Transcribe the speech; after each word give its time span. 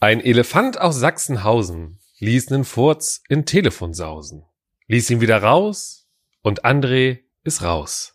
Ein 0.00 0.20
Elefant 0.20 0.80
aus 0.80 0.94
Sachsenhausen 1.00 1.98
ließ 2.20 2.50
nen 2.50 2.64
Furz 2.64 3.20
in 3.28 3.46
Telefon 3.46 3.94
sausen, 3.94 4.44
ließ 4.86 5.10
ihn 5.10 5.20
wieder 5.20 5.42
raus 5.42 6.06
und 6.40 6.64
André 6.64 7.22
ist 7.42 7.62
raus. 7.62 8.14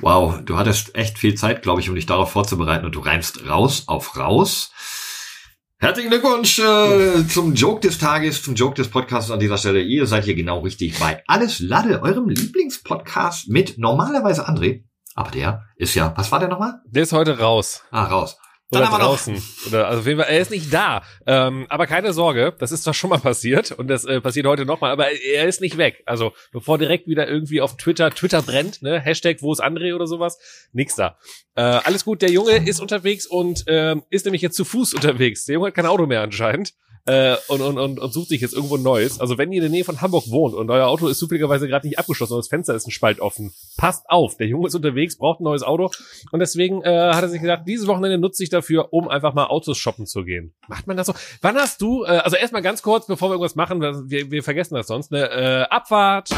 Wow, 0.00 0.42
du 0.44 0.58
hattest 0.58 0.94
echt 0.94 1.18
viel 1.18 1.36
Zeit, 1.36 1.62
glaube 1.62 1.80
ich, 1.80 1.88
um 1.88 1.94
dich 1.94 2.04
darauf 2.04 2.30
vorzubereiten 2.32 2.84
und 2.84 2.94
du 2.94 3.00
reimst 3.00 3.48
raus 3.48 3.84
auf 3.86 4.18
raus. 4.18 4.72
Herzlichen 5.78 6.10
Glückwunsch 6.10 6.58
äh, 6.58 7.26
zum 7.26 7.54
Joke 7.54 7.80
des 7.80 7.96
Tages, 7.96 8.42
zum 8.42 8.54
Joke 8.54 8.74
des 8.74 8.90
Podcasts 8.90 9.30
an 9.30 9.40
dieser 9.40 9.56
Stelle. 9.56 9.80
Ihr 9.80 10.06
seid 10.06 10.24
hier 10.24 10.34
genau 10.34 10.60
richtig 10.60 10.98
bei 10.98 11.22
Alles 11.28 11.60
Lade, 11.60 12.02
eurem 12.02 12.28
Lieblingspodcast 12.28 13.48
mit 13.48 13.78
normalerweise 13.78 14.46
André. 14.46 14.84
Aber 15.14 15.30
der 15.30 15.64
ist 15.76 15.94
ja, 15.94 16.12
was 16.14 16.30
war 16.30 16.40
der 16.40 16.50
nochmal? 16.50 16.74
Der 16.84 17.04
ist 17.04 17.12
heute 17.14 17.38
raus. 17.38 17.84
Ah, 17.90 18.04
raus. 18.04 18.36
Oder 18.72 18.86
draußen. 18.86 19.42
Oder 19.66 19.88
also 19.88 20.00
auf 20.00 20.06
jeden 20.06 20.20
Fall, 20.20 20.30
er 20.30 20.40
ist 20.40 20.50
nicht 20.50 20.72
da. 20.72 21.02
Ähm, 21.26 21.66
aber 21.68 21.86
keine 21.86 22.12
Sorge, 22.12 22.54
das 22.58 22.70
ist 22.70 22.86
doch 22.86 22.94
schon 22.94 23.10
mal 23.10 23.18
passiert 23.18 23.72
und 23.72 23.88
das 23.88 24.04
äh, 24.04 24.20
passiert 24.20 24.46
heute 24.46 24.64
nochmal. 24.64 24.92
Aber 24.92 25.10
er 25.10 25.48
ist 25.48 25.60
nicht 25.60 25.76
weg. 25.76 26.02
Also 26.06 26.32
bevor 26.52 26.78
direkt 26.78 27.08
wieder 27.08 27.28
irgendwie 27.28 27.60
auf 27.60 27.76
Twitter 27.76 28.10
Twitter 28.10 28.42
brennt, 28.42 28.80
ne, 28.82 29.00
Hashtag 29.00 29.38
wo 29.42 29.52
ist 29.52 29.62
André 29.62 29.94
oder 29.94 30.06
sowas, 30.06 30.38
nix 30.72 30.94
da. 30.94 31.18
Äh, 31.56 31.62
alles 31.62 32.04
gut, 32.04 32.22
der 32.22 32.30
Junge 32.30 32.68
ist 32.68 32.80
unterwegs 32.80 33.26
und 33.26 33.64
ähm, 33.66 34.04
ist 34.08 34.24
nämlich 34.24 34.42
jetzt 34.42 34.56
zu 34.56 34.64
Fuß 34.64 34.94
unterwegs. 34.94 35.46
Der 35.46 35.54
Junge 35.54 35.68
hat 35.68 35.74
kein 35.74 35.86
Auto 35.86 36.06
mehr 36.06 36.22
anscheinend 36.22 36.74
äh, 37.06 37.36
und, 37.48 37.60
und, 37.60 37.78
und, 37.78 37.98
und 37.98 38.12
sucht 38.12 38.28
sich 38.28 38.40
jetzt 38.40 38.54
irgendwo 38.54 38.76
ein 38.76 38.82
neues. 38.82 39.20
Also 39.20 39.38
wenn 39.38 39.52
ihr 39.52 39.58
in 39.58 39.62
der 39.62 39.70
Nähe 39.70 39.84
von 39.84 40.00
Hamburg 40.00 40.30
wohnt 40.30 40.54
und 40.54 40.70
euer 40.70 40.86
Auto 40.86 41.08
ist 41.08 41.18
zufälligerweise 41.18 41.68
gerade 41.68 41.86
nicht 41.86 41.98
abgeschlossen 41.98 42.34
und 42.34 42.38
das 42.38 42.48
Fenster 42.48 42.74
ist 42.74 42.86
ein 42.86 42.90
Spalt 42.90 43.20
offen, 43.20 43.52
passt 43.76 44.08
auf, 44.08 44.36
der 44.36 44.46
Junge 44.46 44.66
ist 44.68 44.74
unterwegs, 44.74 45.16
braucht 45.16 45.40
ein 45.40 45.44
neues 45.44 45.62
Auto 45.62 45.90
und 46.30 46.40
deswegen 46.40 46.82
äh, 46.82 47.12
hat 47.12 47.22
er 47.22 47.28
sich 47.28 47.40
gedacht, 47.40 47.62
dieses 47.66 47.86
Wochenende 47.86 48.18
nutze 48.18 48.42
ich 48.42 48.50
dafür, 48.50 48.92
um 48.92 49.08
einfach 49.08 49.34
mal 49.34 49.46
Autos 49.46 49.78
shoppen 49.78 50.06
zu 50.06 50.24
gehen. 50.24 50.52
Macht 50.68 50.86
man 50.86 50.96
das 50.96 51.06
so? 51.06 51.14
Wann 51.42 51.56
hast 51.56 51.80
du, 51.80 52.04
äh, 52.04 52.08
also 52.08 52.36
erstmal 52.36 52.62
ganz 52.62 52.82
kurz, 52.82 53.06
bevor 53.06 53.28
wir 53.28 53.34
irgendwas 53.34 53.56
machen, 53.56 53.80
wir, 53.80 54.30
wir 54.30 54.42
vergessen 54.42 54.74
das 54.74 54.86
sonst, 54.86 55.10
ne? 55.10 55.30
Äh, 55.30 55.62
Abfahrt. 55.70 56.30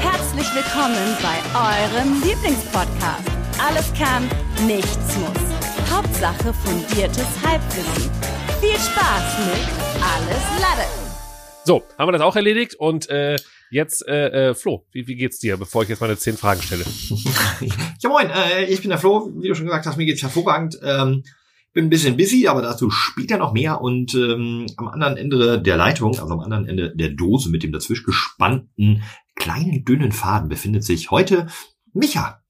Herzlich 0.00 0.54
willkommen 0.54 1.16
bei 1.22 1.36
eurem 1.54 2.22
Lieblingspodcast. 2.22 3.30
Alles 3.66 3.92
kann, 3.94 4.28
nichts 4.66 5.16
muss. 5.18 5.90
Hauptsache 5.90 6.52
fundiertes 6.52 7.26
Halbwissen. 7.44 8.33
Spaß 8.84 9.38
mit 9.46 10.02
Alles 10.02 10.60
Lade. 10.60 10.88
So, 11.64 11.82
haben 11.96 12.08
wir 12.08 12.12
das 12.12 12.20
auch 12.20 12.36
erledigt 12.36 12.74
und 12.74 13.08
äh, 13.08 13.36
jetzt, 13.70 14.06
äh, 14.06 14.50
äh, 14.50 14.54
Flo, 14.54 14.86
wie, 14.92 15.06
wie 15.06 15.16
geht's 15.16 15.38
dir, 15.38 15.56
bevor 15.56 15.84
ich 15.84 15.88
jetzt 15.88 16.00
meine 16.00 16.18
zehn 16.18 16.36
Fragen 16.36 16.60
stelle? 16.60 16.84
ja 18.00 18.08
moin, 18.10 18.28
äh, 18.28 18.66
ich 18.66 18.82
bin 18.82 18.90
der 18.90 18.98
Flo, 18.98 19.30
wie 19.38 19.48
du 19.48 19.54
schon 19.54 19.64
gesagt 19.64 19.86
hast, 19.86 19.96
mir 19.96 20.04
geht's 20.04 20.22
hervorragend. 20.22 20.78
Ähm, 20.82 21.24
bin 21.72 21.86
ein 21.86 21.90
bisschen 21.90 22.18
busy, 22.18 22.46
aber 22.46 22.60
dazu 22.60 22.90
später 22.90 23.38
noch 23.38 23.54
mehr. 23.54 23.80
Und 23.80 24.14
ähm, 24.14 24.66
am 24.76 24.88
anderen 24.88 25.16
Ende 25.16 25.60
der 25.60 25.76
Leitung, 25.78 26.18
also 26.18 26.34
am 26.34 26.40
anderen 26.40 26.68
Ende 26.68 26.94
der 26.94 27.08
Dose 27.08 27.50
mit 27.50 27.62
dem 27.62 27.72
dazwischen 27.72 28.04
gespannten 28.04 29.02
kleinen 29.34 29.84
dünnen 29.84 30.12
Faden 30.12 30.50
befindet 30.50 30.84
sich 30.84 31.10
heute 31.10 31.48
Micha. 31.94 32.43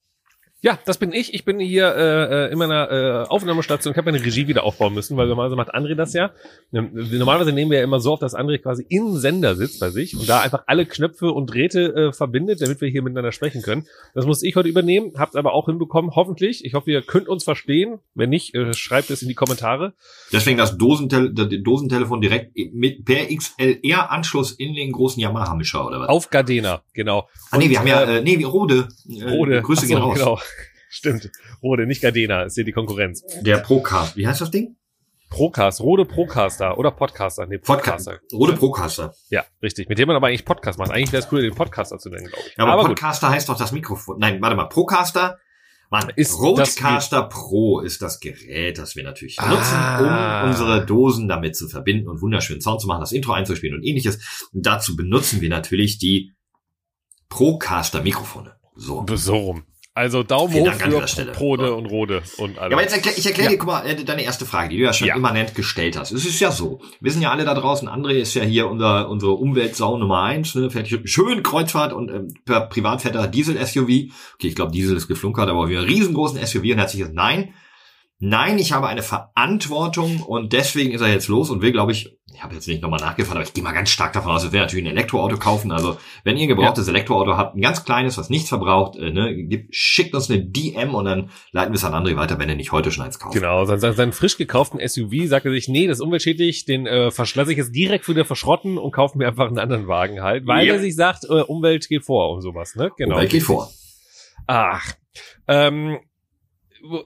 Ja, 0.65 0.79
das 0.87 0.97
bin 0.97 1.13
ich. 1.13 1.35
Ich 1.35 1.45
bin 1.45 1.61
hier 1.61 1.95
äh, 1.95 2.47
äh 2.47 2.51
in 2.51 2.57
meiner 2.57 2.91
äh, 2.91 3.29
Aufnahmestation. 3.29 3.93
Ich 3.93 3.99
habe 3.99 4.11
meine 4.11 4.25
Regie 4.25 4.49
wieder 4.49 4.65
aufbauen 4.65 4.95
müssen, 4.95 5.15
weil 5.15 5.27
normalerweise 5.27 5.57
macht 5.57 5.75
André 5.75 5.95
das 5.95 6.15
ja. 6.15 6.31
Ähm, 6.73 6.89
normalerweise 6.95 7.53
nehmen 7.53 7.71
wir 7.71 7.77
ja 7.77 7.85
immer 7.85 8.01
so 8.01 8.15
auf, 8.15 8.19
dass 8.19 8.35
André 8.35 8.57
quasi 8.57 8.87
im 8.89 9.15
Sender 9.19 9.57
sitzt 9.57 9.79
bei 9.79 9.91
sich 9.91 10.17
und 10.17 10.27
da 10.27 10.41
einfach 10.41 10.63
alle 10.67 10.87
Knöpfe 10.87 11.33
und 11.33 11.53
Drähte 11.53 11.95
äh, 11.95 12.13
verbindet, 12.15 12.63
damit 12.63 12.81
wir 12.81 12.89
hier 12.89 13.03
miteinander 13.03 13.31
sprechen 13.31 13.61
können. 13.61 13.87
Das 14.15 14.25
muss 14.25 14.43
ich 14.43 14.57
heute 14.57 14.71
übernehmen, 14.71 15.13
habt 15.19 15.37
aber 15.37 15.53
auch 15.53 15.67
hinbekommen, 15.67 16.13
hoffentlich. 16.15 16.65
Ich 16.65 16.73
hoffe, 16.73 16.91
ihr 16.91 17.03
könnt 17.03 17.29
uns 17.29 17.45
verstehen. 17.45 17.99
Wenn 18.15 18.31
nicht, 18.31 18.55
äh, 18.55 18.73
schreibt 18.73 19.11
es 19.11 19.21
in 19.21 19.29
die 19.29 19.35
Kommentare. 19.35 19.93
Deswegen 20.33 20.57
das 20.57 20.79
Dosentel 20.79 21.35
das 21.35 21.49
Dosentelefon 21.63 22.23
direkt 22.23 22.57
mit 22.73 23.05
per 23.05 23.27
XLR-Anschluss 23.27 24.53
in 24.53 24.75
den 24.75 24.93
großen 24.93 25.21
Yamaha-Mischer, 25.21 25.87
oder 25.87 26.01
was? 26.01 26.09
Auf 26.09 26.31
Gardena, 26.31 26.81
genau. 26.95 27.29
Ah, 27.51 27.59
nee, 27.59 27.69
wir 27.69 27.81
haben 27.81 27.87
ja, 27.87 28.03
äh, 28.05 28.23
nee, 28.23 28.43
Rode. 28.45 28.89
Äh, 29.11 29.29
Rode. 29.29 29.61
Grüße 29.61 29.83
so, 29.83 29.89
gehen 29.89 29.99
raus. 29.99 30.15
Genau. 30.15 30.39
Stimmt. 30.95 31.33
Rode, 31.61 31.87
nicht 31.87 32.03
Gardena, 32.03 32.45
ist 32.45 32.55
hier 32.55 32.63
die 32.63 32.71
Konkurrenz. 32.71 33.25
Der 33.41 33.59
Procast. 33.59 34.17
Wie 34.17 34.29
heißt 34.29 34.41
das 34.41 34.53
Ding? 34.53 34.77
Procast, 35.29 35.81
Rode 35.81 36.05
Procaster 36.05 36.79
oder 36.79 36.93
Podcaster. 36.93 37.47
Nee, 37.47 37.59
Podcaster. 37.59 38.21
Rode 38.33 38.53
Procaster. 38.53 39.13
Ja, 39.29 39.45
richtig. 39.61 39.89
Mit 39.89 39.99
dem 39.99 40.07
man 40.07 40.15
aber 40.15 40.29
eigentlich 40.29 40.45
Podcast 40.45 40.79
macht. 40.79 40.93
Eigentlich 40.93 41.11
wäre 41.11 41.25
es 41.25 41.33
cool, 41.33 41.43
den 41.43 41.53
Podcaster 41.53 41.99
zu 41.99 42.11
nennen, 42.11 42.29
glaube 42.29 42.45
ich. 42.47 42.57
Ja, 42.57 42.63
aber, 42.63 42.75
aber 42.75 42.85
Podcaster 42.85 43.27
gut. 43.27 43.35
heißt 43.35 43.49
doch 43.49 43.59
das 43.59 43.73
Mikrofon. 43.73 44.19
Nein, 44.21 44.41
warte 44.41 44.55
mal. 44.55 44.67
Procaster. 44.67 45.39
Mann, 45.91 46.13
ist 46.15 46.39
Rodecaster 46.39 47.25
Pro 47.25 47.81
ist 47.81 48.01
das 48.01 48.21
Gerät, 48.21 48.79
das 48.79 48.95
wir 48.95 49.03
natürlich 49.03 49.39
ah. 49.41 49.49
nutzen, 49.49 50.07
um 50.07 50.49
unsere 50.49 50.87
Dosen 50.87 51.27
damit 51.27 51.57
zu 51.57 51.69
verbinden 51.69 52.09
und 52.09 52.23
wunderschönen 52.23 52.61
Sound 52.61 52.81
zu 52.81 52.87
machen, 52.87 53.01
das 53.01 53.13
Intro 53.13 53.33
einzuspielen 53.33 53.77
und 53.77 53.85
ähnliches. 53.85 54.49
Und 54.53 54.65
dazu 54.65 54.95
benutzen 54.95 55.41
wir 55.41 55.49
natürlich 55.49 55.99
die 55.99 56.33
Procaster 57.29 58.01
Mikrofone. 58.01 58.55
So. 58.77 59.05
So 59.15 59.37
rum. 59.37 59.65
Also 59.97 60.25
Daumen 60.25 60.53
hoch 60.53 60.73
für 60.73 61.27
Prode 61.27 61.73
und 61.73 61.87
Rode 61.87 62.25
und 62.39 62.59
alles. 62.59 62.71
Ja, 62.71 62.77
aber 62.77 62.83
jetzt 62.83 62.95
erklär, 62.95 63.17
ich 63.17 63.25
erkläre 63.27 63.51
ja. 63.51 63.53
dir, 63.53 63.59
guck 63.59 63.69
mal, 63.69 63.87
äh, 63.87 64.05
deine 64.05 64.25
erste 64.25 64.45
Frage, 64.45 64.71
die 64.71 64.79
du 64.79 64.83
ja 64.83 64.93
schon 64.93 65.07
ja. 65.07 65.15
immanent 65.15 65.55
gestellt 65.55 65.97
hast. 65.97 66.11
Es 66.11 66.27
ist 66.27 66.41
ja 66.41 66.51
so, 66.51 66.81
wir 67.01 67.13
sind 67.13 67.23
ja 67.23 67.31
alle 67.31 67.45
da 67.45 67.55
draußen, 67.55 67.89
André 67.89 68.15
ist 68.15 68.35
ja 68.35 68.43
hier 68.43 68.69
unser, 68.69 69.09
unsere 69.09 69.35
Umweltsau 69.35 69.97
Nummer 69.97 70.23
eins, 70.23 70.57
ne, 70.57 70.69
fährt 70.69 70.89
schön 71.05 71.45
Kreuzfahrt 71.45 71.93
und 71.93 72.11
ähm, 72.11 72.35
per 72.45 72.63
Privat 72.63 73.03
fährt 73.03 73.15
er 73.15 73.29
Diesel-SUV. 73.29 73.83
Okay, 74.35 74.49
ich 74.49 74.57
glaube, 74.57 74.73
Diesel 74.73 74.97
ist 74.97 75.07
geflunkert, 75.07 75.49
aber 75.49 75.69
wir 75.69 75.79
einen 75.79 75.89
riesengroßen 75.89 76.45
SUV 76.45 76.65
und 76.73 76.79
herzliches 76.79 77.11
Nein. 77.13 77.55
Nein, 78.21 78.59
ich 78.59 78.73
habe 78.73 78.87
eine 78.87 79.03
Verantwortung 79.03 80.23
und 80.23 80.53
deswegen 80.53 80.93
ist 80.93 81.01
er 81.01 81.09
jetzt 81.09 81.29
los 81.29 81.51
und 81.51 81.63
will, 81.63 81.73
glaube 81.73 81.93
ich, 81.93 82.17
ich 82.33 82.43
habe 82.43 82.55
jetzt 82.55 82.67
nicht 82.67 82.83
nochmal 82.83 83.01
nachgefragt, 83.01 83.37
aber 83.37 83.45
ich 83.45 83.55
gehe 83.55 83.63
mal 83.63 83.73
ganz 83.73 83.91
stark 83.91 84.13
davon 84.13 84.33
aus, 84.33 84.43
dass 84.43 84.53
wir 84.53 84.61
natürlich 84.61 84.85
ein 84.85 84.91
Elektroauto 84.91 85.37
kaufen. 85.37 85.71
Also 85.71 85.99
wenn 86.25 86.37
ihr 86.37 86.45
ein 86.45 86.49
gebrauchtes 86.49 86.87
ja. 86.87 86.93
Elektroauto 86.93 87.37
habt, 87.37 87.57
ein 87.57 87.61
ganz 87.61 87.85
kleines, 87.85 88.19
was 88.19 88.31
nichts 88.31 88.49
verbraucht, 88.49 88.97
äh, 88.97 89.11
ne, 89.11 89.67
schickt 89.71 90.15
uns 90.15 90.31
eine 90.31 90.45
DM 90.45 90.95
und 90.95 91.05
dann 91.05 91.31
leiten 91.53 91.73
wir 91.73 91.77
es 91.77 91.85
an 91.85 91.95
andere 91.95 92.17
weiter, 92.17 92.39
wenn 92.39 92.49
ihr 92.49 92.57
nicht 92.57 92.73
heute 92.73 92.91
schon 92.91 93.05
eins 93.05 93.19
kauft. 93.19 93.35
Genau, 93.35 93.65
sein, 93.65 93.81
sein 93.81 94.13
frisch 94.13 94.37
gekauften 94.37 94.81
SUV 94.87 95.27
sagt 95.27 95.47
er 95.47 95.53
sich, 95.53 95.69
nee, 95.69 95.87
das 95.87 95.99
ist 95.99 96.03
umweltschädlich, 96.03 96.65
den 96.65 96.87
äh, 96.87 97.11
lasse 97.17 97.53
ich 97.53 97.59
jetzt 97.59 97.75
direkt 97.75 98.09
wieder 98.09 98.25
verschrotten 98.25 98.79
und 98.79 98.93
kaufe 98.93 99.19
mir 99.19 99.29
einfach 99.29 99.47
einen 99.47 99.59
anderen 99.59 99.87
Wagen 99.87 100.23
halt, 100.23 100.47
weil 100.47 100.67
ja. 100.67 100.75
er 100.75 100.81
sich 100.81 100.97
sagt, 100.97 101.25
äh, 101.25 101.43
Umwelt 101.43 101.89
geht 101.89 102.05
vor 102.05 102.31
und 102.33 102.43
sowas, 102.43 102.75
ne? 102.75 102.91
Genau. 102.97 103.15
Umwelt 103.15 103.31
geht 103.31 103.43
vor. 103.43 103.71
Ach. 104.47 104.93
Ähm, 105.47 105.99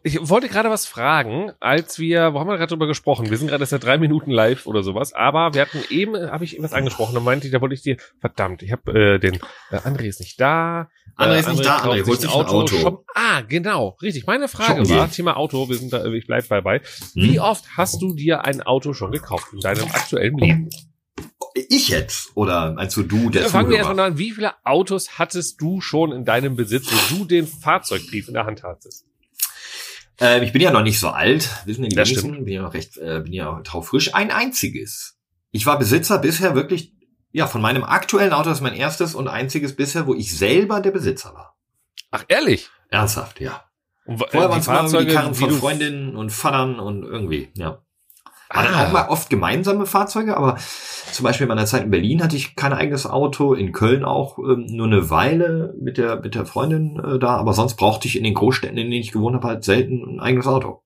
ich 0.03 0.29
wollte 0.29 0.49
gerade 0.49 0.71
was 0.71 0.87
fragen, 0.87 1.53
als 1.61 1.99
wir, 1.99 2.35
wo 2.35 2.41
haben 2.41 2.49
wir 2.49 2.57
gerade 2.57 2.71
drüber 2.71 2.87
gesprochen? 2.87 3.31
Wir 3.31 3.37
sind 3.37 3.49
gerade 3.49 3.65
seit 3.65 3.85
drei 3.85 3.99
Minuten 3.99 4.31
live 4.31 4.67
oder 4.67 4.83
sowas, 4.83 5.13
aber 5.13 5.55
wir 5.55 5.63
hatten 5.63 5.83
eben, 5.91 6.17
habe 6.31 6.45
ich 6.45 6.57
was 6.61 6.73
angesprochen, 6.73 7.15
da 7.15 7.21
meinte 7.21 7.47
ich, 7.47 7.53
da 7.53 7.61
wollte 7.61 7.75
ich 7.75 7.83
dir, 7.83 7.97
verdammt, 8.21 8.63
ich 8.63 8.73
habe 8.73 8.93
äh, 8.93 9.19
den, 9.19 9.35
äh, 9.71 9.77
André 9.77 10.05
ist 10.05 10.21
nicht 10.21 10.41
da. 10.41 10.89
André 11.17 11.37
äh, 11.37 11.41
ist 11.41 11.49
nicht 11.49 11.65
da, 11.65 11.79
André 11.79 12.07
holt 12.07 12.21
sich 12.21 12.31
ein 12.31 12.37
Auto. 12.37 12.61
Auto. 12.61 13.05
ah, 13.15 13.43
genau, 13.43 13.97
richtig. 14.03 14.27
Meine 14.27 14.49
Frage 14.49 14.89
war, 14.89 15.07
gehen. 15.07 15.13
Thema 15.13 15.37
Auto, 15.37 15.69
wir 15.69 15.77
sind 15.77 15.93
da, 15.93 16.05
ich 16.07 16.27
bleib 16.27 16.49
dabei. 16.49 16.81
Wie 17.15 17.37
hm. 17.37 17.43
oft 17.43 17.65
hast 17.77 18.03
du 18.03 18.15
dir 18.15 18.45
ein 18.45 18.63
Auto 18.63 18.95
schon 18.95 19.13
gekauft 19.13 19.53
in 19.53 19.61
deinem 19.61 19.85
aktuellen 19.85 20.39
Leben? 20.39 20.71
Ich 21.69 21.89
jetzt? 21.89 22.37
Oder 22.37 22.73
meinst 22.73 22.97
du 22.97 23.03
du, 23.03 23.31
der 23.31 23.43
ja, 23.43 23.49
Fangen 23.49 23.71
wir 23.71 23.79
erstmal 23.79 24.01
an. 24.01 24.19
Wie 24.19 24.31
viele 24.31 24.53
Autos 24.65 25.19
hattest 25.19 25.61
du 25.61 25.81
schon 25.81 26.13
in 26.13 26.25
deinem 26.25 26.57
Besitz, 26.57 26.89
wo 26.91 27.17
du 27.17 27.25
den 27.25 27.47
Fahrzeugbrief 27.47 28.29
in 28.29 28.35
der 28.35 28.45
Hand 28.45 28.63
hattest? 28.63 29.09
Äh, 30.21 30.45
ich 30.45 30.53
bin 30.53 30.63
ja 30.63 30.71
noch 30.71 30.83
nicht 30.83 30.99
so 30.99 31.09
alt, 31.09 31.49
wissen 31.65 31.85
die 31.85 31.95
das 31.95 32.09
wenigsten, 32.09 32.45
bin 32.45 32.55
ja 32.55 32.63
noch 32.63 32.75
recht, 32.75 32.97
äh, 32.97 33.21
bin 33.21 33.33
ja 33.33 33.61
taufrisch. 33.63 34.15
Ein 34.15 34.31
einziges. 34.31 35.17
Ich 35.51 35.67
war 35.67 35.79
Besitzer 35.79 36.19
bisher 36.19 36.55
wirklich, 36.55 36.93
ja, 37.31 37.47
von 37.47 37.61
meinem 37.61 37.85
aktuellen 37.85 38.33
Auto 38.33 38.51
ist 38.51 38.61
mein 38.61 38.75
erstes 38.75 39.15
und 39.15 39.29
einziges 39.29 39.77
bisher, 39.77 40.07
wo 40.07 40.15
ich 40.15 40.37
selber 40.37 40.81
der 40.81 40.91
Besitzer 40.91 41.35
war. 41.35 41.57
Ach, 42.11 42.25
ehrlich? 42.29 42.71
Ernsthaft, 42.91 43.41
ja. 43.41 43.65
Und, 44.07 44.19
Vorher 44.19 44.49
waren 44.49 44.87
es 44.87 44.93
immer 44.93 45.05
die 45.05 45.13
Karren 45.13 45.35
von 45.35 45.51
Freundinnen 45.51 46.17
und 46.17 46.31
Vatern 46.31 46.81
und 46.81 47.05
irgendwie, 47.05 47.51
ja. 47.55 47.83
Waren 48.51 48.75
ah. 48.75 48.85
auch 48.85 48.93
mal 48.93 49.09
oft 49.09 49.29
gemeinsame 49.29 49.87
Fahrzeuge, 49.87 50.37
aber 50.37 50.57
zum 51.13 51.25
Beispiel 51.25 51.45
in 51.45 51.49
meiner 51.49 51.67
Zeit 51.67 51.85
in 51.85 51.91
Berlin 51.91 52.23
hatte 52.23 52.37
ich 52.37 52.57
kein 52.57 52.73
eigenes 52.73 53.07
Auto, 53.07 53.53
in 53.53 53.73
Köln 53.73 54.05
auch 54.05 54.39
ähm, 54.39 54.67
nur 54.71 54.87
eine 54.87 55.11
Weile 55.11 55.75
mit 55.81 55.99
der 55.99 56.21
mit 56.21 56.35
der 56.35 56.47
Freundin 56.47 56.99
äh, 56.99 57.19
da, 57.19 57.37
aber 57.37 57.53
sonst 57.53 57.77
brauchte 57.77 58.09
ich 58.09 58.17
in 58.17 58.25
den 58.25 58.35
Großstädten, 58.35 58.79
in 58.79 58.91
denen 58.91 59.03
ich 59.03 59.13
gewohnt 59.13 59.37
habe, 59.37 59.49
halt 59.49 59.65
selten 59.65 60.17
ein 60.17 60.21
eigenes 60.21 60.47
Auto. 60.47 60.83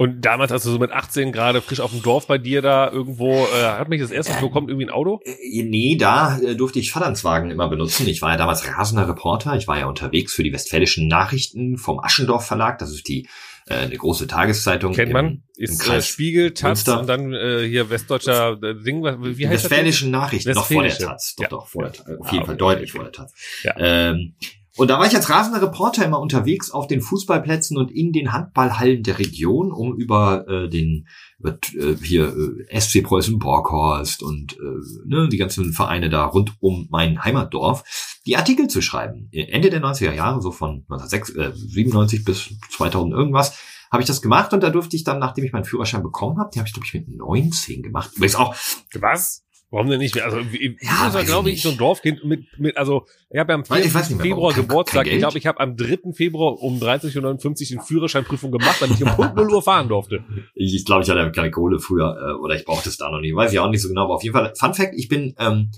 Und 0.00 0.22
damals, 0.22 0.50
als 0.50 0.62
du 0.62 0.70
so 0.70 0.78
mit 0.78 0.92
18 0.92 1.30
gerade 1.30 1.60
frisch 1.60 1.80
auf 1.80 1.90
dem 1.90 2.00
Dorf 2.00 2.26
bei 2.26 2.38
dir 2.38 2.62
da 2.62 2.90
irgendwo, 2.90 3.32
äh, 3.32 3.64
hat 3.64 3.90
mich 3.90 4.00
das 4.00 4.10
erste, 4.10 4.32
äh, 4.32 4.48
kommt 4.48 4.70
irgendwie 4.70 4.86
ein 4.86 4.90
Auto? 4.90 5.20
Äh, 5.24 5.62
nee, 5.62 5.96
da 6.00 6.38
äh, 6.38 6.54
durfte 6.56 6.78
ich 6.78 6.90
Vaternswagen 6.90 7.50
immer 7.50 7.68
benutzen. 7.68 8.08
Ich 8.08 8.22
war 8.22 8.30
ja 8.30 8.38
damals 8.38 8.66
rasender 8.66 9.06
Reporter. 9.06 9.56
Ich 9.56 9.68
war 9.68 9.78
ja 9.78 9.86
unterwegs 9.88 10.32
für 10.32 10.42
die 10.42 10.54
Westfälischen 10.54 11.06
Nachrichten 11.06 11.76
vom 11.76 12.00
Aschendorf 12.00 12.46
Verlag. 12.46 12.78
Das 12.78 12.90
ist 12.92 13.08
die 13.08 13.28
äh, 13.70 13.74
eine 13.74 13.96
große 13.96 14.26
Tageszeitung. 14.26 14.92
Kennt 14.92 15.12
man, 15.12 15.26
im, 15.26 15.42
ist 15.56 15.86
im 15.86 15.92
äh, 15.92 16.02
Spiegel, 16.02 16.52
Taz 16.52 16.86
und 16.88 17.08
dann 17.08 17.32
äh, 17.32 17.66
hier 17.66 17.88
westdeutscher 17.88 18.58
äh, 18.62 18.74
Ding, 18.74 19.02
wie 19.02 19.48
heißt 19.48 19.64
Westfälischen 19.64 20.12
das? 20.12 20.20
Nachrichten, 20.20 20.52
noch 20.52 20.66
vor 20.66 20.82
der 20.82 20.98
Taz, 20.98 21.34
doch, 21.36 21.42
ja. 21.42 21.48
doch, 21.48 21.68
vor 21.68 21.82
der 21.84 21.92
Taz, 21.92 22.06
auf 22.18 22.32
jeden 22.32 22.42
ah, 22.42 22.46
Fall 22.46 22.54
okay, 22.54 22.58
deutlich 22.58 22.92
vor 22.92 23.04
der 23.04 23.12
Taz. 23.12 23.32
Ja. 23.62 23.74
Ähm, 23.78 24.34
Und 24.76 24.88
da 24.88 24.98
war 24.98 25.06
ich 25.06 25.14
als 25.14 25.30
rasender 25.30 25.62
Reporter 25.62 26.04
immer 26.04 26.20
unterwegs 26.20 26.70
auf 26.70 26.86
den 26.86 27.00
Fußballplätzen 27.00 27.76
und 27.76 27.90
in 27.90 28.12
den 28.12 28.32
Handballhallen 28.32 29.02
der 29.02 29.18
Region, 29.18 29.72
um 29.72 29.96
über 29.96 30.46
äh, 30.48 30.68
den 30.68 31.06
über, 31.38 31.58
äh, 31.74 31.96
hier 32.02 32.34
äh, 32.68 32.80
SC 32.80 33.02
Preußen 33.02 33.38
Borghorst 33.38 34.22
und 34.22 34.54
äh, 34.54 35.06
ne, 35.06 35.28
die 35.28 35.38
ganzen 35.38 35.72
Vereine 35.72 36.10
da 36.10 36.24
rund 36.24 36.54
um 36.60 36.86
mein 36.90 37.22
Heimatdorf 37.24 37.84
die 38.26 38.36
Artikel 38.36 38.68
zu 38.68 38.82
schreiben. 38.82 39.28
Ende 39.32 39.70
der 39.70 39.82
90er 39.82 40.12
Jahre, 40.12 40.42
so 40.42 40.52
von 40.52 40.84
1997 40.88 42.24
bis 42.24 42.50
2000 42.70 43.12
irgendwas, 43.12 43.58
habe 43.90 44.02
ich 44.02 44.06
das 44.06 44.22
gemacht 44.22 44.52
und 44.52 44.62
da 44.62 44.70
durfte 44.70 44.96
ich 44.96 45.04
dann, 45.04 45.18
nachdem 45.18 45.44
ich 45.44 45.52
meinen 45.52 45.64
Führerschein 45.64 46.02
bekommen 46.02 46.38
habe, 46.38 46.50
die 46.54 46.58
habe 46.58 46.68
ich 46.68 46.74
glaube 46.74 46.86
ich 46.86 46.94
mit 46.94 47.08
19 47.08 47.82
gemacht. 47.82 48.10
Übrigens 48.14 48.36
auch 48.36 48.54
was? 48.94 49.44
Warum 49.72 49.88
denn 49.88 50.00
nicht? 50.00 50.20
Also 50.20 50.38
wie, 50.52 50.76
ja, 50.80 51.14
war, 51.14 51.22
glaube 51.22 51.50
ich, 51.50 51.62
so 51.62 51.70
ein 51.70 51.78
Dorfkind 51.78 52.24
mit, 52.24 52.58
mit 52.58 52.76
also 52.76 53.06
ich 53.30 53.38
habe 53.38 53.52
ja 53.52 53.58
am 53.58 53.64
4. 53.64 53.88
Februar 54.18 54.52
kein, 54.52 54.62
Geburtstag. 54.62 55.06
Ich 55.06 55.18
glaube, 55.18 55.38
ich 55.38 55.46
habe 55.46 55.60
am 55.60 55.76
3. 55.76 56.12
Februar 56.12 56.60
um 56.60 56.80
30.59 56.80 57.46
Uhr 57.46 57.54
die 57.54 57.86
Führerscheinprüfung 57.86 58.50
gemacht, 58.50 58.78
damit 58.80 58.96
ich 58.96 59.04
um 59.04 59.14
Punkt 59.14 59.36
0 59.36 59.48
Uhr 59.48 59.62
fahren 59.62 59.88
durfte. 59.88 60.24
Ich, 60.54 60.74
ich 60.74 60.84
glaube, 60.84 61.04
ich 61.04 61.10
hatte 61.10 61.30
keine 61.30 61.52
Kohle 61.52 61.78
früher 61.78 62.16
äh, 62.20 62.42
oder 62.42 62.56
ich 62.56 62.64
brauchte 62.64 62.88
es 62.88 62.96
da 62.96 63.12
noch 63.12 63.20
nie. 63.20 63.32
Weiß 63.32 63.52
ich 63.52 63.60
auch 63.60 63.70
nicht 63.70 63.82
so 63.82 63.88
genau, 63.88 64.04
aber 64.04 64.14
auf 64.16 64.24
jeden 64.24 64.34
Fall, 64.34 64.52
Fun 64.56 64.74
Fact, 64.74 64.94
ich 64.96 65.08
bin, 65.08 65.34
ähm, 65.38 65.70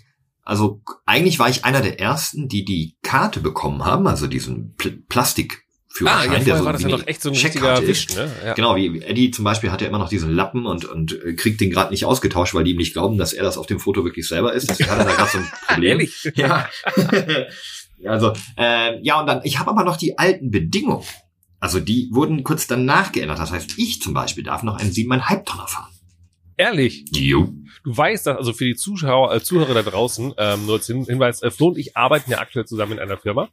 also 0.44 0.82
eigentlich 1.06 1.38
war 1.38 1.48
ich 1.48 1.64
einer 1.64 1.80
der 1.80 2.00
ersten, 2.00 2.48
die 2.48 2.64
die 2.64 2.96
Karte 3.02 3.40
bekommen 3.40 3.84
haben, 3.84 4.06
also 4.06 4.26
diesen 4.26 4.74
Pl 4.76 5.02
Plastik 5.08 5.64
Führerschein. 5.92 6.30
Ah, 6.30 6.38
ja, 6.38 6.44
der 6.44 6.56
so 6.56 6.64
war 6.64 6.72
das 6.72 6.82
ja 6.82 6.88
noch 6.88 7.06
echt 7.06 7.22
so 7.22 7.28
ein 7.28 7.34
richtiger 7.34 7.86
Wisch, 7.86 8.08
ne? 8.14 8.30
Ja. 8.44 8.54
Genau, 8.54 8.76
wie 8.76 9.02
Eddie 9.02 9.30
zum 9.30 9.44
Beispiel 9.44 9.70
hat 9.70 9.82
ja 9.82 9.88
immer 9.88 9.98
noch 9.98 10.08
diesen 10.08 10.30
Lappen 10.30 10.64
und, 10.64 10.86
und 10.86 11.12
äh, 11.12 11.34
kriegt 11.34 11.60
den 11.60 11.70
gerade 11.70 11.90
nicht 11.90 12.06
ausgetauscht, 12.06 12.54
weil 12.54 12.64
die 12.64 12.70
ihm 12.70 12.78
nicht 12.78 12.94
glauben, 12.94 13.18
dass 13.18 13.34
er 13.34 13.42
das 13.42 13.58
auf 13.58 13.66
dem 13.66 13.78
Foto 13.78 14.04
wirklich 14.04 14.26
selber 14.26 14.54
ist. 14.54 14.70
Deswegen 14.70 14.90
hat 14.90 14.98
er 14.98 15.04
da 15.04 15.12
gerade 15.12 15.30
so 15.30 15.38
ein 15.38 15.50
Problem. 15.66 15.90
Ehrlich? 15.90 16.32
Ja. 16.34 16.68
also, 18.06 18.32
äh, 18.56 19.00
ja, 19.02 19.20
und 19.20 19.26
dann, 19.26 19.40
ich 19.44 19.58
habe 19.58 19.70
aber 19.70 19.84
noch 19.84 19.96
die 19.96 20.18
alten 20.18 20.50
Bedingungen. 20.50 21.04
Also 21.60 21.78
die 21.78 22.08
wurden 22.10 22.42
kurz 22.42 22.66
danach 22.66 23.12
geändert. 23.12 23.38
Das 23.38 23.52
heißt, 23.52 23.74
ich 23.76 24.00
zum 24.00 24.14
Beispiel 24.14 24.44
darf 24.44 24.62
noch 24.62 24.78
einen 24.78 24.90
7,5 24.90 25.44
Tonner 25.44 25.68
fahren. 25.68 25.92
Ehrlich? 26.56 27.04
Jo. 27.14 27.48
Du 27.84 27.96
weißt, 27.96 28.26
dass, 28.26 28.36
also 28.36 28.52
für 28.52 28.64
die 28.64 28.76
Zuschauer, 28.76 29.34
äh, 29.34 29.40
Zuhörer 29.40 29.74
da 29.74 29.82
draußen, 29.82 30.34
ähm, 30.36 30.66
nur 30.66 30.76
als 30.76 30.86
Hinweis, 30.86 31.42
äh, 31.42 31.50
Flo 31.50 31.68
und 31.68 31.78
ich 31.78 31.96
arbeiten 31.96 32.30
ja 32.30 32.38
aktuell 32.38 32.66
zusammen 32.66 32.92
in 32.92 32.98
einer 32.98 33.16
Firma. 33.16 33.48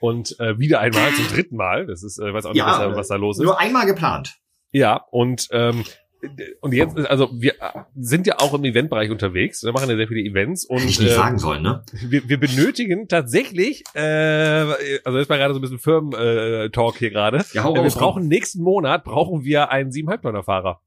Und 0.00 0.38
äh, 0.40 0.58
wieder 0.58 0.80
einmal, 0.80 1.12
zum 1.12 1.26
dritten 1.28 1.56
Mal. 1.56 1.86
Das 1.86 2.02
ist, 2.02 2.18
äh, 2.18 2.32
weiß 2.32 2.46
auch 2.46 2.52
nicht, 2.52 2.58
ja, 2.58 2.66
was, 2.66 2.78
da, 2.78 2.96
was 2.96 3.08
da 3.08 3.16
los 3.16 3.38
ist. 3.38 3.44
Nur 3.44 3.58
einmal 3.58 3.86
geplant. 3.86 4.36
Ja, 4.72 5.04
und 5.10 5.48
ähm, 5.52 5.84
und 6.60 6.72
jetzt, 6.72 6.98
also 6.98 7.30
wir 7.34 7.54
sind 7.94 8.26
ja 8.26 8.38
auch 8.38 8.54
im 8.54 8.64
Eventbereich 8.64 9.10
unterwegs, 9.10 9.62
wir 9.62 9.72
machen 9.72 9.90
ja 9.90 9.96
sehr 9.96 10.08
viele 10.08 10.20
Events 10.20 10.64
und 10.64 10.78
ich 10.78 10.98
nicht 10.98 11.10
äh, 11.10 11.14
sagen 11.14 11.38
sollen, 11.38 11.62
ne? 11.62 11.82
Wir, 11.92 12.28
wir 12.28 12.40
benötigen 12.40 13.08
tatsächlich, 13.08 13.84
äh, 13.94 14.00
also 15.04 15.18
jetzt 15.18 15.28
mal 15.28 15.36
gerade 15.36 15.54
so 15.54 15.58
ein 15.58 15.62
bisschen 15.62 15.78
Firmen-Talk 15.78 16.96
hier 16.96 17.10
gerade. 17.10 17.44
Ja, 17.52 17.64
hau 17.64 17.74
wir 17.74 17.82
brauchen 17.82 18.26
nächsten 18.26 18.62
Monat 18.62 19.04
brauchen 19.04 19.44
wir 19.44 19.70
einen 19.70 19.90
7,5 19.90 20.22
Tonner 20.22 20.42
Fahrer. 20.42 20.80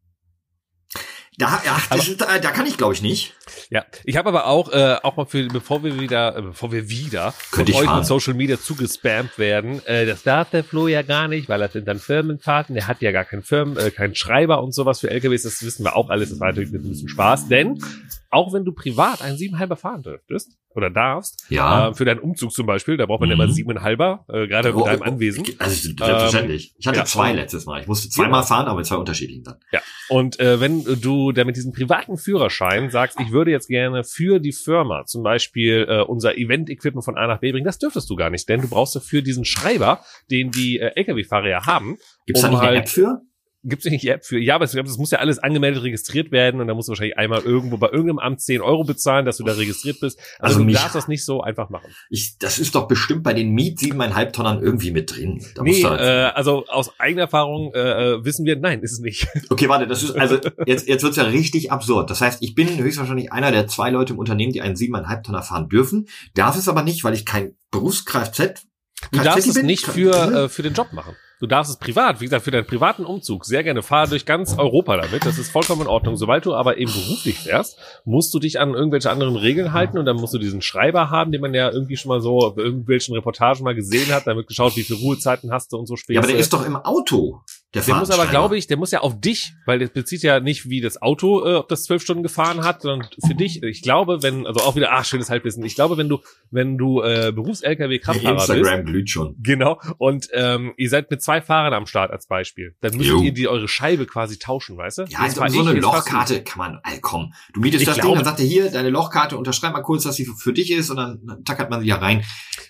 Da, 1.39 1.62
ja, 1.63 1.80
das 1.92 2.07
ist, 2.07 2.19
da, 2.19 2.39
da 2.39 2.50
kann 2.50 2.66
ich 2.66 2.78
glaube 2.78 2.95
ich 2.95 3.04
nicht. 3.04 3.36
Ja, 3.69 3.86
ich 4.04 4.18
habe 4.18 4.30
aber 4.30 4.48
auch, 4.48 4.72
äh, 4.72 4.98
auch 5.04 5.18
mal 5.18 5.28
für, 5.28 5.48
bevor 5.48 5.84
wir 5.84 6.00
wieder, 6.00 6.36
äh, 6.36 6.42
bevor 6.42 6.72
wir 6.72 6.89
wieder 6.89 7.31
Könnte 7.51 7.74
von 7.74 7.88
euch 7.88 7.95
mit 7.95 8.06
Social 8.07 8.34
Media 8.34 8.60
zugespammt 8.60 9.38
werden, 9.38 9.86
äh, 9.86 10.07
das 10.07 10.24
darf 10.24 10.50
der 10.50 10.63
Flo 10.63 10.88
ja 10.88 11.04
gar 11.04 11.28
nicht, 11.28 11.48
weil 11.48 11.60
das 11.60 11.74
sind 11.74 11.88
dann 11.88 12.00
Firmenfahrten, 12.00 12.74
der 12.74 12.88
hat 12.88 13.04
ja 13.04 13.12
gar 13.12 13.24
keinen 13.24 13.44
Firmen, 13.44 13.78
äh, 13.78 13.92
keinen 13.92 14.16
Schreiber 14.16 14.63
und 14.63 14.74
sowas 14.74 15.00
für 15.00 15.12
LKWs, 15.12 15.44
das 15.44 15.62
wissen 15.62 15.86
wir 15.86 15.95
auch 15.95 16.10
alles, 16.10 16.31
das 16.31 16.39
war 16.39 16.48
natürlich 16.48 16.72
mit 16.72 16.84
ein 16.84 16.89
bisschen 16.89 17.10
Spaß, 17.10 17.48
denn 17.50 17.80
auch 18.29 18.53
wenn 18.53 18.65
du 18.65 18.71
privat 18.71 19.21
einen 19.21 19.38
siebenhalber 19.38 19.75
fahren 19.75 20.03
dürftest 20.03 20.57
oder 20.77 20.89
darfst, 20.89 21.45
ja. 21.50 21.89
äh, 21.89 21.94
für 21.94 22.06
deinen 22.06 22.19
Umzug 22.19 22.51
zum 22.51 22.68
Beispiel, 22.68 22.97
da 22.97 23.07
braucht 23.07 23.21
man 23.21 23.29
mhm. 23.29 23.38
ja 23.38 23.44
immer 23.44 23.53
siebenhalber, 23.53 24.25
äh, 24.29 24.47
gerade 24.47 24.74
oh, 24.74 24.77
mit 24.77 24.88
deinem 24.88 25.01
oh, 25.01 25.06
Anwesen. 25.06 25.44
Also 25.57 25.75
selbstverständlich. 25.75 26.75
ich 26.77 26.88
hatte 26.88 27.00
ja. 27.00 27.06
zwei 27.06 27.33
letztes 27.33 27.65
Mal. 27.65 27.81
Ich 27.81 27.88
musste 27.88 28.09
zweimal 28.09 28.44
fahren, 28.44 28.68
aber 28.68 28.77
mit 28.77 28.85
zwei 28.85 28.97
unterschiedlichen 28.97 29.44
dann. 29.44 29.56
Ja. 29.71 29.81
Und 30.09 30.39
äh, 30.39 30.59
wenn 30.62 30.83
du 31.01 31.31
da 31.31 31.45
mit 31.45 31.56
diesem 31.56 31.71
privaten 31.71 32.18
Führerschein 32.18 32.91
sagst, 32.91 33.19
ich 33.19 33.31
würde 33.31 33.51
jetzt 33.51 33.68
gerne 33.68 34.03
für 34.03 34.39
die 34.39 34.53
Firma 34.53 35.06
zum 35.06 35.24
Beispiel 35.24 35.88
äh, 35.89 36.01
unser 36.01 36.38
Event-Equipment 36.38 37.03
von 37.03 37.18
A 37.18 37.27
nach 37.27 37.39
B 37.39 37.51
bringen, 37.51 37.65
das 37.65 37.79
dürftest 37.79 38.09
du 38.09 38.15
gar 38.15 38.29
nicht, 38.29 38.47
denn 38.47 38.62
du 38.62 38.69
brauchst 38.69 38.95
dafür 38.95 39.21
diesen 39.21 39.45
Schreiber, 39.45 40.01
den 40.29 40.51
die 40.51 40.79
äh, 40.79 40.91
Lkw-Fahrer 40.95 41.50
ja 41.50 41.65
haben. 41.65 41.97
Gibt's 42.25 42.44
um 42.44 42.51
da 42.51 42.51
nicht 42.51 42.62
halt, 42.62 42.69
eine 42.69 42.79
App 42.79 42.89
für? 42.89 43.21
Gibt 43.63 43.86
es 43.86 43.92
nicht 43.92 44.07
App 44.07 44.24
für? 44.24 44.39
Ja, 44.39 44.56
aber 44.56 44.65
es 44.65 44.98
muss 44.98 45.12
ja 45.12 45.19
alles 45.19 45.39
angemeldet, 45.39 45.83
registriert 45.83 46.31
werden 46.31 46.62
und 46.62 46.68
da 46.68 46.74
musst 46.74 46.88
du 46.88 46.92
wahrscheinlich 46.92 47.18
einmal 47.18 47.42
irgendwo 47.42 47.77
bei 47.77 47.88
irgendeinem 47.88 48.19
Amt 48.19 48.42
10 48.42 48.62
Euro 48.62 48.83
bezahlen, 48.83 49.25
dass 49.25 49.38
du 49.38 49.44
da 49.44 49.54
registriert 49.54 50.00
bist. 50.00 50.19
Also, 50.39 50.59
also 50.59 50.68
du 50.68 50.74
darfst 50.74 50.95
das 50.95 51.07
nicht 51.07 51.25
so 51.25 51.42
einfach 51.42 51.69
machen. 51.69 51.92
Ich, 52.09 52.38
das 52.38 52.59
ist 52.59 52.75
doch 52.75 52.88
bestimmt 52.88 53.24
bei 53.24 53.33
den 53.33 53.51
Miet 53.51 53.80
siebeneinhalb 53.80 54.33
Tonnen 54.33 54.62
irgendwie 54.62 54.92
mit 54.92 55.15
drin. 55.15 55.44
Da 55.56 55.63
nee, 55.63 55.83
halt 55.83 56.00
äh, 56.00 56.36
also 56.36 56.65
aus 56.68 57.00
eigener 57.00 57.24
Erfahrung 57.24 57.74
äh, 57.74 57.80
äh, 58.13 58.25
wissen 58.25 58.45
wir, 58.45 58.57
nein, 58.57 58.81
ist 58.81 58.94
es 58.94 59.00
nicht. 59.00 59.27
Okay, 59.50 59.69
warte, 59.69 59.88
das 59.88 60.03
ist 60.03 60.12
also 60.12 60.39
jetzt 60.65 60.88
jetzt 60.88 61.03
wird's 61.03 61.15
ja 61.15 61.24
richtig 61.24 61.71
absurd. 61.71 62.10
Das 62.10 62.21
heißt, 62.21 62.44
ich 62.44 62.53
bin 62.53 62.77
höchstwahrscheinlich 62.77 63.31
einer 63.31 63.51
der 63.51 63.65
zwei 63.68 63.89
Leute 63.89 64.13
im 64.13 64.19
Unternehmen, 64.19 64.51
die 64.51 64.62
einen 64.62 64.75
siebeneinhalb 64.75 65.24
Tonner 65.24 65.42
fahren 65.42 65.69
dürfen, 65.69 66.07
darf 66.36 66.57
es 66.57 66.68
aber 66.68 66.83
nicht, 66.83 67.03
weil 67.03 67.13
ich 67.13 67.25
kein 67.25 67.56
Berufskfz 67.71 68.65
Du 69.12 69.19
darfst 69.19 69.48
es 69.48 69.62
nicht 69.62 69.86
für, 69.86 70.13
äh, 70.13 70.50
für 70.50 70.63
den 70.63 70.74
Job 70.74 70.92
machen. 70.92 71.15
Du 71.39 71.45
darfst 71.45 71.72
es 71.72 71.78
privat, 71.78 72.19
wie 72.19 72.25
gesagt, 72.25 72.44
für 72.45 72.51
deinen 72.51 72.66
privaten 72.66 73.06
Umzug 73.06 73.45
sehr 73.45 73.63
gerne 73.63 73.84
fahren 73.84 74.10
durch 74.10 74.25
ganz 74.25 74.57
Europa 74.57 74.98
damit. 74.98 75.24
Das 75.24 75.38
ist 75.38 75.51
vollkommen 75.51 75.84
in 75.84 75.88
Ordnung. 75.88 76.18
Sobald 76.18 76.48
du 76.48 76.56
aber 76.56 76.80
eben 76.80 76.92
beruflich 76.92 77.38
fährst, 77.38 77.78
musst 78.06 78.34
du 78.34 78.39
dich 78.39 78.60
an 78.60 78.74
irgendwelche 78.74 79.12
anderen 79.12 79.36
Regeln 79.36 79.72
halten 79.72 80.00
und 80.00 80.06
dann 80.06 80.16
musst 80.16 80.34
du 80.34 80.39
diesen 80.39 80.63
Schreiber 80.63 81.12
haben, 81.12 81.31
den 81.31 81.42
man 81.42 81.54
ja 81.54 81.69
irgendwie 81.72 81.95
schon 81.95 82.10
mal 82.10 82.22
so 82.22 82.54
bei 82.56 82.63
irgendwelchen 82.63 83.13
Reportagen 83.13 83.63
mal 83.63 83.75
gesehen 83.75 84.12
hat. 84.12 84.25
Da 84.25 84.36
wird 84.36 84.48
geschaut, 84.48 84.75
wie 84.78 84.84
viele 84.84 85.00
Ruhezeiten 85.00 85.51
hast 85.51 85.74
du 85.74 85.78
und 85.78 85.86
so 85.86 85.95
später. 85.95 86.16
Ja, 86.16 86.22
aber 86.22 86.31
der 86.31 86.39
ist 86.39 86.54
doch 86.54 86.66
im 86.66 86.75
Auto. 86.75 87.42
Der, 87.73 87.81
der 87.81 87.95
muss 87.95 88.09
aber, 88.09 88.27
glaube 88.27 88.57
ich, 88.57 88.67
der 88.67 88.77
muss 88.77 88.91
ja 88.91 89.01
auf 89.01 89.19
dich, 89.19 89.53
weil 89.65 89.79
das 89.79 89.89
bezieht 89.89 90.23
ja 90.23 90.39
nicht 90.39 90.69
wie 90.69 90.79
das 90.79 91.01
Auto, 91.01 91.45
äh, 91.45 91.55
ob 91.55 91.67
das 91.67 91.83
zwölf 91.83 92.01
Stunden 92.01 92.23
gefahren 92.23 92.63
hat, 92.63 92.81
sondern 92.81 93.09
für 93.25 93.35
dich. 93.35 93.61
Ich 93.61 93.81
glaube, 93.81 94.23
wenn, 94.23 94.47
also 94.47 94.61
auch 94.61 94.77
wieder, 94.77 94.93
ach, 94.93 95.03
schönes 95.03 95.29
Halbwissen. 95.29 95.63
Ich 95.65 95.75
glaube, 95.75 95.97
wenn 95.97 96.07
du, 96.07 96.19
wenn 96.49 96.77
du 96.77 97.01
äh, 97.01 97.33
Berufs-LKW-Kraftfahrer 97.35 98.35
bist. 98.35 98.49
Instagram 98.49 98.85
glüht 98.85 99.09
schon. 99.09 99.35
Genau. 99.43 99.81
Und 99.97 100.29
ähm, 100.31 100.73
ihr 100.77 100.89
seid 100.89 101.11
mit 101.11 101.21
zwei 101.21 101.41
Fahrern 101.41 101.73
am 101.73 101.87
Start 101.87 102.11
als 102.11 102.27
Beispiel. 102.27 102.73
Dann 102.79 102.95
müsst 102.95 103.09
jo. 103.09 103.21
ihr 103.21 103.33
die 103.33 103.49
eure 103.49 103.67
Scheibe 103.67 104.05
quasi 104.05 104.39
tauschen, 104.39 104.77
weißt 104.77 104.99
du? 104.99 105.03
Ja, 105.09 105.19
also 105.19 105.45
so 105.47 105.61
eine 105.61 105.79
Lochkarte 105.79 106.43
kann 106.43 106.59
man, 106.59 106.79
ey, 106.83 106.99
komm. 107.01 107.33
Du 107.53 107.59
mietest 107.59 107.81
ich 107.81 107.87
das 107.87 107.95
glaube, 107.95 108.09
Ding, 108.09 108.15
dann 108.15 108.25
sagt 108.25 108.39
er 108.39 108.45
hier, 108.45 108.71
deine 108.71 108.89
Lochkarte, 108.89 109.37
unterschreib 109.37 109.73
mal 109.73 109.81
kurz, 109.81 110.03
dass 110.03 110.15
sie 110.15 110.25
für 110.25 110.53
dich 110.53 110.71
ist 110.71 110.89
und 110.89 110.95
dann 110.95 111.43
tackert 111.43 111.69
man 111.69 111.81
sie 111.81 111.87
ja 111.87 111.97
rein. 111.97 112.23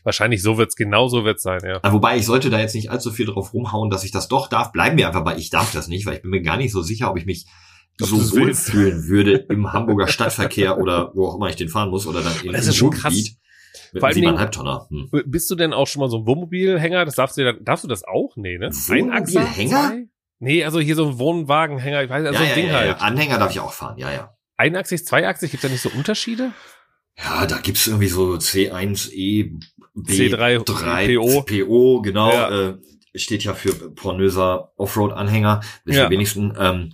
Wahrscheinlich 0.03 0.41
so 0.41 0.57
wird's, 0.57 0.75
genau 0.75 1.07
so 1.07 1.23
wird's 1.23 1.44
sein, 1.44 1.61
ja. 1.63 1.79
Wobei 1.91 2.17
ich 2.17 2.25
sollte 2.25 2.49
da 2.49 2.59
jetzt 2.59 2.73
nicht 2.73 2.89
allzu 2.89 3.11
viel 3.11 3.27
drauf 3.27 3.53
rumhauen, 3.53 3.89
dass 3.91 4.03
ich 4.03 4.11
das 4.11 4.27
doch 4.27 4.47
darf. 4.47 4.71
Bleiben 4.71 4.87
wir 4.95 5.07
einfach 5.07 5.24
bei 5.24 5.38
ich 5.38 5.50
darf 5.50 5.74
das 5.74 5.88
nicht, 5.88 6.06
weil 6.06 6.16
ich 6.16 6.22
bin 6.22 6.31
mir 6.31 6.42
gar 6.42 6.57
nicht 6.57 6.72
so 6.72 6.81
sicher, 6.81 7.12
ob 7.12 7.18
ich 7.18 7.25
mich 7.25 7.48
so 7.98 8.18
wohl 8.38 8.54
fühlen 8.54 9.07
würde 9.07 9.34
im 9.50 9.73
Hamburger 9.73 10.07
Stadtverkehr 10.07 10.78
oder 10.78 11.11
wo 11.16 11.28
auch 11.28 11.35
immer 11.35 11.50
ich 11.50 11.56
den 11.56 11.68
fahren 11.68 11.90
muss 11.90 12.06
oder 12.06 12.21
dann 12.21 12.33
in 12.44 12.54
das 12.54 12.68
ist 12.68 12.76
schon 12.76 12.92
krass. 12.92 13.14
Mit 13.94 14.02
Vor 14.02 14.09
allem 14.09 14.52
Tonner. 14.52 14.88
Hm. 14.90 15.09
Bist 15.26 15.50
du 15.50 15.56
denn 15.56 15.73
auch 15.73 15.88
schon 15.88 16.02
mal 16.02 16.09
so 16.09 16.19
ein 16.19 16.26
Wohnmobilhänger? 16.26 17.06
Das 17.06 17.16
darfst 17.16 17.38
du 17.38 17.44
dann, 17.44 17.64
darfst 17.64 17.83
du 17.83 17.88
das 17.88 18.04
auch? 18.04 18.33
Nee, 18.35 18.57
ne? 18.57 18.69
Wohnmobilhänger? 18.69 20.04
Nee, 20.40 20.64
also 20.64 20.80
hier 20.80 20.95
so 20.95 21.07
ein 21.07 21.18
Wohnwagenhänger, 21.18 22.04
ich 22.04 22.09
weiß, 22.09 22.26
also 22.28 22.44
ja, 22.44 22.50
ein 22.50 22.56
Ding 22.56 22.68
ja, 22.68 22.73
halt. 22.73 22.88
Ja. 22.88 22.97
Anhänger 22.97 23.40
darf 23.40 23.52
ich 23.52 23.59
auch 23.59 23.73
fahren, 23.73 23.97
ja, 23.97 24.11
ja. 24.11 24.35
Einachsig, 24.56 25.06
zweiachsig, 25.06 25.52
gibt's 25.52 25.64
da 25.64 25.69
nicht 25.69 25.81
so 25.81 25.90
Unterschiede? 25.90 26.52
Ja, 27.18 27.47
da 27.47 27.57
gibt's 27.57 27.88
irgendwie 27.88 28.07
so 28.07 28.33
C1E, 28.33 29.59
B3, 29.95 30.64
C3 30.64 31.18
PO. 31.18 31.42
PO, 31.42 32.02
genau. 32.02 32.31
Ja. 32.31 32.69
Äh, 32.69 32.78
steht 33.18 33.44
ja 33.44 33.54
für 33.54 33.74
pornöser 33.92 34.71
Offroad-Anhänger, 34.78 35.62
das 35.86 35.95
ja. 35.95 36.09
wenigsten, 36.09 36.54
ähm, 36.59 36.94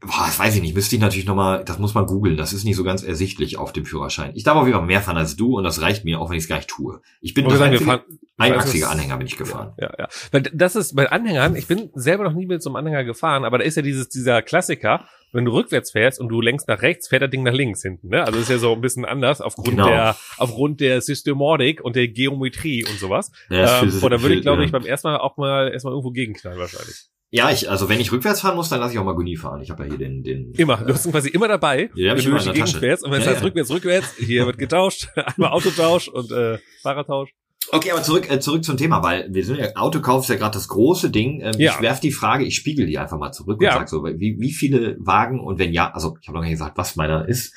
boah, 0.00 0.26
das 0.26 0.38
weiß 0.38 0.56
ich 0.56 0.62
nicht, 0.62 0.74
müsste 0.74 0.96
ich 0.96 1.00
natürlich 1.00 1.26
nochmal, 1.26 1.64
das 1.64 1.78
muss 1.78 1.94
man 1.94 2.06
googeln, 2.06 2.36
das 2.36 2.52
ist 2.52 2.64
nicht 2.64 2.76
so 2.76 2.84
ganz 2.84 3.02
ersichtlich 3.02 3.58
auf 3.58 3.72
dem 3.72 3.84
Führerschein. 3.84 4.32
Ich 4.34 4.44
darf 4.44 4.56
auf 4.56 4.66
jeden 4.66 4.78
Fall 4.78 4.86
mehr 4.86 5.02
fahren 5.02 5.16
als 5.16 5.36
du 5.36 5.56
und 5.56 5.64
das 5.64 5.80
reicht 5.80 6.04
mir, 6.04 6.20
auch 6.20 6.30
wenn 6.30 6.36
ich 6.36 6.44
es 6.44 6.48
gar 6.48 6.56
nicht 6.56 6.68
tue. 6.68 7.00
Ich 7.20 7.34
bin 7.34 7.46
wir 7.46 7.80
fahren, 7.80 8.00
einachsiger 8.36 8.90
Anhänger 8.90 9.16
bin 9.16 9.26
ich 9.26 9.36
gefahren. 9.36 9.72
Ja, 9.78 9.86
ja, 9.86 9.94
ja. 9.98 10.08
Weil 10.30 10.42
das 10.42 10.76
ist 10.76 10.94
bei 10.94 11.10
Anhängern, 11.10 11.56
ich 11.56 11.66
bin 11.66 11.90
selber 11.94 12.24
noch 12.24 12.34
nie 12.34 12.46
mit 12.46 12.62
so 12.62 12.70
einem 12.70 12.76
Anhänger 12.76 13.04
gefahren, 13.04 13.44
aber 13.44 13.58
da 13.58 13.64
ist 13.64 13.76
ja 13.76 13.82
dieses, 13.82 14.08
dieser 14.08 14.42
Klassiker, 14.42 15.04
wenn 15.32 15.44
du 15.44 15.52
rückwärts 15.52 15.92
fährst 15.92 16.20
und 16.20 16.28
du 16.28 16.40
lenkst 16.40 16.68
nach 16.68 16.82
rechts, 16.82 17.08
fährt 17.08 17.22
das 17.22 17.30
Ding 17.30 17.42
nach 17.42 17.52
links 17.52 17.82
hinten. 17.82 18.08
Ne? 18.08 18.24
Also 18.24 18.38
ist 18.38 18.50
ja 18.50 18.58
so 18.58 18.72
ein 18.72 18.80
bisschen 18.80 19.04
anders 19.04 19.40
aufgrund 19.40 19.70
genau. 19.70 19.88
der 19.88 20.16
aufgrund 20.36 20.80
der 20.80 21.00
Systematik 21.00 21.80
und 21.82 21.96
der 21.96 22.08
Geometrie 22.08 22.84
und 22.84 22.98
sowas. 22.98 23.30
Ja, 23.50 23.82
ähm, 23.82 23.92
und 24.02 24.10
da 24.10 24.22
würde 24.22 24.34
ich, 24.34 24.42
glaube 24.42 24.64
ich, 24.64 24.72
beim 24.72 24.84
ersten 24.84 25.08
Mal 25.08 25.18
auch 25.18 25.36
mal 25.36 25.70
erstmal 25.72 25.92
irgendwo 25.92 26.10
gegenknallen 26.10 26.58
wahrscheinlich. 26.58 27.08
Ja, 27.30 27.50
ich, 27.50 27.68
also 27.68 27.90
wenn 27.90 28.00
ich 28.00 28.10
rückwärts 28.10 28.40
fahren 28.40 28.56
muss, 28.56 28.70
dann 28.70 28.80
lasse 28.80 28.94
ich 28.94 28.98
auch 28.98 29.04
mal 29.04 29.14
Guni 29.14 29.36
fahren. 29.36 29.60
Ich 29.60 29.70
habe 29.70 29.82
ja 29.82 29.90
hier 29.90 29.98
den, 29.98 30.22
den. 30.22 30.52
Immer. 30.54 30.78
Du 30.78 30.94
hast 30.94 31.04
ihn 31.04 31.12
quasi 31.12 31.28
immer 31.28 31.46
dabei, 31.46 31.90
ja, 31.94 32.16
wenn 32.16 32.24
du 32.24 32.30
durch 32.30 32.44
die 32.44 32.52
Gegend 32.52 32.70
fährst. 32.70 33.04
Und 33.04 33.10
wenn 33.10 33.20
es 33.20 33.26
ja, 33.26 33.32
heißt 33.32 33.42
ja. 33.42 33.46
rückwärts, 33.46 33.70
rückwärts, 33.70 34.14
hier 34.16 34.46
wird 34.46 34.56
getauscht, 34.56 35.08
einmal 35.14 35.50
Autotausch 35.50 36.08
und 36.08 36.32
äh, 36.32 36.58
Fahrertausch. 36.82 37.30
Okay, 37.70 37.90
aber 37.92 38.02
zurück, 38.02 38.30
äh, 38.30 38.40
zurück 38.40 38.64
zum 38.64 38.76
Thema, 38.76 39.02
weil 39.02 39.28
wir 39.30 39.44
sind 39.44 39.58
ja, 39.58 39.74
Autokauf 39.76 40.22
ist 40.22 40.28
ja 40.30 40.36
gerade 40.36 40.54
das 40.54 40.68
große 40.68 41.10
Ding. 41.10 41.40
Ähm, 41.42 41.52
Ja. 41.58 41.72
Ich 41.74 41.80
werf 41.82 42.00
die 42.00 42.12
Frage, 42.12 42.44
ich 42.44 42.56
spiegel 42.56 42.86
die 42.86 42.98
einfach 42.98 43.18
mal 43.18 43.32
zurück 43.32 43.60
Ja. 43.60 43.72
und 43.74 43.78
sag 43.80 43.88
so, 43.88 44.04
wie, 44.04 44.36
wie 44.38 44.52
viele 44.52 44.96
Wagen 45.00 45.40
und 45.40 45.58
wenn 45.58 45.72
ja, 45.72 45.90
also 45.92 46.16
ich 46.20 46.28
habe 46.28 46.38
noch 46.38 46.42
nicht 46.42 46.52
gesagt, 46.52 46.78
was 46.78 46.96
meiner 46.96 47.28
ist. 47.28 47.54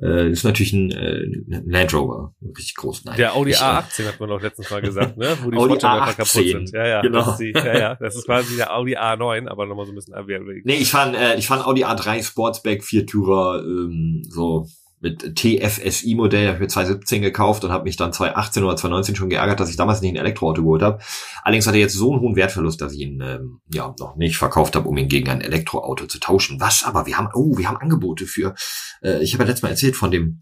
Äh, 0.00 0.30
ist 0.30 0.44
natürlich 0.44 0.72
ein, 0.72 0.90
äh, 0.92 1.24
ein 1.24 1.64
Land 1.66 1.92
Rover, 1.92 2.32
richtig 2.56 2.74
groß. 2.76 3.04
Nein. 3.04 3.16
Der 3.18 3.34
Audi 3.34 3.50
ich, 3.50 3.60
äh, 3.60 3.64
A18 3.64 4.06
hat 4.06 4.18
man 4.20 4.30
doch 4.30 4.40
letztens 4.40 4.70
mal 4.70 4.80
gesagt, 4.80 5.18
ne? 5.18 5.36
Wo 5.42 5.50
die 5.50 5.58
Audi 5.58 5.68
Frontscheinwerfer 5.72 6.14
kaputt 6.14 6.42
A18, 6.42 6.50
sind. 6.52 6.70
Ja, 6.72 6.86
ja. 6.86 7.00
genau. 7.02 7.18
Das 7.18 7.28
ist, 7.32 7.38
die, 7.40 7.52
ja, 7.54 7.78
ja. 7.78 7.94
Das 7.96 8.16
ist 8.16 8.24
quasi 8.24 8.56
der 8.56 8.74
Audi 8.74 8.96
A9, 8.96 9.46
aber 9.48 9.66
nochmal 9.66 9.84
so 9.84 9.92
ein 9.92 9.96
bisschen 9.96 10.14
abwehr. 10.14 10.40
Nee, 10.40 10.76
ich 10.76 10.90
fahre 10.90 11.14
äh, 11.18 11.38
ich 11.38 11.50
ein 11.50 11.60
Audi 11.60 11.84
A3 11.84 12.22
Sportsback 12.24 12.82
Viertürer, 12.82 13.62
ähm, 13.62 14.22
so 14.26 14.66
mit 15.00 15.34
TFSI-Modell, 15.36 16.46
habe 16.46 16.56
ich 16.56 16.60
mir 16.60 16.68
2017 16.68 17.22
gekauft 17.22 17.64
und 17.64 17.72
habe 17.72 17.84
mich 17.84 17.96
dann 17.96 18.12
2018 18.12 18.62
oder 18.64 18.76
2019 18.76 19.16
schon 19.16 19.30
geärgert, 19.30 19.58
dass 19.60 19.70
ich 19.70 19.76
damals 19.76 20.00
nicht 20.02 20.10
ein 20.12 20.16
Elektroauto 20.16 20.62
geholt 20.62 20.82
habe. 20.82 20.98
Allerdings 21.42 21.66
hat 21.66 21.74
er 21.74 21.80
jetzt 21.80 21.94
so 21.94 22.12
einen 22.12 22.20
hohen 22.20 22.36
Wertverlust, 22.36 22.80
dass 22.80 22.92
ich 22.92 23.00
ihn 23.00 23.20
ähm, 23.22 23.60
ja 23.72 23.94
noch 23.98 24.16
nicht 24.16 24.36
verkauft 24.36 24.76
habe, 24.76 24.88
um 24.88 24.96
ihn 24.96 25.08
gegen 25.08 25.30
ein 25.30 25.40
Elektroauto 25.40 26.06
zu 26.06 26.20
tauschen. 26.20 26.60
Was 26.60 26.82
aber? 26.84 27.06
Wir 27.06 27.16
haben, 27.16 27.28
oh, 27.34 27.56
wir 27.56 27.68
haben 27.68 27.78
Angebote 27.78 28.26
für, 28.26 28.54
äh, 29.02 29.22
ich 29.22 29.32
habe 29.32 29.44
ja 29.44 29.48
letztes 29.48 29.62
Mal 29.62 29.70
erzählt 29.70 29.96
von 29.96 30.10
dem, 30.10 30.40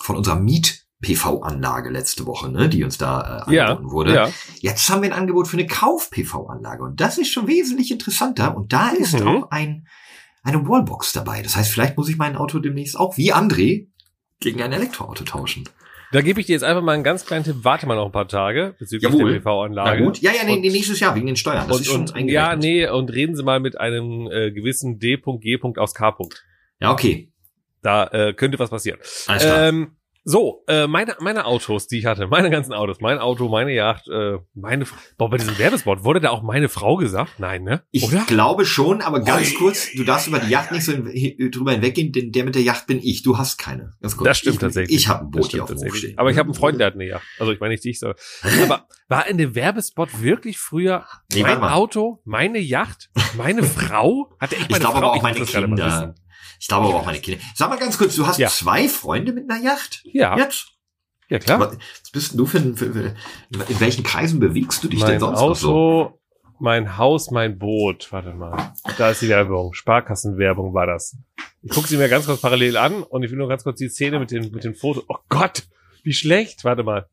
von 0.00 0.16
unserer 0.16 0.36
Miet- 0.36 0.86
PV-Anlage 1.02 1.88
letzte 1.88 2.26
Woche, 2.26 2.50
ne, 2.50 2.68
die 2.68 2.84
uns 2.84 2.98
da 2.98 3.46
äh, 3.48 3.54
Ja, 3.54 3.68
angeboten 3.68 3.90
wurde. 3.90 4.14
ja. 4.14 4.28
Jetzt 4.60 4.90
haben 4.90 5.00
wir 5.00 5.10
ein 5.10 5.18
Angebot 5.18 5.48
für 5.48 5.56
eine 5.56 5.66
Kauf-PV-Anlage 5.66 6.82
und 6.82 7.00
das 7.00 7.16
ist 7.16 7.32
schon 7.32 7.46
wesentlich 7.48 7.90
interessanter 7.90 8.54
und 8.54 8.74
da 8.74 8.90
ist 8.90 9.18
Mhm. 9.18 9.26
auch 9.26 9.50
ein, 9.50 9.86
eine 10.42 10.66
Wallbox 10.66 11.12
dabei. 11.12 11.42
Das 11.42 11.56
heißt, 11.56 11.72
vielleicht 11.72 11.96
muss 11.96 12.08
ich 12.08 12.16
mein 12.16 12.36
Auto 12.36 12.58
demnächst 12.58 12.98
auch 12.98 13.16
wie 13.16 13.32
André 13.32 13.86
gegen 14.40 14.62
ein 14.62 14.72
Elektroauto 14.72 15.24
tauschen. 15.24 15.64
Da 16.12 16.22
gebe 16.22 16.40
ich 16.40 16.46
dir 16.46 16.54
jetzt 16.54 16.64
einfach 16.64 16.82
mal 16.82 16.92
einen 16.92 17.04
ganz 17.04 17.24
kleinen 17.24 17.44
Tipp. 17.44 17.56
Warte 17.62 17.86
mal 17.86 17.94
noch 17.94 18.06
ein 18.06 18.12
paar 18.12 18.26
Tage 18.26 18.74
bezüglich 18.80 19.12
Jawohl. 19.12 19.32
der 19.32 19.38
PV-Anlage. 19.40 20.02
Gut. 20.02 20.18
Ja, 20.18 20.32
ja, 20.32 20.42
nee, 20.44 20.54
Und- 20.54 20.62
nächstes 20.62 20.98
Jahr 20.98 21.14
wegen 21.14 21.26
den 21.26 21.36
Steuern. 21.36 21.68
Das 21.68 21.76
Und, 21.76 21.82
ist 21.82 21.88
schon 21.92 22.08
und, 22.22 22.28
ja, 22.28 22.56
nee, 22.56 22.88
und 22.88 23.12
reden 23.12 23.36
Sie 23.36 23.44
mal 23.44 23.60
mit 23.60 23.78
einem 23.78 24.28
äh, 24.30 24.50
gewissen 24.50 24.98
D.G. 24.98 25.58
aus 25.76 25.94
K. 25.94 26.16
Ja, 26.80 26.90
okay. 26.90 27.32
Da 27.82 28.06
äh, 28.08 28.32
könnte 28.34 28.58
was 28.58 28.70
passieren. 28.70 28.98
Alles 29.26 29.42
klar. 29.44 29.68
Ähm, 29.68 29.96
so, 30.24 30.64
äh, 30.68 30.86
meine, 30.86 31.16
meine 31.20 31.46
Autos, 31.46 31.86
die 31.86 31.98
ich 31.98 32.06
hatte, 32.06 32.26
meine 32.26 32.50
ganzen 32.50 32.72
Autos, 32.74 33.00
mein 33.00 33.18
Auto, 33.18 33.48
meine 33.48 33.72
Yacht, 33.72 34.06
äh, 34.08 34.38
meine, 34.54 34.84
boah, 35.16 35.30
bei 35.30 35.38
diesem 35.38 35.58
Werbespot 35.58 36.04
wurde 36.04 36.20
da 36.20 36.30
auch 36.30 36.42
meine 36.42 36.68
Frau 36.68 36.96
gesagt? 36.96 37.38
Nein, 37.38 37.62
ne? 37.64 37.82
ich 37.90 38.04
Oder? 38.04 38.24
glaube 38.26 38.66
schon, 38.66 39.00
aber 39.00 39.20
ganz 39.20 39.48
Ui, 39.48 39.54
kurz, 39.54 39.88
du 39.94 40.04
darfst 40.04 40.26
über 40.28 40.38
die 40.38 40.50
Yacht 40.50 40.72
nicht 40.72 40.84
so 40.84 40.92
hin- 40.92 41.50
drüber 41.50 41.72
hinweggehen, 41.72 42.12
denn 42.12 42.32
der 42.32 42.44
mit 42.44 42.54
der 42.54 42.62
Yacht 42.62 42.86
bin 42.86 43.00
ich. 43.02 43.22
Du 43.22 43.38
hast 43.38 43.56
keine. 43.58 43.92
Ganz 44.02 44.16
kurz. 44.16 44.28
Das 44.28 44.38
stimmt 44.38 44.54
ich, 44.56 44.60
tatsächlich. 44.60 44.96
Ich 44.96 45.08
habe 45.08 45.24
ein 45.24 45.30
Boot 45.30 45.50
hier 45.52 45.62
auf 45.64 45.70
dem 45.70 45.78
Hof 45.78 45.96
stehen. 45.96 46.18
Aber 46.18 46.30
ich 46.30 46.36
habe 46.36 46.48
einen 46.48 46.54
Freund, 46.54 46.78
der 46.78 46.88
hat 46.88 46.94
eine 46.94 47.06
Yacht. 47.06 47.24
Also 47.38 47.52
ich 47.52 47.60
meine 47.60 47.72
nicht 47.72 47.84
dich, 47.84 47.98
so. 47.98 48.12
Aber 48.64 48.86
war 49.08 49.26
in 49.26 49.38
dem 49.38 49.54
Werbespot 49.54 50.20
wirklich 50.22 50.58
früher 50.58 51.06
Nee, 51.32 51.42
mein. 51.42 51.60
Auto, 51.62 52.20
meine 52.24 52.58
Yacht, 52.58 53.10
meine 53.36 53.62
Frau? 53.62 54.30
Hatte 54.40 54.54
ich 54.56 54.62
Ich 54.62 54.68
meine 54.70 54.80
glaube 54.80 54.98
Frau? 54.98 55.06
aber 55.06 55.12
auch 55.12 55.16
Ich 55.16 55.22
meine 55.22 55.40
Kinder. 55.40 56.14
Ich 56.60 56.68
glaube 56.68 56.86
aber 56.88 56.96
auch 56.96 57.06
meine 57.06 57.18
Kinder. 57.18 57.40
Sag 57.54 57.70
mal 57.70 57.78
ganz 57.78 57.96
kurz, 57.98 58.14
du 58.14 58.26
hast 58.26 58.38
Ja. 58.38 58.48
zwei 58.48 58.86
Freunde 58.88 59.32
mit 59.32 59.50
einer 59.50 59.60
Yacht? 59.62 60.02
Ja, 60.04 60.36
Jetzt? 60.36 60.68
ja 61.30 61.38
klar. 61.38 61.58
Was 61.58 62.10
bist 62.12 62.32
denn 62.32 62.38
du 62.38 62.46
für, 62.46 62.60
für, 62.76 62.92
für 62.92 63.14
in 63.68 63.80
welchen 63.80 64.04
Kreisen 64.04 64.38
bewegst 64.40 64.84
du 64.84 64.88
dich 64.88 65.00
denn 65.00 65.12
Mein 65.12 65.20
sonst 65.20 65.40
noch 65.40 65.54
so? 65.56 65.70
Auto, 65.70 66.20
mein 66.58 66.98
Haus, 66.98 67.30
mein 67.30 67.58
Boot. 67.58 68.12
Warte 68.12 68.34
mal. 68.34 68.74
Da 68.98 69.10
ist 69.10 69.22
die 69.22 69.28
Werbung. 69.30 69.72
Sparkassenwerbung 69.72 70.74
war 70.74 70.86
das. 70.86 71.16
Ich 71.62 71.70
gucke 71.72 71.88
sie 71.88 71.96
mir 71.96 72.10
ganz 72.10 72.26
kurz 72.26 72.42
parallel 72.42 72.76
an 72.76 73.02
und 73.04 73.22
ich 73.22 73.30
will 73.30 73.38
nur 73.38 73.48
ganz 73.48 73.64
kurz 73.64 73.78
die 73.78 73.88
Szene 73.88 74.18
mit 74.18 74.30
den, 74.30 74.52
mit 74.52 74.62
den 74.62 74.74
Fotos. 74.74 75.04
Oh 75.08 75.16
Gott, 75.30 75.62
wie 76.02 76.12
schlecht. 76.12 76.64
Warte 76.64 76.82
mal. 76.82 77.08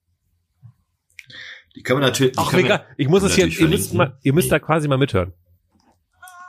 Die 1.75 1.83
können 1.83 2.01
wir 2.01 2.07
natürlich. 2.07 2.33
Ach, 2.37 2.49
können 2.49 2.63
wir- 2.63 2.75
egal. 2.75 2.85
Ich 2.97 3.07
muss 3.07 3.23
es 3.23 3.35
hier, 3.35 3.47
ihr 3.47 3.67
müsst, 3.69 3.93
mal, 3.93 4.17
ihr 4.23 4.33
müsst 4.33 4.51
da 4.51 4.59
quasi 4.59 4.89
mal 4.89 4.97
mithören. 4.97 5.31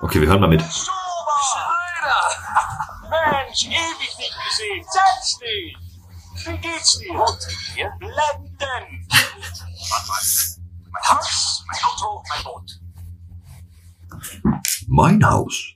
Okay, 0.01 0.21
wir 0.21 0.27
hören 0.29 0.41
mal 0.41 0.49
mit. 0.49 0.65
Mensch, 3.49 3.67
ewig 3.67 4.19
nicht 4.19 4.35
gesehen. 4.47 4.85
Setz 4.85 5.39
dich! 5.39 5.77
Wie 6.45 6.59
geht's 6.59 6.99
dir? 6.99 7.15
Gut. 7.15 7.47
Hier? 7.75 7.91
Blenden! 7.99 9.09
Warte 9.09 10.09
mal. 10.09 10.23
Mein 10.91 11.09
Haus, 11.09 11.65
mein 11.67 11.83
Auto, 11.85 12.23
mein 12.29 12.45
Boot. 12.45 12.81
Mein 14.87 15.25
Haus. 15.25 15.75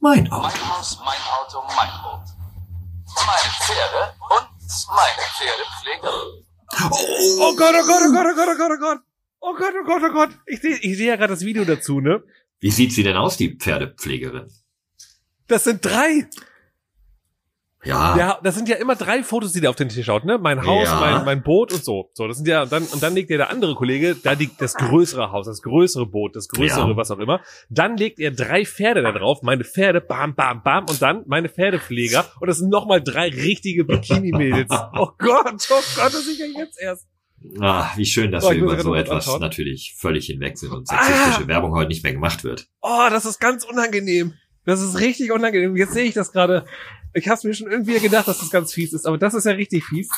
Mein 0.00 0.30
Haus. 0.30 0.42
Mein 0.42 0.68
Haus, 0.68 0.98
mein 1.04 1.20
Auto, 1.38 1.62
mein 1.76 1.90
Boot. 2.02 2.26
Meine 3.26 3.50
Pferde 3.60 4.14
und 4.30 4.48
meine 4.88 5.24
Pferdepflegerin. 5.36 6.44
Oh 7.40 7.56
Gott, 7.56 7.74
oh 7.74 7.86
Gott, 7.86 8.02
oh 8.06 8.12
Gott, 8.12 8.26
oh 8.26 8.34
Gott, 8.34 8.48
oh 8.48 8.56
Gott, 8.56 8.70
oh 8.72 8.80
Gott. 8.80 9.00
Oh 9.40 9.54
Gott, 9.54 9.74
oh 9.80 9.84
Gott, 9.84 10.02
oh 10.02 10.12
Gott. 10.12 10.30
Ich 10.46 10.60
sehe 10.60 10.76
ich 10.76 10.96
sehe 10.96 11.08
ja 11.08 11.16
gerade 11.16 11.34
das 11.34 11.44
Video 11.44 11.64
dazu, 11.64 12.00
ne? 12.00 12.22
Wie 12.60 12.70
sieht 12.70 12.92
sie 12.92 13.02
denn 13.02 13.16
aus, 13.16 13.36
die 13.36 13.54
Pferdepflegerin? 13.56 14.50
Das 15.46 15.64
sind 15.64 15.84
drei. 15.84 16.28
Ja. 17.86 18.16
Ja, 18.18 18.38
das 18.42 18.54
sind 18.56 18.68
ja 18.68 18.76
immer 18.76 18.96
drei 18.96 19.22
Fotos, 19.22 19.52
die 19.52 19.60
der 19.60 19.70
auf 19.70 19.76
den 19.76 19.88
Tisch 19.88 20.04
schaut, 20.06 20.24
ne? 20.24 20.38
Mein 20.38 20.66
Haus, 20.66 20.86
Ja. 20.88 21.00
mein, 21.00 21.24
mein 21.24 21.42
Boot 21.42 21.72
und 21.72 21.84
so. 21.84 22.10
So, 22.14 22.26
das 22.26 22.36
sind 22.38 22.48
ja, 22.48 22.66
dann, 22.66 22.82
und 22.84 23.02
dann 23.02 23.14
legt 23.14 23.30
ja 23.30 23.36
der 23.36 23.50
andere 23.50 23.74
Kollege, 23.74 24.16
da 24.20 24.32
liegt 24.32 24.60
das 24.60 24.74
größere 24.74 25.30
Haus, 25.32 25.46
das 25.46 25.62
größere 25.62 26.06
Boot, 26.06 26.34
das 26.36 26.48
größere, 26.48 26.90
Ja. 26.90 26.96
was 26.96 27.10
auch 27.10 27.18
immer. 27.18 27.40
Dann 27.70 27.96
legt 27.96 28.18
er 28.18 28.32
drei 28.32 28.64
Pferde 28.66 29.02
da 29.02 29.12
drauf, 29.12 29.42
meine 29.42 29.64
Pferde, 29.64 30.00
bam, 30.00 30.34
bam, 30.34 30.62
bam, 30.62 30.86
und 30.88 31.00
dann 31.00 31.22
meine 31.26 31.48
Pferdepfleger. 31.48 32.24
Und 32.40 32.48
das 32.48 32.58
sind 32.58 32.70
nochmal 32.70 33.00
drei 33.02 33.28
richtige 33.28 33.84
Bikini-Mädels. 33.84 34.68
Oh 34.98 35.10
Gott, 35.18 35.44
oh 35.70 35.82
Gott, 35.96 36.12
das 36.12 36.26
ist 36.26 36.38
ja 36.38 36.46
jetzt 36.58 36.80
erst. 36.80 37.06
Ah, 37.60 37.90
wie 37.96 38.06
schön, 38.06 38.32
dass 38.32 38.44
Oh, 38.44 38.50
wir 38.50 38.56
über 38.56 38.80
so 38.80 38.94
etwas 38.94 39.26
anschauen. 39.26 39.40
natürlich 39.40 39.94
völlig 39.98 40.26
hinweg 40.26 40.56
sind 40.58 40.72
und 40.72 40.88
sexistische 40.88 41.44
Ah. 41.44 41.48
Werbung 41.48 41.72
heute 41.72 41.88
nicht 41.88 42.02
mehr 42.02 42.12
gemacht 42.14 42.42
wird. 42.44 42.66
Oh, 42.80 43.06
das 43.10 43.24
ist 43.26 43.38
ganz 43.38 43.64
unangenehm. 43.64 44.34
Das 44.66 44.82
ist 44.82 44.98
richtig 44.98 45.32
unangenehm. 45.32 45.76
Jetzt 45.76 45.94
sehe 45.94 46.04
ich 46.04 46.14
das 46.14 46.32
gerade. 46.32 46.66
Ich 47.14 47.28
habe 47.28 47.48
mir 47.48 47.54
schon 47.54 47.70
irgendwie 47.70 47.98
gedacht, 47.98 48.28
dass 48.28 48.40
das 48.40 48.50
ganz 48.50 48.74
fies 48.74 48.92
ist, 48.92 49.06
aber 49.06 49.16
das 49.16 49.32
ist 49.32 49.46
ja 49.46 49.52
richtig 49.52 49.84
fies. 49.84 50.10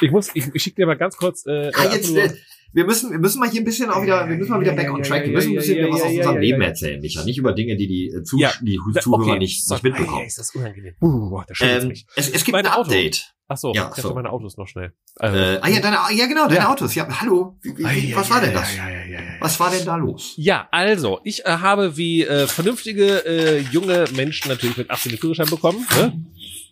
Ich 0.00 0.10
muss, 0.10 0.30
ich, 0.32 0.46
ich 0.54 0.62
schicke 0.62 0.76
dir 0.76 0.86
mal 0.86 0.96
ganz 0.96 1.16
kurz. 1.16 1.44
Äh, 1.44 1.70
Ah, 1.74 1.92
jetzt, 1.92 2.14
äh, 2.14 2.32
wir 2.72 2.84
müssen, 2.84 3.10
wir 3.10 3.18
müssen 3.18 3.40
mal 3.40 3.48
hier 3.50 3.62
ein 3.62 3.64
bisschen 3.64 3.90
auch 3.90 4.02
wieder, 4.02 4.28
wir 4.28 4.36
müssen 4.36 4.50
mal 4.50 4.60
wieder 4.60 4.72
back 4.74 4.92
on 4.92 5.02
track. 5.02 5.24
Wir 5.24 5.32
müssen 5.32 5.50
ein 5.50 5.56
bisschen 5.56 5.78
ja, 5.78 5.90
was 5.90 6.02
aus 6.02 6.10
unserem 6.10 6.38
Leben 6.38 6.60
erzählen, 6.60 7.00
Micha. 7.00 7.24
Nicht 7.24 7.38
über 7.38 7.52
Dinge, 7.52 7.76
die 7.76 7.86
die, 7.86 8.06
äh, 8.08 8.22
Zus 8.22 8.40
Ja. 8.40 8.52
die 8.60 8.78
Zuhörer 9.00 9.30
okay. 9.30 9.38
nicht, 9.38 9.70
nicht 9.70 9.82
mitbekommen. 9.82 10.20
Ey, 10.20 10.26
ist 10.26 10.38
das 10.38 10.54
unangenehm. 10.54 10.94
Uh, 11.00 11.40
da 11.46 11.54
schüttelt 11.54 11.84
Ähm, 11.84 11.92
es, 12.16 12.30
es 12.30 12.44
gibt 12.44 12.52
Mein 12.52 12.66
ein 12.66 12.72
Auto. 12.72 12.82
Update. 12.90 13.34
Ach 13.50 13.56
so, 13.56 13.72
ja, 13.72 13.90
ich 13.96 14.02
so. 14.02 14.12
meine 14.12 14.30
Autos 14.30 14.58
noch 14.58 14.68
schnell. 14.68 14.92
Also, 15.16 15.38
Äh, 15.38 15.58
ah 15.62 15.68
ja, 15.68 15.80
deine, 15.80 15.96
ja 16.14 16.26
genau, 16.26 16.44
deine 16.48 16.56
Ja. 16.60 16.70
Autos. 16.70 16.94
Ja, 16.94 17.08
hallo. 17.20 17.56
Wie, 17.62 17.78
wie, 17.78 18.02
wie, 18.08 18.14
was 18.14 18.28
war 18.28 18.42
denn 18.42 18.52
das? 18.52 18.68
Was 19.40 19.58
war 19.58 19.70
denn 19.70 19.86
da 19.86 19.96
los? 19.96 20.34
Ja, 20.36 20.68
also, 20.70 21.20
ich 21.24 21.46
äh, 21.46 21.48
habe 21.48 21.96
wie 21.96 22.24
äh, 22.24 22.46
vernünftige 22.46 23.24
äh, 23.24 23.60
junge 23.72 24.04
Menschen 24.14 24.48
natürlich 24.50 24.76
mit 24.76 24.90
18 24.90 25.12
den 25.12 25.18
Führerschein 25.18 25.48
bekommen. 25.48 25.86
Ne? 25.96 26.12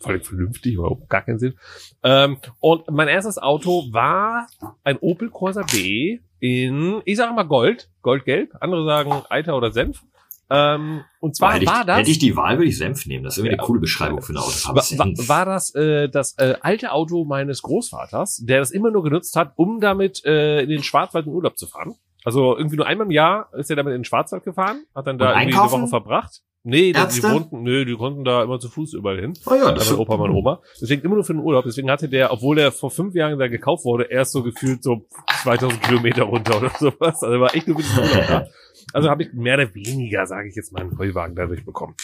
Völlig 0.02 0.26
vernünftig, 0.26 0.74
überhaupt 0.74 1.08
gar 1.08 1.22
keinen 1.22 1.38
Sinn. 1.38 1.54
Ähm, 2.02 2.38
und 2.60 2.90
mein 2.90 3.08
erstes 3.08 3.38
Auto 3.38 3.84
war 3.92 4.46
ein 4.84 4.98
Opel 4.98 5.30
Corsa 5.30 5.62
B 5.70 6.18
in, 6.38 7.00
ich 7.04 7.16
sage 7.16 7.34
mal 7.34 7.44
Gold, 7.44 7.90
Goldgelb. 8.02 8.54
Andere 8.60 8.84
sagen 8.84 9.12
Eiter 9.30 9.56
oder 9.56 9.72
Senf. 9.72 10.02
Ähm, 10.48 11.02
und 11.18 11.34
zwar 11.34 11.54
hätte, 11.54 11.66
war 11.66 11.80
ich, 11.80 11.86
das... 11.86 11.98
hätte 11.98 12.10
ich 12.10 12.18
die 12.20 12.36
Wahl, 12.36 12.58
würde 12.58 12.68
ich 12.68 12.78
Senf 12.78 13.06
nehmen. 13.06 13.24
Das 13.24 13.34
ist 13.34 13.38
irgendwie 13.38 13.54
Ja. 13.56 13.58
eine 13.58 13.66
coole 13.66 13.80
Beschreibung 13.80 14.22
für 14.22 14.30
eine 14.32 14.40
Autofarbe. 14.40 14.78
war, 14.78 15.06
war, 15.06 15.28
war 15.28 15.44
das 15.44 15.74
äh, 15.74 16.08
das 16.08 16.38
äh, 16.38 16.54
alte 16.60 16.92
Auto 16.92 17.24
meines 17.24 17.62
Großvaters, 17.62 18.42
der 18.44 18.60
das 18.60 18.70
immer 18.70 18.90
nur 18.92 19.02
genutzt 19.02 19.34
hat, 19.34 19.54
um 19.56 19.80
damit 19.80 20.24
äh, 20.24 20.60
in 20.60 20.68
den 20.68 20.84
Schwarzwald 20.84 21.26
in 21.26 21.32
Urlaub 21.32 21.58
zu 21.58 21.66
fahren. 21.66 21.96
Also 22.24 22.56
irgendwie 22.56 22.76
nur 22.76 22.86
einmal 22.86 23.06
im 23.06 23.10
Jahr 23.12 23.48
ist 23.54 23.70
er 23.70 23.76
damit 23.76 23.92
in 23.92 24.00
den 24.00 24.04
Schwarzwald 24.04 24.44
gefahren, 24.44 24.84
hat 24.94 25.06
dann 25.06 25.18
da 25.18 25.30
irgendwie 25.38 25.58
eine 25.58 25.70
Woche 25.70 25.86
verbracht. 25.88 26.42
Nee, 26.68 26.86
die, 26.86 26.92
die 26.94 26.98
Ärzte? 26.98 27.30
wohnten, 27.30 27.62
nö, 27.62 27.84
die 27.84 27.94
konnten 27.94 28.24
da 28.24 28.42
immer 28.42 28.58
zu 28.58 28.68
Fuß 28.68 28.94
überall 28.94 29.20
hin. 29.20 29.34
oh 29.46 29.54
ja, 29.54 29.66
Da 29.66 29.74
das 29.74 29.88
mein 29.88 30.00
Opa, 30.00 30.16
mein 30.16 30.32
Oma. 30.32 30.60
Deswegen 30.80 31.02
immer 31.02 31.14
nur 31.14 31.22
für 31.22 31.32
den 31.32 31.42
Urlaub. 31.42 31.64
Deswegen 31.64 31.88
hatte 31.88 32.08
der, 32.08 32.32
obwohl 32.32 32.56
der 32.56 32.72
vor 32.72 32.90
fünf 32.90 33.14
Jahren 33.14 33.38
da 33.38 33.46
gekauft 33.46 33.84
wurde, 33.84 34.04
erst 34.10 34.32
so 34.32 34.42
gefühlt 34.42 34.82
so 34.82 35.06
2000 35.44 35.80
Kilometer 35.80 36.24
runter 36.24 36.56
oder 36.56 36.70
sowas. 36.80 37.22
Also 37.22 37.40
war 37.40 37.54
echt 37.54 37.68
nur 37.68 37.78
für 37.78 38.00
den 38.00 38.10
Urlaub 38.10 38.26
da. 38.26 38.48
Also 38.92 39.08
habe 39.08 39.22
ich 39.22 39.32
mehr 39.32 39.54
oder 39.54 39.72
weniger, 39.76 40.26
sage 40.26 40.48
ich 40.48 40.56
jetzt 40.56 40.72
mal, 40.72 40.80
einen 40.80 40.98
Heuwagen 40.98 41.36
dadurch 41.36 41.64
bekommen. 41.64 41.94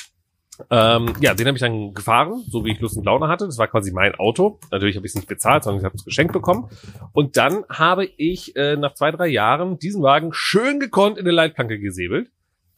Ähm, 0.71 1.13
ja, 1.21 1.35
den 1.35 1.49
habe 1.49 1.57
ich 1.57 1.61
dann 1.61 1.93
gefahren, 1.93 2.45
so 2.47 2.65
wie 2.65 2.71
ich 2.71 2.81
Lust 2.81 2.97
und 2.97 3.05
Laune 3.05 3.27
hatte. 3.27 3.47
Das 3.47 3.59
war 3.59 3.67
quasi 3.67 3.91
mein 3.91 4.15
Auto. 4.15 4.61
Natürlich 4.71 4.95
habe 4.95 5.07
ich 5.07 5.11
es 5.11 5.17
nicht 5.17 5.27
bezahlt, 5.27 5.65
sondern 5.65 5.81
ich 5.81 5.85
habe 5.85 5.97
es 5.97 6.05
geschenkt 6.05 6.33
bekommen. 6.33 6.69
Und 7.13 7.37
dann 7.37 7.65
habe 7.69 8.05
ich 8.05 8.55
äh, 8.55 8.77
nach 8.77 8.95
zwei, 8.95 9.11
drei 9.11 9.27
Jahren 9.27 9.81
diesen 9.81 10.05
Wagen 10.05 10.31
schön 10.33 10.79
gekonnt 10.79 11.19
in 11.19 11.25
eine 11.25 11.35
Leitplanke 11.35 11.81
gesäbelt. 11.81 12.31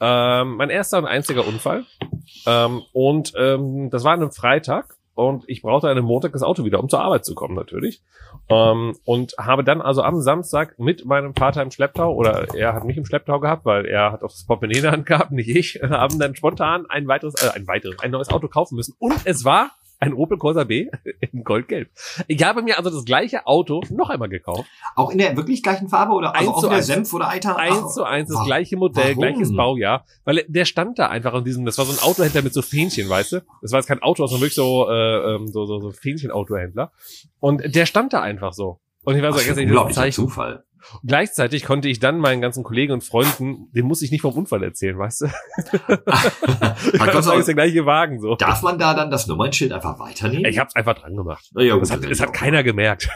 Ähm, 0.07 0.57
mein 0.57 0.69
erster 0.69 0.99
und 0.99 1.07
einziger 1.07 1.47
Unfall. 1.47 1.85
Ähm, 2.47 2.83
und 2.93 3.33
ähm, 3.39 3.89
das 3.89 4.05
war 4.05 4.13
an 4.13 4.21
einem 4.21 4.33
Freitag. 4.33 4.97
Und 5.15 5.45
ich 5.47 5.63
brauchte 5.63 5.87
an 5.87 5.93
einem 5.97 6.07
Montag 6.07 6.33
das 6.33 6.43
Auto 6.43 6.65
wieder, 6.65 6.81
um 6.81 6.89
zur 6.89 7.01
Arbeit 7.01 7.25
zu 7.25 7.35
kommen, 7.35 7.55
natürlich. 7.55 8.03
Ähm, 8.49 8.97
und 9.05 9.35
habe 9.39 9.65
dann 9.65 9.81
also 9.81 10.03
am 10.03 10.21
Samstag 10.21 10.79
mit 10.79 11.07
meinem 11.07 11.35
Vater 11.35 11.63
im 11.63 11.71
Schlepptau, 11.71 12.13
oder 12.13 12.53
er 12.55 12.75
hat 12.75 12.85
mich 12.85 12.97
im 12.97 13.07
Schlepptau 13.07 13.39
gehabt, 13.39 13.65
weil 13.65 13.87
er 13.87 14.13
hat 14.13 14.25
auch 14.25 14.31
das 14.31 14.45
Portemonnaie 14.45 15.03
gehabt, 15.05 15.31
nicht 15.31 15.49
ich, 15.49 15.81
haben 15.89 16.19
dann 16.19 16.35
spontan 16.35 16.85
ein 16.91 17.07
weiteres, 17.07 17.35
äh, 17.43 17.51
ein 17.55 17.67
weiteres, 17.67 18.01
ein 18.01 18.11
neues 18.11 18.29
Auto 18.29 18.49
kaufen 18.49 18.75
müssen. 18.75 18.95
Und 18.99 19.15
es 19.25 19.45
war 19.45 19.71
Ein 20.05 20.15
Opel 20.15 20.39
Corsa 20.39 20.65
B 20.65 20.89
in 21.33 21.45
Goldgelb. 21.45 21.89
Ich 22.29 22.43
habe 22.43 22.63
mir 22.63 22.79
also 22.79 22.91
das 22.91 23.05
gleiche 23.05 23.47
Auto 23.47 23.83
noch 23.91 24.11
einmal 24.11 24.29
gekauft. 24.29 24.69
Auch 24.95 25.11
in 25.11 25.19
der 25.19 25.37
wirklich 25.37 25.63
gleichen 25.63 25.89
Farbe 25.89 26.13
oder 26.13 26.35
also 26.35 26.51
Eins 26.51 26.57
auch 26.57 26.61
zu 26.61 26.67
in 26.67 26.71
der 26.71 26.79
eins. 26.79 26.87
Senf 26.87 27.13
oder 27.13 27.29
Eiter? 27.29 27.57
Eins 27.57 27.95
zu 27.95 28.05
eins, 28.05 28.31
das 28.31 28.45
gleiche 28.45 28.77
Modell, 28.77 29.17
warum? 29.17 29.19
gleiches 29.19 29.55
Baujahr. 29.55 30.05
Weil 30.25 30.45
der 30.49 30.65
stand 30.65 30.99
da 30.99 31.09
einfach 31.09 31.33
an 31.35 31.45
diesem, 31.45 31.65
das 31.65 31.79
war 31.79 31.85
so 31.85 31.93
ein 31.93 32.09
Autohändler 32.09 32.43
mit 32.43 32.53
so 32.53 32.63
Fähnchen, 32.63 33.09
weißt 33.09 33.33
du? 33.33 33.41
Das 33.63 33.73
war 33.73 33.79
jetzt 33.79 33.87
kein 33.87 34.03
Auto, 34.03 34.27
sondern 34.27 34.43
wirklich 34.43 34.55
so, 34.55 34.89
äh, 34.89 35.35
ähm, 35.35 35.49
so, 35.49 35.67
so, 35.67 35.81
so 35.81 35.91
Fähnchen-Autohändler. 35.91 36.93
Und 37.41 37.75
der 37.75 37.87
stand 37.87 38.13
da 38.13 38.21
einfach 38.21 38.53
so. 38.53 38.81
Und 39.05 39.17
ich 39.17 39.23
war 39.23 39.33
so, 39.33 39.39
für 39.39 39.55
ganz 39.55 39.97
ehrlich. 39.97 40.15
Zufall. 40.15 40.65
Gleichzeitig 41.05 41.65
konnte 41.65 41.89
ich 41.89 41.99
dann 41.99 42.19
meinen 42.19 42.41
ganzen 42.41 42.65
Kollegen 42.65 42.93
und 42.93 43.03
Freunden, 43.03 43.71
den 43.73 43.87
muss 43.87 44.03
ich 44.03 44.11
nicht 44.11 44.23
vom 44.23 44.35
Unfall 44.35 44.63
erzählen, 44.63 44.99
weißt 44.99 45.23
du? 45.23 45.27
Man 46.99 47.07
Das 47.07 47.27
kann 47.27 47.39
ist 47.39 47.47
der 47.47 47.55
gleiche 47.55 47.87
Wagen 47.87 48.21
so. 48.21 48.37
Darf 48.37 48.63
man 48.63 48.79
da 48.79 48.95
dann 48.95 49.11
das 49.11 49.27
Nummernschild 49.27 49.73
einfach 49.73 49.99
weiternehmen? 49.99 50.47
Ich 50.47 50.59
hab's 50.59 50.77
einfach 50.77 50.95
dran 50.95 51.17
gemacht. 51.17 51.51
Ja, 51.57 51.75
gut, 51.75 51.83
Das 51.83 51.91
hat, 51.91 52.05
hätte 52.05 52.23
hat 52.23 52.29
auch 52.29 52.33
keiner 52.33 52.63
gemerkt. 52.63 53.09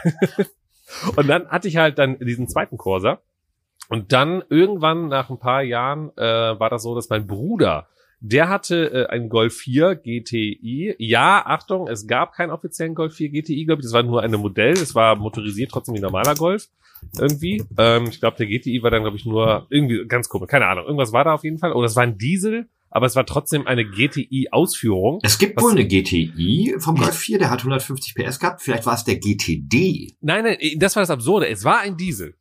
und 1.15 1.27
dann 1.27 1.47
hatte 1.49 1.67
ich 1.67 1.77
halt 1.77 1.97
dann 1.97 2.17
diesen 2.19 2.47
zweiten 2.47 2.77
Corsa. 2.77 3.19
Und 3.89 4.11
dann 4.13 4.43
irgendwann 4.49 5.07
nach 5.07 5.29
ein 5.29 5.39
paar 5.39 5.63
Jahren 5.63 6.11
äh, 6.15 6.21
war 6.59 6.69
das 6.69 6.83
so, 6.83 6.93
dass 6.95 7.09
mein 7.09 7.25
Bruder, 7.25 7.87
der 8.19 8.49
hatte 8.49 8.91
äh, 8.91 9.05
einen 9.07 9.29
Golf 9.29 9.55
4 9.55 9.95
GTI. 9.95 10.95
Ja, 10.99 11.43
Achtung, 11.45 11.87
es 11.87 12.05
gab 12.05 12.33
keinen 12.33 12.51
offiziellen 12.51 12.93
Golf 12.93 13.15
4 13.15 13.29
GTI, 13.29 13.65
glaube 13.65 13.81
ich. 13.81 13.85
Das 13.85 13.93
war 13.93 14.03
nur 14.03 14.21
ein 14.21 14.31
Modell. 14.31 14.73
Es 14.73 14.93
war 14.93 15.15
motorisiert, 15.15 15.71
trotzdem 15.71 15.95
wie 15.95 15.99
ein 15.99 16.03
normaler 16.03 16.35
Golf. 16.35 16.67
Irgendwie. 17.17 17.63
Ähm, 17.77 18.07
ich 18.09 18.19
glaube, 18.19 18.37
der 18.37 18.47
GTI 18.47 18.81
war 18.83 18.91
dann, 18.91 19.03
glaube 19.03 19.17
ich, 19.17 19.25
nur 19.25 19.67
irgendwie 19.69 20.05
ganz 20.07 20.29
komisch. 20.29 20.47
Keine 20.47 20.67
Ahnung. 20.67 20.85
Irgendwas 20.85 21.11
war 21.11 21.23
da 21.23 21.33
auf 21.33 21.43
jeden 21.43 21.57
Fall. 21.57 21.73
Oder 21.73 21.87
es 21.87 21.95
war 21.95 22.03
ein 22.03 22.17
Diesel, 22.17 22.69
aber 22.89 23.05
es 23.05 23.15
war 23.15 23.25
trotzdem 23.25 23.67
eine 23.67 23.85
GTI-Ausführung. 23.85 25.19
Es 25.23 25.37
gibt 25.37 25.61
wohl 25.61 25.71
eine 25.71 25.85
GTI 25.87 26.75
vom 26.79 26.95
Golf 26.95 27.17
4, 27.17 27.39
der 27.39 27.49
hat 27.49 27.59
150 27.59 28.15
PS 28.15 28.39
gehabt. 28.39 28.61
Vielleicht 28.61 28.85
war 28.85 28.95
es 28.95 29.03
der 29.03 29.17
GTD. 29.17 30.15
Nein, 30.21 30.43
nein, 30.43 30.57
das 30.77 30.95
war 30.95 31.03
das 31.03 31.09
Absurde. 31.09 31.47
Es 31.47 31.63
war 31.63 31.79
ein 31.79 31.97
Diesel. 31.97 32.35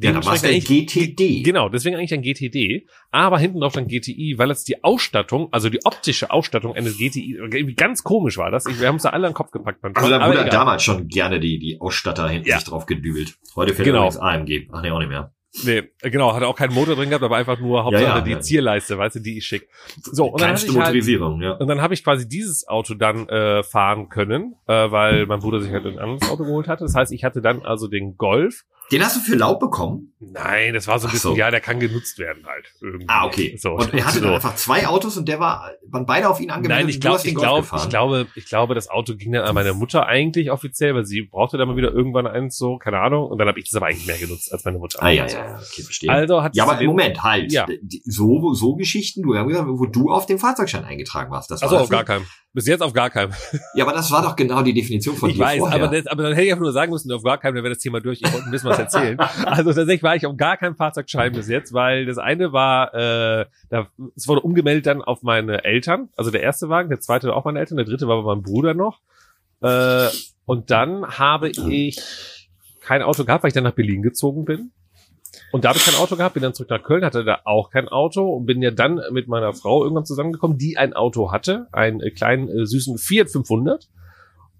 Ja, 0.00 0.12
dann 0.12 0.24
war 0.24 0.34
es 0.34 0.42
GTD. 0.42 1.42
Genau, 1.42 1.68
deswegen 1.68 1.96
eigentlich 1.96 2.14
ein 2.14 2.22
GTD, 2.22 2.86
aber 3.10 3.38
hinten 3.38 3.60
drauf 3.60 3.72
dann 3.74 3.88
GTI, 3.88 4.34
weil 4.38 4.50
es 4.50 4.64
die 4.64 4.82
Ausstattung, 4.82 5.48
also 5.52 5.68
die 5.68 5.84
optische 5.84 6.30
Ausstattung 6.30 6.74
eines 6.74 6.96
GTI, 6.98 7.36
irgendwie 7.38 7.74
ganz 7.74 8.02
komisch 8.02 8.38
war 8.38 8.50
das. 8.50 8.66
Ich, 8.66 8.80
wir 8.80 8.88
haben 8.88 8.96
es 8.96 9.02
da 9.02 9.10
alle 9.10 9.26
an 9.26 9.32
den 9.32 9.36
Kopf 9.36 9.50
gepackt. 9.50 9.82
manchmal, 9.82 10.04
Also 10.04 10.18
da 10.18 10.28
wurde 10.28 10.48
damals 10.50 10.82
schon 10.82 11.08
gerne 11.08 11.40
die, 11.40 11.58
die 11.58 11.80
Ausstatter 11.80 12.28
hinten 12.28 12.48
Ja. 12.48 12.56
sich 12.58 12.68
drauf 12.68 12.86
gedübelt. 12.86 13.36
Heute 13.56 13.74
fährt 13.74 13.86
Genau. 13.86 14.08
übrigens 14.08 14.18
AMG. 14.18 14.68
Ach 14.72 14.82
nee, 14.82 14.90
auch 14.90 14.98
nicht 14.98 15.08
mehr. 15.08 15.32
Nee, 15.64 15.82
genau, 16.00 16.34
hatte 16.34 16.46
auch 16.46 16.56
keinen 16.56 16.72
Motor 16.72 16.96
drin 16.96 17.10
gehabt, 17.10 17.24
aber 17.24 17.36
einfach 17.36 17.60
nur 17.60 17.84
Hauptsache 17.84 18.04
ja, 18.04 18.20
die 18.22 18.30
ja. 18.30 18.40
Zierleiste, 18.40 18.96
weißt 18.96 19.16
du, 19.16 19.20
die 19.20 19.36
ist 19.36 19.44
schick. 19.44 19.68
So, 20.00 20.28
und 20.28 20.40
dann, 20.40 20.54
ich 20.54 20.62
halt, 20.62 20.72
Motorisierung, 20.72 21.42
ja. 21.42 21.52
und 21.52 21.68
dann 21.68 21.82
habe 21.82 21.92
ich 21.92 22.02
quasi 22.02 22.26
dieses 22.26 22.66
Auto 22.66 22.94
dann 22.94 23.28
äh, 23.28 23.62
fahren 23.62 24.08
können, 24.08 24.54
äh, 24.66 24.90
weil 24.90 25.26
mein 25.26 25.40
Bruder 25.40 25.60
sich 25.60 25.70
halt 25.70 25.84
ein 25.84 25.98
anderes 25.98 26.26
Auto 26.30 26.44
geholt 26.44 26.68
hatte. 26.68 26.84
Das 26.84 26.94
heißt, 26.94 27.12
ich 27.12 27.22
hatte 27.24 27.42
dann 27.42 27.60
also 27.66 27.86
den 27.86 28.16
Golf. 28.16 28.64
Den 28.92 29.02
hast 29.04 29.16
du 29.16 29.20
für 29.20 29.34
laut 29.36 29.58
bekommen? 29.58 30.12
Nein, 30.20 30.74
das 30.74 30.86
war 30.86 30.98
so 31.00 31.06
ein 31.06 31.08
Ach 31.08 31.12
bisschen, 31.14 31.32
so. 31.32 31.36
ja, 31.36 31.50
der 31.50 31.60
kann 31.60 31.80
genutzt 31.80 32.18
werden 32.18 32.46
halt. 32.46 32.66
Irgendwie. 32.80 33.06
Ah, 33.08 33.26
okay. 33.26 33.56
So, 33.58 33.70
Und 33.72 33.92
er 33.92 34.04
hatte 34.04 34.18
so. 34.20 34.24
dann 34.24 34.34
einfach 34.34 34.54
zwei 34.54 34.86
Autos 34.86 35.16
und 35.16 35.26
der 35.28 35.40
war, 35.40 35.72
waren 35.88 36.06
beide 36.06 36.28
auf 36.28 36.40
ihn 36.40 36.50
angemeldet 36.50 36.84
Nein, 36.86 36.88
ich 36.90 37.00
den 37.00 37.12
ich 37.12 37.34
gefahren. 37.34 37.80
ich 37.82 37.88
glaube, 37.88 38.26
ich 38.36 38.46
glaube, 38.46 38.74
das 38.76 38.88
Auto 38.88 39.16
ging 39.16 39.32
dann 39.32 39.44
an 39.44 39.54
meine 39.54 39.72
Mutter 39.74 40.06
eigentlich 40.06 40.50
offiziell, 40.52 40.94
weil 40.94 41.04
sie 41.06 41.22
brauchte 41.22 41.56
dann 41.58 41.66
mal 41.68 41.76
wieder 41.76 41.90
irgendwann 41.92 42.26
eins 42.26 42.56
so, 42.56 42.78
keine 42.78 43.00
Ahnung. 43.00 43.26
Und 43.26 43.38
dann 43.38 43.48
habe 43.48 43.58
ich 43.58 43.64
das 43.68 43.74
aber 43.74 43.86
eigentlich 43.86 44.06
mehr 44.06 44.18
genutzt 44.18 44.52
als 44.52 44.64
meine 44.64 44.78
Mutter. 44.78 45.02
Ah, 45.02 45.10
ja, 45.10 45.26
ja, 45.26 45.32
ja, 45.32 45.56
okay, 45.56 45.82
verstehe. 45.82 46.10
Also 46.10 46.42
hat 46.42 46.54
ja, 46.54 46.64
aber 46.64 46.76
den- 46.76 46.86
Moment, 46.86 47.22
halt. 47.22 47.50
Ja. 47.50 47.66
So, 48.04 48.52
so 48.54 48.76
Geschichten, 48.76 49.22
du 49.22 49.30
wo 49.30 49.86
du 49.86 50.10
auf 50.10 50.26
dem 50.26 50.38
Fahrzeugschein 50.38 50.84
eingetragen 50.84 51.30
warst. 51.32 51.50
Das 51.50 51.62
war 51.62 51.70
das 51.70 51.80
auf 51.82 51.88
gar 51.88 51.98
nicht? 52.00 52.06
keinem. 52.08 52.26
Bis 52.54 52.66
jetzt 52.66 52.82
auf 52.82 52.92
gar 52.92 53.08
keinem. 53.08 53.32
Ja, 53.74 53.84
aber 53.86 53.94
das 53.94 54.10
war 54.10 54.20
doch 54.22 54.36
genau 54.36 54.60
die 54.60 54.74
Definition 54.74 55.16
von 55.16 55.30
Ich 55.30 55.36
dir 55.36 55.42
weiß, 55.42 55.58
vorher. 55.60 55.82
aber, 55.82 55.96
das, 55.96 56.06
aber 56.06 56.22
dann 56.24 56.32
hätte 56.34 56.44
ich 56.44 56.52
einfach 56.52 56.62
nur 56.62 56.72
sagen 56.72 56.92
müssen, 56.92 57.10
auf 57.10 57.22
gar 57.22 57.38
keinem, 57.38 57.54
dann 57.54 57.64
wäre 57.64 57.72
das 57.74 57.82
Thema 57.82 58.00
durch. 58.00 58.20
Ich 58.22 58.30
wollte 58.30 58.50
bisschen 58.50 58.68
was 58.68 58.78
erzählen. 58.82 59.18
also 59.44 59.72
tatsächlich 59.72 60.02
war 60.02 60.16
ich 60.16 60.26
auf 60.26 60.36
gar 60.36 60.56
keinem 60.56 60.76
Fahrzeugschein 60.76 61.32
bis 61.32 61.48
jetzt, 61.48 61.72
weil 61.72 62.06
das 62.06 62.18
eine 62.18 62.52
war, 62.52 62.94
äh, 62.94 63.46
da, 63.70 63.88
es 64.16 64.28
wurde 64.28 64.40
umgemeldet 64.40 64.86
dann 64.86 65.02
auf 65.02 65.22
meine 65.22 65.64
Eltern. 65.64 66.08
Also 66.16 66.30
der 66.30 66.42
erste 66.42 66.68
Wagen, 66.68 66.88
der 66.88 67.00
zweite 67.00 67.28
war 67.28 67.36
auch 67.36 67.44
meine 67.44 67.58
Eltern, 67.58 67.76
der 67.76 67.86
dritte 67.86 68.08
war 68.08 68.22
meinem 68.22 68.42
Bruder 68.42 68.74
noch. 68.74 69.00
Äh, 69.60 70.08
und 70.44 70.70
dann 70.70 71.06
habe 71.18 71.48
ich 71.48 72.00
kein 72.80 73.02
Auto 73.02 73.24
gehabt, 73.24 73.44
weil 73.44 73.48
ich 73.48 73.54
dann 73.54 73.64
nach 73.64 73.72
Berlin 73.72 74.02
gezogen 74.02 74.44
bin. 74.44 74.72
Und 75.50 75.64
da 75.64 75.70
habe 75.70 75.78
ich 75.78 75.84
kein 75.84 75.94
Auto 75.94 76.16
gehabt, 76.16 76.34
bin 76.34 76.42
dann 76.42 76.54
zurück 76.54 76.70
nach 76.70 76.82
Köln, 76.82 77.04
hatte 77.04 77.24
da 77.24 77.40
auch 77.44 77.70
kein 77.70 77.88
Auto 77.88 78.28
und 78.34 78.46
bin 78.46 78.60
ja 78.62 78.70
dann 78.70 79.00
mit 79.12 79.28
meiner 79.28 79.52
Frau 79.52 79.82
irgendwann 79.82 80.04
zusammengekommen, 80.04 80.58
die 80.58 80.76
ein 80.76 80.92
Auto 80.92 81.32
hatte, 81.32 81.68
einen 81.72 82.00
kleinen 82.14 82.48
äh, 82.48 82.66
süßen 82.66 82.98
Fiat 82.98 83.30
500. 83.30 83.88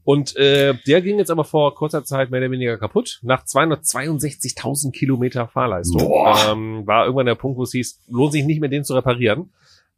Und 0.05 0.35
äh, 0.37 0.75
der 0.87 1.01
ging 1.01 1.19
jetzt 1.19 1.31
aber 1.31 1.45
vor 1.45 1.75
kurzer 1.75 2.05
Zeit 2.05 2.31
mehr 2.31 2.41
oder 2.41 2.51
weniger 2.51 2.77
kaputt. 2.79 3.21
Nach 3.23 3.45
262.000 3.45 4.91
Kilometer 4.93 5.49
Fahrleistung 5.49 6.01
ähm, 6.49 6.87
war 6.87 7.05
irgendwann 7.05 7.27
der 7.27 7.35
Punkt, 7.37 7.59
wo 7.59 7.63
es 7.63 7.73
hieß, 7.73 8.01
lohnt 8.09 8.33
sich 8.33 8.45
nicht 8.45 8.61
mehr, 8.61 8.69
den 8.71 8.85
zu 8.85 8.95
reparieren. 8.95 9.53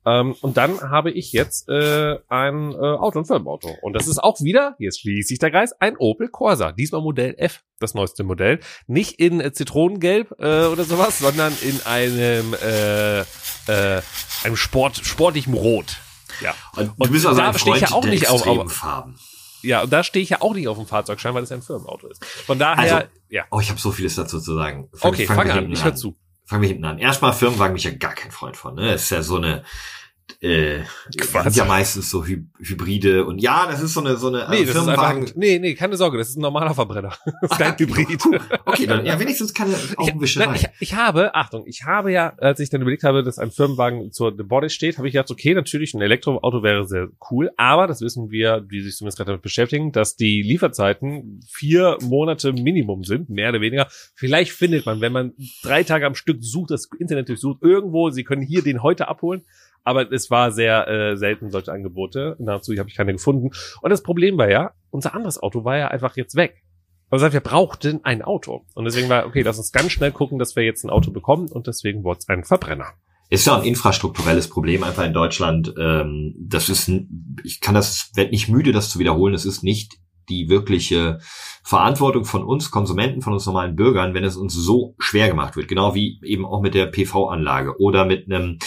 Ähm, 0.06 0.34
und 0.42 0.58
dann 0.58 0.82
habe 0.90 1.10
ich 1.10 1.32
jetzt 1.32 1.66
äh, 1.70 2.18
ein 2.28 2.72
äh, 2.72 2.76
Auto, 2.76 3.18
ein 3.20 3.24
Firmenauto. 3.24 3.70
Und 3.80 3.94
das 3.94 4.06
ist 4.06 4.18
auch 4.22 4.38
wieder, 4.42 4.74
jetzt 4.78 5.00
schließt 5.00 5.28
sich 5.30 5.38
der 5.38 5.50
Kreis, 5.50 5.72
ein 5.80 5.96
Opel 5.96 6.28
Corsa. 6.28 6.72
Diesmal 6.72 7.00
Modell 7.00 7.34
F, 7.38 7.62
das 7.80 7.94
neueste 7.94 8.22
Modell. 8.22 8.60
Nicht 8.86 9.18
in 9.18 9.40
äh, 9.40 9.52
Zitronengelb 9.52 10.32
äh, 10.38 10.66
oder 10.66 10.84
sowas, 10.84 11.20
sondern 11.20 11.54
in 11.62 11.80
einem, 11.86 12.54
äh, 12.62 13.20
äh, 13.20 14.02
einem 14.44 14.56
Sport, 14.56 14.98
sportlichem 14.98 15.54
Rot. 15.54 15.96
Ja. 16.42 16.54
Und 16.76 16.90
Und 16.98 17.08
du 17.08 17.12
bist 17.12 17.24
also 17.24 17.40
da 17.40 17.48
ein 17.48 17.58
stehe 17.58 17.76
ich 17.76 17.80
Freund 17.86 17.90
ja 17.90 17.96
auch 17.96 18.02
der 18.02 18.10
nicht 18.10 18.28
auf- 18.28 18.46
auf- 18.46 18.72
Farben. 18.72 19.16
Ja, 19.64 19.82
und 19.82 19.92
da 19.92 20.02
stehe 20.04 20.22
ich 20.22 20.30
ja 20.30 20.40
auch 20.40 20.54
nicht 20.54 20.68
auf 20.68 20.76
dem 20.76 20.86
Fahrzeugschein, 20.86 21.34
weil 21.34 21.42
es 21.42 21.52
ein 21.52 21.62
Firmenauto 21.62 22.06
ist. 22.08 22.24
Von 22.24 22.58
daher, 22.58 22.96
Also, 22.96 23.08
ja. 23.28 23.44
Oh, 23.50 23.60
ich 23.60 23.70
habe 23.70 23.80
so 23.80 23.90
vieles 23.92 24.14
dazu 24.14 24.40
zu 24.40 24.54
sagen. 24.54 24.88
Fang- 24.94 25.12
Okay, 25.12 25.26
fangen 25.26 25.38
fang 25.38 25.46
wir 25.48 25.54
an, 25.54 25.72
ich 25.72 25.84
höre 25.84 25.94
zu. 25.94 26.16
Fangen 26.46 26.62
wir 26.62 26.68
hinten 26.68 26.84
an. 26.84 26.98
Erstmal 26.98 27.32
Firmenwagen 27.32 27.72
bin 27.72 27.78
ich 27.78 27.84
ja 27.84 27.90
gar 27.92 28.14
kein 28.14 28.30
Freund 28.30 28.56
von. 28.56 28.74
Ne? 28.74 28.92
Das 28.92 29.02
ist 29.04 29.10
ja 29.10 29.22
so 29.22 29.36
eine 29.36 29.64
äh, 30.40 30.80
das 31.12 31.28
Quatsch. 31.28 31.56
ja 31.56 31.64
meistens 31.64 32.10
so 32.10 32.24
Hy 32.26 32.44
Hybride 32.58 33.24
und 33.24 33.40
ja, 33.40 33.66
das 33.66 33.82
ist 33.82 33.94
so 33.94 34.00
eine 34.00 34.16
so 34.16 34.28
eine 34.28 34.46
Nee, 34.50 34.60
also 34.60 34.72
das 34.72 34.82
ist 34.82 34.88
einfach, 34.88 35.34
nee, 35.36 35.58
nee, 35.58 35.74
keine 35.74 35.96
Sorge, 35.96 36.18
das 36.18 36.30
ist 36.30 36.36
ein 36.36 36.42
normaler 36.42 36.74
Verbrenner. 36.74 37.14
Das 37.42 37.52
ist 37.52 37.58
kein 37.58 37.78
Hybrid. 37.78 38.18
Puh, 38.18 38.36
okay, 38.64 38.86
dann 38.86 39.04
ja 39.04 39.18
wenigstens 39.20 39.52
keine 39.52 39.72
Ich, 39.72 39.98
Augenwischerei. 39.98 40.46
nein, 40.46 40.54
ich, 40.56 40.68
ich 40.80 40.94
habe, 40.94 41.34
Achtung, 41.34 41.64
ich 41.66 41.84
habe 41.84 42.12
ja, 42.12 42.32
als 42.38 42.60
ich 42.60 42.70
dann 42.70 42.80
überlegt 42.80 43.04
habe, 43.04 43.22
dass 43.22 43.38
ein 43.38 43.50
Firmenwagen 43.50 44.12
zur 44.12 44.36
Body 44.36 44.70
steht, 44.70 44.96
habe 44.98 45.08
ich 45.08 45.12
gedacht, 45.12 45.30
okay, 45.30 45.54
natürlich, 45.54 45.94
ein 45.94 46.00
Elektroauto 46.00 46.62
wäre 46.62 46.86
sehr 46.86 47.08
cool, 47.30 47.50
aber 47.56 47.86
das 47.86 48.00
wissen 48.00 48.30
wir, 48.30 48.60
die 48.60 48.80
sich 48.80 48.96
zumindest 48.96 49.18
gerade 49.18 49.28
damit 49.32 49.42
beschäftigen, 49.42 49.92
dass 49.92 50.16
die 50.16 50.42
Lieferzeiten 50.42 51.40
vier 51.50 51.98
Monate 52.02 52.52
Minimum 52.52 53.04
sind, 53.04 53.28
mehr 53.30 53.50
oder 53.50 53.60
weniger. 53.60 53.88
Vielleicht 54.14 54.52
findet 54.52 54.86
man, 54.86 55.00
wenn 55.00 55.12
man 55.12 55.32
drei 55.62 55.82
Tage 55.82 56.06
am 56.06 56.14
Stück 56.14 56.38
sucht, 56.42 56.70
das 56.70 56.88
Internet 56.98 57.28
durchsucht, 57.28 57.62
irgendwo, 57.62 58.10
sie 58.10 58.24
können 58.24 58.42
hier 58.42 58.62
den 58.62 58.82
heute 58.82 59.08
abholen, 59.08 59.42
aber 59.84 60.10
es 60.10 60.30
war 60.30 60.50
sehr 60.50 60.88
äh, 60.88 61.16
selten 61.16 61.50
solche 61.50 61.72
Angebote. 61.72 62.36
Dazu 62.38 62.74
habe 62.76 62.88
ich 62.88 62.96
keine 62.96 63.12
gefunden. 63.12 63.50
Und 63.82 63.90
das 63.90 64.02
Problem 64.02 64.38
war 64.38 64.50
ja, 64.50 64.72
unser 64.90 65.14
anderes 65.14 65.40
Auto 65.40 65.64
war 65.64 65.76
ja 65.76 65.88
einfach 65.88 66.16
jetzt 66.16 66.34
weg. 66.34 66.62
Also 67.10 67.22
das 67.22 67.34
heißt, 67.34 67.44
wir 67.44 67.48
brauchten 67.48 68.00
ein 68.04 68.22
Auto. 68.22 68.64
Und 68.74 68.86
deswegen 68.86 69.08
war, 69.08 69.26
okay, 69.26 69.42
lass 69.42 69.58
uns 69.58 69.72
ganz 69.72 69.92
schnell 69.92 70.10
gucken, 70.10 70.38
dass 70.38 70.56
wir 70.56 70.64
jetzt 70.64 70.84
ein 70.84 70.90
Auto 70.90 71.12
bekommen 71.12 71.48
und 71.52 71.66
deswegen 71.66 72.02
wurde 72.02 72.18
es 72.20 72.28
ein 72.28 72.44
Verbrenner. 72.44 72.94
Ist 73.30 73.46
ja 73.46 73.56
ein 73.56 73.64
infrastrukturelles 73.64 74.48
Problem 74.48 74.82
einfach 74.82 75.04
in 75.04 75.12
Deutschland. 75.12 75.74
Ähm, 75.78 76.34
das 76.38 76.68
ist, 76.68 76.90
ich 77.42 77.60
kann 77.60 77.74
das, 77.74 78.10
werd 78.14 78.32
nicht 78.32 78.48
müde, 78.48 78.72
das 78.72 78.90
zu 78.90 78.98
wiederholen. 78.98 79.34
Es 79.34 79.44
ist 79.44 79.62
nicht 79.62 79.94
die 80.28 80.48
wirkliche 80.48 81.18
Verantwortung 81.62 82.24
von 82.24 82.42
uns 82.42 82.70
Konsumenten, 82.70 83.22
von 83.22 83.32
uns 83.32 83.46
normalen 83.46 83.76
Bürgern, 83.76 84.14
wenn 84.14 84.24
es 84.24 84.36
uns 84.36 84.54
so 84.54 84.94
schwer 84.98 85.28
gemacht 85.28 85.56
wird. 85.56 85.68
Genau 85.68 85.94
wie 85.94 86.20
eben 86.22 86.44
auch 86.46 86.62
mit 86.62 86.74
der 86.74 86.86
PV-Anlage 86.86 87.78
oder 87.80 88.04
mit 88.04 88.30
einem 88.30 88.58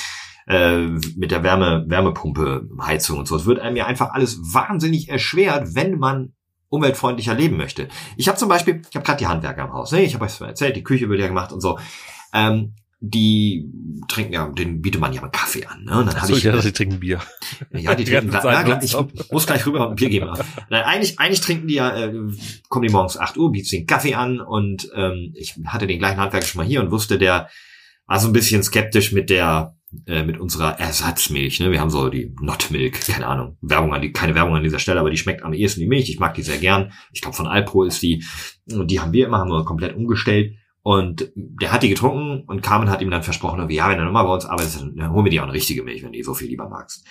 äh, 0.48 0.88
mit 1.16 1.32
der 1.32 1.44
Wärme, 1.44 1.86
Wärmepumpe, 1.88 2.70
Heizung 2.82 3.20
und 3.20 3.28
so. 3.28 3.36
Es 3.36 3.46
wird 3.46 3.60
einem 3.60 3.76
ja 3.76 3.86
einfach 3.86 4.12
alles 4.12 4.40
wahnsinnig 4.54 5.10
erschwert, 5.10 5.76
wenn 5.76 6.00
man 6.00 6.34
umweltfreundlicher 6.70 7.34
leben 7.34 7.58
möchte. 7.58 7.88
Ich 8.18 8.28
habe 8.28 8.38
zum 8.38 8.50
Beispiel, 8.50 8.82
ich 8.90 8.96
habe 8.96 9.06
gerade 9.06 9.20
die 9.20 9.28
Handwerker 9.28 9.66
im 9.66 9.74
Haus, 9.74 9.92
ne? 9.92 10.04
ich 10.04 10.14
habe 10.14 10.26
euch 10.26 10.40
mal 10.40 10.48
erzählt, 10.48 10.76
die 10.76 10.84
Küche 10.84 11.10
wird 11.10 11.20
ja 11.20 11.28
gemacht 11.28 11.52
und 11.52 11.62
so. 11.62 11.80
Ähm, 12.34 12.74
die 13.00 13.70
trinken 14.08 14.34
ja, 14.34 14.48
den 14.48 14.82
bietet 14.82 15.00
man 15.00 15.14
ja 15.14 15.22
mal 15.22 15.30
Kaffee 15.30 15.66
an. 15.66 15.84
Ne? 15.84 16.00
Und 16.00 16.08
dann 16.08 16.20
habe 16.20 16.32
ich, 16.32 16.42
dachte, 16.42 16.62
sie 16.62 16.72
trinken 16.72 17.00
Bier. 17.00 17.22
ja, 17.72 17.94
die 17.94 18.04
die 18.06 18.12
trinken, 18.12 18.34
ja, 18.34 18.42
Zeit 18.42 18.66
klar, 18.66 18.82
ich 18.82 18.96
muss 19.32 19.46
gleich 19.46 19.66
rüber 19.68 19.82
und 19.82 19.90
ein 19.92 19.96
Bier 19.96 20.10
geben. 20.10 20.32
Nein, 20.70 20.84
eigentlich, 20.84 21.20
eigentlich 21.20 21.42
trinken 21.42 21.68
die 21.68 21.76
ja, 21.76 21.96
äh, 21.96 22.14
kommen 22.70 22.88
die 22.88 22.92
morgens 22.92 23.18
8 23.18 23.38
Uhr, 23.38 23.52
bieten 23.52 23.70
den 23.70 23.86
Kaffee 23.86 24.16
an 24.16 24.42
und 24.42 24.90
ähm, 24.96 25.32
ich 25.36 25.56
hatte 25.68 25.86
den 25.86 26.00
gleichen 26.00 26.20
Handwerker 26.20 26.48
schon 26.48 26.60
mal 26.60 26.68
hier 26.68 26.82
und 26.82 26.90
wusste, 26.90 27.20
der 27.20 27.50
war 28.08 28.20
so 28.20 28.28
ein 28.28 28.34
bisschen 28.34 28.64
skeptisch 28.64 29.12
mit 29.12 29.30
der 29.30 29.77
äh, 30.06 30.24
mit 30.24 30.40
unserer 30.40 30.80
Ersatzmilch. 30.80 31.60
Ne? 31.60 31.72
Wir 31.72 31.80
haben 31.80 31.90
so 31.90 32.10
die 32.10 32.34
Not 32.42 32.72
Milk, 32.72 33.02
keine 33.08 33.28
Ahnung, 33.28 33.58
Werbung 33.62 33.94
an 33.94 34.02
die, 34.02 34.12
keine 34.12 34.36
Werbung 34.36 34.56
an 34.56 34.64
dieser 34.64 34.80
Stelle, 34.80 35.00
aber 35.00 35.10
die 35.10 35.18
schmeckt 35.18 35.44
am 35.44 35.54
ehesten 35.54 35.82
die 35.82 35.88
Milch. 35.88 36.10
Ich 36.10 36.20
mag 36.20 36.34
die 36.34 36.44
sehr 36.44 36.58
gern. 36.58 36.92
Ich 37.12 37.22
glaube 37.22 37.36
von 37.36 37.48
Alpro 37.48 37.84
ist 37.84 38.02
die. 38.02 38.24
Und 38.72 38.92
die 38.92 39.00
haben 39.00 39.14
wir 39.14 39.28
immer, 39.28 39.40
haben 39.40 39.50
wir 39.50 39.66
komplett 39.66 39.96
umgestellt. 39.96 40.56
Und 40.84 41.32
der 41.36 41.74
hat 41.74 41.84
die 41.84 41.90
getrunken 41.90 42.46
und 42.48 42.62
Carmen 42.62 42.90
hat 42.90 43.02
ihm 43.02 43.12
dann 43.12 43.24
versprochen, 43.24 43.70
ja, 43.70 43.90
wenn 43.90 44.00
er 44.00 44.06
nochmal 44.06 44.24
bei 44.24 44.34
uns 44.34 44.46
arbeitet, 44.46 44.86
dann 44.96 45.12
holen 45.12 45.26
wir 45.26 45.32
dir 45.32 45.42
auch 45.42 45.48
eine 45.48 45.54
richtige 45.54 45.84
Milch, 45.84 46.02
wenn 46.02 46.14
du 46.14 46.18
die 46.18 46.24
so 46.24 46.34
viel 46.34 46.48
lieber 46.48 46.70
magst. 46.70 47.06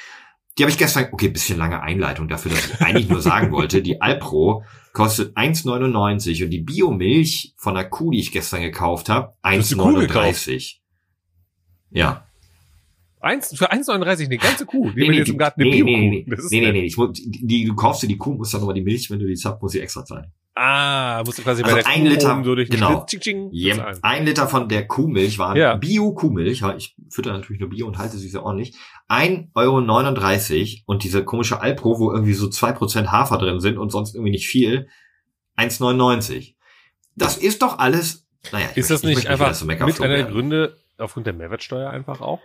Die 0.57 0.62
habe 0.62 0.70
ich 0.70 0.79
gestern, 0.79 1.09
okay, 1.12 1.29
bisschen 1.29 1.59
lange 1.59 1.83
Einleitung 1.83 2.29
dafür, 2.29 2.53
dass 2.53 2.70
ich 2.70 2.81
eigentlich 2.81 3.11
nur 3.11 3.20
sagen 3.20 3.53
wollte, 3.53 3.83
die 3.83 4.01
Alpro 4.01 4.64
kostet 4.94 5.37
1,99 5.37 6.44
und 6.44 6.51
die 6.51 6.62
Biomilch 6.62 7.53
von 7.59 7.75
der 7.75 7.90
Kuh, 7.90 8.11
die 8.11 8.20
ich 8.20 8.33
gestern 8.33 8.62
gekauft 8.62 9.11
habe, 9.11 9.35
hast 9.42 9.70
die 9.70 9.75
Kuh 9.75 9.88
1,39. 9.88 10.77
Ja. 11.90 12.26
Eins, 13.27 13.57
für 13.57 13.73
1,39 13.73 14.27
eine 14.27 14.39
ganze 14.39 14.67
Kuh. 14.67 14.91
Die 14.91 15.01
Nee, 15.01 15.03
nee, 15.05 15.11
nee, 15.11 15.17
jetzt 15.19 15.29
im 15.29 15.39
Garten 15.39 15.61
eine 15.61 15.71
nee, 15.71 15.77
Bio-Kuh. 15.83 15.91
nee, 15.91 16.25
nee, 16.27 16.37
nee, 16.51 16.61
nee, 16.61 16.73
nee, 16.73 16.85
ich 16.85 16.97
muss, 16.97 17.12
die, 17.12 17.31
die, 17.47 17.65
du 17.65 17.75
kaufst 17.75 18.03
dir 18.03 18.09
die 18.09 18.17
Kuh, 18.17 18.35
musst 18.35 18.55
dann 18.55 18.61
nochmal 18.61 18.75
die 18.75 18.83
Milch, 18.83 19.11
wenn 19.11 19.19
du 19.19 19.27
die 19.27 19.35
zappst, 19.35 19.61
musst 19.62 19.75
die 19.75 19.81
extra 19.81 20.05
zahlen. 20.05 20.33
Ah, 20.59 21.23
musst 21.27 21.39
du 21.39 21.43
quasi 21.43 21.62
Also 21.62 21.77
bei 21.77 21.83
der 21.83 21.91
ein 21.91 22.03
Kuh 22.05 22.09
Liter, 22.09 22.43
so 22.45 22.55
durch 22.55 22.71
genau. 22.71 23.05
Schlitz, 23.07 23.23
tsching, 23.23 23.51
tsching, 23.51 23.51
Yep. 23.53 23.99
Ein 24.01 24.25
Liter 24.25 24.49
von 24.49 24.69
der 24.71 24.87
Kuhmilch 24.87 25.39
war 25.39 25.55
Ja. 25.55 25.75
Bio-Kuhmilch. 25.75 26.62
Ich 26.79 26.97
fütter 27.11 27.33
natürlich 27.35 27.61
nur 27.61 27.69
Bio 27.69 27.87
und 27.87 27.99
halte 27.99 28.17
sie 28.17 28.29
sehr 28.29 28.43
ordentlich. 28.43 28.75
1,39 29.09 29.53
Euro 29.55 30.83
und 30.87 31.05
diese 31.05 31.25
komische 31.25 31.61
Alpro, 31.61 31.99
wo 31.99 32.11
irgendwie 32.11 32.33
so 32.33 32.47
2% 32.47 33.09
Hafer 33.09 33.37
drin 33.39 33.61
sind 33.61 33.77
und 33.77 33.91
sonst 33.91 34.15
irgendwie 34.15 34.31
nicht 34.31 34.49
viel, 34.49 34.89
1,99. 35.59 36.55
Das 37.17 37.37
ist 37.37 37.62
doch 37.62 37.79
alles, 37.79 38.27
naja, 38.53 38.67
Ist 38.75 38.91
das 38.91 39.03
möchte- 39.03 39.11
ich 39.21 39.25
nicht 39.25 39.29
einfach 39.31 39.53
zum 39.53 39.69
mit 39.69 39.81
einer 39.81 39.91
der 39.93 40.09
werden. 40.11 40.33
Gründe 40.33 40.77
aufgrund 40.99 41.27
der 41.27 41.35
Mehrwertsteuer 41.35 41.91
einfach 41.91 42.21
auch? 42.21 42.41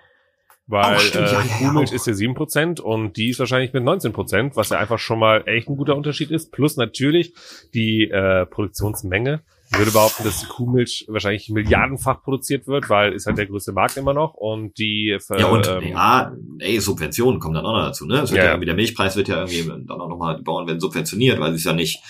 Weil 0.68 1.00
stimmt, 1.00 1.28
äh, 1.28 1.34
ja, 1.34 1.44
ja, 1.62 1.74
ja, 1.74 1.82
ist 1.82 2.08
ja 2.08 2.14
7% 2.14 2.80
und 2.80 3.18
die 3.18 3.30
ist 3.30 3.40
wahrscheinlich 3.40 3.74
mit 3.74 3.84
19%, 3.84 4.56
was 4.56 4.70
ja 4.70 4.80
einfach 4.80 5.00
schon 5.00 5.20
mal 5.20 5.44
echt 5.48 5.68
ein 5.70 5.76
guter 5.76 5.96
Unterschied 5.96 6.32
ist. 6.32 6.52
Plus 6.52 6.78
natürlich 6.78 7.34
die 7.74 8.10
äh, 8.10 8.46
Produktionsmenge. 8.46 9.42
Ich 9.74 9.78
würde 9.78 9.92
behaupten, 9.92 10.26
dass 10.26 10.42
die 10.42 10.48
Kuhmilch 10.48 11.06
wahrscheinlich 11.08 11.50
milliardenfach 11.50 12.22
produziert 12.24 12.68
wird, 12.68 12.90
weil 12.90 13.14
ist 13.14 13.26
halt 13.26 13.38
der 13.38 13.46
größte 13.46 13.72
Markt 13.72 13.96
immer 13.96 14.14
noch 14.14 14.34
und 14.34 14.78
die 14.78 15.12
äh, 15.12 15.40
Ja, 15.40 15.48
und 15.48 15.68
ähm, 15.68 15.88
ja, 15.88 16.34
ey, 16.60 16.80
Subventionen 16.80 17.40
kommen 17.40 17.54
dann 17.54 17.66
auch 17.66 17.78
noch 17.78 17.86
dazu, 17.86 18.06
ne? 18.06 18.20
Es 18.20 18.32
wird 18.32 18.40
ja, 18.40 18.46
ja. 18.46 18.52
irgendwie, 18.52 18.66
der 18.66 18.76
Milchpreis 18.76 19.16
wird 19.16 19.30
ja 19.30 19.46
irgendwie 19.46 19.86
dann 19.88 20.02
auch 20.02 20.10
nochmal, 20.10 20.36
die 20.36 20.44
Bauern 20.44 20.68
werden 20.68 20.82
subventioniert, 20.82 21.40
weil 21.40 21.52
sie 21.52 21.58
es 21.58 21.64
ja 21.64 21.74
nicht, 21.74 22.04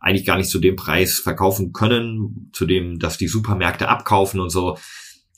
eigentlich 0.00 0.26
gar 0.26 0.36
nicht 0.36 0.50
zu 0.50 0.58
dem 0.58 0.74
Preis 0.74 1.20
verkaufen 1.20 1.72
können, 1.72 2.50
zu 2.52 2.66
dem, 2.66 2.98
dass 2.98 3.16
die 3.16 3.28
Supermärkte 3.28 3.88
abkaufen 3.88 4.40
und 4.40 4.50
so. 4.50 4.76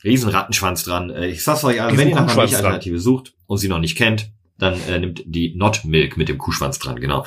Riesen 0.04 0.30
Rattenschwanz 0.30 0.84
dran. 0.84 1.10
Äh, 1.10 1.28
Ich 1.28 1.42
sag's 1.44 1.64
euch, 1.64 1.80
also, 1.80 1.96
wenn 1.98 2.08
ihr 2.10 2.14
nach 2.14 2.28
einer. 2.28 2.36
Milchalternative 2.36 2.98
sucht 2.98 3.34
und 3.46 3.58
sie 3.58 3.68
noch 3.68 3.78
nicht 3.78 3.96
kennt, 3.96 4.30
dann 4.58 4.74
äh, 4.88 4.98
nimmt 4.98 5.22
die 5.26 5.54
Not 5.56 5.84
Milk 5.84 6.16
mit 6.16 6.28
dem 6.28 6.38
Kuhschwanz 6.38 6.78
dran, 6.78 6.96
genau. 7.00 7.24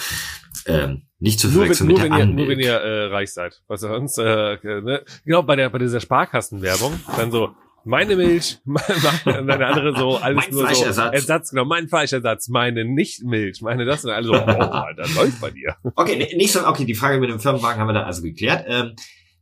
Ähm, 0.66 1.04
nicht 1.20 1.40
zu 1.40 1.48
nur, 1.48 1.56
wenn, 1.68 1.74
verwechseln 1.74 1.88
nur, 1.88 1.98
mit 2.00 2.04
wenn 2.06 2.12
der 2.12 2.20
ihr, 2.20 2.26
nur 2.34 2.48
wenn 2.48 2.60
ihr 2.60 2.74
äh, 2.74 3.06
reich 3.14 3.32
seid. 3.34 3.62
Was 3.68 3.82
sonst, 3.82 4.18
äh, 4.18 4.54
äh, 4.54 4.82
ne? 4.82 5.04
Genau, 5.26 5.44
bei 5.44 5.56
der 5.56 5.70
bei 5.70 5.78
dieser 5.80 6.00
Sparkassenwerbung, 6.00 7.00
dann 7.18 7.32
so, 7.32 7.50
meine 7.86 8.16
Milch, 8.16 8.60
meine, 8.66 9.42
meine 9.44 9.66
andere 9.68 9.96
so, 9.98 10.18
alles 10.18 10.46
Mein 10.46 10.52
nur 10.52 10.62
so 10.62 10.66
Fleischersatz. 10.68 11.14
Ersatz, 11.14 11.50
genau, 11.52 11.66
mein 11.66 11.88
Fleischersatz, 11.88 12.50
meine 12.50 12.86
Nicht-Milch, 12.86 13.62
meine 13.62 13.86
das 13.86 14.06
und 14.06 14.12
alle 14.12 14.26
so, 14.28 14.34
oh, 14.36 14.38
Alter, 14.38 15.06
läuft 15.16 15.40
bei 15.42 15.52
dir. 15.52 15.76
Okay, 15.96 16.16
ne- 16.18 16.36
nächste, 16.38 16.66
okay, 16.66 16.86
die 16.86 16.96
Frage 16.96 17.20
mit 17.20 17.30
dem 17.30 17.40
Firmenwagen 17.40 17.80
haben 17.80 17.88
wir 17.88 17.94
dann 17.94 18.06
also 18.06 18.22
geklärt. 18.22 18.66
Ähm, 18.68 18.94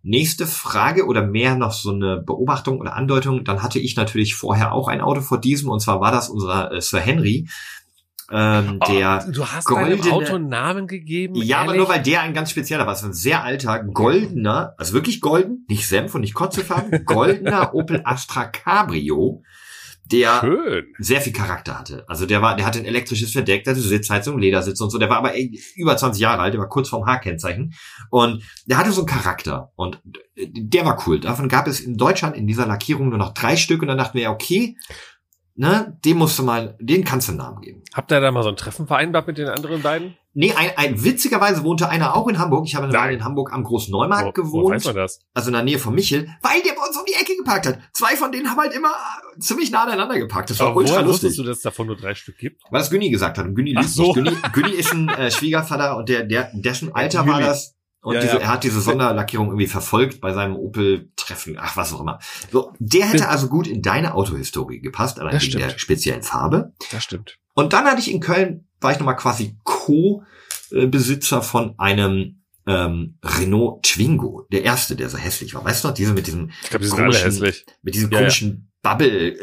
nächste 0.07 0.47
Frage 0.47 1.05
oder 1.05 1.21
mehr 1.21 1.55
noch 1.55 1.73
so 1.73 1.91
eine 1.91 2.17
Beobachtung 2.17 2.79
oder 2.79 2.95
Andeutung. 2.95 3.43
Dann 3.43 3.61
hatte 3.61 3.79
ich 3.79 3.95
natürlich 3.95 4.35
vorher 4.35 4.73
auch 4.73 4.87
ein 4.87 5.01
Auto 5.01 5.21
vor 5.21 5.39
diesem 5.39 5.69
und 5.69 5.79
zwar 5.81 5.99
war 6.01 6.11
das 6.11 6.29
unser 6.29 6.71
äh, 6.71 6.81
Sir 6.81 6.99
Henry, 6.99 7.47
ähm, 8.29 8.79
der 8.87 9.25
oh, 9.25 9.31
du 9.31 9.45
hast 9.45 9.69
deinem 9.69 9.97
goldene- 9.97 10.11
Auto 10.11 10.35
einen 10.35 10.49
Namen 10.49 10.87
gegeben? 10.87 11.35
ja, 11.35 11.57
aber 11.59 11.67
ehrlich? 11.67 11.79
nur 11.79 11.89
weil 11.89 12.03
der 12.03 12.21
ein 12.21 12.33
ganz 12.33 12.51
spezieller 12.51 12.85
war. 12.85 12.93
Es 12.93 13.01
war 13.03 13.09
ein 13.09 13.13
sehr 13.13 13.43
alter, 13.43 13.83
goldener, 13.83 14.73
also 14.77 14.93
wirklich 14.93 15.21
golden, 15.21 15.65
nicht 15.69 15.87
Senf 15.87 16.13
und 16.13 16.21
nicht 16.21 16.33
Kotzefarben, 16.33 17.05
goldener 17.05 17.73
Opel 17.73 18.01
Astra 18.03 18.45
Cabrio, 18.45 19.43
der 20.11 20.39
Schön. 20.39 20.85
sehr 20.99 21.21
viel 21.21 21.33
Charakter 21.33 21.77
hatte. 21.79 22.05
Also 22.07 22.25
der 22.25 22.41
war, 22.41 22.55
der 22.55 22.65
hatte 22.65 22.79
ein 22.79 22.85
elektrisches 22.85 23.31
Verdeck, 23.31 23.63
der 23.63 23.73
hatte 23.73 23.81
Sitzheizung, 23.81 24.39
Ledersitz 24.39 24.79
und 24.79 24.89
so. 24.89 24.97
Der 24.97 25.09
war 25.09 25.17
aber 25.17 25.33
über 25.75 25.97
20 25.97 26.21
Jahre 26.21 26.41
alt, 26.41 26.53
der 26.53 26.61
war 26.61 26.69
kurz 26.69 26.89
vorm 26.89 27.05
H-Kennzeichen. 27.05 27.73
Und 28.09 28.43
der 28.65 28.77
hatte 28.77 28.91
so 28.91 29.01
einen 29.01 29.07
Charakter. 29.07 29.71
Und 29.75 30.01
der 30.35 30.85
war 30.85 31.03
cool. 31.07 31.19
Davon 31.19 31.49
gab 31.49 31.67
es 31.67 31.79
in 31.79 31.97
Deutschland 31.97 32.35
in 32.35 32.47
dieser 32.47 32.65
Lackierung 32.65 33.09
nur 33.09 33.17
noch 33.17 33.33
drei 33.33 33.57
Stück. 33.57 33.81
Und 33.81 33.89
dann 33.89 33.97
dachten 33.97 34.15
wir, 34.15 34.23
ja, 34.23 34.31
okay, 34.31 34.77
ne, 35.57 35.97
dem 36.05 36.17
musst 36.17 36.39
du 36.39 36.43
mal, 36.43 36.77
den 36.79 37.03
kannst 37.03 37.27
du 37.27 37.33
einen 37.33 37.39
Namen 37.39 37.61
geben. 37.61 37.83
Habt 37.93 38.11
ihr 38.11 38.21
da 38.21 38.31
mal 38.31 38.43
so 38.43 38.49
ein 38.49 38.55
Treffen 38.55 38.87
vereinbart 38.87 39.27
mit 39.27 39.37
den 39.37 39.47
anderen 39.49 39.81
beiden? 39.81 40.15
Nee, 40.39 40.53
ein, 40.55 40.69
ein, 40.75 41.03
witzigerweise 41.03 41.63
wohnte 41.63 41.89
einer 41.89 42.15
auch 42.15 42.27
in 42.27 42.37
Hamburg. 42.37 42.67
Ich 42.67 42.75
habe 42.75 42.85
eine. 42.85 42.93
Weile 42.93 43.13
in 43.13 43.23
Hamburg 43.23 43.51
am 43.51 43.63
Großneumarkt 43.63 44.37
Wo, 44.37 44.41
wo 44.43 44.45
gewohnt. 44.45 44.75
weiß 44.75 44.85
man 44.85 44.95
das? 44.95 45.19
also 45.33 45.49
in 45.49 45.53
der 45.53 45.63
Nähe 45.63 45.79
von 45.79 45.95
Michel, 45.95 46.27
weil 46.43 46.61
der 46.61 46.73
bei 46.73 46.87
uns 46.87 46.95
um 46.95 47.03
die 47.07 47.13
Ecke 47.19 47.35
geparkt 47.35 47.65
hat. 47.65 47.79
Zwei 47.91 48.15
von 48.15 48.31
denen 48.31 48.47
haben 48.49 48.59
halt 48.59 48.71
immer 48.73 48.91
ziemlich 49.39 49.71
nah 49.71 49.83
aneinander 49.85 50.19
geparkt. 50.19 50.51
Das 50.51 50.59
war 50.59 50.67
Aber 50.67 50.77
ultra 50.77 50.99
lustig. 50.99 51.09
wusstest 51.29 51.39
du, 51.39 51.43
dass 51.43 51.57
es 51.57 51.63
davon 51.63 51.87
nur 51.87 51.95
drei 51.97 52.13
Stück 52.13 52.37
gibt? 52.37 52.61
Weil 52.69 52.81
das 52.81 52.91
Günni 52.91 53.09
gesagt 53.09 53.39
hat. 53.39 53.45
Und 53.47 53.55
Günni 53.55 53.71
lügt 53.73 53.89
so. 53.89 54.13
nicht. 54.13 54.13
Günni, 54.13 54.31
Günni 54.53 54.71
ist 54.73 54.93
ein 54.93 55.09
äh, 55.09 55.31
Schwiegervater 55.31 55.97
und 55.97 56.07
der, 56.07 56.23
der, 56.23 56.51
dessen 56.53 56.93
Alter 56.93 57.25
war 57.25 57.37
Günni. 57.37 57.47
das. 57.47 57.75
Und 58.01 58.15
Ja, 58.15 58.21
diese, 58.21 58.33
ja. 58.35 58.39
er 58.41 58.47
hat 58.49 58.63
diese 58.63 58.79
Sonderlackierung 58.79 59.47
irgendwie 59.47 59.67
verfolgt 59.67 60.21
bei 60.21 60.31
seinem 60.33 60.55
Opel-Treffen. 60.55 61.57
Ach, 61.59 61.75
was 61.75 61.93
auch 61.93 61.99
immer. 62.01 62.19
So, 62.51 62.73
der 62.79 63.07
hätte 63.07 63.27
also 63.27 63.47
gut 63.47 63.67
in 63.67 63.81
deine 63.81 64.13
Autohistorie 64.13 64.79
gepasst, 64.79 65.19
allein 65.19 65.33
wegen 65.33 65.41
stimmt. 65.43 65.63
der 65.63 65.77
speziellen 65.79 66.23
Farbe. 66.23 66.73
Das 66.91 67.03
stimmt. 67.03 67.37
Und 67.53 67.73
dann 67.73 67.85
hatte 67.85 67.99
ich 67.99 68.11
in 68.11 68.19
Köln, 68.21 68.67
war 68.79 68.91
ich 68.91 68.99
nochmal 68.99 69.15
quasi 69.17 69.57
Co-Besitzer 69.63 71.41
von 71.41 71.77
einem 71.79 72.43
ähm, 72.65 73.17
Renault 73.23 73.83
Twingo. 73.83 74.45
Der 74.51 74.63
erste, 74.63 74.95
der 74.95 75.09
so 75.09 75.17
hässlich 75.17 75.53
war. 75.55 75.63
Weißt 75.63 75.83
du 75.83 75.87
noch, 75.87 75.95
diese 75.95 76.13
mit 76.13 76.27
diesem, 76.27 76.51
Ich 76.63 76.69
glaube, 76.69 76.85
die 76.85 76.91
Komischen- 76.91 77.23
hässlich. 77.25 77.65
mit 77.81 77.95
diesem 77.95 78.11
Ja, 78.11 78.19
ja. 78.83 78.91
komischen 78.95 79.33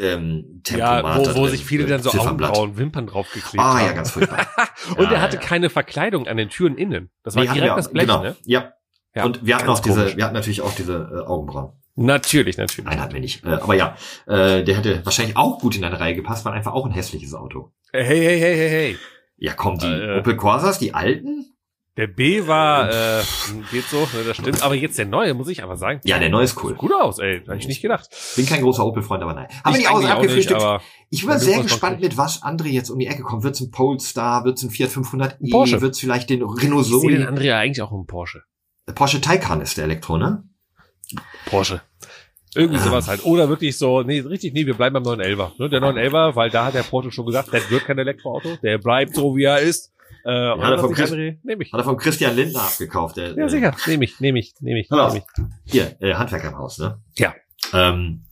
Bubble-Tempomat. 0.63 1.25
Ja, 1.27 1.35
wo, 1.35 1.39
wo 1.41 1.47
sich 1.47 1.63
viele 1.65 1.85
dann 1.85 2.01
so. 2.01 2.11
Augenbrauen, 2.11 2.77
Wimpern 2.77 3.07
draufgeklebt 3.07 3.59
Ah, 3.59 3.79
haben. 3.79 3.85
ja, 3.85 3.91
ganz 3.93 4.11
furchtbar. 4.11 4.47
Und 4.97 5.05
er 5.05 5.13
Ja, 5.13 5.21
hatte 5.21 5.35
ja. 5.37 5.41
keine 5.41 5.69
Verkleidung 5.69 6.27
an 6.27 6.37
den 6.37 6.49
Türen 6.49 6.77
innen. 6.77 7.09
Das 7.23 7.35
war 7.35 7.43
Nee, 7.43 7.49
direkt 7.53 7.71
wir 7.71 7.75
das. 7.75 7.91
Blech, 7.91 8.07
genau. 8.07 8.23
ne? 8.23 8.35
Ja. 8.45 8.71
Ja, 9.17 9.23
und 9.23 9.45
wir 9.45 9.55
hatten 9.55 9.69
auch 9.69 9.79
diese, 9.79 9.99
komisch. 10.01 10.17
wir 10.17 10.25
hatten 10.25 10.33
natürlich 10.33 10.59
auch 10.61 10.75
diese 10.75 10.93
äh, 11.23 11.25
Augenbrauen. 11.25 11.71
Natürlich, 11.95 12.57
natürlich. 12.57 12.83
Nein, 12.83 12.99
hatten 12.99 13.13
wir 13.13 13.21
nicht. 13.21 13.45
Äh, 13.45 13.51
aber 13.51 13.73
ja, 13.73 13.95
äh, 14.27 14.61
der 14.65 14.75
hätte 14.75 15.05
wahrscheinlich 15.05 15.37
auch 15.37 15.57
gut 15.59 15.77
in 15.77 15.85
eine 15.85 15.97
Reihe 15.97 16.15
gepasst, 16.15 16.43
war 16.43 16.51
einfach 16.51 16.73
auch 16.73 16.85
ein 16.85 16.91
hässliches 16.91 17.33
Auto. 17.33 17.71
Hey, 17.93 18.03
hey, 18.03 18.37
hey, 18.41 18.55
hey, 18.57 18.69
hey. 18.69 18.97
Ja, 19.37 19.53
komm, 19.53 19.77
die 19.79 19.85
Äh, 19.87 20.19
Opel 20.19 20.35
Corsas, 20.35 20.79
die 20.79 20.93
alten? 20.93 21.45
Der 21.97 22.07
B 22.07 22.45
war, 22.45 22.89
äh, 22.89 23.23
geht 23.71 23.85
so, 23.85 23.99
ne, 23.99 24.23
das 24.27 24.35
stimmt. 24.35 24.61
Aber 24.63 24.75
jetzt 24.75 24.97
der 24.97 25.05
neue, 25.05 25.33
muss 25.33 25.47
ich 25.47 25.63
aber 25.63 25.77
sagen. 25.77 26.01
Ja, 26.03 26.19
der 26.19 26.27
neue 26.29 26.43
ist 26.43 26.61
cool. 26.61 26.71
Sieht 26.71 26.77
gut 26.77 26.91
aus, 26.93 27.19
ey. 27.19 27.39
Hätte 27.39 27.55
ich 27.55 27.67
nicht 27.69 27.81
gedacht. 27.81 28.09
Bin 28.35 28.45
kein 28.45 28.61
großer 28.61 28.85
Opel-Freund, 28.85 29.23
aber 29.23 29.33
nein. 29.33 29.47
Haben 29.63 29.73
wir 29.75 29.79
Ich 29.79 29.85
die 29.85 29.87
Außen 29.87 29.95
eigentlich 29.95 29.95
auch 29.95 29.99
nicht, 30.01 30.11
abgefrühstückt? 30.51 30.61
aber 30.61 30.81
Ich 31.09 31.21
bin 31.21 31.29
Ja, 31.29 31.35
mal 31.35 31.39
sehr 31.39 31.61
gespannt, 31.63 32.01
mit 32.01 32.17
was 32.17 32.43
André 32.43 32.65
jetzt 32.67 32.89
um 32.89 32.99
die 32.99 33.07
Ecke 33.07 33.23
kommt. 33.23 33.43
Wird's 33.43 33.61
ein 33.61 33.71
Polestar, 33.71 34.43
wird's 34.43 34.61
ein 34.63 34.71
Fiat 34.71 34.89
500i, 34.89 35.49
Porsche. 35.51 35.79
wird's 35.81 35.99
vielleicht 36.01 36.29
den 36.29 36.43
Renault 36.43 36.85
ich 36.85 36.91
sehe 36.91 37.11
den 37.11 37.19
Zoe? 37.21 37.27
Andrea 37.29 37.59
eigentlich 37.59 37.81
auch 37.81 37.93
im 37.93 38.05
Porsche. 38.05 38.43
Porsche 38.93 39.21
Taycan 39.21 39.61
ist 39.61 39.77
der 39.77 39.85
Elektro, 39.85 40.17
ne? 40.17 40.43
Porsche. 41.45 41.81
Irgendwie 42.55 42.79
Ah. 42.79 42.83
sowas 42.83 43.07
halt. 43.07 43.25
Oder 43.25 43.49
wirklich 43.49 43.77
so, 43.77 44.01
nee, 44.01 44.19
richtig, 44.19 44.53
nee, 44.53 44.65
wir 44.65 44.75
bleiben 44.75 44.93
beim 44.93 45.03
911er. 45.03 45.51
Ne, 45.59 45.69
der 45.69 45.81
911er, 45.81 46.35
weil 46.35 46.49
da 46.49 46.65
hat 46.65 46.73
der 46.73 46.83
Porsche 46.83 47.11
schon 47.11 47.25
gesagt, 47.25 47.49
das 47.53 47.69
wird 47.69 47.85
kein 47.85 47.97
Elektroauto. 47.97 48.57
Der 48.63 48.77
bleibt 48.77 49.15
so, 49.15 49.35
wie 49.35 49.43
er 49.43 49.59
ist. 49.59 49.91
Äh, 50.25 50.29
hat 50.59 50.71
er 50.71 50.79
vom 50.79 50.91
Chris- 50.93 51.11
André- 51.11 51.37
Nehm 51.43 51.61
ich. 51.61 51.71
Hat 51.71 51.79
er 51.79 51.83
vom 51.83 51.97
Christian 51.97 52.35
Lindner 52.35 52.61
abgekauft. 52.63 53.17
Der, 53.17 53.35
Ja, 53.37 53.45
äh, 53.45 53.49
sicher. 53.49 53.75
Nehme 53.85 54.05
ich, 54.05 54.19
nehme 54.19 54.39
ich, 54.39 54.55
nehme 54.59 54.79
ich, 54.79 54.89
nehm 54.89 55.15
ich. 55.15 55.23
Hier, 55.71 55.95
äh, 56.01 56.15
Handwerker 56.15 56.49
im 56.49 56.57
Haus, 56.57 56.79
ne? 56.79 56.99
Ja. 57.17 57.35
Ähm, 57.73 58.25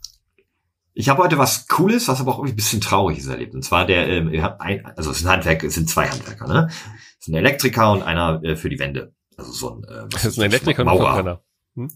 ich 0.95 1.09
habe 1.09 1.21
heute 1.23 1.37
was 1.37 1.67
Cooles, 1.67 2.07
was 2.07 2.19
aber 2.19 2.31
auch 2.33 2.37
irgendwie 2.39 2.53
ein 2.53 2.55
bisschen 2.57 2.81
Trauriges 2.81 3.27
erlebt. 3.27 3.53
Und 3.55 3.63
zwar 3.63 3.85
der, 3.85 4.07
ähm, 4.07 4.31
ihr 4.33 4.43
habt 4.43 4.61
ein, 4.61 4.85
also 4.97 5.11
es 5.11 5.19
ist 5.19 5.25
ein 5.25 5.31
Handwerk, 5.31 5.63
es 5.63 5.75
sind 5.75 5.89
zwei 5.89 6.07
Handwerker, 6.07 6.47
ne? 6.47 6.67
Es 6.69 7.27
ist 7.27 7.33
ein 7.33 7.35
Elektriker 7.35 7.91
und 7.91 8.01
einer 8.03 8.43
äh, 8.43 8.55
für 8.55 8.69
die 8.69 8.79
Wände. 8.79 9.13
Also 9.37 9.51
so 9.51 9.69
ein, 9.75 9.83
äh, 9.83 10.03
was 10.03 10.09
Das 10.23 10.25
ist 10.25 10.39
ein 10.39 10.45
Elektriker 10.45 10.81
und 10.83 10.89
ein. 10.89 10.97
Verbrenner. 10.97 11.41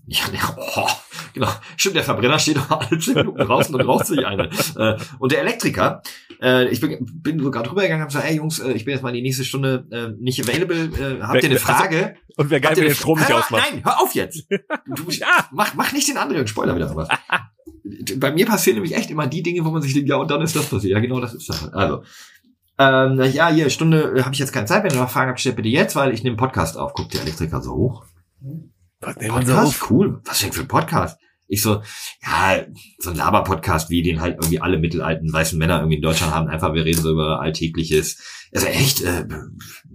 Ja, 0.07 0.21
der, 0.31 0.57
oh, 0.75 0.87
genau. 1.33 1.49
Stimmt, 1.75 1.95
der 1.97 2.03
Verbrenner 2.03 2.39
steht 2.39 2.57
doch 2.57 2.69
alle 2.71 2.97
zehn 2.99 3.13
Minuten 3.13 3.37
draußen 3.37 3.75
und 3.75 3.81
raucht 3.81 4.07
sich 4.07 4.25
eine. 4.25 4.49
Äh, 4.75 4.97
und 5.19 5.31
der 5.31 5.41
Elektriker, 5.41 6.01
äh, 6.41 6.67
ich 6.69 6.79
bin, 6.81 6.97
bin 7.21 7.39
sogar 7.39 7.63
drüber 7.63 7.81
gegangen 7.81 8.01
und 8.01 8.09
habe 8.09 8.13
gesagt, 8.13 8.29
ey 8.29 8.37
Jungs, 8.37 8.59
äh, 8.59 8.71
ich 8.73 8.85
bin 8.85 8.93
jetzt 8.93 9.03
mal 9.03 9.13
die 9.13 9.21
nächste 9.21 9.43
Stunde 9.45 9.85
äh, 9.91 10.09
nicht 10.21 10.39
available. 10.41 10.75
Äh, 10.77 11.21
habt 11.21 11.33
Wer- 11.33 11.43
ihr 11.43 11.49
eine 11.49 11.53
also- 11.55 11.65
Frage? 11.65 12.15
Und 12.35 12.49
wer 12.49 12.59
geil, 12.59 12.75
den 12.75 12.93
Strom 12.93 13.17
nicht 13.19 13.31
ausmacht. 13.31 13.63
Nein, 13.71 13.83
hör 13.83 13.99
auf 14.01 14.13
jetzt. 14.13 14.47
Du, 14.95 15.09
Ja. 15.09 15.47
mach, 15.51 15.73
mach 15.73 15.91
nicht 15.91 16.07
den 16.07 16.17
anderen 16.17 16.47
Spoiler 16.47 16.75
wieder 16.75 16.95
was. 16.95 17.07
Bei 18.17 18.31
mir 18.31 18.45
passieren 18.45 18.75
nämlich 18.75 18.95
echt 18.95 19.09
immer 19.09 19.27
die 19.27 19.41
Dinge, 19.43 19.63
wo 19.65 19.71
man 19.71 19.81
sich 19.81 19.93
denkt, 19.93 20.09
ja, 20.09 20.17
und 20.17 20.29
dann 20.29 20.41
ist 20.41 20.55
das 20.55 20.65
passiert. 20.67 20.91
Ja, 20.93 20.99
genau, 20.99 21.19
das 21.19 21.33
ist 21.33 21.49
das. 21.49 21.71
Also, 21.73 22.03
ähm, 22.77 23.19
ja, 23.33 23.49
hier, 23.49 23.69
Stunde 23.69 24.13
äh, 24.17 24.21
habe 24.23 24.33
ich 24.33 24.39
jetzt 24.39 24.51
keine 24.53 24.65
Zeit, 24.67 24.83
wenn 24.83 24.91
ihr 24.91 24.99
noch 24.99 25.09
Fragen 25.09 25.29
habt, 25.29 25.39
stellt 25.39 25.55
bitte 25.55 25.69
jetzt, 25.69 25.95
weil 25.95 26.13
ich 26.13 26.23
nehme 26.23 26.33
einen 26.33 26.37
Podcast 26.37 26.77
auf. 26.77 26.93
Guckt 26.93 27.13
der 27.13 27.21
Elektriker 27.21 27.61
so 27.61 27.71
hoch. 27.73 28.05
Was 28.99 29.15
wir 29.15 29.27
so 29.29 29.33
Podcast? 29.33 29.67
auf? 29.81 29.89
Cool. 29.89 30.21
Was 30.25 30.39
denn 30.39 30.51
für 30.51 30.61
ein 30.61 30.67
Podcast? 30.67 31.19
Ich 31.47 31.61
so, 31.61 31.81
ja, 32.21 32.65
so 32.99 33.09
ein 33.11 33.15
Laber-Podcast, 33.15 33.89
wie 33.89 34.01
den 34.03 34.19
halt 34.21 34.35
irgendwie 34.35 34.59
alle 34.59 34.77
mittelalten 34.77 35.31
weißen 35.31 35.57
Männer 35.57 35.77
irgendwie 35.79 35.95
in 35.97 36.01
Deutschland 36.01 36.33
haben. 36.33 36.47
Einfach, 36.49 36.73
wir 36.73 36.83
reden 36.85 37.01
so 37.01 37.11
über 37.11 37.39
Alltägliches. 37.39 38.17
Also 38.53 38.67
echt, 38.67 39.01
äh, 39.01 39.25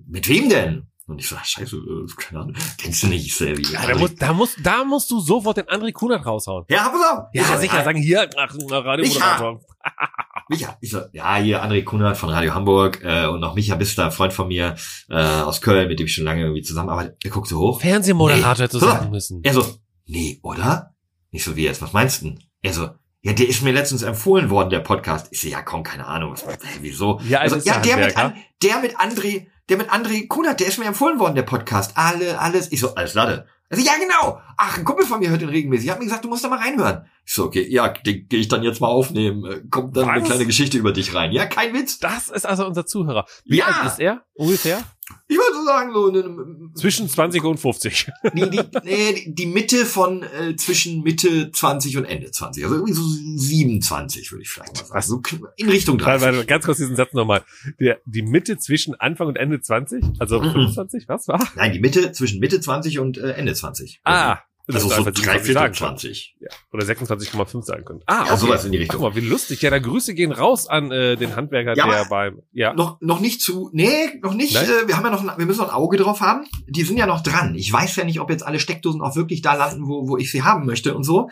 mit 0.08 0.28
wem 0.28 0.48
denn? 0.48 0.88
Und 1.06 1.18
ich 1.20 1.28
so, 1.28 1.36
scheiße, 1.42 1.76
äh, 1.76 2.06
keine 2.16 2.40
Ahnung. 2.42 2.54
Kennst 2.78 3.02
du 3.02 3.08
nicht? 3.08 3.26
Ich 3.26 3.36
so, 3.36 3.44
ja, 3.44 3.54
Ja, 3.54 3.86
da, 3.86 3.98
musst, 3.98 4.22
da, 4.22 4.32
musst, 4.32 4.56
da 4.62 4.84
musst 4.84 5.10
du 5.10 5.20
sofort 5.20 5.56
den 5.58 5.66
André 5.66 5.92
Kunert 5.92 6.24
raushauen. 6.24 6.64
ja, 6.68 6.88
pass 6.88 7.18
auf. 7.18 7.24
Ja, 7.34 7.44
so, 7.44 7.58
sicher, 7.58 7.84
sagen 7.84 8.00
hier, 8.00 8.30
ach, 8.38 8.54
Radiomoderator. 8.70 9.60
Micha. 10.48 10.76
Ich 10.80 10.90
so, 10.90 11.00
ja, 11.12 11.36
hier 11.36 11.62
André 11.64 11.82
Kunert 11.84 12.16
von 12.16 12.28
Radio 12.30 12.54
Hamburg 12.54 13.00
äh, 13.02 13.26
und 13.26 13.40
noch 13.40 13.54
Micha 13.54 13.74
Bister, 13.74 14.10
Freund 14.10 14.32
von 14.32 14.48
mir 14.48 14.76
äh, 15.08 15.16
aus 15.16 15.60
Köln, 15.60 15.88
mit 15.88 15.98
dem 15.98 16.06
ich 16.06 16.14
schon 16.14 16.24
lange 16.24 16.42
irgendwie 16.42 16.62
zusammenarbeite. 16.62 17.16
Er 17.22 17.30
guckt 17.30 17.48
so 17.48 17.58
hoch. 17.58 17.80
Fernsehmoderator 17.80 18.68
Nee. 18.72 18.78
sagen 18.78 19.10
müssen. 19.10 19.40
Er 19.42 19.54
so, 19.54 19.64
nee, 20.06 20.38
oder? 20.42 20.91
Nicht 21.32 21.44
so 21.44 21.56
wie 21.56 21.64
jetzt, 21.64 21.82
was 21.82 21.92
meinst 21.92 22.22
du 22.22 22.26
denn? 22.26 22.38
Er 22.62 22.72
so, 22.72 22.90
ja, 23.22 23.32
der 23.32 23.48
ist 23.48 23.62
mir 23.62 23.72
letztens 23.72 24.02
empfohlen 24.02 24.50
worden, 24.50 24.70
der 24.70 24.80
Podcast. 24.80 25.28
Ich 25.30 25.40
so, 25.40 25.48
ja, 25.48 25.62
komm, 25.62 25.82
keine 25.82 26.06
Ahnung, 26.06 26.32
was, 26.32 26.44
hä, 26.44 26.78
wieso? 26.80 27.20
Ja, 27.26 27.40
also 27.40 27.56
also, 27.56 27.68
ja, 27.68 27.78
der 27.80 27.96
der 27.96 28.06
mit, 28.06 28.16
an, 28.16 28.34
der 28.62 28.78
mit 28.80 28.96
André, 28.98 29.46
der 29.68 29.76
mit 29.78 29.90
André 29.90 30.28
Kunert, 30.28 30.60
der 30.60 30.66
ist 30.68 30.78
mir 30.78 30.84
empfohlen 30.84 31.18
worden, 31.18 31.34
der 31.34 31.42
Podcast. 31.42 31.92
Alle, 31.96 32.38
alles. 32.38 32.70
Ich 32.70 32.80
so, 32.80 32.94
alles 32.94 33.14
Lade. 33.14 33.46
Also, 33.70 33.82
ja, 33.82 33.92
genau. 33.98 34.38
Ach, 34.58 34.76
ein 34.76 34.84
Kumpel 34.84 35.06
von 35.06 35.20
mir 35.20 35.30
hört 35.30 35.40
den 35.40 35.48
regelmäßig. 35.48 35.86
Er 35.88 35.92
hat 35.94 36.00
mir 36.00 36.04
gesagt, 36.04 36.24
du 36.24 36.28
musst 36.28 36.44
da 36.44 36.48
mal 36.50 36.58
reinhören. 36.58 37.06
Ich 37.24 37.32
so, 37.32 37.44
okay, 37.44 37.66
ja, 37.70 37.88
den 37.88 38.28
gehe 38.28 38.40
ich 38.40 38.48
dann 38.48 38.62
jetzt 38.62 38.80
mal 38.82 38.88
aufnehmen. 38.88 39.44
Äh, 39.46 39.62
Kommt 39.70 39.96
dann 39.96 40.10
eine 40.10 40.20
Was? 40.20 40.28
kleine 40.28 40.44
Geschichte 40.44 40.76
über 40.76 40.92
dich 40.92 41.14
rein. 41.14 41.32
Ja, 41.32 41.46
kein 41.46 41.72
Witz. 41.72 41.98
Das 41.98 42.28
ist 42.28 42.44
also 42.44 42.66
unser 42.66 42.84
Zuhörer. 42.84 43.24
Wie 43.46 43.58
Ja. 43.58 43.66
alt 43.66 43.86
ist 43.86 44.00
er 44.00 44.26
ungefähr? 44.34 44.82
Ich 45.28 45.36
würde 45.36 45.54
so 45.54 45.64
sagen, 45.64 45.92
so 45.92 46.08
eine, 46.08 46.72
Zwischen 46.74 47.08
20 47.08 47.42
und 47.44 47.58
50. 47.58 48.10
die, 48.34 48.40
die, 48.50 48.60
nee, 48.84 49.24
die 49.34 49.46
Mitte 49.46 49.84
von 49.86 50.22
äh, 50.22 50.56
zwischen 50.56 51.02
Mitte 51.02 51.50
20 51.50 51.96
und 51.98 52.04
Ende 52.04 52.30
20. 52.30 52.64
Also 52.64 52.76
irgendwie 52.76 52.94
so 52.94 53.02
27, 53.02 54.30
würde 54.32 54.42
ich 54.42 54.48
vielleicht 54.50 54.74
mal 54.76 54.86
sagen. 54.86 55.02
So 55.02 55.22
in 55.56 55.68
Richtung 55.68 56.00
Warte, 56.00 56.20
30. 56.20 56.26
warte, 56.36 56.46
ganz 56.46 56.64
kurz 56.64 56.78
diesen 56.78 56.96
Satz 56.96 57.12
nochmal. 57.12 57.42
Der, 57.80 58.00
die 58.06 58.22
Mitte 58.22 58.58
zwischen 58.58 58.94
Anfang 58.94 59.28
und 59.28 59.36
Ende 59.36 59.60
20? 59.60 60.04
Also 60.18 60.40
Mhm. 60.40 60.52
25? 60.52 61.04
Was 61.08 61.28
war? 61.28 61.46
Nein, 61.56 61.72
die 61.72 61.80
Mitte 61.80 62.12
zwischen 62.12 62.40
Mitte 62.40 62.60
20 62.60 62.98
und 62.98 63.18
äh, 63.18 63.32
Ende 63.32 63.54
20. 63.54 64.00
Ah. 64.04 64.38
Das 64.66 64.76
also 64.76 64.88
ist 64.88 64.92
so 64.94 64.98
einfach 65.00 65.12
die, 65.12 65.20
was 65.20 65.26
drei 65.26 65.34
wir 65.34 65.40
Viertel 65.40 65.54
sagen 65.54 65.74
können. 65.74 65.98
20. 65.98 66.36
Oder 66.72 66.84
26,5 66.84 67.62
sagen 67.62 67.84
können. 67.84 68.00
Ah, 68.06 68.24
Ja, 68.28 68.36
sowas 68.36 68.64
in 68.64 68.72
die 68.72 68.78
Richtung. 68.78 69.00
Guck 69.00 69.14
mal, 69.14 69.20
wie 69.20 69.26
lustig. 69.26 69.60
Ja, 69.62 69.70
da 69.70 69.78
Grüße 69.78 70.14
gehen 70.14 70.32
raus 70.32 70.68
an 70.68 70.90
äh, 70.92 71.16
den 71.16 71.34
Handwerker, 71.36 71.74
Ja, 71.76 71.86
der 71.88 72.04
beim... 72.06 72.42
Ja. 72.52 72.72
Noch, 72.74 73.00
noch 73.00 73.20
nicht 73.20 73.40
zu, 73.40 73.70
nee, 73.72 73.90
noch 74.22 74.34
nicht. 74.34 74.54
Nein? 74.54 74.64
Äh, 74.66 74.88
wir 74.88 74.96
haben 74.96 75.04
ja 75.04 75.10
noch, 75.10 75.22
ein- 75.28 75.38
wir 75.38 75.46
müssen 75.46 75.58
noch 75.60 75.68
ein 75.70 75.74
Auge 75.74 75.96
drauf 75.96 76.20
haben. 76.20 76.44
Die 76.68 76.82
sind 76.84 76.96
ja 76.96 77.06
noch 77.06 77.22
dran. 77.22 77.54
Ich 77.56 77.72
weiß 77.72 77.96
ja 77.96 78.04
nicht, 78.04 78.20
ob 78.20 78.30
jetzt 78.30 78.46
alle 78.46 78.60
Steckdosen 78.60 79.00
auch 79.02 79.16
wirklich 79.16 79.42
da 79.42 79.54
landen, 79.54 79.86
wo, 79.88 80.08
wo 80.08 80.16
ich 80.16 80.30
sie 80.30 80.42
haben 80.42 80.64
möchte 80.66 80.94
und 80.94 81.02
so. 81.02 81.28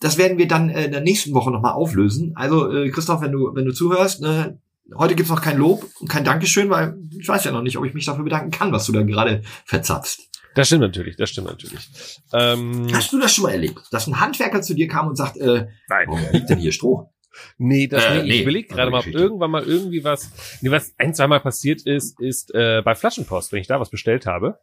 Das 0.00 0.18
werden 0.18 0.36
wir 0.38 0.48
dann 0.48 0.68
äh, 0.68 0.86
in 0.86 0.90
der 0.92 1.00
nächsten 1.00 1.32
Woche 1.32 1.50
nochmal 1.52 1.72
auflösen. 1.74 2.32
Also, 2.34 2.70
äh, 2.72 2.90
Christoph, 2.90 3.20
wenn 3.22 3.32
du, 3.32 3.52
wenn 3.54 3.64
du 3.64 3.72
zuhörst, 3.72 4.20
ne, 4.20 4.58
heute 4.96 5.14
gibt's 5.14 5.30
noch 5.30 5.40
kein 5.40 5.56
Lob 5.56 5.86
und 6.00 6.08
kein 6.10 6.24
Dankeschön, 6.24 6.68
weil 6.68 6.96
ich 7.18 7.26
weiß 7.28 7.44
ja 7.44 7.52
noch 7.52 7.62
nicht, 7.62 7.78
ob 7.78 7.84
ich 7.84 7.94
mich 7.94 8.04
dafür 8.04 8.24
bedanken 8.24 8.50
kann, 8.50 8.72
was 8.72 8.84
du 8.86 8.92
da 8.92 9.02
gerade 9.02 9.42
verzapfst. 9.64 10.28
Das 10.54 10.68
stimmt 10.68 10.82
natürlich, 10.82 11.16
das 11.16 11.30
stimmt 11.30 11.48
natürlich. 11.48 11.88
Ähm, 12.32 12.88
Hast 12.92 13.12
du 13.12 13.20
das 13.20 13.34
schon 13.34 13.44
mal 13.44 13.52
erlebt, 13.52 13.80
dass 13.90 14.06
ein 14.06 14.20
Handwerker 14.20 14.62
zu 14.62 14.74
dir 14.74 14.88
kam 14.88 15.08
und 15.08 15.16
sagt, 15.16 15.36
äh, 15.36 15.66
nein. 15.88 16.06
warum 16.08 16.20
liegt 16.32 16.48
denn 16.50 16.58
hier 16.58 16.72
Stroh? 16.72 17.10
Nee, 17.58 17.88
das 17.88 18.04
Äh, 18.04 18.18
nee, 18.18 18.22
nee, 18.22 18.34
ich 18.34 18.42
überlege 18.42 18.68
gerade 18.68 18.82
andere 18.82 18.90
mal, 18.92 18.98
ob 18.98 19.04
Geschichte. 19.04 19.22
irgendwann 19.22 19.50
mal 19.50 19.64
irgendwie 19.64 20.04
was, 20.04 20.58
nee, 20.60 20.70
was 20.70 20.94
ein, 20.98 21.14
zweimal 21.14 21.40
passiert 21.40 21.82
ist, 21.82 22.20
ist 22.20 22.54
äh, 22.54 22.82
bei 22.84 22.94
Flaschenpost, 22.94 23.52
wenn 23.52 23.60
ich 23.60 23.66
da 23.66 23.80
was 23.80 23.90
bestellt 23.90 24.26
habe, 24.26 24.60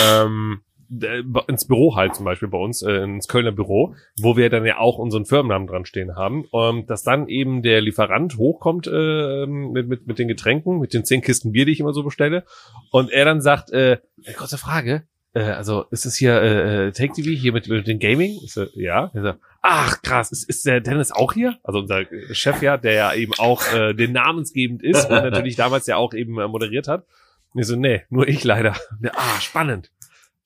ähm, 0.00 0.62
äh, 1.02 1.22
ins 1.48 1.66
Büro 1.66 1.96
halt 1.96 2.14
zum 2.14 2.24
Beispiel 2.24 2.48
bei 2.48 2.58
uns, 2.58 2.82
äh, 2.82 2.92
ins 3.02 3.28
Kölner 3.28 3.52
Büro, 3.52 3.94
wo 4.20 4.36
wir 4.36 4.48
dann 4.50 4.64
ja 4.64 4.78
auch 4.78 4.98
unseren 4.98 5.26
Firmennamen 5.26 5.66
dran 5.66 5.84
stehen 5.84 6.16
haben, 6.16 6.46
ähm, 6.54 6.86
dass 6.86 7.02
dann 7.02 7.28
eben 7.28 7.62
der 7.62 7.80
Lieferant 7.82 8.36
hochkommt 8.38 8.86
äh, 8.86 9.46
mit, 9.46 9.88
mit, 9.88 10.06
mit 10.06 10.18
den 10.18 10.28
Getränken, 10.28 10.78
mit 10.80 10.94
den 10.94 11.04
zehn 11.04 11.20
Kisten 11.20 11.52
Bier, 11.52 11.66
die 11.66 11.72
ich 11.72 11.80
immer 11.80 11.92
so 11.92 12.02
bestelle, 12.04 12.44
und 12.90 13.10
er 13.10 13.24
dann 13.24 13.40
sagt, 13.42 13.70
äh, 13.70 13.98
kurze 14.36 14.58
Frage, 14.58 15.06
äh, 15.34 15.40
also 15.42 15.84
ist 15.90 16.06
es 16.06 16.16
hier 16.16 16.40
äh, 16.40 16.86
äh, 16.88 16.92
Take 16.92 17.12
TV 17.12 17.30
hier 17.30 17.52
mit, 17.52 17.68
mit 17.68 17.86
dem 17.86 17.98
Gaming? 17.98 18.38
So, 18.46 18.66
ja. 18.74 19.10
Sagt, 19.14 19.40
ach 19.62 20.00
krass, 20.02 20.32
ist, 20.32 20.48
ist 20.48 20.64
der 20.66 20.80
Dennis 20.80 21.12
auch 21.12 21.32
hier? 21.32 21.56
Also 21.62 21.80
unser 21.80 22.04
Chef 22.32 22.62
ja, 22.62 22.76
der 22.76 22.92
ja 22.92 23.14
eben 23.14 23.32
auch 23.38 23.62
äh, 23.72 23.94
den 23.94 24.12
namensgebend 24.12 24.82
ist 24.82 25.10
und 25.10 25.10
natürlich 25.30 25.56
damals 25.56 25.86
ja 25.86 25.96
auch 25.96 26.14
eben 26.14 26.38
äh, 26.38 26.48
moderiert 26.48 26.88
hat. 26.88 27.04
Und 27.52 27.60
ich 27.60 27.66
so, 27.66 27.76
nee, 27.76 28.02
nur 28.10 28.26
ich 28.26 28.42
leider. 28.44 28.74
Ja, 29.02 29.12
ah, 29.14 29.40
spannend. 29.40 29.90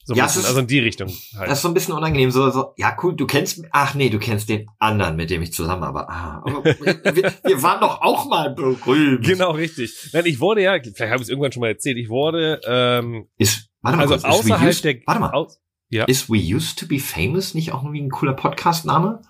So 0.05 0.15
ein 0.15 0.19
Ja, 0.19 0.25
bisschen, 0.25 0.41
ist- 0.41 0.49
also 0.49 0.61
in 0.61 0.67
die 0.67 0.79
Richtung 0.79 1.09
halt. 1.37 1.51
Das 1.51 1.59
ist 1.59 1.63
so 1.63 1.69
ein 1.69 1.75
bisschen 1.75 1.93
unangenehm. 1.95 2.31
So, 2.31 2.49
so, 2.51 2.73
ja, 2.79 2.97
cool, 3.03 3.15
du 3.15 3.27
kennst, 3.27 3.63
ach 3.73 3.95
nee, 3.95 4.09
du 4.09 4.19
kennst 4.19 4.49
den 4.49 4.67
anderen, 4.79 5.17
mit 5.17 5.29
dem 5.29 5.43
ich 5.43 5.53
zusammenarbeite. 5.53 6.09
Ah, 6.09 6.43
aber 6.47 6.65
wir, 7.15 7.33
wir 7.45 7.63
waren 7.63 7.81
doch 7.83 8.01
auch 8.01 8.27
mal 8.27 8.55
berühmt. 8.55 9.27
Genau, 9.27 9.51
richtig. 9.51 10.11
Nein, 10.15 10.25
ich 10.25 10.41
wurde 10.41 10.63
ja, 10.63 10.79
vielleicht 10.83 11.01
habe 11.13 11.17
ich 11.17 11.23
es 11.23 11.29
irgendwann 11.29 11.53
schon 11.53 11.61
mal 11.61 11.69
erzählt, 11.69 11.99
ich 11.99 12.09
wurde 12.09 12.59
ähm, 12.67 13.27
Ist, 13.37 13.69
warte 13.97 13.97
mal 13.99 14.03
also 14.13 14.15
kurz, 14.15 14.25
außerhalb 14.25 14.69
used, 14.71 14.85
der 14.85 14.97
warte 15.07 15.21
mal, 15.21 15.31
Aus, 15.33 15.61
ja. 15.89 16.05
ist 16.05 16.31
We 16.31 16.55
Used 16.55 16.79
to 16.79 16.87
be 16.87 16.99
Famous 16.99 17.55
nicht 17.55 17.73
auch 17.73 17.83
irgendwie 17.83 18.03
ein 18.03 18.11
cooler 18.11 18.35
Podcast-Name? 18.35 19.23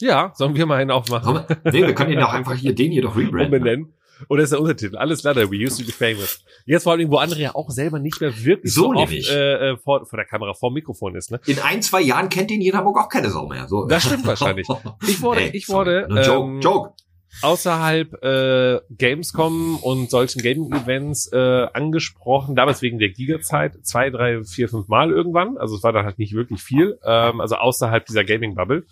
ja, 0.00 0.32
sollen 0.34 0.54
wir 0.54 0.66
mal 0.66 0.76
einen 0.80 0.90
aufmachen? 0.90 1.44
Nee, 1.64 1.86
wir 1.86 1.94
können 1.94 2.10
den 2.10 2.22
auch 2.22 2.32
einfach 2.32 2.54
hier, 2.54 2.74
den 2.74 2.90
hier 2.92 3.02
doch 3.02 3.16
rebranden. 3.16 3.44
umbenennen. 3.46 3.94
Oder 4.28 4.42
ist 4.42 4.52
der 4.52 4.60
Untertitel? 4.60 4.96
Alles 4.96 5.20
klar, 5.20 5.34
we 5.36 5.56
used 5.64 5.78
to 5.78 5.84
be 5.84 5.92
famous. 5.92 6.44
Jetzt 6.66 6.84
vor 6.84 6.92
allem, 6.92 7.10
wo 7.10 7.16
andere 7.16 7.40
ja 7.40 7.54
auch 7.54 7.70
selber 7.70 7.98
nicht 7.98 8.20
mehr 8.20 8.32
wirklich 8.44 8.72
So 8.72 8.92
so, 8.92 8.94
oft 8.94 9.12
äh, 9.12 9.70
äh, 9.72 9.76
vor, 9.76 10.06
vor 10.06 10.16
der 10.16 10.26
Kamera, 10.26 10.54
vor 10.54 10.70
dem 10.70 10.74
Mikrofon 10.74 11.14
ist. 11.16 11.30
Ne? 11.30 11.40
In 11.46 11.58
ein, 11.58 11.82
zwei 11.82 12.00
Jahren 12.00 12.28
kennt 12.28 12.50
den 12.50 12.60
hier 12.60 12.72
in 12.72 12.78
Hamburg 12.78 12.98
auch 12.98 13.08
keine 13.08 13.30
Sau 13.30 13.46
mehr. 13.48 13.66
So. 13.66 13.86
Das 13.86 14.04
stimmt 14.04 14.26
wahrscheinlich. 14.26 14.68
Ich 15.08 15.20
wurde, 15.20 15.40
Ey, 15.40 15.50
ich 15.50 15.66
sorry. 15.66 16.04
wurde 16.04 16.06
Nur 16.08 16.22
Joke, 16.22 16.48
ähm, 16.48 16.60
Joke. 16.60 16.92
Außerhalb 17.42 18.22
äh, 18.22 18.80
Gamescom 18.90 19.76
und 19.76 20.10
solchen 20.10 20.42
Gaming-Events 20.42 21.32
äh, 21.32 21.66
angesprochen, 21.72 22.56
damals 22.56 22.82
wegen 22.82 22.98
der 22.98 23.10
Giga-Zeit, 23.10 23.84
zwei, 23.84 24.10
drei, 24.10 24.42
vier, 24.44 24.68
fünf 24.68 24.88
Mal 24.88 25.10
irgendwann. 25.10 25.58
Also 25.58 25.76
es 25.76 25.82
war 25.82 25.92
dann 25.92 26.04
halt 26.04 26.18
nicht 26.18 26.34
wirklich 26.34 26.62
viel, 26.62 26.98
ähm, 27.04 27.40
also 27.40 27.56
außerhalb 27.56 28.04
dieser 28.06 28.24
Gaming-Bubble. 28.24 28.84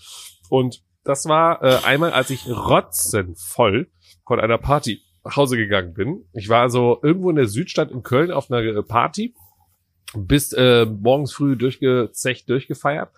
Und 0.49 0.83
das 1.05 1.27
war 1.27 1.63
äh, 1.63 1.79
einmal, 1.85 2.13
als 2.13 2.31
ich 2.31 2.49
rotzenvoll 2.49 3.91
von 4.27 4.41
einer 4.41 4.59
Party 4.59 5.03
nach 5.25 5.37
Hause 5.37 5.57
gegangen 5.57 5.95
bin. 5.95 6.25
Ich 6.33 6.49
war 6.49 6.63
also 6.63 6.99
irgendwo 7.03 7.31
in 7.31 7.37
der 7.37 7.47
Südstadt 7.47 7.91
in 7.91 8.03
Köln 8.03 8.31
auf 8.31 8.51
einer 8.51 8.63
äh, 8.63 8.83
Party, 8.83 9.35
bis 10.15 10.53
äh, 10.53 10.85
morgens 10.85 11.33
früh 11.33 11.57
durchgezecht, 11.57 12.49
durchgefeiert 12.49 13.11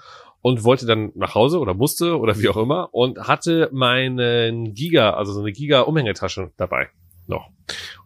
und 0.45 0.63
wollte 0.63 0.85
dann 0.85 1.11
nach 1.15 1.35
Hause 1.35 1.59
oder 1.59 1.73
musste 1.73 2.19
oder 2.19 2.39
wie 2.39 2.51
auch 2.51 2.59
immer 2.59 2.93
und 2.93 3.19
hatte 3.19 3.71
meinen 3.73 4.75
Giga, 4.75 5.15
also 5.15 5.33
so 5.33 5.41
eine 5.41 5.53
Giga-Umhängetasche 5.53 6.53
dabei 6.59 6.91
noch. 7.27 7.49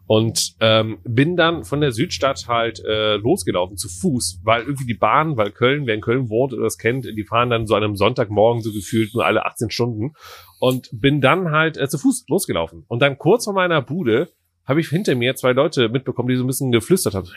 Und 0.07 0.55
ähm, 0.61 0.99
bin 1.03 1.35
dann 1.35 1.65
von 1.65 1.81
der 1.81 1.91
Südstadt 1.91 2.47
halt 2.47 2.81
äh, 2.85 3.17
losgelaufen 3.17 3.75
zu 3.75 3.89
Fuß, 3.89 4.39
weil 4.45 4.61
irgendwie 4.61 4.85
die 4.85 4.93
Bahn, 4.93 5.35
weil 5.35 5.51
Köln, 5.51 5.85
wer 5.85 5.95
in 5.95 5.99
Köln 5.99 6.29
wohnt 6.29 6.53
oder 6.53 6.63
das 6.63 6.77
kennt, 6.77 7.03
die 7.03 7.25
fahren 7.25 7.49
dann 7.49 7.67
so 7.67 7.75
an 7.75 7.83
einem 7.83 7.97
Sonntagmorgen 7.97 8.61
so 8.61 8.71
gefühlt 8.71 9.13
nur 9.13 9.25
alle 9.25 9.45
18 9.45 9.69
Stunden 9.69 10.13
und 10.61 10.87
bin 10.93 11.19
dann 11.19 11.51
halt 11.51 11.75
äh, 11.75 11.89
zu 11.89 11.97
Fuß 11.97 12.23
losgelaufen. 12.29 12.85
Und 12.87 13.01
dann 13.01 13.17
kurz 13.17 13.43
vor 13.43 13.53
meiner 13.53 13.81
Bude 13.81 14.29
habe 14.63 14.79
ich 14.79 14.87
hinter 14.87 15.13
mir 15.15 15.35
zwei 15.35 15.51
Leute 15.51 15.89
mitbekommen, 15.89 16.29
die 16.29 16.37
so 16.37 16.45
ein 16.45 16.47
bisschen 16.47 16.71
geflüstert 16.71 17.15
haben. 17.15 17.27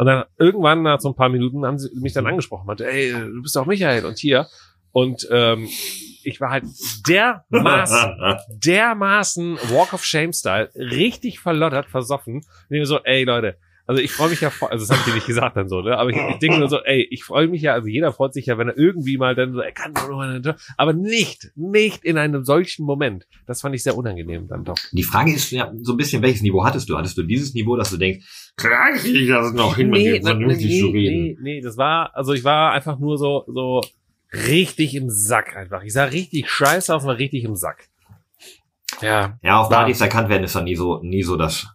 Und 0.00 0.06
dann 0.06 0.24
irgendwann 0.38 0.80
nach 0.80 0.98
so 0.98 1.10
ein 1.10 1.14
paar 1.14 1.28
Minuten 1.28 1.66
haben 1.66 1.78
sie 1.78 1.90
mich 2.00 2.14
dann 2.14 2.26
angesprochen, 2.26 2.64
meinte, 2.66 2.90
ey, 2.90 3.12
du 3.12 3.42
bist 3.42 3.54
doch 3.54 3.66
Michael 3.66 4.06
und 4.06 4.16
hier. 4.16 4.46
Und 4.92 5.28
ähm, 5.30 5.68
ich 6.24 6.40
war 6.40 6.52
halt 6.52 6.64
dermaßen, 7.06 8.16
dermaßen 8.64 9.58
Walk 9.68 9.92
of 9.92 10.02
Shame 10.02 10.32
Style, 10.32 10.70
richtig 10.74 11.38
verlottert, 11.38 11.84
versoffen. 11.84 12.36
Und 12.36 12.44
ich 12.70 12.78
mir 12.78 12.86
so, 12.86 13.00
ey 13.04 13.24
Leute, 13.24 13.58
also 13.90 14.00
ich 14.00 14.12
freue 14.12 14.28
mich 14.30 14.40
ja, 14.40 14.52
also 14.60 14.68
das 14.86 14.88
habe 14.88 15.00
ich 15.00 15.04
dir 15.06 15.14
nicht 15.14 15.26
gesagt 15.26 15.56
dann 15.56 15.68
so, 15.68 15.80
ne? 15.80 15.98
Aber 15.98 16.10
ich, 16.10 16.16
ich 16.16 16.38
denke 16.38 16.58
nur 16.60 16.68
so, 16.68 16.78
ey, 16.84 17.04
ich 17.10 17.24
freue 17.24 17.48
mich 17.48 17.60
ja, 17.60 17.72
also 17.74 17.88
jeder 17.88 18.12
freut 18.12 18.32
sich 18.32 18.46
ja, 18.46 18.56
wenn 18.56 18.68
er 18.68 18.78
irgendwie 18.78 19.18
mal 19.18 19.34
dann 19.34 19.52
so, 19.52 19.58
er 19.58 19.72
kann 19.72 19.92
doch 19.94 20.54
aber 20.76 20.92
nicht, 20.92 21.50
nicht 21.56 22.04
in 22.04 22.16
einem 22.16 22.44
solchen 22.44 22.86
Moment. 22.86 23.26
Das 23.48 23.62
fand 23.62 23.74
ich 23.74 23.82
sehr 23.82 23.96
unangenehm 23.96 24.46
dann 24.46 24.62
doch. 24.64 24.76
Die 24.92 25.02
Frage 25.02 25.32
ist 25.32 25.50
ja 25.50 25.72
so 25.82 25.94
ein 25.94 25.96
bisschen, 25.96 26.22
welches 26.22 26.42
Niveau 26.42 26.64
hattest 26.64 26.88
du? 26.88 26.96
Hattest 26.96 27.18
du 27.18 27.24
dieses 27.24 27.52
Niveau, 27.54 27.74
dass 27.74 27.90
du 27.90 27.96
denkst, 27.96 28.52
klar 28.56 28.92
kriege 28.92 29.18
ich 29.18 29.28
das 29.28 29.52
noch 29.54 29.74
hin, 29.74 29.90
mit 29.90 30.06
dem 30.06 30.22
na- 30.22 30.30
vernünftig 30.30 30.68
nee, 30.68 30.80
zu 30.80 30.86
reden? 30.86 31.22
nee, 31.22 31.36
nee, 31.40 31.60
das 31.60 31.76
war, 31.76 32.14
also 32.14 32.32
ich 32.32 32.44
war 32.44 32.70
einfach 32.70 32.96
nur 33.00 33.18
so, 33.18 33.44
so 33.48 33.80
richtig 34.32 34.94
im 34.94 35.10
Sack 35.10 35.56
einfach. 35.56 35.82
Ich 35.82 35.92
sah 35.92 36.04
richtig 36.04 36.48
scheiße 36.48 36.94
aus, 36.94 37.04
war 37.04 37.18
richtig 37.18 37.42
im 37.42 37.56
Sack. 37.56 37.88
Ja, 39.02 39.38
Ja, 39.42 39.58
auf 39.60 39.70
War- 39.70 39.80
Partys 39.80 40.00
erkannt 40.00 40.28
werden 40.28 40.44
ist 40.44 40.54
dann 40.54 40.64
nie 40.64 40.76
so, 40.76 41.00
nie 41.02 41.22
so 41.24 41.36
das, 41.36 41.66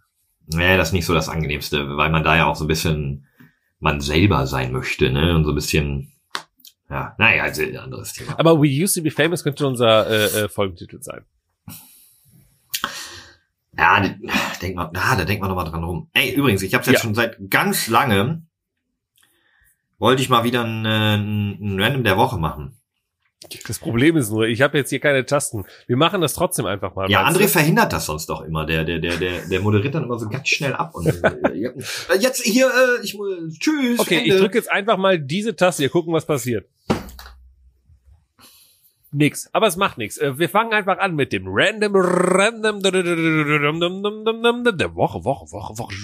nee, 0.48 0.78
das 0.78 0.90
ist 0.90 0.94
nicht 0.94 1.06
so 1.06 1.14
das 1.14 1.30
Angenehmste, 1.30 1.98
weil 1.98 2.10
man 2.10 2.24
da 2.24 2.36
ja 2.36 2.46
auch 2.46 2.56
so 2.56 2.66
ein 2.66 2.68
bisschen 2.70 3.28
man 3.80 4.00
selber 4.02 4.48
sein 4.48 4.72
möchte, 4.72 5.10
ne, 5.12 5.36
und 5.36 5.44
so 5.44 5.52
ein 5.52 5.56
bisschen, 5.56 6.12
ja, 6.90 7.16
naja, 7.18 7.44
also 7.44 7.62
ein 7.64 7.78
anderes 7.78 8.14
Thema. 8.14 8.40
aber 8.40 8.60
We 8.62 8.68
Used 8.84 8.96
to 8.96 9.02
Be 9.04 9.12
Famous 9.12 9.44
könnte 9.44 9.68
unser 9.68 10.08
äh, 10.10 10.44
äh, 10.44 10.50
Folgentitel 10.50 11.02
sein. 11.02 11.26
Ja, 13.78 14.02
denk 14.62 14.76
mal, 14.76 14.90
na, 14.94 15.16
da 15.16 15.26
denkt 15.26 15.42
man 15.42 15.50
noch 15.50 15.58
mal 15.58 15.66
dran 15.70 15.84
rum. 15.84 16.10
Ey, 16.14 16.34
übrigens, 16.34 16.62
ich 16.62 16.74
habe 16.74 16.86
jetzt 16.86 16.94
Ja. 16.96 17.00
schon 17.02 17.14
seit 17.14 17.38
ganz 17.50 17.88
langem, 17.88 18.48
wollte 20.00 20.22
ich 20.22 20.30
mal 20.30 20.46
wieder 20.46 20.64
ein, 20.64 20.86
äh, 20.86 21.16
ein 21.16 21.80
Random 21.82 22.04
der 22.06 22.16
Woche 22.18 22.38
machen. 22.38 22.78
Das 23.68 23.80
Problem 23.80 24.18
ist 24.18 24.30
nur, 24.30 24.48
ich 24.48 24.62
habe 24.62 24.78
jetzt 24.78 24.90
hier 24.90 25.00
keine 25.00 25.26
Tasten. 25.26 25.66
Wir 25.88 25.98
machen 25.98 26.22
das 26.22 26.34
trotzdem 26.34 26.66
einfach 26.66 26.96
mal. 26.96 27.10
Ja, 27.10 27.26
André 27.26 27.44
du? 27.44 27.48
verhindert 27.48 27.94
das 27.94 28.06
sonst 28.06 28.28
doch 28.28 28.42
immer. 28.42 28.66
Der, 28.66 28.84
der, 28.84 29.00
der, 29.00 29.18
der, 29.18 29.48
der 29.48 29.60
moderiert 29.62 29.96
dann 29.96 30.04
immer 30.04 30.20
so 30.20 30.30
ganz 30.30 30.48
schnell 30.48 30.74
ab. 30.74 30.96
Und 30.96 31.08
äh, 31.08 31.72
jetzt 32.20 32.44
hier, 32.44 32.68
äh, 32.68 33.04
ich 33.04 33.16
muss, 33.16 33.60
tschüss. 33.60 34.00
Okay, 34.00 34.20
Ende. 34.20 34.36
ich 34.36 34.42
drücke 34.42 34.58
jetzt 34.58 34.72
einfach 34.72 34.98
mal 34.98 35.20
diese 35.20 35.56
Taste. 35.56 35.84
Wir 35.84 35.90
gucken, 35.90 36.14
was 36.14 36.26
passiert. 36.26 36.68
Nix. 39.12 39.50
Aber 39.54 39.68
es 39.68 39.78
macht 39.78 39.98
nichts. 39.98 40.20
Wir 40.20 40.50
fangen 40.50 40.74
einfach 40.74 40.98
an 40.98 41.16
mit 41.16 41.32
dem 41.32 41.46
Random, 41.48 41.94
Random 41.96 42.82
der 42.82 42.94
Woche, 42.94 43.00
Woche, 45.24 45.52
Woche, 45.52 45.78
Woche. 45.78 46.02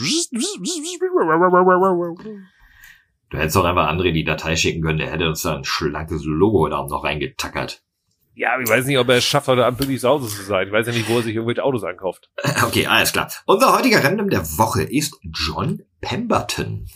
Du 3.32 3.38
hättest 3.38 3.56
doch 3.56 3.64
einfach 3.64 3.90
André 3.90 4.12
die 4.12 4.26
Datei 4.26 4.58
schicken 4.58 4.82
können, 4.82 5.00
der 5.00 5.10
hätte 5.10 5.28
uns 5.30 5.42
da 5.42 5.56
ein 5.56 5.64
schlankes 5.64 6.26
Logo 6.26 6.68
da 6.68 6.86
noch 6.86 7.06
reingetackert. 7.06 7.82
Ja, 8.34 8.60
ich 8.60 8.70
weiß 8.70 8.86
nicht, 8.86 8.98
ob 8.98 9.08
er 9.08 9.18
es 9.18 9.24
schafft, 9.24 9.48
heute 9.48 9.66
Abend 9.66 9.78
pünktlich 9.78 10.02
zu 10.02 10.10
Hause 10.10 10.28
zu 10.28 10.44
sein. 10.44 10.68
Ich 10.68 10.74
weiß 10.74 10.88
ja 10.88 10.94
nicht, 10.94 11.08
wo 11.10 11.16
er 11.18 11.24
sich 11.24 11.34
irgendwelche 11.36 11.64
Autos 11.64 11.84
ankauft. 11.84 12.30
Okay, 12.66 12.88
alles 12.88 13.14
klar. 13.14 13.32
Unser 13.46 13.78
heutiger 13.78 14.04
Random 14.04 14.30
der 14.30 14.42
Woche 14.58 14.84
ist 14.84 15.18
John 15.24 15.82
Pemberton. 16.02 16.88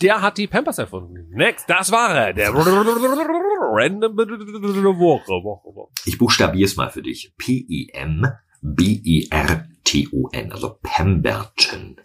Der 0.00 0.22
hat 0.22 0.38
die 0.38 0.46
Pampers 0.46 0.78
erfunden. 0.78 1.28
Next, 1.30 1.68
das 1.68 1.92
war 1.92 2.16
er. 2.16 2.32
Der 2.32 2.48
Random 2.54 4.16
Woche, 4.16 5.32
Woche, 5.44 5.74
Woche. 5.74 5.90
Ich 6.06 6.16
buchstabier's 6.16 6.76
mal 6.76 6.88
für 6.90 7.02
dich. 7.02 7.34
P-E-M-B-E-R-T-O-N, 7.36 8.32
also 10.52 10.78
Pemberton. 10.82 11.96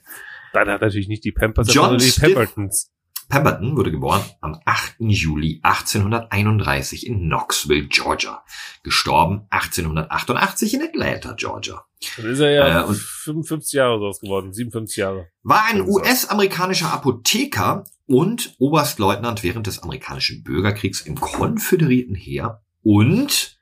Dann 0.51 0.67
hat 0.69 0.81
natürlich 0.81 1.07
nicht 1.07 1.23
die 1.23 1.31
Pampers 1.31 1.73
John 1.73 1.93
erfunden, 1.93 2.03
die 2.03 2.19
Pembertons. 2.19 2.91
Pemberton 3.29 3.77
wurde 3.77 3.91
geboren 3.91 4.21
am 4.41 4.59
8. 4.65 4.95
Juli 4.99 5.59
1831 5.63 7.05
in 7.07 7.19
Knoxville, 7.19 7.87
Georgia. 7.87 8.43
Gestorben 8.83 9.45
1888 9.51 10.73
in 10.73 10.81
Atlanta, 10.81 11.33
Georgia. 11.33 11.85
Dann 12.17 12.25
ist 12.25 12.39
er 12.39 12.51
ja 12.51 12.81
Äh, 12.81 12.83
und- 12.85 12.97
55 12.97 13.73
Jahre 13.73 13.99
draus 13.99 14.19
geworden, 14.19 14.51
57 14.51 14.97
Jahre. 14.97 15.27
War 15.43 15.65
ein. 15.65 15.81
US-amerikanischer 15.87 16.91
Apotheker 16.91 17.83
und 18.07 18.55
Oberstleutnant 18.57 19.43
während 19.43 19.67
des 19.67 19.83
amerikanischen 19.83 20.43
Bürgerkriegs 20.43 21.01
im 21.01 21.15
konföderierten 21.19 22.15
Heer. 22.15 22.61
Und 22.81 23.59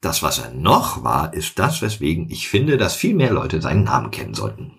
das, 0.00 0.22
was 0.22 0.38
er 0.38 0.50
noch 0.54 1.04
war, 1.04 1.34
ist 1.34 1.58
das, 1.58 1.82
weswegen 1.82 2.30
ich 2.30 2.48
finde, 2.48 2.78
dass 2.78 2.94
viel 2.96 3.14
mehr 3.14 3.32
Leute 3.32 3.60
seinen 3.60 3.84
Namen 3.84 4.10
kennen 4.10 4.32
sollten. 4.32 4.72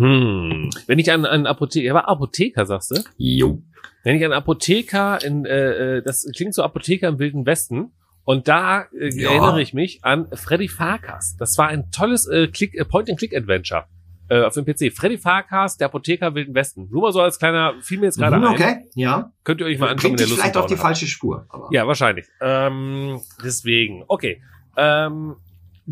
Hm. 0.00 0.70
Wenn 0.86 0.98
ich 0.98 1.12
an 1.12 1.26
einen 1.26 1.46
Apotheker, 1.46 1.86
er 1.86 1.94
war 1.94 2.08
Apotheker, 2.08 2.64
sagst 2.66 2.90
du? 2.90 3.02
Jo. 3.18 3.62
Wenn 4.02 4.16
ich 4.16 4.24
an 4.24 4.32
Apotheker 4.32 5.22
in, 5.22 5.44
äh, 5.44 5.98
äh, 5.98 6.02
das 6.02 6.26
klingt 6.34 6.54
so 6.54 6.62
Apotheker 6.62 7.08
im 7.08 7.18
Wilden 7.18 7.44
Westen. 7.46 7.92
Und 8.24 8.48
da 8.48 8.86
äh, 8.98 9.10
Ja. 9.14 9.30
erinnere 9.30 9.60
ich 9.62 9.74
mich 9.74 10.00
an 10.02 10.28
Freddy 10.32 10.68
Farkas. 10.68 11.36
Das 11.38 11.56
war 11.58 11.68
ein 11.68 11.90
tolles 11.90 12.26
äh, 12.26 12.48
Click, 12.48 12.74
äh, 12.74 12.84
Point-and-Click-Adventure 12.84 13.84
äh, 14.28 14.42
auf 14.42 14.54
dem 14.54 14.64
PC. 14.64 14.92
Freddy 14.94 15.18
Farkas, 15.18 15.76
der 15.76 15.86
Apotheker 15.86 16.28
im 16.28 16.34
Wilden 16.34 16.54
Westen. 16.54 16.88
Nur 16.90 17.02
mal 17.02 17.12
so 17.12 17.20
als 17.20 17.38
kleiner, 17.38 17.74
fiel 17.80 17.98
mir 17.98 18.06
jetzt 18.06 18.18
gerade 18.18 18.36
Mhm, 18.38 18.44
ein. 18.44 18.54
okay, 18.54 18.76
ja. 18.94 19.32
Könnt 19.44 19.60
ihr 19.60 19.66
euch 19.66 19.78
mal 19.78 19.88
anschauen, 19.90 20.12
wenn 20.12 20.20
ihr 20.20 20.26
Lust 20.28 20.40
vielleicht 20.40 20.56
auf 20.56 20.66
die 20.66 20.76
falsche 20.76 21.06
Spur. 21.06 21.44
Aber 21.48 21.68
Ja, 21.72 21.86
wahrscheinlich. 21.86 22.26
Ähm, 22.40 23.20
deswegen. 23.44 24.04
Okay. 24.06 24.40
Ähm, 24.76 25.36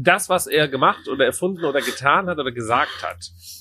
das, 0.00 0.28
was 0.28 0.46
er 0.46 0.68
gemacht 0.68 1.08
oder 1.08 1.24
erfunden 1.24 1.64
oder 1.64 1.80
getan 1.80 2.28
hat 2.28 2.38
oder 2.38 2.52
gesagt 2.52 3.02
hat, 3.02 3.18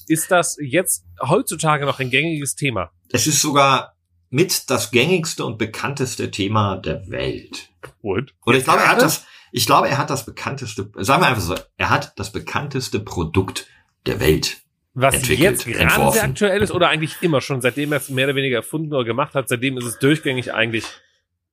ist 0.08 0.32
das 0.32 0.58
jetzt 0.62 1.04
heutzutage 1.22 1.86
noch 1.86 2.00
ein 2.00 2.12
gängiges 2.12 2.56
Thema? 2.56 2.92
Es 3.12 3.26
ist 3.26 3.42
sogar 3.42 3.96
mit 4.30 4.70
das 4.70 4.92
gängigste 4.92 5.46
und 5.46 5.58
bekannteste 5.58 6.30
Thema 6.30 6.78
der 6.78 7.10
Welt. 7.10 7.70
Und? 8.02 8.36
Und 8.46 8.56
ich 8.56 8.64
glaube, 8.64 8.82
er 8.82 8.90
hat 8.90 9.02
das, 9.02 9.26
ich 9.52 9.66
glaube, 9.66 9.90
er 9.90 9.98
hat 9.98 10.10
das 10.10 10.26
bekannteste, 10.26 10.92
sagen 10.98 11.24
wir 11.24 11.28
einfach 11.28 11.42
so, 11.42 11.56
er 11.78 11.90
hat 11.90 12.14
das 12.18 12.32
bekannteste 12.32 13.00
Produkt 13.00 13.68
der 14.06 14.20
Welt. 14.20 14.58
Was 14.94 15.16
entwickelt, 15.16 15.40
jetzt 15.40 15.66
gerade 15.66 15.80
entworfen. 15.80 16.14
sehr 16.14 16.24
aktuell 16.24 16.62
ist 16.62 16.72
oder 16.72 16.90
eigentlich 16.90 17.16
immer 17.22 17.42
schon, 17.42 17.62
seitdem 17.62 17.92
er 17.92 18.00
es 18.00 18.10
mehr 18.10 18.26
oder 18.26 18.36
weniger 18.36 18.58
erfunden 18.58 18.94
oder 18.94 19.06
gemacht 19.06 19.34
hat, 19.34 19.48
seitdem 19.50 19.78
ist 19.78 19.86
es 19.86 20.00
durchgängig 20.00 20.54
eigentlich. 20.54 20.86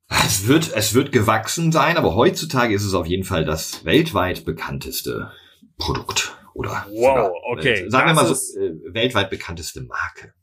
Es 0.09 0.47
wird, 0.47 0.73
es 0.75 0.95
wird 0.95 1.13
gewachsen 1.13 1.73
sein, 1.73 1.97
aber 1.97 2.15
heutzutage 2.15 2.75
ist 2.75 2.85
es 2.85 2.95
auf 2.95 3.07
jeden 3.07 3.25
Fall 3.25 3.45
das 3.45 3.85
weltweit 3.85 4.45
bekannteste 4.45 5.33
Produkt. 5.79 6.37
Oder 6.53 6.87
Wow, 6.91 7.33
okay. 7.53 7.85
äh, 7.87 7.91
sagen 7.91 8.07
wir 8.09 8.15
mal 8.15 8.27
so, 8.27 8.35
äh, 8.61 8.73
weltweit 8.93 9.31
bekannteste 9.31 9.83
Marke. 9.83 10.35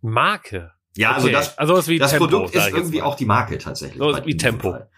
Marke. 0.00 0.72
Ja, 0.96 1.12
also 1.12 1.26
Okay. 1.26 1.34
das, 1.36 1.58
also 1.58 1.74
was 1.74 1.88
wie 1.88 1.98
das 1.98 2.10
Tempo, 2.12 2.26
Produkt 2.26 2.54
ist 2.54 2.68
irgendwie 2.68 3.02
auch 3.02 3.16
die 3.16 3.26
Marke 3.26 3.58
tatsächlich. 3.58 3.98
So 3.98 4.16
wie 4.24 4.36
Tempo. 4.36 4.70
Fall. 4.70 4.90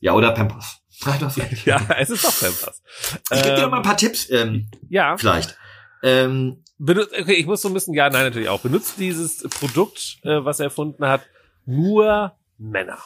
Ja, 0.00 0.12
oder 0.14 0.32
Pampers. 0.32 0.78
Ja, 1.64 1.80
es 1.98 2.10
ist 2.10 2.24
doch 2.24 2.40
Pampers. 2.40 2.82
Ich 3.30 3.42
gebe 3.42 3.56
dir 3.56 3.62
noch 3.62 3.70
mal 3.70 3.76
ein 3.78 3.82
Ähm, 3.82 3.82
paar 3.82 3.96
Tipps, 3.96 4.30
ähm, 4.30 4.70
ja, 4.88 5.16
vielleicht. 5.16 5.56
Ähm, 6.02 6.62
benutzt, 6.78 7.12
okay, 7.18 7.34
ich 7.34 7.46
muss 7.46 7.62
so 7.62 7.68
ein 7.68 7.74
bisschen, 7.74 7.94
ja, 7.94 8.08
nein, 8.10 8.24
natürlich 8.24 8.48
auch. 8.48 8.60
Benutzt 8.60 8.94
dieses 8.98 9.42
Produkt, 9.48 10.18
äh, 10.22 10.44
was 10.44 10.60
er 10.60 10.64
erfunden 10.66 11.06
hat, 11.06 11.22
nur 11.66 12.32
Männer. 12.58 12.98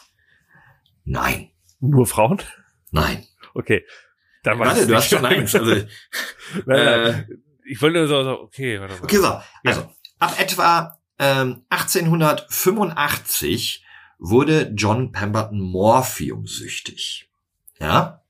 nein, 1.05 1.51
Nur 1.79 2.05
Frauen? 2.05 2.41
nein. 2.91 3.25
Okay. 3.53 3.85
Dann 4.43 4.59
Warte, 4.59 4.85
du 4.87 4.95
hast 4.95 5.09
schon 5.09 5.25
eins. 5.25 5.55
Also, 5.55 5.71
äh, 6.67 7.23
ich 7.65 7.81
wollte 7.81 7.97
nur 7.99 8.07
so, 8.07 8.23
so 8.23 8.39
okay, 8.41 8.79
warte 8.79 8.93
mal. 8.95 9.03
Okay, 9.03 9.17
so. 9.17 9.41
Also, 9.65 9.91
ab 10.19 10.39
etwa 10.39 10.97
ähm, 11.17 11.65
1885 11.69 13.83
wurde 14.17 14.71
John 14.75 15.11
Pemberton 15.11 15.59
morphiumsüchtig. 15.59 17.29
Ja? 17.79 18.23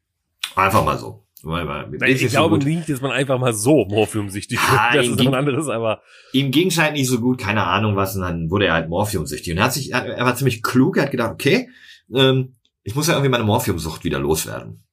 Einfach 0.55 0.83
mal 0.83 0.97
so. 0.97 1.27
Weil- 1.43 2.09
ich 2.09 2.21
so 2.21 2.27
glaube 2.29 2.57
gut. 2.59 2.65
nicht, 2.67 2.89
dass 2.89 3.01
man 3.01 3.11
einfach 3.11 3.39
mal 3.39 3.53
so 3.53 3.85
morphiumsüchtig 3.85 4.59
wird. 4.59 4.79
Ah, 4.79 4.93
Das 4.93 5.05
ist 5.05 5.11
ein 5.13 5.17
ging- 5.17 5.33
anderes, 5.33 5.67
aber 5.69 6.01
Ihm 6.33 6.51
ging's 6.51 6.77
halt 6.77 6.93
nicht 6.93 7.07
so 7.07 7.19
gut, 7.19 7.39
keine 7.39 7.63
Ahnung 7.65 7.95
was, 7.95 8.15
und 8.15 8.21
dann 8.23 8.49
wurde 8.51 8.65
er 8.65 8.73
halt 8.73 8.89
morphiumsüchtig. 8.89 9.53
Und 9.53 9.57
er 9.59 9.63
hat 9.65 9.73
sich, 9.73 9.93
er, 9.93 10.05
er 10.05 10.25
war 10.25 10.35
ziemlich 10.35 10.61
klug, 10.63 10.97
er 10.97 11.03
hat 11.03 11.11
gedacht, 11.11 11.31
okay, 11.31 11.69
ähm, 12.13 12.55
ich 12.83 12.95
muss 12.95 13.07
ja 13.07 13.13
irgendwie 13.13 13.29
meine 13.29 13.43
Morphiumsucht 13.43 14.03
wieder 14.03 14.19
loswerden. 14.19 14.83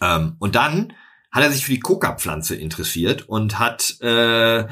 Ähm, 0.00 0.36
und 0.38 0.54
dann 0.54 0.92
hat 1.30 1.42
er 1.42 1.50
sich 1.50 1.64
für 1.66 1.72
die 1.72 1.80
Coca-Pflanze 1.80 2.54
interessiert 2.56 3.28
und 3.28 3.58
hat 3.58 4.00
äh, 4.00 4.66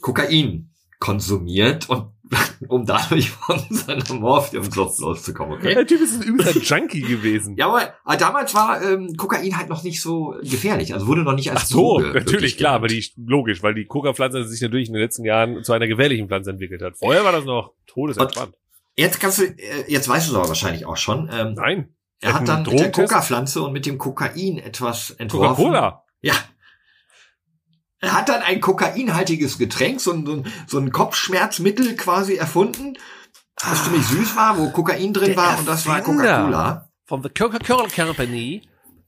Kokain 0.00 0.70
konsumiert 0.98 1.90
und 1.90 2.12
um 2.68 2.84
dadurch 2.84 3.30
von 3.30 3.62
seiner 3.70 4.12
Morphiumsucht 4.14 4.98
loszukommen, 4.98 5.58
okay? 5.58 5.74
der 5.74 5.86
Typ 5.86 6.00
ist 6.00 6.20
ein 6.20 6.22
übelster 6.22 6.60
Junkie 6.60 7.02
gewesen. 7.02 7.54
Jawohl, 7.58 7.82
aber 8.04 8.16
damals 8.16 8.54
war 8.54 8.82
ähm, 8.82 9.14
Kokain 9.16 9.56
halt 9.56 9.68
noch 9.68 9.82
nicht 9.82 10.00
so 10.00 10.34
gefährlich, 10.42 10.92
also 10.92 11.06
wurde 11.06 11.22
noch 11.22 11.34
nicht 11.34 11.50
als 11.50 11.62
Ach 11.62 11.66
so, 11.66 12.00
Droge 12.00 12.18
natürlich, 12.18 12.56
klar, 12.56 12.74
aber 12.74 12.88
die, 12.88 13.04
logisch, 13.16 13.62
weil 13.62 13.74
die 13.74 13.86
Coca-Pflanze 13.86 14.44
sich 14.44 14.60
natürlich 14.60 14.88
in 14.88 14.94
den 14.94 15.02
letzten 15.02 15.24
Jahren 15.24 15.62
zu 15.62 15.72
einer 15.72 15.86
gefährlichen 15.86 16.28
Pflanze 16.28 16.50
entwickelt 16.50 16.82
hat. 16.82 16.96
Vorher 16.98 17.24
war 17.24 17.32
das 17.32 17.44
noch 17.44 17.72
todesentspannt. 17.86 18.54
Jetzt 18.96 19.20
kannst 19.20 19.38
du, 19.38 19.44
äh, 19.44 19.84
jetzt 19.88 20.08
weißt 20.08 20.28
du 20.28 20.32
es 20.32 20.38
aber 20.38 20.48
wahrscheinlich 20.48 20.86
auch 20.86 20.96
schon. 20.96 21.30
Ähm, 21.32 21.54
Nein. 21.54 21.94
Er 22.20 22.34
hat 22.34 22.48
dann 22.48 22.62
mit 22.62 22.80
der? 22.80 22.90
Coca-Pflanze 22.90 23.62
und 23.62 23.72
mit 23.72 23.84
dem 23.84 23.98
Kokain 23.98 24.58
etwas 24.58 25.10
entworfen. 25.10 25.56
Coca-Cola. 25.56 26.02
Ja. 26.22 26.34
Hat 28.12 28.28
dann 28.28 28.42
ein 28.42 28.60
kokainhaltiges 28.60 29.58
Getränk, 29.58 30.00
so 30.00 30.12
ein, 30.12 30.44
so 30.66 30.78
ein, 30.78 30.92
Kopfschmerzmittel 30.92 31.96
quasi 31.96 32.34
erfunden, 32.36 32.96
was 33.62 33.84
ziemlich 33.84 34.04
süß 34.06 34.36
war, 34.36 34.58
wo 34.58 34.70
Kokain 34.70 35.12
drin 35.12 35.28
Der 35.28 35.36
war 35.36 35.58
und 35.58 35.66
das 35.68 35.86
war. 35.86 36.00
Coca-Cola. 36.02 36.90
Von 37.06 37.22
The 37.22 37.28
Coca-Cola 37.28 37.88
Company 37.88 38.62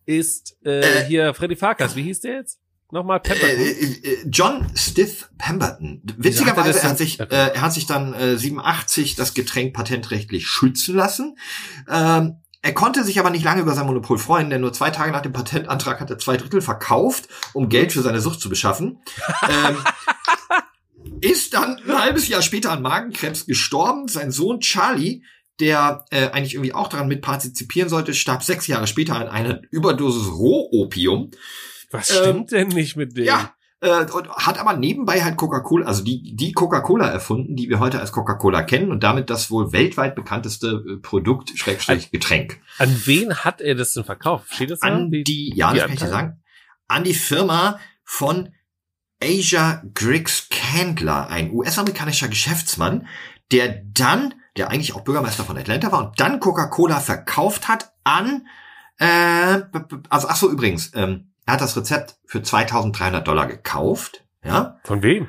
ist 0.07 0.57
äh, 0.65 0.81
Äh. 0.81 1.05
hier 1.07 1.35
Freddy 1.35 1.57
Farkas. 1.57 1.97
Wie 1.97 2.03
hieß 2.03 2.21
der 2.21 2.35
jetzt? 2.37 2.59
Nochmal 2.91 3.19
Äh, 3.19 3.21
Pemberton. 3.21 3.59
äh, 3.61 4.11
äh, 4.13 4.27
John 4.31 4.67
Stith 4.75 5.29
Pemberton. 5.37 6.01
Er 6.07 6.25
Witzigerweise, 6.25 6.79
er 6.81 6.89
hat 6.89 6.97
sich, 6.97 7.21
äh, 7.21 7.27
er 7.29 7.61
hat 7.61 7.75
sich 7.75 7.85
dann 7.87 8.15
äh, 8.15 8.39
87 8.39 9.15
das 9.17 9.35
Getränk 9.35 9.75
patentrechtlich 9.75 10.47
schützen 10.47 10.95
lassen. 10.97 11.37
Ähm, 11.91 12.37
er 12.63 12.73
konnte 12.73 13.05
sich 13.05 13.21
aber 13.21 13.31
nicht 13.31 13.45
lange 13.45 13.63
über 13.63 13.75
sein 13.75 13.87
Monopol 13.87 14.19
freuen, 14.19 14.51
denn 14.51 14.61
nur 14.61 14.73
zwei 14.73 14.91
Tage 14.91 15.13
nach 15.13 15.23
dem 15.23 15.33
Patentantrag 15.33 16.01
hat 16.01 16.11
er 16.11 16.19
zwei 16.19 16.37
Drittel 16.37 16.61
verkauft, 16.61 17.29
um 17.53 17.69
Geld 17.69 17.93
für 17.93 18.03
seine 18.03 18.21
Sucht 18.21 18.41
zu 18.41 18.49
beschaffen. 18.49 18.99
ähm, 19.49 19.77
ist 21.21 21.55
dann 21.55 21.77
ein 21.77 21.99
halbes 21.99 22.29
Jahr 22.29 22.43
später 22.43 22.73
an 22.73 22.83
Magenkrebs 22.83 23.47
gestorben. 23.47 24.09
Sein 24.09 24.31
Sohn 24.31 24.61
Charlie, 24.61 25.23
der 25.61 26.05
äh, 26.11 26.29
eigentlich 26.31 26.55
irgendwie 26.55 26.75
auch 26.75 26.89
daran 26.89 27.09
mitpartizipieren 27.09 27.89
sollte, 27.89 28.15
starb 28.15 28.43
sechs 28.43 28.67
Jahre 28.67 28.87
später 28.87 29.17
an 29.17 29.29
einer 29.29 29.61
Überdosis 29.71 30.29
Rohopium. 30.29 31.31
Was 31.91 32.11
ähm, 32.11 32.17
stimmt 32.17 32.53
denn 32.53 32.69
nicht 32.69 32.97
mit 32.97 33.17
dem? 33.17 33.25
Ja, 33.25 33.55
äh, 33.81 34.05
und 34.11 34.29
hat 34.31 34.59
aber 34.59 34.77
nebenbei 34.77 35.23
halt 35.23 35.37
Coca-Cola, 35.37 35.87
also 35.87 36.03
die, 36.03 36.35
die 36.35 36.53
Coca-Cola 36.53 37.09
erfunden, 37.09 37.57
die 37.57 37.69
wir 37.69 37.79
heute 37.79 38.01
als 38.01 38.13
Coca-Cola 38.13 38.63
kennen 38.63 38.91
und 38.91 39.03
damit 39.03 39.31
das 39.31 39.51
wohl 39.51 39.73
weltweit 39.73 40.15
bekannteste 40.15 40.85
äh, 40.89 40.97
Produkt, 40.97 41.51
Schrägstrich, 41.57 42.11
Getränk. 42.11 42.61
An 42.79 43.03
wen 43.05 43.35
hat 43.37 43.61
er 43.61 43.75
das 43.75 43.93
denn 43.93 44.05
verkauft? 44.05 44.53
Steht 44.53 44.71
das 44.71 44.81
da? 44.81 44.89
An 44.89 45.13
Wie- 45.13 45.25
die, 45.25 45.53
ja, 45.55 45.73
das 45.73 45.83
kann 45.83 45.93
ich 45.93 46.01
dir 46.01 46.09
sagen, 46.09 46.43
an 46.89 47.05
die 47.05 47.15
Firma 47.15 47.79
von 48.05 48.53
Asia 49.23 49.83
Griggs 49.95 50.49
Candler, 50.49 51.29
ein 51.29 51.51
US-amerikanischer 51.53 52.29
Geschäftsmann, 52.29 53.07
der 53.51 53.83
dann, 53.85 54.35
der 54.57 54.71
eigentlich 54.71 54.95
auch 54.95 55.03
Bürgermeister 55.03 55.45
von 55.45 55.57
Atlanta 55.57 55.91
war 55.93 56.07
und 56.09 56.21
dann 56.21 56.41
Coca-Cola 56.41 57.01
verkauft 57.01 57.69
hat 57.69 57.93
an, 58.05 58.47
äh, 58.99 59.61
also 60.09 60.29
ach 60.29 60.37
so 60.37 60.51
übrigens, 60.51 60.93
ähm, 60.95 61.33
er 61.49 61.55
hat 61.55 61.61
das 61.63 61.77
Rezept 61.79 62.19
für 62.27 62.41
2.300 62.41 63.21
Dollar 63.23 63.47
gekauft, 63.47 64.23
ja, 64.45 64.79
Von 64.85 65.03
wem? 65.03 65.29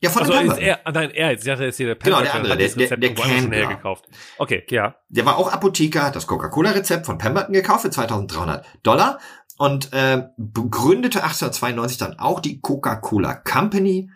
Ja, 0.00 0.10
von 0.10 0.22
Also 0.22 0.32
ist 0.34 0.38
Pemberton. 0.40 0.64
er, 0.64 0.92
nein, 0.92 1.10
er 1.12 1.30
jetzt, 1.30 1.46
dachte 1.46 1.64
jetzt 1.64 1.76
hier 1.76 1.86
der 1.86 1.94
Genau, 1.96 2.20
der 2.20 2.34
andere, 2.34 2.52
hat 2.54 2.58
der- 2.60 2.68
der- 2.68 2.96
der 2.98 3.14
Candler. 3.14 3.56
hergekauft. 3.56 4.04
Okay, 4.36 4.64
ja. 4.68 4.96
Der 5.08 5.24
war 5.24 5.36
auch 5.38 5.50
Apotheker, 5.52 6.02
hat 6.02 6.16
das 6.16 6.26
Coca-Cola-Rezept 6.26 7.06
von 7.06 7.18
Pemberton 7.18 7.54
gekauft 7.54 7.82
für 7.82 7.90
2300 7.90 8.66
Dollar 8.82 9.18
und 9.58 9.92
äh, 9.94 10.24
begründete 10.36 11.22
1892 11.22 11.98
dann 11.98 12.18
auch 12.18 12.40
die 12.40 12.60
Coca-Cola 12.60 13.34
Company, 13.36 14.10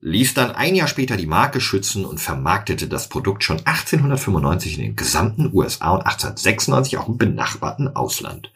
ließ 0.00 0.32
dann 0.34 0.52
ein 0.52 0.74
Jahr 0.76 0.88
später 0.88 1.16
die 1.16 1.26
Marke 1.26 1.60
schützen 1.60 2.04
und 2.06 2.18
vermarktete 2.20 2.86
das 2.88 3.08
Produkt 3.08 3.42
schon 3.44 3.58
1895 3.66 4.76
in 4.78 4.82
den 4.82 4.96
gesamten 4.96 5.50
USA 5.52 5.90
und 5.90 6.06
1896 6.06 6.96
auch 6.96 7.08
im 7.08 7.18
benachbarten 7.18 7.94
Ausland. 7.96 8.52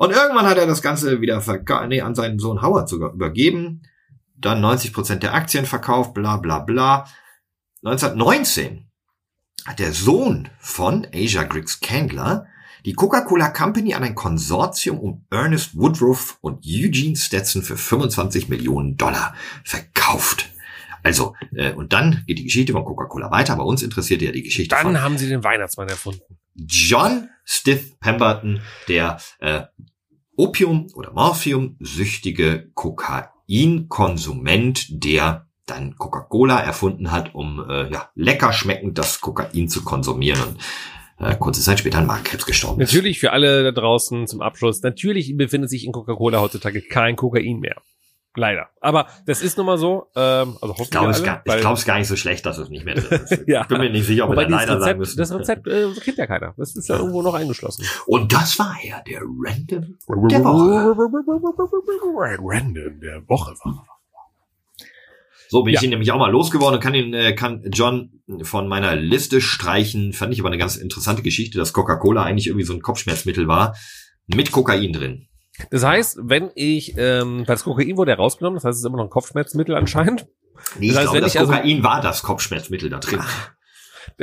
Und 0.00 0.12
irgendwann 0.12 0.46
hat 0.46 0.56
er 0.56 0.66
das 0.66 0.80
Ganze 0.80 1.20
wieder 1.20 1.42
nee, 1.86 2.00
an 2.00 2.14
seinen 2.14 2.38
Sohn 2.38 2.62
Howard 2.62 2.88
sogar 2.88 3.12
übergeben, 3.12 3.82
dann 4.34 4.62
90 4.62 4.94
Prozent 4.94 5.22
der 5.22 5.34
Aktien 5.34 5.66
verkauft, 5.66 6.14
bla 6.14 6.38
bla 6.38 6.60
bla. 6.60 7.06
1919 7.84 8.88
hat 9.66 9.78
der 9.78 9.92
Sohn 9.92 10.48
von 10.58 11.06
Asia 11.12 11.42
Griggs 11.42 11.80
Candler 11.80 12.46
die 12.86 12.94
Coca-Cola 12.94 13.50
Company 13.50 13.92
an 13.92 14.02
ein 14.02 14.14
Konsortium 14.14 14.98
um 14.98 15.26
Ernest 15.28 15.76
Woodruff 15.76 16.38
und 16.40 16.64
Eugene 16.64 17.14
Stetson 17.14 17.60
für 17.60 17.76
25 17.76 18.48
Millionen 18.48 18.96
Dollar 18.96 19.34
verkauft. 19.64 20.48
Also, 21.02 21.34
äh, 21.54 21.74
und 21.74 21.92
dann 21.92 22.24
geht 22.26 22.38
die 22.38 22.44
Geschichte 22.44 22.72
von 22.72 22.86
Coca-Cola 22.86 23.30
weiter, 23.30 23.52
aber 23.52 23.66
uns 23.66 23.82
interessiert 23.82 24.22
ja 24.22 24.32
die 24.32 24.44
Geschichte 24.44 24.74
Dann 24.74 25.02
haben 25.02 25.18
sie 25.18 25.28
den 25.28 25.44
Weihnachtsmann 25.44 25.88
erfunden. 25.88 26.38
John 26.54 27.28
Stiff 27.44 27.98
Pemberton, 27.98 28.60
der 28.88 29.18
äh, 29.40 29.62
Opium- 30.40 30.88
oder 30.94 31.12
Morphium-süchtige 31.12 32.70
Kokainkonsument, 32.72 34.86
der 34.88 35.46
dann 35.66 35.96
Coca-Cola 35.96 36.58
erfunden 36.60 37.12
hat, 37.12 37.34
um 37.34 37.62
äh, 37.68 37.92
ja, 37.92 38.08
lecker 38.14 38.54
schmeckend 38.54 38.96
das 38.96 39.20
Kokain 39.20 39.68
zu 39.68 39.84
konsumieren 39.84 40.40
und 40.42 40.56
äh, 41.18 41.36
kurze 41.36 41.60
Zeit 41.60 41.80
später 41.80 41.98
an 41.98 42.06
Magenkrebs 42.06 42.46
gestorben 42.46 42.80
ist. 42.80 42.88
Natürlich 42.88 43.20
für 43.20 43.32
alle 43.32 43.64
da 43.64 43.70
draußen 43.70 44.26
zum 44.26 44.40
Abschluss, 44.40 44.82
natürlich 44.82 45.36
befindet 45.36 45.68
sich 45.68 45.84
in 45.84 45.92
Coca-Cola 45.92 46.40
heutzutage 46.40 46.80
kein 46.80 47.16
Kokain 47.16 47.60
mehr. 47.60 47.76
Leider. 48.36 48.68
Aber 48.80 49.08
das 49.26 49.42
ist 49.42 49.56
nun 49.56 49.66
mal 49.66 49.76
so. 49.76 50.06
Ähm, 50.14 50.56
also 50.62 50.74
Ich 50.80 50.90
glaube 50.90 51.10
es, 51.10 51.22
gar- 51.24 51.42
ich 51.44 51.64
es 51.64 51.84
gar 51.84 51.98
nicht 51.98 52.06
so 52.06 52.14
schlecht, 52.14 52.46
dass 52.46 52.58
es 52.58 52.68
nicht 52.68 52.84
mehr 52.84 52.94
drin 52.94 53.20
ist. 53.24 53.42
Ja. 53.48 53.62
Ich 53.62 53.66
bin 53.68 53.78
mir 53.78 53.90
nicht 53.90 54.06
sicher, 54.06 54.24
ob 54.24 54.30
wir 54.30 54.36
da 54.36 54.42
leider 54.42 54.66
sagen 54.74 54.82
Rezept, 54.82 54.98
müssen. 55.00 55.18
das 55.18 55.32
Rezept 55.32 55.66
äh, 55.66 55.88
kennt 56.00 56.18
ja 56.18 56.26
keiner. 56.28 56.54
Das 56.56 56.76
ist 56.76 56.88
ja 56.88 56.96
irgendwo 56.96 57.22
noch 57.22 57.34
eingeschlossen. 57.34 57.84
Und 58.06 58.32
das 58.32 58.56
war 58.60 58.76
ja 58.84 59.00
der 59.02 59.20
Random 59.22 59.96
der 60.28 60.44
Woche. 60.44 62.38
Random 62.40 63.00
der 63.00 63.28
Woche. 63.28 63.54
So 65.48 65.64
bin 65.64 65.74
ich 65.74 65.80
Ja. 65.80 65.84
ihn 65.84 65.90
nämlich 65.90 66.12
auch 66.12 66.18
mal 66.18 66.30
losgeworden 66.30 66.76
und 66.76 66.80
kann 66.80 66.94
ihn, 66.94 67.12
äh, 67.12 67.34
kann 67.34 67.64
John 67.72 68.22
von 68.42 68.68
meiner 68.68 68.94
Liste 68.94 69.40
streichen. 69.40 70.12
Fand 70.12 70.32
ich 70.32 70.38
aber 70.40 70.48
eine 70.50 70.58
ganz 70.58 70.76
interessante 70.76 71.22
Geschichte, 71.22 71.58
dass 71.58 71.72
Coca-Cola 71.72 72.22
eigentlich 72.22 72.46
irgendwie 72.46 72.64
so 72.66 72.72
ein 72.74 72.80
Kopfschmerzmittel 72.82 73.48
war. 73.48 73.74
Mit 74.28 74.52
Kokain 74.52 74.92
drin. 74.92 75.26
Das 75.70 75.84
heißt, 75.84 76.20
wenn 76.22 76.50
ich, 76.54 76.94
ähm, 76.96 77.44
das 77.46 77.64
Kokain 77.64 77.96
wurde 77.96 78.12
ja 78.12 78.16
rausgenommen, 78.16 78.56
das 78.56 78.64
heißt, 78.64 78.74
es 78.76 78.80
ist 78.80 78.86
immer 78.86 78.96
noch 78.98 79.04
ein 79.04 79.10
Kopfschmerzmittel 79.10 79.74
anscheinend. 79.74 80.26
Nee, 80.78 80.88
ich 80.88 80.92
Das 80.94 80.98
heißt, 80.98 81.04
glaube, 81.04 81.16
wenn 81.16 81.22
das 81.24 81.34
ich 81.34 81.40
also- 81.40 81.52
Kokain 81.52 81.82
war 81.82 82.00
das 82.00 82.22
Kopfschmerzmittel 82.22 82.90
da 82.90 82.98
drin. 82.98 83.20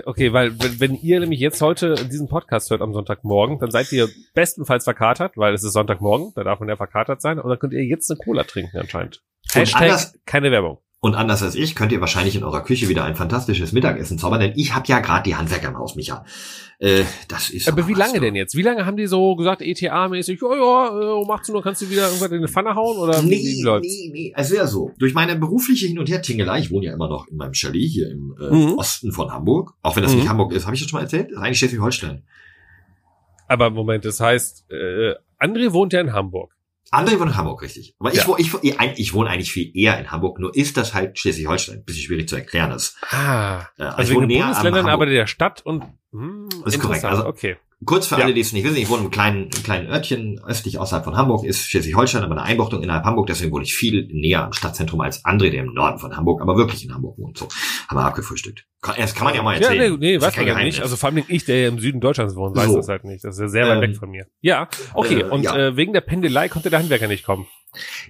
Okay, 0.06 0.34
weil 0.34 0.60
wenn, 0.62 0.80
wenn 0.80 0.96
ihr 0.96 1.20
nämlich 1.20 1.40
jetzt 1.40 1.62
heute 1.62 1.96
diesen 1.96 2.28
Podcast 2.28 2.70
hört 2.70 2.82
am 2.82 2.94
Sonntagmorgen, 2.94 3.60
dann 3.60 3.72
seid 3.72 3.92
ihr 3.92 4.10
bestenfalls 4.34 4.84
verkatert, 4.84 5.34
weil 5.38 5.54
es 5.54 5.64
ist 5.64 5.74
Sonntagmorgen, 5.74 6.34
da 6.36 6.44
darf 6.44 6.60
man 6.60 6.68
ja 6.70 6.76
verkatert 6.76 7.22
sein, 7.22 7.40
und 7.40 7.50
dann 7.50 7.58
könnt 7.60 7.74
ihr 7.74 7.84
jetzt 7.84 8.10
eine 8.12 8.18
Cola 8.20 8.44
trinken 8.44 8.78
anscheinend. 8.78 9.22
Hashtag 9.54 9.82
anders- 9.82 10.14
keine 10.26 10.52
Werbung. 10.52 10.80
Und 11.08 11.16
anders 11.16 11.42
als 11.42 11.56
ich 11.56 11.74
könnt 11.74 11.94
ihr 11.94 12.02
wahrscheinlich 12.02 12.36
in 12.36 12.44
eurer 12.44 12.62
Küche 12.64 12.90
wieder 12.90 13.06
ein 13.06 13.16
fantastisches 13.16 13.72
Mittagessen 13.72 14.18
zaubern, 14.20 14.42
denn 14.42 14.52
ich 14.58 14.76
habe 14.76 14.86
ja 14.88 15.00
gerade 15.00 15.24
die 15.24 15.36
Handwerker 15.38 15.70
im 15.70 15.78
Haus, 15.78 15.96
Micha. 15.96 16.26
Äh, 16.80 17.04
das 17.30 17.50
ist 17.50 17.70
Aber 17.70 17.88
wie 17.88 17.94
lange 17.94 18.16
du. 18.16 18.20
denn 18.20 18.36
jetzt? 18.36 18.56
Wie 18.56 18.62
lange 18.62 18.86
haben 18.86 18.98
die 18.98 19.08
so 19.08 19.36
gesagt, 19.38 19.62
ETA-mäßig, 19.62 20.44
oh 20.44 20.54
ja, 20.54 21.00
äh, 21.00 21.06
um 21.14 21.32
18 21.32 21.56
Uhr 21.56 21.64
kannst 21.64 21.82
du 21.82 21.90
wieder 21.90 22.08
irgendwas 22.08 22.30
in 22.30 22.42
die 22.42 22.48
Pfanne 22.50 22.76
hauen 22.76 22.98
oder 22.98 23.22
Nee, 23.22 23.38
wie 23.38 23.62
läuft's? 23.64 23.88
nee, 23.88 24.10
nee. 24.12 24.34
Also 24.36 24.56
ja 24.56 24.68
so. 24.68 24.92
Durch 25.00 25.14
meine 25.14 25.38
berufliche 25.38 25.88
Hin- 25.88 25.98
und 25.98 26.10
Her-Tingelei, 26.10 26.60
ich 26.60 26.72
wohne 26.72 26.88
ja 26.88 26.94
immer 26.94 27.08
noch 27.08 27.26
in 27.30 27.38
meinem 27.38 27.54
Chalet 27.54 27.90
hier 27.90 28.12
im 28.12 28.36
äh, 28.40 28.54
Mhm. 28.54 28.74
Osten 28.78 29.14
von 29.14 29.32
Hamburg, 29.32 29.76
auch 29.82 29.96
wenn 29.96 30.04
das 30.04 30.12
Mhm. 30.12 30.20
nicht 30.20 30.30
Hamburg 30.30 30.52
ist, 30.52 30.66
habe 30.66 30.76
ich 30.76 30.82
das 30.82 30.90
schon 30.90 30.98
mal 30.98 31.04
erzählt? 31.04 31.30
Das 31.32 31.38
ist 31.38 31.44
eigentlich 31.44 31.60
Schleswig-Holstein. 31.60 32.24
Aber 33.48 33.70
Moment, 33.70 34.04
das 34.04 34.20
heißt, 34.20 34.66
äh, 34.70 35.14
André 35.40 35.72
wohnt 35.72 35.94
ja 35.94 36.02
in 36.02 36.12
Hamburg. 36.12 36.54
André 36.92 37.20
wohnt 37.20 37.32
in 37.32 37.38
Hamburg, 37.38 37.62
richtig. 37.62 37.96
Aber 38.00 38.12
ich, 38.12 38.18
Ja. 38.20 38.28
wo- 38.28 38.38
ich, 38.38 38.54
ich, 38.64 39.14
wohne 39.14 39.30
eigentlich 39.30 39.52
viel 39.52 39.72
eher 39.76 40.00
in 40.00 40.10
Hamburg, 40.12 40.40
nur 40.40 40.56
ist 40.56 40.78
das 40.78 40.94
halt 40.94 41.20
Schleswig-Holstein. 41.20 41.84
Bisschen 41.84 42.04
schwierig 42.04 42.30
zu 42.30 42.36
erklären 42.36 42.72
ist. 42.72 42.96
Ah, 43.12 43.62
Äh, 43.78 43.84
also 43.84 44.12
ich 44.12 44.16
wohne 44.18 44.28
näher 44.28 44.46
Bundesländern, 44.46 44.88
aber 44.88 45.06
der 45.06 45.28
Stadt 45.28 45.62
und 45.66 45.84
hm, 46.12 46.48
Das 46.64 46.74
ist 46.76 46.80
korrekt, 46.82 47.04
also- 47.06 47.26
okay. 47.26 47.58
Kurz 47.86 48.08
für 48.08 48.16
Ja. 48.18 48.24
alle, 48.26 48.34
die 48.34 48.42
es 48.42 48.54
nicht 48.54 48.64
wissen, 48.64 48.78
ich 48.78 48.90
wohne 48.90 49.04
im 49.04 49.12
kleinen, 49.12 49.44
im 49.56 49.64
kleinen 49.64 49.88
Örtchen 49.88 50.40
östlich 50.48 50.80
außerhalb 50.80 51.04
von 51.06 51.16
Hamburg, 51.16 51.46
ist 51.46 51.62
Schleswig-Holstein, 51.70 52.24
aber 52.24 52.32
eine 52.34 52.42
Einbuchtung 52.42 52.82
innerhalb 52.82 53.04
Hamburg, 53.06 53.28
deswegen 53.28 53.52
wohne 53.52 53.66
ich 53.66 53.76
viel 53.76 54.08
näher 54.12 54.44
am 54.46 54.52
Stadtzentrum 54.54 55.00
als 55.02 55.24
André, 55.26 55.52
der 55.52 55.64
im 55.64 55.74
Norden 55.74 56.00
von 56.00 56.18
Hamburg, 56.18 56.42
aber 56.42 56.58
wirklich 56.58 56.84
in 56.84 56.94
Hamburg 56.96 57.20
wohnt. 57.20 57.38
So, 57.38 57.48
haben 57.88 57.98
wir 57.98 58.04
abgefrühstückt. 58.06 58.66
Das 58.98 59.14
kann 59.14 59.26
man 59.26 59.36
ja 59.36 59.44
mal 59.44 59.54
Ja, 59.62 59.68
erzählen. 59.70 59.92
nee, 59.94 59.98
nee 60.00 60.16
ist 60.16 60.24
weiß 60.24 60.38
man 60.38 60.48
ja 60.48 60.56
nicht. 60.64 60.82
Also 60.82 60.96
vor 60.96 61.10
allem 61.10 61.24
ich, 61.28 61.46
der 61.46 61.62
ja 61.62 61.68
im 61.68 61.78
Süden 61.80 62.00
Deutschlands 62.00 62.36
wohnt, 62.36 62.56
weiß 62.56 62.66
So. 62.66 62.78
das 62.78 62.88
halt 62.88 63.04
nicht. 63.04 63.24
Das 63.24 63.36
ist 63.36 63.42
ja 63.42 63.48
sehr 63.48 63.68
weit 63.68 63.76
Ähm, 63.84 63.90
weg 63.92 63.98
von 63.98 64.10
mir. 64.10 64.26
Ja, 64.42 64.68
okay. 64.96 65.22
äh, 65.22 65.24
und 65.26 65.44
ja. 65.44 65.56
Äh, 65.56 65.78
wegen 65.78 65.94
der 65.94 66.02
Pendelei 66.02 66.50
konnte 66.50 66.70
der 66.72 66.80
Handwerker 66.80 67.08
nicht 67.08 67.26
kommen. 67.26 67.46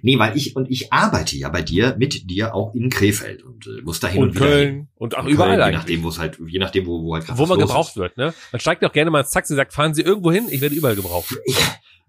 Nee, 0.02 0.18
weil 0.20 0.36
ich, 0.38 0.56
und 0.56 0.70
ich 0.70 0.92
arbeite 0.94 1.36
ja 1.38 1.50
bei 1.50 1.62
dir, 1.62 1.96
mit 1.98 2.30
dir 2.30 2.54
auch 2.56 2.74
in 2.76 2.90
Krefeld 2.90 3.44
und 3.44 3.68
äh, 3.68 3.82
muss 3.84 4.00
da 4.00 4.08
hin 4.08 4.22
und, 4.24 4.30
Und 4.30 4.34
hin. 4.38 4.42
Köln 4.48 4.88
und 4.96 5.18
auch 5.18 5.24
In 5.26 5.30
überall 5.32 5.58
Köln, 5.58 5.72
je 5.72 5.78
nachdem, 5.78 6.04
wo 6.04 6.10
es 6.10 6.20
halt, 6.20 6.38
je 6.48 6.60
nachdem, 6.60 6.86
wo, 6.86 7.04
wo 7.04 7.14
halt 7.16 7.26
gerade 7.26 7.40
Wo 7.40 7.46
man 7.46 7.60
gebraucht 7.60 7.96
wird, 7.98 8.18
ne? 8.18 8.34
Man 8.52 8.60
steigt 8.60 8.84
doch 8.84 8.92
gerne 8.94 9.12
mal 9.12 9.22
ins 9.22 9.32
Taxi 9.32 9.54
und 9.54 9.58
sagt, 9.58 9.74
fahren 9.74 9.94
Sie 9.94 10.02
irgendwo 10.02 10.32
hin, 10.32 10.48
ich 10.50 10.62
werde 10.62 10.76
überall 10.76 10.96
gebraucht. 10.96 11.32
ist. 11.46 11.58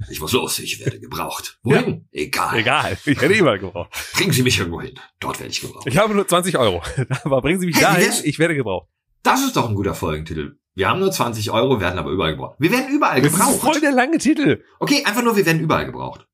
Ich, 0.01 0.11
ich 0.11 0.21
muss 0.21 0.33
los, 0.33 0.59
ich 0.61 0.79
werde 0.79 1.01
gebraucht. 1.01 1.59
Wohin? 1.65 2.07
Egal. 2.13 2.57
Egal, 2.59 2.97
ich 3.05 3.21
werde 3.21 3.35
überall 3.35 3.59
gebraucht. 3.59 3.91
Bringen 4.15 4.33
Sie 4.33 4.43
mich 4.43 4.59
irgendwo 4.59 4.81
hin. 4.81 4.95
Dort 5.19 5.41
werde 5.41 5.51
ich 5.51 5.61
gebraucht. 5.61 5.87
Ich 5.89 5.97
habe 5.99 6.15
nur 6.15 6.27
20 6.27 6.57
Euro. 6.57 6.83
Aber 7.25 7.43
bringen 7.43 7.59
Sie 7.61 7.67
mich 7.67 7.77
Hey, 7.77 7.83
dahin, 7.83 8.05
wär's- 8.07 8.23
ich 8.25 8.39
werde 8.39 8.55
gebraucht. 8.55 8.89
Das 9.25 9.43
ist 9.45 9.57
doch 9.57 9.69
ein 9.69 9.75
guter 9.75 9.95
Folgentitel. 9.95 10.57
Wir 10.77 10.89
haben 10.89 11.01
nur 11.01 11.11
20 11.11 11.51
Euro, 11.51 11.81
werden 11.81 11.99
aber 11.99 12.13
überall 12.13 12.31
gebraucht. 12.37 12.55
Wir 12.61 12.71
werden 12.71 12.89
überall 12.95 13.21
Das 13.21 13.33
ist 13.33 13.37
gebraucht. 13.39 13.61
voll 13.61 13.81
der 13.81 13.91
lange 13.91 14.19
Titel. 14.19 14.63
Okay, 14.79 15.03
einfach 15.05 15.25
nur, 15.25 15.35
wir 15.37 15.45
werden 15.45 15.59
überall 15.61 15.87
gebraucht. 15.87 16.29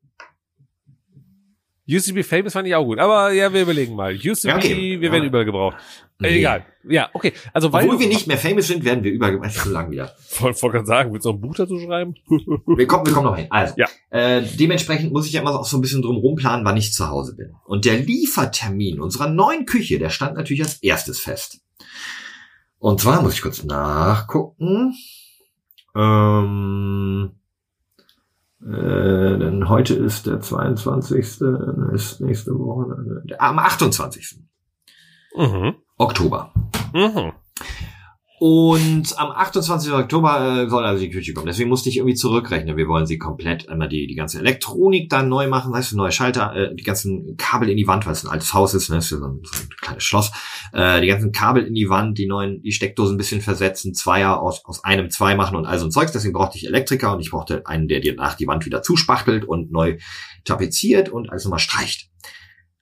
Used 1.86 2.08
to 2.08 2.14
be 2.14 2.24
famous 2.24 2.52
fand 2.54 2.66
ich 2.66 2.74
auch 2.74 2.84
gut. 2.84 2.98
Aber 2.98 3.30
ja, 3.32 3.52
wir 3.52 3.62
überlegen 3.62 3.94
mal. 3.94 4.14
Used 4.14 4.42
to 4.42 4.48
Ja, 4.48 4.56
okay. 4.56 4.74
be, 4.74 5.00
wir 5.00 5.08
Ja. 5.08 5.12
werden 5.12 5.24
überall 5.24 5.44
gebraucht. 5.44 5.76
Äh, 5.76 5.80
Nee. 6.30 6.38
Egal. 6.38 6.64
Ja, 6.88 7.10
okay. 7.12 7.32
Also 7.52 7.72
weil 7.72 7.84
Obwohl 7.86 8.00
wir 8.00 8.06
nicht 8.08 8.26
mehr 8.26 8.38
famous 8.38 8.68
sind, 8.68 8.84
werden 8.84 9.02
wir 9.04 9.10
überall 9.12 9.32
gebraucht. 9.32 9.52
Zu 9.52 9.68
lang 9.70 9.90
wieder. 9.90 10.14
Wollte 10.38 10.62
wollte 10.62 10.76
gerade 10.76 10.86
sagen, 10.86 11.12
willst 11.12 11.26
du 11.26 11.30
noch 11.30 11.36
ein 11.36 11.40
Buch 11.42 11.54
dazu 11.56 11.78
schreiben? 11.78 12.14
Wir 12.28 12.86
kommen, 12.86 13.04
wir 13.06 13.12
kommen 13.12 13.26
noch 13.26 13.36
hin. 13.36 13.48
Also, 13.50 13.74
Ja. 13.76 13.86
äh, 14.10 14.42
dementsprechend 14.42 15.12
muss 15.12 15.26
ich 15.26 15.32
ja 15.32 15.40
immer 15.42 15.58
auch 15.58 15.64
so 15.66 15.76
ein 15.76 15.80
bisschen 15.80 16.02
drum 16.02 16.16
rumplanen, 16.16 16.64
wann 16.64 16.76
ich 16.76 16.92
zu 16.92 17.08
Hause 17.08 17.34
bin. 17.36 17.52
Und 17.66 17.84
der 17.84 17.98
Liefertermin 17.98 19.00
unserer 19.00 19.28
neuen 19.28 19.66
Küche, 19.66 19.98
der 19.98 20.08
stand 20.10 20.36
natürlich 20.36 20.62
als 20.62 20.82
erstes 20.82 21.18
fest. 21.20 21.60
Und 22.78 23.00
zwar 23.00 23.20
muss 23.22 23.34
ich 23.34 23.42
kurz 23.42 23.64
nachgucken. 23.64 24.94
Ähm, 25.96 27.32
äh, 28.64 29.38
denn 29.38 29.68
heute 29.68 29.94
ist 29.94 30.26
der 30.26 30.40
22. 30.40 31.38
dann 31.40 31.90
ist 31.94 32.20
nächste 32.20 32.52
Woche 32.52 33.22
äh, 33.28 33.34
am 33.38 33.58
28. 33.58 34.38
Mhm. 35.36 35.74
Oktober. 35.98 36.52
Mhm. 36.92 37.32
Und 38.46 39.18
am 39.18 39.30
28. 39.30 39.90
Oktober 39.90 40.64
äh, 40.64 40.68
soll 40.68 40.84
also 40.84 41.02
die 41.02 41.08
Küche 41.08 41.32
kommen. 41.32 41.46
Deswegen 41.46 41.70
musste 41.70 41.88
ich 41.88 41.96
irgendwie 41.96 42.14
zurückrechnen. 42.14 42.76
Wir 42.76 42.88
wollen 42.88 43.06
sie 43.06 43.16
komplett 43.16 43.70
einmal 43.70 43.88
die, 43.88 44.06
die 44.06 44.14
ganze 44.14 44.38
Elektronik 44.38 45.08
dann 45.08 45.30
neu 45.30 45.48
machen, 45.48 45.72
weißt 45.72 45.92
du, 45.92 45.96
neue 45.96 46.12
Schalter, 46.12 46.54
äh, 46.54 46.74
die 46.74 46.82
ganzen 46.82 47.38
Kabel 47.38 47.70
in 47.70 47.78
die 47.78 47.86
Wand, 47.86 48.04
weil 48.04 48.12
es 48.12 48.22
ein 48.22 48.30
altes 48.30 48.52
Haus 48.52 48.74
ist, 48.74 48.90
ne, 48.90 48.98
ist 48.98 49.10
ja 49.12 49.16
so 49.16 49.28
ein, 49.28 49.40
so 49.42 49.62
ein 49.62 49.68
kleines 49.80 50.04
Schloss. 50.04 50.30
Äh, 50.74 51.00
die 51.00 51.06
ganzen 51.06 51.32
Kabel 51.32 51.64
in 51.64 51.72
die 51.72 51.88
Wand, 51.88 52.18
die 52.18 52.26
neuen, 52.26 52.60
die 52.60 52.72
Steckdosen 52.72 53.14
ein 53.14 53.16
bisschen 53.16 53.40
versetzen, 53.40 53.94
Zweier 53.94 54.42
aus, 54.42 54.62
aus 54.66 54.84
einem 54.84 55.08
zwei 55.08 55.36
machen 55.36 55.56
und 55.56 55.64
all 55.64 55.78
so 55.78 55.86
ein 55.86 55.90
Zeugs. 55.90 56.12
Deswegen 56.12 56.34
brauchte 56.34 56.58
ich 56.58 56.66
Elektriker 56.66 57.14
und 57.14 57.20
ich 57.20 57.30
brauchte 57.30 57.66
einen, 57.66 57.88
der 57.88 58.00
dir 58.00 58.14
nach 58.14 58.34
die 58.34 58.46
Wand 58.46 58.66
wieder 58.66 58.82
zuspachtelt 58.82 59.46
und 59.46 59.72
neu 59.72 59.96
tapeziert 60.44 61.08
und 61.08 61.30
alles 61.30 61.44
nochmal 61.44 61.60
streicht. 61.60 62.10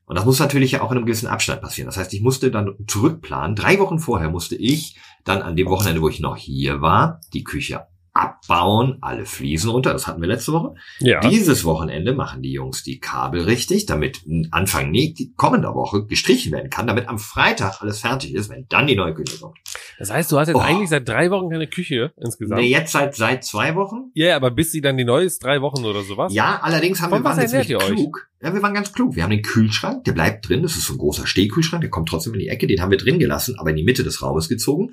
Und 0.06 0.16
das 0.16 0.24
muss 0.24 0.40
natürlich 0.40 0.72
ja 0.72 0.82
auch 0.82 0.90
in 0.90 0.98
einem 0.98 1.06
gewissen 1.06 1.28
Abstand 1.28 1.62
passieren. 1.62 1.86
Das 1.86 1.96
heißt, 1.96 2.12
ich 2.12 2.20
musste 2.20 2.50
dann 2.50 2.74
zurückplanen. 2.86 3.54
Drei 3.54 3.78
Wochen 3.78 4.00
vorher 4.00 4.28
musste 4.28 4.56
ich 4.56 4.96
dann 5.24 5.42
an 5.42 5.56
dem 5.56 5.68
Wochenende, 5.68 6.02
wo 6.02 6.08
ich 6.08 6.20
noch 6.20 6.36
hier 6.36 6.80
war, 6.80 7.20
die 7.32 7.44
Küche 7.44 7.86
abbauen, 8.14 8.98
alle 9.00 9.24
Fliesen 9.24 9.70
runter. 9.70 9.92
Das 9.92 10.06
hatten 10.06 10.20
wir 10.20 10.28
letzte 10.28 10.52
Woche. 10.52 10.74
Ja. 11.00 11.20
Dieses 11.20 11.64
Wochenende 11.64 12.14
machen 12.14 12.42
die 12.42 12.52
Jungs 12.52 12.82
die 12.82 13.00
Kabel 13.00 13.42
richtig, 13.42 13.86
damit 13.86 14.22
Anfang 14.50 14.92
die 14.92 15.32
kommender 15.36 15.74
Woche 15.74 16.06
gestrichen 16.06 16.52
werden 16.52 16.70
kann, 16.70 16.86
damit 16.86 17.08
am 17.08 17.18
Freitag 17.18 17.80
alles 17.80 18.00
fertig 18.00 18.34
ist, 18.34 18.50
wenn 18.50 18.66
dann 18.68 18.86
die 18.86 18.96
neue 18.96 19.14
Küche 19.14 19.38
kommt. 19.38 19.58
Das 19.98 20.10
heißt, 20.10 20.30
du 20.32 20.38
hast 20.38 20.48
jetzt 20.48 20.56
Oh. 20.56 20.60
eigentlich 20.60 20.88
seit 20.90 21.08
drei 21.08 21.30
Wochen 21.30 21.50
keine 21.50 21.66
Küche 21.66 22.12
insgesamt. 22.20 22.60
Nee, 22.60 22.68
jetzt 22.68 22.92
seit, 22.92 23.14
seit 23.14 23.44
zwei 23.44 23.74
Wochen. 23.74 24.10
Ja, 24.14 24.28
ja, 24.28 24.36
aber 24.36 24.50
bis 24.50 24.72
sie 24.72 24.80
dann 24.80 24.96
die 24.96 25.04
neue 25.04 25.24
ist, 25.24 25.42
drei 25.44 25.60
Wochen 25.60 25.84
oder 25.84 26.02
sowas. 26.02 26.32
Ja, 26.34 26.60
allerdings 26.62 27.00
haben 27.00 27.10
Von 27.10 27.20
wir 27.20 27.24
waren 27.24 27.40
jetzt 27.40 27.68
ihr 27.68 27.78
euch? 27.78 27.86
klug. 27.86 28.28
Ja, 28.42 28.52
wir 28.52 28.60
waren 28.62 28.74
ganz 28.74 28.92
klug. 28.92 29.14
Wir 29.14 29.22
haben 29.22 29.30
den 29.30 29.42
Kühlschrank, 29.42 30.02
der 30.04 30.12
bleibt 30.12 30.48
drin. 30.48 30.62
Das 30.62 30.72
ist 30.72 30.86
so 30.86 30.94
ein 30.94 30.98
großer 30.98 31.26
Stehkühlschrank, 31.28 31.80
der 31.80 31.90
kommt 31.90 32.08
trotzdem 32.08 32.32
in 32.34 32.40
die 32.40 32.48
Ecke. 32.48 32.66
Den 32.66 32.80
haben 32.82 32.90
wir 32.90 32.98
drin 32.98 33.20
gelassen, 33.20 33.54
aber 33.58 33.70
in 33.70 33.76
die 33.76 33.84
Mitte 33.84 34.02
des 34.02 34.20
Raumes 34.20 34.48
gezogen. 34.48 34.90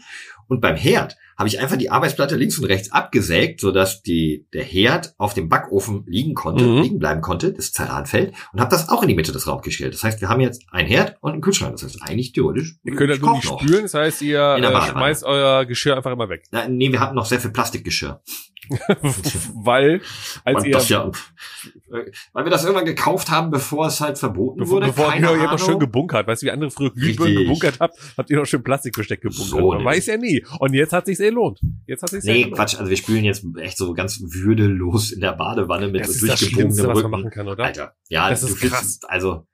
Und 0.47 0.61
beim 0.61 0.75
Herd 0.75 1.17
habe 1.37 1.47
ich 1.47 1.59
einfach 1.59 1.77
die 1.77 1.89
Arbeitsplatte 1.89 2.35
links 2.35 2.59
und 2.59 2.65
rechts 2.65 2.91
abgesägt, 2.91 3.61
sodass 3.61 4.01
die, 4.03 4.45
der 4.53 4.63
Herd 4.63 5.13
auf 5.17 5.33
dem 5.33 5.47
Backofen 5.49 6.03
liegen 6.07 6.33
konnte, 6.35 6.63
Mhm. 6.63 6.81
liegen 6.81 6.99
bleiben 6.99 7.21
konnte, 7.21 7.53
das 7.53 7.71
Zerranfeld, 7.71 8.33
und 8.53 8.59
habe 8.59 8.69
das 8.69 8.89
auch 8.89 9.01
in 9.03 9.07
die 9.09 9.15
Mitte 9.15 9.31
des 9.31 9.47
Raums 9.47 9.63
gestellt. 9.63 9.93
Das 9.93 10.03
heißt, 10.03 10.21
wir 10.21 10.29
haben 10.29 10.41
jetzt 10.41 10.63
ein 10.71 10.85
Herd 10.85 11.15
und 11.21 11.31
einen 11.33 11.41
Kühlschrank. 11.41 11.73
Das 11.73 11.83
heißt, 11.83 12.01
eigentlich 12.03 12.33
theoretisch. 12.33 12.75
Ihr 12.83 12.95
könnt 12.95 13.09
halt 13.11 13.21
nur 13.21 13.33
nicht 13.35 13.45
noch. 13.49 13.61
spülen, 13.61 13.83
das 13.83 13.93
heißt, 13.95 14.21
ihr 14.21 14.55
In 14.57 14.61
der 14.63 14.73
Badewanne. 14.79 14.99
schmeißt 15.05 15.23
euer 15.23 15.65
Geschirr 15.65 15.95
einfach 15.97 16.11
immer 16.11 16.29
weg. 16.29 16.43
Na, 16.51 16.67
nee, 16.67 16.91
wir 16.91 16.99
hatten 16.99 17.15
noch 17.15 17.25
sehr 17.25 17.39
viel 17.39 17.51
Plastikgeschirr. 17.51 18.21
Weil, 19.55 20.01
als 20.45 20.57
Und 20.57 20.65
ihr, 20.67 20.73
das 20.73 20.89
ja, 20.89 21.07
äh, 21.07 22.11
weil 22.33 22.45
wir 22.45 22.51
das 22.51 22.63
irgendwann 22.63 22.85
gekauft 22.85 23.31
haben, 23.31 23.49
bevor 23.49 23.87
es 23.87 23.99
halt 23.99 24.19
verboten 24.19 24.59
bevor, 24.59 24.75
wurde. 24.75 24.87
bevor 24.87 25.09
Keine 25.09 25.27
ihr, 25.31 25.37
ihr 25.37 25.43
noch 25.43 25.57
schön 25.59 25.79
gebunkert, 25.79 26.27
weißt 26.27 26.41
du, 26.43 26.45
wie 26.47 26.51
andere 26.51 26.69
früher 26.69 26.91
Glühbirnen 26.93 27.35
gebunkert 27.37 27.79
habt, 27.79 27.97
habt 28.17 28.29
ihr 28.29 28.37
noch 28.37 28.45
schön 28.45 28.63
Plastikbesteck 28.63 29.21
gebunkert. 29.21 29.47
So 29.47 29.71
Man 29.73 29.85
weiß 29.85 30.05
ja 30.07 30.17
nie. 30.17 30.45
Und 30.59 30.73
jetzt 30.73 30.93
hat 30.93 31.05
sich's 31.07 31.19
gelohnt. 31.19 31.59
Jetzt 31.87 32.03
hat 32.03 32.09
sich's 32.11 32.25
Nee, 32.25 32.43
gelohnt. 32.43 32.55
Quatsch, 32.57 32.75
also 32.77 32.89
wir 32.89 32.97
spülen 32.97 33.23
jetzt 33.23 33.43
echt 33.57 33.77
so 33.77 33.93
ganz 33.93 34.21
würdelos 34.21 35.11
in 35.11 35.21
der 35.21 35.33
Badewanne 35.33 35.87
mit 35.87 36.01
Das 36.01 36.17
Schlimmste, 36.39 36.83
was 36.83 36.87
man 36.87 36.97
Rücken. 36.97 37.11
machen 37.11 37.31
kann, 37.31 37.47
oder? 37.47 37.63
Alter, 37.63 37.95
ja, 38.07 38.29
Das 38.29 38.43
ist 38.43 38.59
krass. 38.59 38.99
Also, 39.07 39.47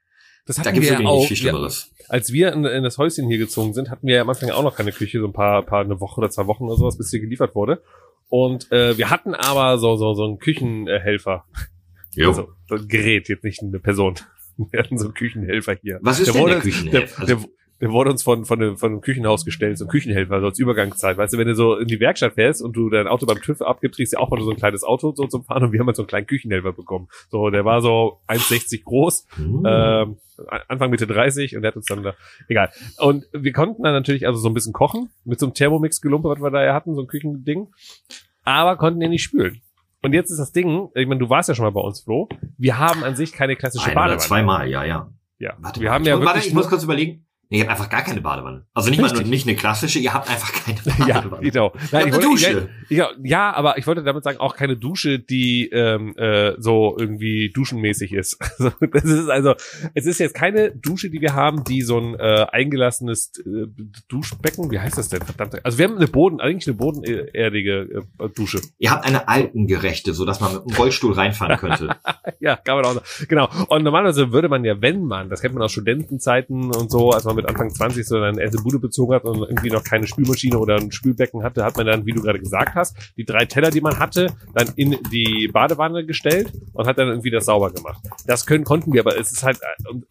Das 0.46 0.58
da 0.58 0.62
hatten 0.66 0.74
gibt's 0.76 0.89
wir 0.89 1.00
wirklich 1.00 1.08
ja 1.08 1.12
auch. 1.12 1.28
viel 1.28 1.38
Ja, 1.38 1.41
Schlimmeres. 1.41 1.91
als 2.08 2.32
wir 2.32 2.54
in, 2.54 2.66
in 2.66 2.84
das 2.84 2.98
Häuschen 2.98 3.28
hier 3.28 3.38
gezogen 3.39 3.74
sind, 3.74 3.89
hatten 3.89 4.06
wir 4.08 4.16
ja 4.16 4.22
am 4.22 4.30
Anfang 4.30 4.50
auch 4.52 4.64
noch 4.64 4.76
keine 4.76 4.91
Küche, 4.91 5.20
so 5.20 5.26
ein 5.26 5.34
paar, 5.34 5.64
paar 5.64 5.82
eine 5.82 6.00
Woche 6.00 6.20
oder 6.20 6.30
zwei 6.30 6.46
Wochen 6.48 6.66
oder 6.66 6.76
sowas, 6.78 6.98
bis 6.98 7.10
hier 7.10 7.20
geliefert 7.20 7.56
wurde. 7.56 7.82
Und 8.30 8.72
äh, 8.72 8.98
wir 8.98 9.10
hatten 9.10 9.34
aber 9.36 9.78
so 9.78 9.96
so 9.98 10.14
so 10.14 10.24
einen 10.26 10.39
Küchenhelfer, 10.39 11.46
Jo. 12.12 12.30
also 12.30 12.50
so 12.68 12.76
ein 12.76 12.88
Gerät, 12.88 13.28
jetzt 13.30 13.43
nicht 13.43 13.62
eine 13.62 13.80
Person. 13.80 14.16
Wir 14.72 14.80
hatten 14.80 14.98
so 14.98 15.06
einen 15.06 15.14
Küchenhelfer 15.14 15.76
hier. 15.82 16.00
Was 16.02 16.20
ist 16.20 16.28
der 16.28 16.34
denn 16.36 16.41
wurde, 16.43 16.54
der 16.54 16.62
Küchenhelfer? 16.62 17.26
Der, 17.26 17.36
der, 17.36 17.46
der 17.82 17.92
wurde 17.92 18.10
uns 18.10 18.24
von, 18.24 18.46
von, 18.46 18.62
einem, 18.62 18.78
von 18.78 18.92
einem 18.94 19.02
Küchenhaus 19.02 19.44
gestellt, 19.46 19.78
so 19.78 19.86
ein 19.86 19.90
Küchenhelfer, 19.90 20.40
so 20.40 20.46
als 20.48 20.60
Übergangszeit. 20.60 21.18
Weißt 21.18 21.34
du, 21.34 21.38
wenn 21.38 21.48
du 21.48 21.56
so 21.56 21.76
in 21.78 21.88
die 21.88 22.00
Werkstatt 22.00 22.34
fährst 22.36 22.62
und 22.62 22.74
du 22.76 22.90
dein 22.90 23.08
Auto 23.08 23.26
beim 23.26 23.42
TÜV 23.42 23.62
abgibst, 23.62 23.98
kriegst 23.98 24.14
du 24.14 24.18
auch 24.18 24.30
mal 24.30 24.40
so 24.42 24.50
ein 24.50 24.56
kleines 24.56 24.84
Auto 24.84 25.14
so 25.16 25.28
zum 25.28 25.44
Fahren 25.44 25.64
und 25.64 25.72
wir 25.74 25.80
haben 25.80 25.88
halt 25.88 25.98
so 25.98 26.04
einen 26.04 26.08
kleinen 26.08 26.28
Küchenhelfer 26.28 26.72
bekommen. 26.74 27.08
So, 27.30 27.50
der 27.50 27.66
war 27.66 27.82
so 27.82 28.20
1,60 28.28 28.84
groß, 28.84 29.28
Hm. 29.36 29.64
ähm, 29.68 30.18
Anfang 30.68 30.90
Mitte 30.90 31.08
30 31.08 31.56
und 31.56 31.62
der 31.62 31.70
hat 31.72 31.76
uns 31.78 31.86
dann 31.86 32.04
da, 32.04 32.14
egal. 32.50 32.70
Und 32.98 33.26
wir 33.32 33.54
konnten 33.54 33.84
dann 33.84 33.94
natürlich 33.94 34.28
also 34.28 34.40
so 34.40 34.50
ein 34.50 34.54
bisschen 34.54 34.74
kochen 34.74 35.10
mit 35.24 35.40
so 35.40 35.46
einem 35.46 35.54
Thermomix-Gelumpe, 35.54 36.28
was 36.30 36.40
wir 36.42 36.52
da 36.52 36.64
ja 36.64 36.74
hatten, 36.74 36.94
so 36.96 37.02
ein 37.02 37.08
Küchending, 37.08 37.68
aber 38.44 38.78
konnten 38.78 39.00
den 39.00 39.12
nicht 39.12 39.24
spülen. 39.24 39.62
Und 40.02 40.14
jetzt 40.14 40.30
ist 40.32 40.38
das 40.38 40.52
Ding, 40.52 40.90
ich 40.94 41.08
meine, 41.08 41.20
du 41.20 41.30
warst 41.30 41.50
ja 41.50 41.56
schon 41.56 41.66
mal 41.66 41.72
bei 41.72 41.82
uns, 41.82 42.02
Flo, 42.02 42.30
wir 42.58 42.78
haben 42.78 43.04
an 43.04 43.16
sich 43.16 43.32
keine 43.32 43.56
klassische 43.56 43.86
Ein 43.86 43.92
oder 43.94 44.02
Badewanne. 44.02 44.20
zweimal, 44.22 44.70
ja, 44.70 44.84
ja. 44.84 45.10
Ja, 45.40 45.54
Warte 45.60 45.82
wir 45.82 45.92
haben 45.92 46.04
ich 46.04 46.08
ja 46.10 46.16
muss, 46.16 46.26
warte, 46.26 46.38
wirklich 46.38 46.48
ich 46.50 46.54
muss 46.54 46.70
kurz 46.70 46.84
überlegen. 46.84 47.25
Nee, 47.50 47.58
ihr 47.60 47.64
habt 47.64 47.72
einfach 47.72 47.89
gar 47.89 48.02
keine 48.04 48.22
Badewanne. 48.22 48.66
Also 48.74 48.89
nicht 48.89 49.00
mal 49.00 49.08
nur 49.08 49.14
Richtig. 49.20 49.30
nicht 49.30 49.48
eine 49.48 49.56
klassische, 49.56 50.00
ihr 50.00 50.14
habt 50.14 50.30
einfach 50.30 50.52
keine 50.54 50.80
Ja, 51.08 51.16
Badewanne. 51.22 51.43
genau. 51.50 51.72
Ihr 51.76 51.82
habt 51.82 51.93
Nein, 51.93 52.04
eine 52.04 52.12
wollte- 52.14 52.28
Dusche. 52.28 52.70
Ja, 52.89 53.10
ja, 53.24 53.54
aber 53.54 53.78
ich 53.78 53.88
wollte 53.88 54.04
damit 54.04 54.24
sagen, 54.24 54.39
auch 54.39 54.56
keine 54.56 54.78
Dusche, 54.78 55.20
die 55.20 55.70
ähm, 55.70 56.16
äh, 56.18 56.54
so 56.60 56.96
irgendwie 57.00 57.52
duschenmäßig 57.54 58.14
ist. 58.14 58.38
Also, 58.58 58.72
das 58.91 59.04
ist 59.04 59.30
also, 59.30 59.54
es 59.93 60.06
ist 60.06 60.20
jetzt 60.20 60.34
keine 60.36 60.72
Dusche, 60.72 61.10
die 61.10 61.22
wir 61.22 61.34
haben, 61.34 61.64
die 61.64 61.82
so 61.82 61.98
ein 62.00 62.16
äh, 62.16 62.46
eingelassenes 62.52 63.32
äh, 63.39 63.68
Duschbecken, 64.08 64.72
wie 64.72 64.80
heißt 64.80 64.98
das 64.98 65.10
denn? 65.10 65.22
Verdammt. 65.22 65.64
Also 65.66 65.78
wir 65.78 65.86
haben 65.88 65.98
eine 65.98 66.08
Boden, 66.08 66.39
eigentlich 66.39 66.68
eine 66.68 66.76
bodenerdige 66.78 68.04
äh, 68.20 68.30
Dusche. 68.36 68.62
Ihr 68.78 68.91
habt 68.91 69.06
eine 69.06 69.28
altengerechte, 69.28 70.14
so 70.14 70.26
dass 70.26 70.39
man 70.39 70.54
mit 70.54 70.62
einem 70.68 70.76
Rollstuhl 70.78 71.14
reinfahren 71.14 71.58
könnte. 71.58 71.96
Ja, 72.39 72.56
kann 72.58 72.76
man 72.76 72.86
auch 72.86 72.93
sagen. 72.93 73.06
Genau. 73.28 73.50
Und 73.70 73.84
normalerweise 73.84 74.32
würde 74.32 74.50
man 74.50 74.64
ja, 74.66 74.82
wenn 74.82 75.04
man, 75.06 75.30
das 75.30 75.41
kennt 75.41 75.54
man 75.56 75.64
aus 75.64 75.72
Studentenzeiten 75.72 76.72
und 76.76 76.91
so, 76.91 77.12
als 77.12 77.24
man 77.24 77.35
mit 77.36 77.48
Anfang 77.48 77.70
20 77.74 78.06
so 78.08 78.18
eine 78.20 78.42
erste 78.42 78.62
Bude 78.62 78.80
bezogen 78.80 79.14
hat 79.14 79.24
und 79.26 79.44
irgendwie 79.44 79.70
noch 79.70 79.84
keine 79.84 80.08
Spülmaschine 80.08 80.58
oder 80.58 80.76
ein 80.76 80.92
Spülbecken 80.92 81.44
hatte, 81.44 81.64
hat 81.64 81.78
man 81.78 81.86
dann, 81.86 82.06
wie 82.06 82.12
du 82.12 82.22
gerade 82.22 82.40
gesagt 82.40 82.76
hast, 82.76 82.96
die 83.18 83.26
drei 83.26 83.46
Teller, 83.46 83.70
die 83.70 83.82
man 83.82 84.00
hatte, 84.00 84.34
dann 84.54 84.70
in 84.76 84.98
die 85.12 85.50
Badewanne 85.52 86.06
gestellt 86.06 86.52
und 86.74 86.88
hat 86.88 86.98
dann 86.98 87.10
irgendwie 87.10 87.32
das 87.32 87.46
sauber 87.46 87.72
gemacht. 87.72 88.02
Das 88.26 88.46
können, 88.46 88.64
konnten 88.64 88.94
wir, 88.94 89.02
aber 89.02 89.18
es 89.18 89.32
ist 89.32 89.44
halt, 89.44 89.60
und 89.90 90.06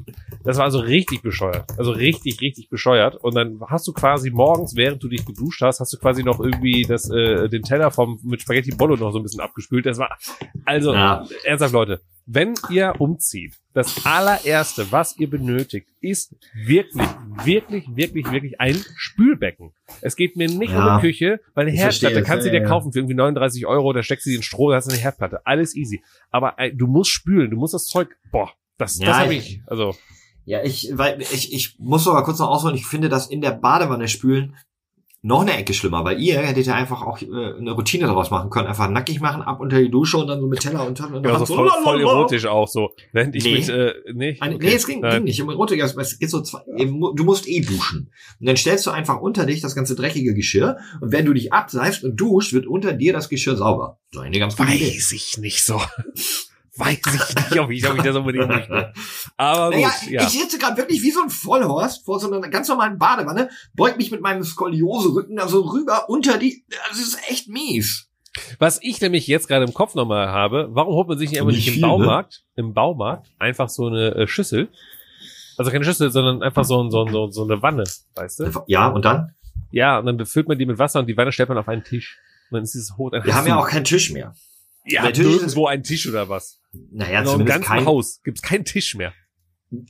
das 0.45 0.59
war 0.59 0.64
also 0.64 0.79
richtig 0.81 1.22
bescheuert. 1.22 1.64
Also 1.79 1.91
richtig, 1.93 2.41
richtig 2.41 2.68
bescheuert. 2.68 3.16
Und 3.16 3.35
dann 3.35 3.61
hast 3.68 3.87
du 3.87 3.93
quasi 3.93 4.31
morgens, 4.31 4.77
während 4.77 5.03
du 5.03 5.09
dich 5.09 5.25
geduscht 5.25 5.62
hast, 5.62 5.81
hast 5.81 5.93
du 5.93 5.99
quasi 5.99 6.22
noch 6.22 6.39
irgendwie 6.41 6.83
das, 6.83 7.09
äh, 7.11 7.49
den 7.49 7.62
Teller 7.62 7.91
vom, 7.91 8.20
mit 8.22 8.43
Spaghetti 8.43 8.70
Bollo 8.77 8.97
noch 8.97 9.12
so 9.12 9.18
ein 9.18 9.22
bisschen 9.22 9.41
abgespült. 9.41 9.87
Das 9.87 9.99
war, 9.99 10.16
also, 10.64 10.93
Ja. 10.93 11.25
ernsthaft, 11.45 11.72
Leute, 11.72 12.01
wenn 12.27 12.55
ihr 12.70 12.95
umzieht, 13.01 13.55
das 13.75 14.07
allererste, 14.07 14.91
was 14.93 15.16
ihr 15.18 15.29
benötigt, 15.29 15.89
ist 16.01 16.35
wirklich, 16.55 17.07
wirklich, 17.45 17.85
wirklich, 17.95 18.31
wirklich 18.31 18.61
ein 18.61 18.77
Spülbecken. 18.97 19.72
Es 20.01 20.16
geht 20.16 20.37
mir 20.37 20.49
nicht 20.49 20.72
Ja. 20.72 20.97
um 20.97 21.01
die 21.01 21.07
Küche, 21.09 21.41
weil 21.55 21.66
eine 21.66 21.77
Herdplatte 21.77 22.22
kannst 22.22 22.47
du 22.47 22.51
dir 22.51 22.62
kaufen 22.62 22.93
für 22.93 23.01
irgendwie 23.01 23.14
39 23.16 23.66
Euro, 23.66 23.93
da 23.93 24.03
steckst 24.03 24.27
du 24.27 24.31
die 24.31 24.37
in 24.37 24.43
Stroh, 24.43 24.70
da 24.70 24.77
hast 24.77 24.87
du 24.89 24.93
eine 24.93 25.01
Herdplatte. 25.03 25.45
Alles 25.47 25.75
easy. 25.75 26.03
Aber 26.31 26.55
äh, 26.59 26.72
du 26.72 26.87
musst 26.87 27.11
spülen, 27.11 27.51
du 27.51 27.57
musst 27.57 27.75
das 27.75 27.87
Zeug, 27.87 28.16
boah, 28.31 28.51
das, 28.79 28.99
das 28.99 29.07
Ja, 29.09 29.18
habe 29.18 29.35
ich- 29.35 29.61
also, 29.66 29.95
Ja, 30.47 30.62
ich, 30.62 30.91
weil 30.95 31.20
ich, 31.22 31.53
ich 31.53 31.77
muss 31.79 32.05
sogar 32.05 32.22
kurz 32.25 32.39
noch 32.39 32.49
ausholen. 32.49 32.77
Ich 32.77 32.87
finde 32.87 33.09
das 33.09 33.27
in 33.29 33.41
der 33.41 33.53
Badewanne 33.53 34.09
spülen 34.09 34.57
noch 35.25 35.41
eine 35.41 35.57
Ecke 35.57 35.72
schlimmer, 35.72 36.05
weil 36.05 36.20
ihr 36.20 36.39
hättet 36.39 36.66
ja 36.66 36.75
einfach 36.75 37.01
auch 37.01 37.20
äh, 37.22 37.25
eine 37.25 37.72
Routine 37.72 38.05
daraus 38.05 38.31
machen 38.31 38.51
können. 38.51 38.68
Einfach 38.68 38.91
nackig 38.91 39.20
machen, 39.22 39.41
ab 39.41 39.59
unter 39.59 39.81
die 39.81 39.91
Dusche 39.91 40.18
und 40.18 40.27
dann 40.27 40.39
so 40.39 40.47
mit 40.47 40.61
Teller 40.61 40.87
und 40.87 41.01
und 41.01 41.25
ja, 41.25 41.39
so 41.39 41.47
voll, 41.47 41.70
voll 41.83 42.01
erotisch 42.03 42.45
auch 42.45 42.68
so. 42.68 42.91
Während 43.12 43.35
ich 43.35 43.43
Nee. 43.45 43.55
mit, 43.55 43.68
äh, 43.70 43.95
nee, 44.12 44.37
Ein, 44.41 44.55
okay. 44.57 44.66
Nee, 44.66 44.75
es 44.75 44.87
ging, 44.87 45.01
Nein. 45.01 45.12
ging 45.16 45.25
nicht. 45.25 45.41
Um 45.41 45.49
Erotik, 45.49 45.81
es 45.83 45.97
es 45.97 46.18
geht 46.18 46.29
so 46.29 46.43
zwei, 46.43 46.61
du 46.66 47.25
musst 47.25 47.49
eh 47.49 47.61
duschen. 47.61 48.11
Und 48.39 48.47
dann 48.47 48.59
stellst 48.59 48.85
du 48.87 48.91
einfach 48.91 49.18
unter 49.18 49.47
dich 49.47 49.62
das 49.62 49.75
ganze 49.75 49.95
dreckige 49.95 50.35
Geschirr 50.35 50.77
und 51.01 51.11
wenn 51.11 51.25
du 51.25 51.33
dich 51.33 51.55
abseifst 51.55 52.05
und 52.05 52.16
duscht, 52.16 52.53
wird 52.53 52.66
unter 52.66 52.93
dir 52.93 53.14
das 53.14 53.31
Geschirr 53.31 53.57
sauber. 53.57 53.99
So 54.12 54.20
eine 54.20 54.39
ganz 54.39 54.57
gute 54.59 54.72
Idee. 54.75 54.89
Weiß 54.95 55.12
ich 55.12 55.39
nicht 55.39 55.64
so. 55.64 55.81
Weiß 56.77 56.99
ich 56.99 57.35
nicht, 57.35 57.61
ob 57.61 57.70
ich, 57.70 57.89
ob 57.89 57.97
ich 57.97 58.03
das 58.03 58.16
unbedingt 58.16 58.49
möchte. 58.49 58.93
Aber 59.37 59.70
gut, 59.70 59.81
Naja, 59.81 59.93
ja. 60.09 60.22
ich 60.22 60.31
sitze 60.31 60.59
gerade 60.59 60.77
wirklich 60.77 61.03
wie 61.03 61.12
so 61.12 61.22
ein 61.22 61.31
Vollhorst 61.31 62.05
vor 62.05 62.18
so 62.18 62.31
einer 62.31 62.49
ganz 62.49 62.68
normalen 62.68 62.99
Badewanne, 62.99 63.49
beug 63.75 63.97
mich 63.97 64.11
mit 64.11 64.20
meinem 64.20 64.43
Skoliose-Rücken 64.43 65.37
da 65.37 65.47
so 65.47 65.61
rüber 65.62 66.09
unter 66.09 66.37
die, 66.37 66.64
das 66.91 66.99
ist 66.99 67.18
echt 67.29 67.49
mies. 67.49 68.11
Was 68.59 68.81
ich 68.83 69.01
nämlich 69.01 69.29
jetzt 69.29 69.47
gerade 69.47 69.64
im 69.64 69.72
Kopf 69.72 69.95
nochmal 69.95 70.29
habe, 70.29 70.68
warum 70.72 70.95
holt 70.95 71.07
man 71.07 71.18
sich 71.18 71.31
nicht 71.31 71.41
einfach 71.41 71.53
Nicht 71.53 71.68
im 71.68 71.75
ne? 71.77 71.81
Baumarkt, 71.83 72.45
im 72.57 72.75
Baumarkt 72.75 73.29
einfach 73.39 73.68
so 73.68 73.87
eine 73.87 74.14
äh, 74.16 74.27
Schüssel? 74.27 74.68
Also 75.57 75.70
keine 75.70 75.85
Schüssel, 75.85 76.11
sondern 76.11 76.43
einfach 76.43 76.64
so, 76.64 76.83
ein, 76.83 76.91
so, 76.91 77.05
ein, 77.05 77.12
so, 77.12 77.31
so 77.31 77.45
eine 77.45 77.62
Wanne, 77.62 77.85
weißt 78.16 78.41
du? 78.41 78.64
Ja, 78.66 78.89
und 78.89 79.05
dann? 79.05 79.35
Ja, 79.70 79.99
und 79.99 80.07
dann 80.07 80.16
befüllt 80.16 80.49
man 80.49 80.59
die 80.59 80.66
mit 80.66 80.79
Wasser 80.81 80.99
und 80.99 81.07
die 81.07 81.16
Wanne 81.16 81.31
stellt 81.31 81.49
man 81.49 81.59
auf 81.59 81.68
einen 81.68 81.85
Tisch. 81.85 82.18
Und 82.51 82.57
dann 82.57 82.64
ist 82.64 82.75
dieses 82.75 82.99
Hot 82.99 83.12
Wir 83.12 83.35
haben 83.35 83.47
ja 83.47 83.59
auch 83.59 83.68
keinen 83.68 83.85
Tisch 83.85 84.11
mehr. 84.11 84.35
Ja, 84.87 85.11
nirgendwo 85.11 85.66
einen 85.66 85.82
Tisch 85.82 86.09
oder 86.09 86.28
was. 86.28 86.61
Naja, 86.93 87.20
In 87.20 87.26
so 87.26 87.32
einem 87.32 87.41
zumindest 87.41 87.55
ganzen 87.57 87.68
kein, 87.68 87.87
Haus 87.87 88.20
gibt's 88.22 88.43
keinen 88.43 88.64
Tisch 88.64 88.95
mehr. 88.95 89.12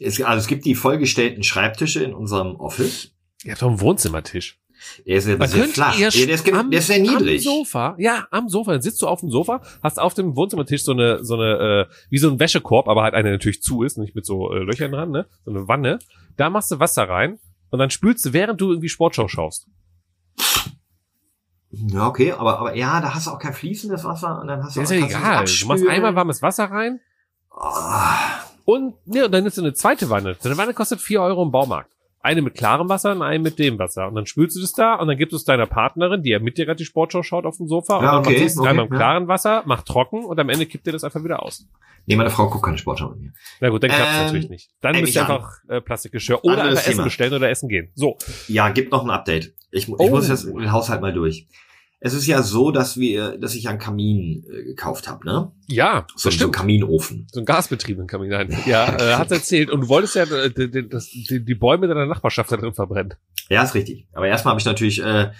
es, 0.00 0.20
also 0.20 0.38
es 0.38 0.46
gibt 0.46 0.64
die 0.64 0.74
vollgestellten 0.74 1.42
Schreibtische 1.42 2.02
in 2.04 2.14
unserem 2.14 2.56
Office. 2.56 3.12
Ihr 3.44 3.52
habt 3.52 3.62
doch 3.62 3.68
einen 3.68 3.80
Wohnzimmertisch. 3.80 4.58
Der 5.06 5.16
ist 5.16 5.26
Man 5.38 5.48
sehr 5.48 5.68
flach. 5.68 5.96
Der, 5.96 6.10
der, 6.10 6.28
ist, 6.28 6.52
am, 6.52 6.70
der 6.70 6.80
ist 6.80 6.88
sehr 6.88 6.96
am 6.96 7.02
niedrig. 7.02 7.42
Sofa, 7.42 7.96
ja, 7.98 8.26
am 8.30 8.48
Sofa. 8.48 8.72
Dann 8.72 8.82
sitzt 8.82 9.00
du 9.02 9.06
auf 9.06 9.20
dem 9.20 9.30
Sofa, 9.30 9.62
hast 9.82 9.98
auf 9.98 10.14
dem 10.14 10.36
Wohnzimmertisch 10.36 10.82
so 10.82 10.92
eine, 10.92 11.24
so 11.24 11.34
eine, 11.34 11.88
äh, 11.90 11.94
wie 12.10 12.18
so 12.18 12.30
ein 12.30 12.38
Wäschekorb, 12.38 12.88
aber 12.88 13.02
halt 13.02 13.14
eine 13.14 13.30
natürlich 13.30 13.62
zu 13.62 13.82
ist, 13.82 13.98
nicht 13.98 14.14
mit 14.14 14.26
so 14.26 14.52
äh, 14.52 14.58
Löchern 14.58 14.92
dran, 14.92 15.10
ne? 15.10 15.26
So 15.44 15.52
eine 15.52 15.68
Wanne. 15.68 15.98
Da 16.36 16.50
machst 16.50 16.70
du 16.70 16.80
Wasser 16.80 17.08
rein 17.08 17.38
und 17.70 17.78
dann 17.78 17.90
spülst 17.90 18.26
du, 18.26 18.32
während 18.32 18.60
du 18.60 18.70
irgendwie 18.70 18.88
Sportschau 18.88 19.28
schaust. 19.28 19.68
Ja, 21.88 22.06
okay, 22.06 22.32
aber, 22.32 22.58
aber 22.58 22.74
ja, 22.76 23.00
da 23.00 23.14
hast 23.14 23.26
du 23.26 23.30
auch 23.32 23.38
kein 23.38 23.52
fließendes 23.54 24.04
Wasser 24.04 24.40
und 24.40 24.48
dann 24.48 24.62
hast 24.62 24.76
du 24.76 24.80
Das 24.80 24.90
auch, 24.90 24.94
ist 24.94 25.00
ja 25.00 25.06
du 25.06 25.22
egal. 25.22 25.44
Du 25.44 25.66
machst 25.66 25.86
einmal 25.88 26.14
warmes 26.14 26.42
Wasser 26.42 26.64
rein 26.64 27.00
Ah, 27.50 28.16
und, 28.64 28.94
ne, 29.06 29.26
und 29.26 29.32
dann 29.32 29.42
nimmst 29.42 29.58
du 29.58 29.62
eine 29.62 29.74
zweite 29.74 30.10
Wanne. 30.10 30.36
So 30.40 30.48
eine 30.48 30.58
Wanne 30.58 30.74
kostet 30.74 31.00
vier 31.00 31.20
Euro 31.22 31.42
im 31.42 31.50
Baumarkt. 31.52 31.90
Eine 32.20 32.40
mit 32.40 32.54
klarem 32.54 32.88
Wasser 32.88 33.12
und 33.12 33.20
eine 33.22 33.38
mit 33.38 33.58
dem 33.58 33.78
Wasser. 33.78 34.08
Und 34.08 34.14
dann 34.14 34.24
spülst 34.26 34.56
du 34.56 34.60
das 34.62 34.72
da 34.72 34.94
und 34.94 35.08
dann 35.08 35.18
gibst 35.18 35.32
du 35.32 35.36
es 35.36 35.44
deiner 35.44 35.66
Partnerin, 35.66 36.22
die 36.22 36.30
ja 36.30 36.38
mit 36.38 36.56
dir 36.56 36.64
gerade 36.64 36.78
die 36.78 36.86
Sportschau 36.86 37.22
schaut 37.22 37.44
auf 37.44 37.58
dem 37.58 37.68
Sofa. 37.68 37.98
und 37.98 38.04
Ja, 38.04 38.12
dann 38.12 38.20
okay, 38.20 38.30
macht 38.30 38.38
sie 38.38 38.44
es 38.46 38.56
okay, 38.58 38.66
dreimal 38.68 38.86
im 38.86 38.92
ja. 38.92 38.96
klaren 38.98 39.28
Wasser, 39.28 39.62
macht 39.66 39.86
trocken 39.86 40.24
und 40.24 40.40
am 40.40 40.48
Ende 40.48 40.64
kippt 40.64 40.86
ihr 40.86 40.92
das 40.94 41.04
einfach 41.04 41.22
wieder 41.22 41.42
aus. 41.42 41.66
nee, 42.06 42.16
meine 42.16 42.30
Frau 42.30 42.48
guckt 42.48 42.64
keine 42.64 42.78
Sportschau 42.78 43.10
mit 43.10 43.20
mir. 43.20 43.32
Na 43.60 43.68
gut, 43.68 43.82
dann 43.82 43.90
klappt's 43.90 44.16
Ähm, 44.16 44.24
natürlich 44.24 44.48
nicht. 44.48 44.70
Dann 44.80 44.94
ey, 44.94 45.02
müsst 45.02 45.14
ihr 45.14 45.20
einfach 45.28 45.58
äh, 45.68 45.82
Plastikgeschirr 45.82 46.42
oder 46.44 46.62
einfach 46.64 46.86
Essen 46.88 47.04
bestellen 47.04 47.34
oder 47.34 47.50
essen 47.50 47.68
gehen. 47.68 47.92
So. 47.94 48.16
Ja, 48.48 48.70
gibt 48.70 48.90
noch 48.90 49.04
ein 49.04 49.10
Update. 49.10 49.53
Ich, 49.74 49.88
Oh. 49.88 49.96
ich 50.00 50.10
muss 50.10 50.28
jetzt 50.28 50.46
den 50.46 50.72
Haushalt 50.72 51.00
mal 51.00 51.12
durch. 51.12 51.46
es 52.00 52.12
ist 52.14 52.26
ja 52.26 52.42
so, 52.42 52.70
dass 52.70 52.96
wir, 52.98 53.38
dass 53.38 53.54
ich 53.54 53.68
einen 53.68 53.78
Kamin 53.78 54.44
äh, 54.50 54.62
gekauft 54.64 55.08
habe, 55.08 55.26
ne? 55.26 55.52
Ja, 55.68 56.06
So, 56.16 56.30
so 56.30 56.44
einen 56.44 56.52
Kaminofen. 56.52 57.26
So 57.32 57.40
ein 57.40 57.46
gasbetriebenen 57.46 58.06
Kamin. 58.06 58.28
Nein. 58.30 58.56
Ja, 58.66 58.94
äh, 58.96 59.14
hat's 59.16 59.32
erzählt. 59.32 59.70
Und 59.70 59.82
du 59.82 59.88
wolltest 59.88 60.14
ja 60.14 60.24
äh, 60.24 60.50
die, 60.50 60.88
das, 60.88 61.08
die, 61.10 61.44
die 61.44 61.54
Bäume 61.54 61.88
deiner 61.88 62.06
Nachbarschaft 62.06 62.52
da 62.52 62.56
drin 62.56 62.74
verbrennen. 62.74 63.14
Ja, 63.48 63.62
ist 63.62 63.74
richtig. 63.74 64.06
Aber 64.12 64.26
erstmal 64.28 64.52
habe 64.52 64.60
ich 64.60 64.66
natürlich 64.66 65.02
äh, 65.02 65.30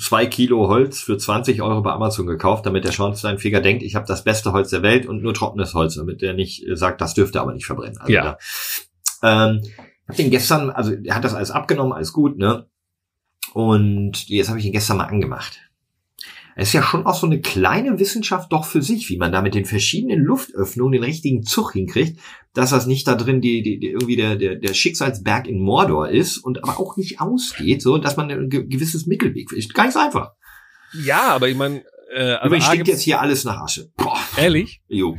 zwei 0.00 0.24
Kilo 0.26 0.68
Holz 0.68 1.00
für 1.00 1.18
20 1.18 1.60
Euro 1.60 1.82
bei 1.82 1.92
Amazon 1.92 2.26
gekauft, 2.26 2.64
damit 2.64 2.84
der 2.84 2.92
Schornsteinfeger 2.92 3.60
denkt, 3.60 3.82
ich 3.82 3.94
habe 3.94 4.06
das 4.06 4.24
beste 4.24 4.52
Holz 4.52 4.70
der 4.70 4.82
Welt 4.82 5.04
und 5.06 5.22
nur 5.22 5.34
trockenes 5.34 5.74
Holz, 5.74 5.96
damit 5.96 6.22
der 6.22 6.32
nicht 6.32 6.66
äh, 6.66 6.76
sagt, 6.76 7.00
das 7.02 7.12
dürfte 7.14 7.40
aber 7.42 7.52
nicht 7.52 7.66
verbrennen. 7.66 7.98
Also 7.98 8.10
Ja. 8.12 8.38
Da, 9.20 9.48
ähm, 9.50 9.60
habe 10.08 10.16
den 10.16 10.30
gestern, 10.30 10.70
also 10.70 10.92
er 10.92 11.14
hat 11.14 11.24
das 11.24 11.34
alles 11.34 11.50
abgenommen, 11.50 11.92
alles 11.92 12.12
gut, 12.12 12.36
ne? 12.38 12.66
Und 13.54 14.28
jetzt 14.28 14.48
habe 14.48 14.58
ich 14.58 14.66
ihn 14.66 14.72
gestern 14.72 14.96
mal 14.96 15.04
angemacht. 15.04 15.60
Es 16.56 16.68
ist 16.68 16.72
ja 16.74 16.82
schon 16.82 17.06
auch 17.06 17.14
so 17.14 17.26
eine 17.26 17.40
kleine 17.40 17.98
Wissenschaft 18.00 18.52
doch 18.52 18.64
für 18.64 18.82
sich, 18.82 19.08
wie 19.10 19.16
man 19.16 19.30
da 19.30 19.42
mit 19.42 19.54
den 19.54 19.64
verschiedenen 19.64 20.20
Luftöffnungen 20.24 20.92
den 20.92 21.04
richtigen 21.04 21.44
Zug 21.44 21.72
hinkriegt, 21.72 22.20
dass 22.52 22.70
das 22.70 22.86
nicht 22.86 23.06
da 23.06 23.14
drin 23.14 23.40
die, 23.40 23.62
die, 23.62 23.78
die 23.78 23.90
irgendwie 23.90 24.16
der, 24.16 24.34
der, 24.36 24.56
der 24.56 24.74
Schicksalsberg 24.74 25.46
in 25.46 25.60
Mordor 25.60 26.08
ist 26.08 26.38
und 26.38 26.62
aber 26.64 26.80
auch 26.80 26.96
nicht 26.96 27.20
ausgeht, 27.20 27.80
so 27.80 27.96
dass 27.98 28.16
man 28.16 28.28
ein 28.30 28.48
ge- 28.50 28.66
gewisses 28.66 29.06
Mittelweg 29.06 29.52
nicht 29.52 29.72
so 29.92 29.98
einfach. 30.00 30.32
Ja, 30.92 31.28
aber 31.28 31.48
ich 31.48 31.56
meine, 31.56 31.84
äh, 32.12 32.22
also 32.22 32.46
Übrigens 32.46 32.66
A, 32.66 32.70
stinkt 32.70 32.88
jetzt 32.88 33.02
hier 33.02 33.20
alles 33.20 33.44
nach 33.44 33.60
Asche. 33.60 33.90
Boah, 33.96 34.18
ehrlich, 34.36 34.82
jo. 34.88 35.16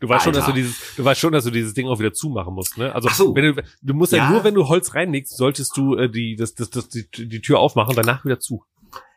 Du 0.00 0.08
weißt 0.08 0.24
schon, 0.24 0.32
dass 0.32 0.46
du 0.46 0.52
dieses, 0.52 0.76
du 0.96 1.04
weißt 1.04 1.20
schon, 1.20 1.32
dass 1.32 1.44
du 1.44 1.50
dieses 1.50 1.74
Ding 1.74 1.86
auch 1.88 1.98
wieder 1.98 2.12
zumachen 2.12 2.54
musst, 2.54 2.78
ne? 2.78 2.94
Also 2.94 3.08
so. 3.08 3.34
wenn 3.34 3.54
du, 3.54 3.62
du 3.82 3.94
musst 3.94 4.12
ja, 4.12 4.18
Ja. 4.18 4.30
nur, 4.30 4.44
wenn 4.44 4.54
du 4.54 4.68
Holz 4.68 4.94
reinlegst, 4.94 5.36
solltest 5.36 5.76
du 5.76 5.96
äh, 5.96 6.10
die, 6.10 6.36
das, 6.36 6.54
das, 6.54 6.70
das, 6.70 6.88
die, 6.88 7.08
die 7.10 7.40
Tür 7.40 7.58
aufmachen, 7.58 7.94
danach 7.94 8.24
wieder 8.24 8.38
zu. 8.40 8.64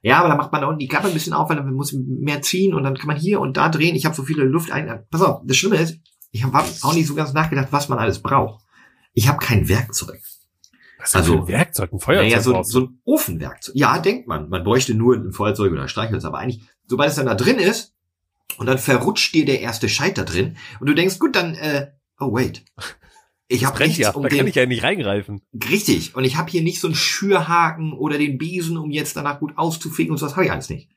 Ja, 0.01 0.19
aber 0.19 0.29
da 0.29 0.35
macht 0.35 0.51
man 0.51 0.61
da 0.61 0.67
unten 0.67 0.79
die 0.79 0.87
Klappe 0.87 1.07
ein 1.07 1.13
bisschen 1.13 1.33
auf, 1.33 1.49
weil 1.49 1.57
dann 1.57 1.73
muss 1.73 1.91
mehr 1.93 2.41
ziehen 2.41 2.73
und 2.73 2.83
dann 2.83 2.95
kann 2.95 3.07
man 3.07 3.17
hier 3.17 3.39
und 3.41 3.57
da 3.57 3.69
drehen. 3.69 3.95
Ich 3.95 4.05
habe 4.05 4.15
so 4.15 4.23
viele 4.23 4.43
Luft 4.43 4.71
ein. 4.71 5.03
Pass 5.09 5.21
auf, 5.21 5.41
das 5.43 5.57
Schlimme 5.57 5.77
ist, 5.77 5.99
ich 6.31 6.43
habe 6.43 6.57
auch 6.57 6.93
nicht 6.93 7.07
so 7.07 7.15
ganz 7.15 7.33
nachgedacht, 7.33 7.69
was 7.71 7.89
man 7.89 7.97
alles 7.97 8.21
braucht. 8.21 8.63
Ich 9.13 9.27
habe 9.27 9.39
kein 9.39 9.67
Werkzeug. 9.67 10.21
Was 10.99 11.09
ist 11.09 11.15
Also, 11.15 11.39
ein 11.39 11.47
Werkzeug, 11.47 11.91
ein 11.91 11.99
Feuerzeug 11.99 12.29
Naja, 12.29 12.41
so, 12.41 12.61
so 12.63 12.79
ein 12.81 12.99
Ofenwerkzeug. 13.03 13.75
Ja, 13.75 13.99
denkt 13.99 14.27
man. 14.27 14.49
Man 14.49 14.63
bräuchte 14.63 14.93
nur 14.93 15.15
ein 15.15 15.31
Feuerzeug 15.31 15.71
oder 15.71 15.83
ein 15.83 15.89
Streichholz. 15.89 16.23
Aber 16.25 16.37
eigentlich, 16.37 16.61
sobald 16.87 17.09
es 17.09 17.15
dann 17.15 17.25
da 17.25 17.35
drin 17.35 17.57
ist, 17.57 17.94
und 18.57 18.65
dann 18.67 18.77
verrutscht 18.77 19.33
dir 19.33 19.45
der 19.45 19.61
erste 19.61 19.89
Scheit 19.89 20.17
da 20.17 20.23
drin, 20.23 20.57
und 20.79 20.87
du 20.87 20.93
denkst, 20.93 21.19
gut, 21.19 21.35
dann, 21.35 21.55
äh, 21.55 21.91
oh 22.19 22.33
wait. 22.33 22.63
Ich 23.47 23.63
habe 23.65 23.77
Brennt 23.77 23.89
nichts 23.89 24.01
ja, 24.01 24.09
um 24.11 24.23
da 24.23 24.29
kann 24.29 24.39
den, 24.39 24.47
ich 24.47 24.55
ja 24.55 24.65
nicht 24.65 24.81
reingreifen. 24.83 25.41
richtig. 25.69 26.15
Und 26.15 26.23
ich 26.23 26.35
habe 26.35 26.49
hier 26.49 26.63
nicht 26.63 26.79
so 26.79 26.87
einen 26.87 26.95
Schürhaken 26.95 27.93
oder 27.93 28.17
den 28.17 28.37
Besen, 28.39 28.75
um 28.77 28.89
jetzt 28.89 29.15
danach 29.15 29.39
gut 29.39 29.53
auszuficken 29.55 30.11
und 30.11 30.17
so, 30.17 30.25
das 30.25 30.35
habe 30.35 30.45
ich 30.45 30.51
alles 30.51 30.69
nicht. 30.69 30.89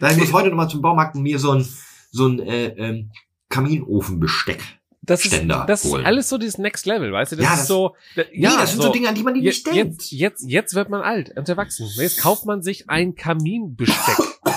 Da 0.00 0.10
ich 0.10 0.16
muss 0.16 0.32
heute 0.32 0.48
nochmal 0.48 0.68
zum 0.68 0.82
Baumarkt 0.82 1.14
und 1.14 1.22
mir 1.22 1.38
so 1.38 1.52
ein, 1.52 1.66
so 2.10 2.26
ein, 2.26 2.40
äh, 2.40 2.66
ähm, 2.76 3.10
Kaminofenbesteck. 3.50 4.60
Das 5.04 5.24
ist, 5.24 5.34
Ständer 5.34 5.64
das 5.66 5.84
ist 5.84 5.90
holen. 5.92 6.06
alles 6.06 6.28
so 6.28 6.38
dieses 6.38 6.58
Next 6.58 6.86
Level, 6.86 7.12
weißt 7.12 7.32
du? 7.32 7.36
Das 7.36 7.44
Ja, 7.44 7.52
ist 7.52 7.58
das- 7.60 7.68
so, 7.68 7.94
da, 8.14 8.22
Ja, 8.32 8.50
ja, 8.52 8.60
das 8.60 8.70
sind 8.72 8.82
so, 8.82 8.92
Dinge, 8.92 9.08
an 9.08 9.14
die 9.16 9.22
man 9.22 9.32
nicht 9.34 9.66
denkt. 9.66 9.76
jetzt, 9.76 10.12
jetzt, 10.12 10.42
jetzt 10.48 10.74
wird 10.74 10.90
man 10.90 11.00
alt 11.02 11.36
und 11.36 11.48
erwachsen. 11.48 11.88
Jetzt 11.96 12.20
kauft 12.20 12.46
man 12.46 12.62
sich 12.62 12.88
ein 12.88 13.14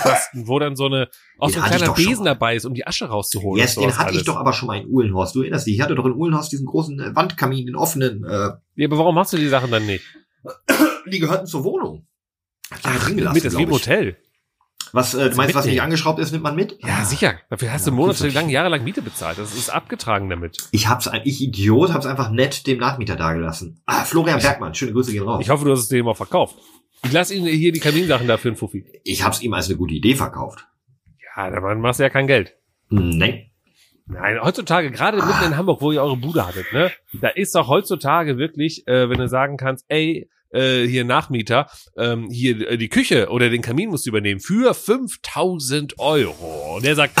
Kaminbesteckkasten, 0.06 0.48
wo 0.48 0.58
dann 0.58 0.76
so 0.76 0.86
eine, 0.86 1.08
auch 1.38 1.48
so 1.50 1.58
ein 1.60 1.64
ich 1.70 1.76
kleiner 1.76 1.92
Besen 1.94 2.24
dabei 2.24 2.56
ist, 2.56 2.64
um 2.64 2.74
die 2.74 2.86
Asche 2.86 3.06
rauszuholen. 3.06 3.60
Yes, 3.60 3.74
den 3.74 3.84
hatte 3.96 4.10
ich 4.10 4.16
alles. 4.16 4.24
doch 4.24 4.36
aber 4.36 4.52
schon 4.52 4.68
mal 4.68 4.78
in 4.80 4.88
Uhlenhorst. 4.88 5.34
Du 5.34 5.42
erinnerst 5.42 5.66
dich, 5.66 5.74
ich 5.76 5.80
hatte 5.80 5.94
doch 5.94 6.06
in 6.06 6.12
Uhlenhorst 6.12 6.52
diesen 6.52 6.66
großen 6.66 6.98
äh, 7.00 7.14
Wandkamin, 7.16 7.66
den 7.66 7.76
offenen, 7.76 8.24
äh, 8.24 8.50
Ja, 8.76 8.86
aber 8.86 8.98
warum 8.98 9.14
machst 9.14 9.32
du 9.32 9.36
die 9.36 9.48
Sachen 9.48 9.70
dann 9.70 9.86
nicht? 9.86 10.04
die 11.10 11.18
gehörten 11.18 11.46
zur 11.46 11.64
Wohnung. 11.64 12.06
Hab 12.70 12.78
ich 12.78 12.84
ja 12.84 12.98
drin 12.98 13.16
gelassen, 13.16 13.34
mit, 13.34 13.44
das 13.44 13.52
ist 13.52 13.58
wie 13.58 13.62
im 13.62 13.68
ich. 13.70 13.74
Hotel. 13.74 14.16
Was, 14.92 15.14
äh, 15.14 15.30
du 15.30 15.36
meinst, 15.36 15.54
was 15.54 15.66
nicht 15.66 15.82
angeschraubt 15.82 16.20
ist, 16.20 16.30
nimmt 16.30 16.44
man 16.44 16.54
mit? 16.54 16.78
Ja, 16.80 16.98
Ah. 17.00 17.04
sicher. 17.04 17.34
Dafür 17.50 17.72
hast 17.72 17.86
Ja, 17.86 17.90
du 17.90 17.96
monatelang, 17.96 18.48
jahrelang 18.48 18.84
Miete 18.84 19.02
bezahlt. 19.02 19.36
Das 19.36 19.54
ist 19.54 19.68
abgetragen 19.68 20.30
damit. 20.30 20.58
Ich 20.70 20.88
hab's, 20.88 21.10
ich 21.24 21.42
Idiot, 21.42 21.92
hab's 21.92 22.06
einfach 22.06 22.30
nett 22.30 22.66
dem 22.68 22.78
Nachmieter 22.78 23.16
dagelassen. 23.16 23.82
Ah, 23.86 24.04
Florian 24.04 24.40
Bergmann, 24.40 24.74
schöne 24.74 24.92
Grüße 24.92 25.10
gehen 25.12 25.24
raus. 25.24 25.40
Ich 25.42 25.50
hoffe, 25.50 25.64
du 25.64 25.72
hast 25.72 25.80
es 25.80 25.88
dem 25.88 26.06
auch 26.06 26.16
verkauft. 26.16 26.56
Ich 27.06 27.12
lasse 27.12 27.34
Ihnen 27.34 27.46
hier 27.46 27.70
die 27.70 27.78
Kaminsachen 27.78 28.26
dafür 28.26 28.50
einen 28.50 28.58
Fuffi. 28.58 28.84
Ich 29.04 29.22
hab's 29.22 29.40
ihm 29.40 29.54
als 29.54 29.68
eine 29.68 29.76
gute 29.76 29.94
Idee 29.94 30.16
verkauft. 30.16 30.66
Ja, 31.36 31.50
dann 31.50 31.80
machst 31.80 32.00
du 32.00 32.02
ja 32.02 32.10
kein 32.10 32.26
Geld. 32.26 32.56
Nein. 32.88 33.48
Nein, 34.06 34.40
heutzutage, 34.42 34.90
gerade 34.90 35.18
mitten 35.18 35.44
in 35.46 35.56
Hamburg, 35.56 35.80
wo 35.80 35.92
ihr 35.92 36.02
eure 36.02 36.16
Bude 36.16 36.44
hattet, 36.44 36.72
ne? 36.72 36.90
Da 37.20 37.28
ist 37.28 37.54
doch 37.54 37.68
heutzutage 37.68 38.38
wirklich, 38.38 38.88
äh, 38.88 39.08
wenn 39.08 39.18
du 39.18 39.28
sagen 39.28 39.56
kannst, 39.56 39.84
ey, 39.86 40.28
äh, 40.50 40.84
hier 40.86 41.04
Nachmieter, 41.04 41.68
ähm, 41.96 42.28
hier 42.28 42.72
äh, 42.72 42.76
die 42.76 42.88
Küche 42.88 43.28
oder 43.30 43.50
den 43.50 43.62
Kamin 43.62 43.90
musst 43.90 44.06
du 44.06 44.10
übernehmen 44.10 44.40
für 44.40 44.74
5000 44.74 46.00
Euro. 46.00 46.76
Und 46.76 46.84
der 46.84 46.96
sagt, 46.96 47.20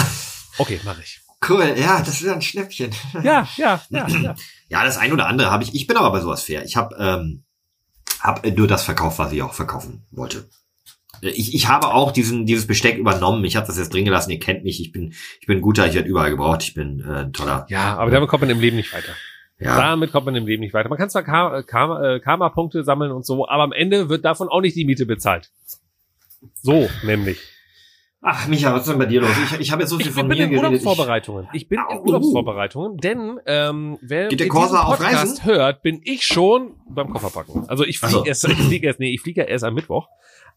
okay, 0.58 0.80
mach 0.84 1.00
ich. 1.00 1.20
Cool, 1.48 1.74
ja, 1.76 2.00
das 2.00 2.20
ist 2.20 2.28
ein 2.28 2.42
Schnäppchen. 2.42 2.90
Ja, 3.22 3.48
ja, 3.56 3.80
ja, 3.90 4.08
ja. 4.08 4.34
Ja, 4.68 4.84
das 4.84 4.98
ein 4.98 5.12
oder 5.12 5.28
andere 5.28 5.52
habe 5.52 5.62
ich. 5.62 5.76
Ich 5.76 5.86
bin 5.86 5.96
aber 5.96 6.10
bei 6.10 6.20
sowas 6.20 6.42
fair. 6.42 6.64
Ich 6.64 6.74
habe 6.74 6.96
ähm, 6.98 7.44
hab 8.20 8.44
nur 8.46 8.66
das 8.68 8.82
verkauft, 8.84 9.18
was 9.18 9.32
ich 9.32 9.42
auch 9.42 9.54
verkaufen 9.54 10.04
wollte. 10.10 10.48
Ich, 11.22 11.54
ich 11.54 11.68
habe 11.68 11.88
auch 11.94 12.12
diesen 12.12 12.44
dieses 12.44 12.66
Besteck 12.66 12.98
übernommen. 12.98 13.42
Ich 13.44 13.56
habe 13.56 13.66
das 13.66 13.78
jetzt 13.78 13.92
drin 13.94 14.04
gelassen. 14.04 14.30
Ihr 14.30 14.38
kennt 14.38 14.64
mich. 14.64 14.80
Ich 14.80 14.92
bin 14.92 15.14
ich 15.40 15.46
bin 15.46 15.62
guter. 15.62 15.86
Ich 15.86 15.94
werde 15.94 16.08
überall 16.08 16.30
gebraucht. 16.30 16.62
Ich 16.62 16.74
bin 16.74 17.00
äh, 17.00 17.20
ein 17.20 17.32
toller. 17.32 17.66
Ja, 17.70 17.96
aber 17.96 18.10
damit 18.10 18.28
kommt 18.28 18.42
man 18.42 18.50
im 18.50 18.60
Leben 18.60 18.76
nicht 18.76 18.92
weiter. 18.92 19.12
Ja. 19.58 19.76
Damit 19.78 20.12
kommt 20.12 20.26
man 20.26 20.36
im 20.36 20.46
Leben 20.46 20.60
nicht 20.60 20.74
weiter. 20.74 20.90
Man 20.90 20.98
kann 20.98 21.08
zwar 21.08 21.22
Ka- 21.22 21.62
Karma- 21.62 22.16
äh, 22.16 22.20
Karma-Punkte 22.20 22.84
sammeln 22.84 23.10
und 23.12 23.24
so, 23.24 23.48
aber 23.48 23.62
am 23.62 23.72
Ende 23.72 24.10
wird 24.10 24.26
davon 24.26 24.48
auch 24.50 24.60
nicht 24.60 24.76
die 24.76 24.84
Miete 24.84 25.06
bezahlt. 25.06 25.50
So, 26.60 26.90
nämlich. 27.02 27.38
Ach, 28.28 28.48
Micha, 28.48 28.72
was 28.74 28.82
ist 28.82 28.88
denn 28.90 28.98
bei 28.98 29.06
dir 29.06 29.20
los? 29.20 29.30
Ich, 29.52 29.60
ich 29.60 29.70
habe 29.72 29.82
jetzt 29.82 29.90
so 29.90 29.98
viel 29.98 30.08
Ich 30.08 30.12
von 30.12 30.26
bin 30.28 30.36
mir 30.38 30.44
in 30.44 30.50
geredet. 30.50 30.72
Ich, 30.80 30.84
Urlaubsvorbereitungen. 30.84 31.48
Ich 31.52 31.68
bin 31.68 31.78
in 31.78 31.84
Au. 31.98 32.02
Urlaubsvorbereitungen, 32.02 32.96
denn 32.98 33.38
ähm, 33.46 33.98
wer 34.02 34.28
Geht 34.28 34.40
der 34.40 34.46
in 34.48 34.52
Corsa 34.52 34.82
auf 34.82 35.00
Reisen? 35.00 35.44
hört, 35.44 35.82
bin 35.82 36.00
ich 36.04 36.24
schon 36.26 36.74
beim 36.88 37.08
Kofferpacken. 37.10 37.68
Also 37.68 37.84
ich 37.84 38.00
fliege 38.00 38.14
so. 38.14 38.24
erst, 38.24 38.44
ich 38.48 38.56
fliege 38.58 38.86
erst, 38.88 38.98
nee, 39.00 39.14
ich 39.14 39.20
fliege 39.20 39.42
ja 39.42 39.46
erst 39.46 39.64
am 39.64 39.74
Mittwoch. 39.74 40.08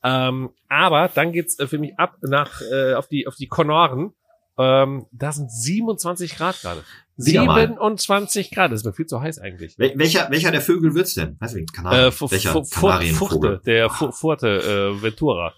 Ähm, 0.04 0.50
aber 0.68 1.10
dann 1.14 1.32
geht's 1.32 1.60
äh, 1.60 1.68
für 1.68 1.78
mich 1.78 1.98
ab 2.00 2.16
nach 2.22 2.62
äh, 2.74 2.94
auf 2.96 3.08
die 3.08 3.28
auf 3.28 3.36
die 3.36 3.48
Konoren. 3.48 4.14
Ähm, 4.58 5.06
da 5.12 5.32
sind 5.32 5.52
27 5.52 6.36
Grad 6.36 6.60
gerade. 6.62 6.84
Wieder 7.18 7.44
mal. 7.44 7.68
27 7.68 8.52
Grad, 8.52 8.72
das 8.72 8.80
ist 8.82 8.86
mir 8.86 8.94
viel 8.94 9.06
zu 9.06 9.22
heiß 9.22 9.40
eigentlich. 9.40 9.76
Wel- 9.76 9.94
welcher 9.96 10.32
welcher 10.32 10.52
der 10.52 10.62
Vögel 10.62 10.96
wird's 10.96 11.14
denn? 11.16 11.36
Weiß 11.40 11.54
ich 11.54 11.62
nicht. 11.62 11.74
Kanarien. 11.74 12.08
Äh, 12.12 12.32
welcher 12.32 12.64
Kanarienvogel? 12.74 13.14
Fuchte, 13.58 13.62
der 13.66 13.90
Fu- 13.90 14.12
Furte 14.12 14.94
äh, 14.98 15.02
Ventura 15.04 15.54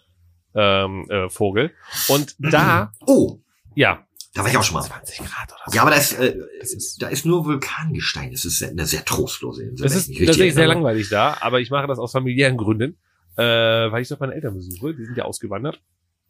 ähm, 0.56 1.06
äh, 1.10 1.30
Vogel. 1.30 1.72
Und 2.08 2.36
da, 2.40 2.92
Oh, 3.06 3.40
ja, 3.76 4.06
da 4.34 4.42
war 4.42 4.50
ich 4.50 4.58
auch 4.58 4.64
schon 4.64 4.76
mal. 4.76 4.82
20 4.84 5.18
Grad 5.20 5.52
oder 5.52 5.62
so. 5.68 5.76
Ja, 5.76 5.82
aber 5.82 5.92
da 5.92 5.98
ist, 5.98 6.14
äh, 6.20 6.38
Das 6.60 6.74
ist- 6.74 7.02
da 7.02 7.08
ist 7.08 7.26
nur 7.26 7.46
Vulkangestein. 7.46 8.32
Das 8.32 8.46
ist 8.46 8.62
eine 8.64 8.86
sehr 8.86 9.04
trostlose 9.06 9.64
Insel. 9.64 9.84
Das 9.84 9.96
ist 9.96 10.08
tatsächlich 10.08 10.54
sehr 10.54 10.68
langweilig 10.68 11.10
da, 11.10 11.38
aber 11.42 11.60
ich 11.60 11.70
mache 11.70 11.88
das 11.88 12.00
aus 12.00 12.12
familiären 12.12 12.58
Gründen, 12.58 12.98
äh, 13.38 13.44
weil 13.44 14.02
ich 14.02 14.08
dort 14.08 14.22
meine 14.22 14.34
Eltern 14.34 14.54
besuche. 14.56 14.94
Die 14.96 15.06
sind 15.06 15.18
ja 15.18 15.26
ausgewandert. 15.26 15.82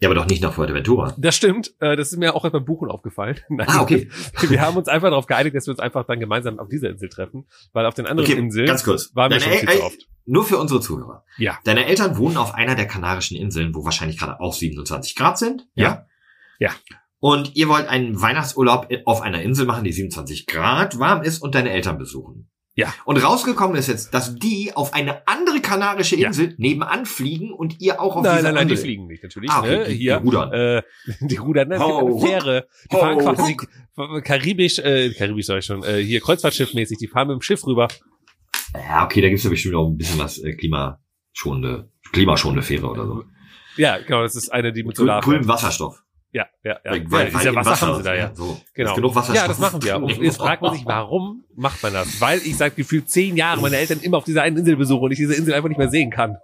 Ja, 0.01 0.09
aber 0.09 0.15
doch 0.15 0.25
nicht 0.25 0.41
nach 0.41 0.53
Fuerteventura. 0.53 1.15
Das 1.17 1.35
stimmt. 1.35 1.75
Äh, 1.79 1.95
das 1.95 2.11
ist 2.11 2.17
mir 2.17 2.35
auch 2.35 2.49
beim 2.49 2.65
Buchen 2.65 2.89
aufgefallen. 2.89 3.39
Nein. 3.49 3.67
Ah, 3.69 3.81
okay. 3.81 4.09
Wir 4.41 4.59
haben 4.61 4.75
uns 4.75 4.87
einfach 4.87 5.09
darauf 5.09 5.27
geeinigt, 5.27 5.55
dass 5.55 5.67
wir 5.67 5.71
uns 5.71 5.79
einfach 5.79 6.05
dann 6.05 6.19
gemeinsam 6.19 6.57
auf 6.59 6.69
dieser 6.69 6.89
Insel 6.89 7.07
treffen, 7.09 7.45
weil 7.71 7.85
auf 7.85 7.93
den 7.93 8.07
anderen 8.07 8.27
Okay, 8.29 8.39
Inseln 8.39 8.65
ganz 8.65 8.83
kurz. 8.83 9.15
waren 9.15 9.31
wir 9.31 9.37
Deine 9.39 9.51
schon 9.51 9.59
viel 9.59 9.69
El- 9.69 9.77
zu 9.77 9.83
oft. 9.85 10.07
Nur 10.25 10.43
für 10.43 10.57
unsere 10.57 10.81
Zuhörer. 10.81 11.23
Ja. 11.37 11.57
Deine 11.65 11.85
Eltern 11.85 12.17
wohnen 12.17 12.37
auf 12.37 12.53
einer 12.55 12.75
der 12.75 12.87
kanarischen 12.87 13.37
Inseln, 13.37 13.73
wo 13.75 13.83
wahrscheinlich 13.85 14.17
gerade 14.19 14.39
auch 14.39 14.53
27 14.53 15.15
Grad 15.15 15.37
sind. 15.37 15.67
Ja. 15.75 16.05
Ja. 16.59 16.71
Und 17.19 17.55
ihr 17.55 17.67
wollt 17.69 17.87
einen 17.87 18.19
Weihnachtsurlaub 18.19 18.87
auf 19.05 19.21
einer 19.21 19.41
Insel 19.43 19.65
machen, 19.67 19.83
die 19.83 19.91
27 19.93 20.47
Grad 20.47 20.97
warm 20.99 21.21
ist 21.23 21.39
und 21.43 21.53
deine 21.55 21.71
Eltern 21.71 21.97
besuchen. 21.99 22.49
Ja. 22.75 22.93
Und 23.03 23.17
rausgekommen 23.17 23.75
ist 23.75 23.87
jetzt, 23.87 24.13
dass 24.13 24.35
die 24.35 24.71
auf 24.73 24.93
eine 24.93 25.27
andere 25.27 25.59
kanarische 25.59 26.15
Ja. 26.15 26.27
Insel 26.29 26.55
nebenan 26.57 27.05
fliegen 27.05 27.51
und 27.51 27.81
ihr 27.81 27.99
auch 27.99 28.15
auf 28.15 28.23
Nein, 28.23 28.37
dieser 28.37 28.47
nein, 28.49 28.53
nein, 28.55 28.67
die 28.67 28.73
andere. 28.73 28.85
fliegen 28.85 29.07
nicht 29.07 29.23
natürlich. 29.23 29.49
Ah, 29.51 29.61
ne? 29.61 29.83
die- 29.85 29.91
die 29.91 29.97
Hier, 29.97 30.15
rudern. 30.17 30.53
Äh, 30.53 30.81
die 31.21 31.35
rudern, 31.35 31.67
ne? 31.67 31.75
Eine 31.75 32.19
Fähre. 32.21 32.67
Die 32.91 32.95
fahren 32.95 33.17
quasi 33.19 33.57
karibisch, 34.23 34.79
äh, 34.79 35.13
karibisch 35.13 35.47
sag 35.47 35.59
ich 35.59 35.65
schon, 35.65 35.83
äh, 35.83 35.97
hier 36.01 36.21
Kreuzfahrtschiffmäßig, 36.21 36.97
die 36.97 37.07
fahren 37.07 37.27
mit 37.27 37.35
dem 37.35 37.41
Schiff 37.41 37.65
rüber. 37.67 37.89
Ja, 38.73 39.03
okay, 39.03 39.19
da 39.21 39.27
gibt's 39.27 39.43
ja 39.43 39.49
bestimmt 39.49 39.75
auch 39.75 39.89
ein 39.89 39.97
bisschen 39.97 40.17
was 40.19 40.37
äh, 40.39 40.53
klimaschonende, 40.53 41.89
klimaschonende 42.13 42.63
Fähre 42.63 42.87
oder 42.89 43.05
so. 43.05 43.23
Ja, 43.77 43.97
genau, 43.99 44.21
das 44.23 44.35
ist 44.35 44.49
eine, 44.49 44.71
die 44.73 44.83
mit 44.83 44.95
Solar. 44.95 45.21
grünen 45.21 45.47
Wasserstoff. 45.47 46.00
Ja, 46.33 46.45
ja, 46.63 46.79
ja. 46.83 46.91
Weil- 46.91 47.01
ja 47.01 47.11
weil- 47.11 47.25
dieser 47.27 47.39
weil 47.39 47.47
im 47.47 47.55
Wasser, 47.55 47.87
haben 47.87 47.97
sie 47.97 48.03
da, 48.03 48.13
ist, 48.13 48.19
ja. 48.19 48.27
ne? 48.29 48.35
So. 48.35 48.61
Genau. 48.73 48.95
Genug 48.95 49.15
Wasserstoff. 49.15 49.35
Ja, 49.35 49.47
das 49.47 49.59
machen 49.59 49.83
wir. 49.83 49.95
Und 50.01 50.17
jetzt 50.21 50.37
fragt 50.37 50.61
man 50.61 50.73
sich, 50.73 50.85
warum 50.85 51.43
macht 51.55 51.83
man 51.83 51.93
das? 51.93 52.21
Weil 52.21 52.39
ich 52.39 52.55
seit 52.57 52.75
gefühlt 52.75 53.09
zehn 53.09 53.35
Jahren 53.35 53.61
meine 53.61 53.77
Eltern 53.77 53.99
immer 54.01 54.17
auf 54.17 54.23
dieser 54.23 54.41
einen 54.43 54.57
Insel 54.57 54.77
besuche 54.77 55.05
und 55.05 55.11
ich 55.11 55.17
diese 55.17 55.33
Insel 55.35 55.53
einfach 55.53 55.69
nicht 55.69 55.77
mehr 55.77 55.89
sehen 55.89 56.09
kann. 56.09 56.37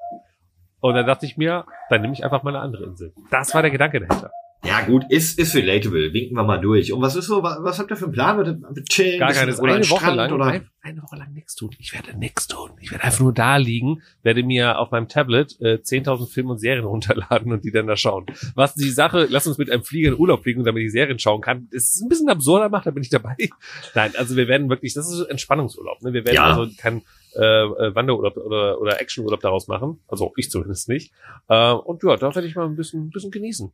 Und 0.80 0.94
dann 0.96 1.06
dachte 1.08 1.26
ich 1.26 1.38
mir, 1.38 1.66
dann 1.90 2.02
nehme 2.02 2.14
ich 2.14 2.24
einfach 2.24 2.44
mal 2.44 2.56
eine 2.56 2.64
andere 2.64 2.84
Insel. 2.86 3.14
Das 3.32 3.54
war 3.54 3.62
der 3.62 3.72
Gedanke 3.72 4.00
dahinter. 4.00 4.30
Ja, 4.66 4.82
gut, 4.82 5.04
ist, 5.10 5.38
ist 5.40 5.56
relatable. 5.56 6.14
Winken 6.14 6.36
wir 6.36 6.44
mal 6.44 6.58
durch. 6.60 6.92
Und 6.92 7.02
was 7.02 7.16
ist 7.16 7.28
so, 7.28 7.44
was, 7.44 7.58
was 7.62 7.80
habt 7.80 7.92
ihr 7.92 7.96
für 7.96 8.06
einen 8.06 8.14
Plan? 8.14 8.38
Wird 8.38 8.48
ihr 8.76 8.84
chillen? 8.86 9.20
Gar 9.20 9.32
keines. 9.34 9.60
oder 9.60 9.76
Eine 9.76 9.90
Woche 9.90 10.12
lang, 10.12 10.32
Oder? 10.34 10.46
ein, 10.46 10.70
eine 10.82 11.02
Woche 11.04 11.16
lang 11.16 11.32
nichts 11.34 11.56
tun. 11.56 11.70
Ich 11.80 11.94
werde 11.94 12.18
nichts 12.18 12.48
tun. 12.48 12.72
Ich 12.82 12.92
werde 12.92 13.04
einfach 13.04 13.20
nur 13.20 13.34
da 13.34 13.58
liegen, 13.58 14.02
werde 14.24 14.44
mir 14.44 14.80
auf 14.80 14.92
meinem 14.92 15.08
Tablet 15.08 15.56
äh, 15.62 15.76
10.000 15.76 16.28
Filme 16.32 16.52
und 16.52 16.58
Serien 16.60 16.86
runterladen 16.86 17.52
und 17.54 17.64
die 17.64 17.72
dann 17.72 17.88
da 17.88 17.96
schauen. 17.96 18.26
Was 18.56 18.74
die 18.74 18.90
Sache, 18.90 19.28
lass 19.30 19.46
uns 19.48 19.58
mit 19.58 19.72
einem 19.72 19.84
Flieger 19.84 20.10
in 20.10 20.18
Urlaub 20.20 20.44
fliegen, 20.44 20.64
damit 20.64 20.84
ich 20.84 20.92
Serien 20.92 21.20
schauen 21.20 21.42
kann, 21.42 21.68
ist 21.72 22.02
ein 22.02 22.10
bisschen 22.10 22.30
absurder 22.30 22.70
macht, 22.70 22.88
da 22.88 22.92
bin 22.92 23.04
ich 23.04 23.10
dabei. 23.10 23.36
Nein, 23.96 24.12
also 24.18 24.36
wir 24.36 24.48
werden 24.48 24.70
wirklich, 24.70 24.94
das 24.96 25.12
ist 25.12 25.22
Entspannungsurlaub. 25.30 26.02
Ne? 26.02 26.14
Wir 26.14 26.26
werden 26.26 26.36
Ja. 26.36 26.46
also 26.56 26.68
kein 26.78 27.04
äh, 27.36 27.42
äh, 27.44 27.96
Wanderurlaub 27.96 28.36
oder, 28.38 28.82
oder 28.82 29.00
Actionurlaub 29.00 29.40
daraus 29.40 29.68
machen. 29.68 30.00
Also 30.08 30.34
ich 30.36 30.50
zumindest 30.50 30.90
nicht. 30.90 31.14
Äh, 31.48 31.72
und 31.74 32.02
ja, 32.04 32.18
da 32.18 32.34
werde 32.34 32.48
ich 32.48 32.56
mal 32.56 32.66
ein 32.66 32.76
bisschen, 32.76 33.06
ein 33.08 33.10
bisschen 33.12 33.30
genießen. 33.32 33.72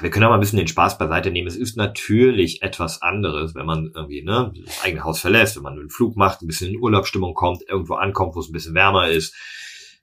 Wir 0.00 0.10
können 0.10 0.24
aber 0.24 0.34
ein 0.34 0.40
bisschen 0.40 0.58
den 0.58 0.68
Spaß 0.68 0.98
beiseite 0.98 1.30
nehmen. 1.30 1.46
Es 1.48 1.56
ist 1.56 1.76
natürlich 1.76 2.62
etwas 2.62 3.02
anderes, 3.02 3.54
wenn 3.54 3.66
man 3.66 3.90
irgendwie 3.94 4.22
ne, 4.22 4.52
das 4.64 4.82
eigene 4.82 5.04
Haus 5.04 5.20
verlässt, 5.20 5.56
wenn 5.56 5.62
man 5.62 5.78
einen 5.78 5.90
Flug 5.90 6.16
macht, 6.16 6.42
ein 6.42 6.46
bisschen 6.46 6.70
in 6.74 6.80
Urlaubsstimmung 6.80 7.34
kommt, 7.34 7.62
irgendwo 7.68 7.94
ankommt, 7.94 8.34
wo 8.34 8.40
es 8.40 8.48
ein 8.48 8.52
bisschen 8.52 8.74
wärmer 8.74 9.08
ist, 9.08 9.34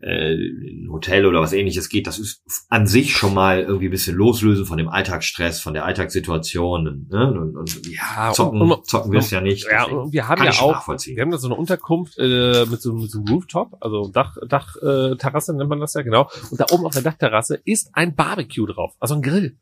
äh, 0.02 0.34
in 0.36 0.86
ein 0.86 0.92
Hotel 0.92 1.26
oder 1.26 1.42
was 1.42 1.52
ähnliches 1.54 1.90
geht. 1.90 2.08
Das 2.08 2.20
ist 2.20 2.42
an 2.70 2.88
sich 2.88 3.14
schon 3.18 3.34
mal 3.34 3.62
irgendwie 3.62 3.88
ein 3.88 3.92
bisschen 3.92 4.16
loslösen 4.16 4.66
von 4.66 4.78
dem 4.78 4.88
Alltagsstress, 4.88 5.60
von 5.60 5.74
der 5.74 5.84
Alltagssituation. 5.86 7.08
Ne? 7.10 7.32
Und, 7.34 7.58
und 7.58 7.86
Ja, 7.88 8.32
zocken, 8.34 8.62
und- 8.62 8.72
und- 8.72 8.86
zocken 8.88 9.12
wir 9.12 9.20
es 9.20 9.32
ja 9.32 9.42
nicht. 9.42 9.66
Ja, 9.70 9.88
wir 10.12 10.28
haben 10.28 10.44
ja 10.44 10.52
auch, 10.52 10.88
wir 10.88 11.22
haben 11.22 11.32
da 11.32 11.38
so 11.38 11.48
eine 11.48 11.56
Unterkunft 11.56 12.18
äh, 12.18 12.66
mit 12.70 12.82
so, 12.82 12.94
mit 12.94 13.12
so 13.12 13.20
einem 13.20 13.28
Rooftop, 13.28 13.76
also 13.82 14.08
Dach, 14.10 14.38
Dach 14.48 14.76
äh, 14.78 15.16
Terrasse 15.18 15.54
nennt 15.56 15.70
man 15.70 15.80
das 15.80 15.94
ja 15.96 16.02
genau. 16.04 16.30
Und 16.52 16.60
da 16.60 16.68
oben 16.72 16.86
auf 16.86 16.94
der 16.94 17.02
Dachterrasse 17.02 17.60
ist 17.66 17.90
ein 17.94 18.16
Barbecue 18.16 18.68
drauf, 18.68 18.94
also 19.00 19.16
ein 19.16 19.22
Grill. 19.22 19.58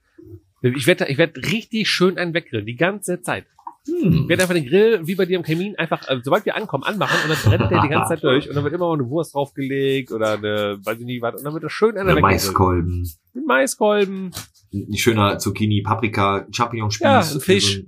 Ich 0.75 0.87
werde, 0.87 1.05
ich 1.07 1.17
werde 1.17 1.41
richtig 1.41 1.89
schön 1.89 2.17
einen 2.17 2.33
weggrillen, 2.33 2.65
die 2.65 2.75
ganze 2.75 3.21
Zeit. 3.21 3.45
Ich 3.85 3.93
Hm. 4.03 4.27
werde 4.27 4.41
einfach 4.43 4.53
den 4.55 4.65
Grill 4.67 4.99
wie 5.07 5.15
bei 5.15 5.25
dir 5.25 5.37
im 5.37 5.43
Kamin 5.43 5.77
einfach, 5.77 6.05
also 6.09 6.21
sobald 6.25 6.45
wir 6.45 6.57
ankommen, 6.57 6.83
anmachen 6.83 7.17
und 7.23 7.29
dann 7.29 7.51
brennt 7.57 7.71
der 7.71 7.81
die 7.81 7.87
ganze 7.87 8.09
Zeit 8.15 8.23
durch 8.23 8.49
und 8.49 8.55
dann 8.55 8.65
wird 8.65 8.73
immer 8.73 8.87
mal 8.89 8.95
eine 8.95 9.09
Wurst 9.09 9.33
draufgelegt 9.33 10.11
oder 10.11 10.33
eine, 10.33 10.77
weiß 10.83 10.99
ich 10.99 11.05
nicht 11.05 11.21
was, 11.21 11.35
und 11.35 11.45
dann 11.45 11.53
wird 11.53 11.63
das 11.63 11.71
schön 11.71 11.97
einer. 11.97 12.19
Maiskolben, 12.19 13.07
Ein 13.33 13.45
Maiskolben, 13.45 14.31
ein 14.73 14.97
schöner 14.97 15.39
Zucchini, 15.39 15.81
Paprika, 15.83 16.45
Champignonspieß. 16.51 17.05
Ja, 17.05 17.19
ein 17.19 17.39
Fisch. 17.39 17.83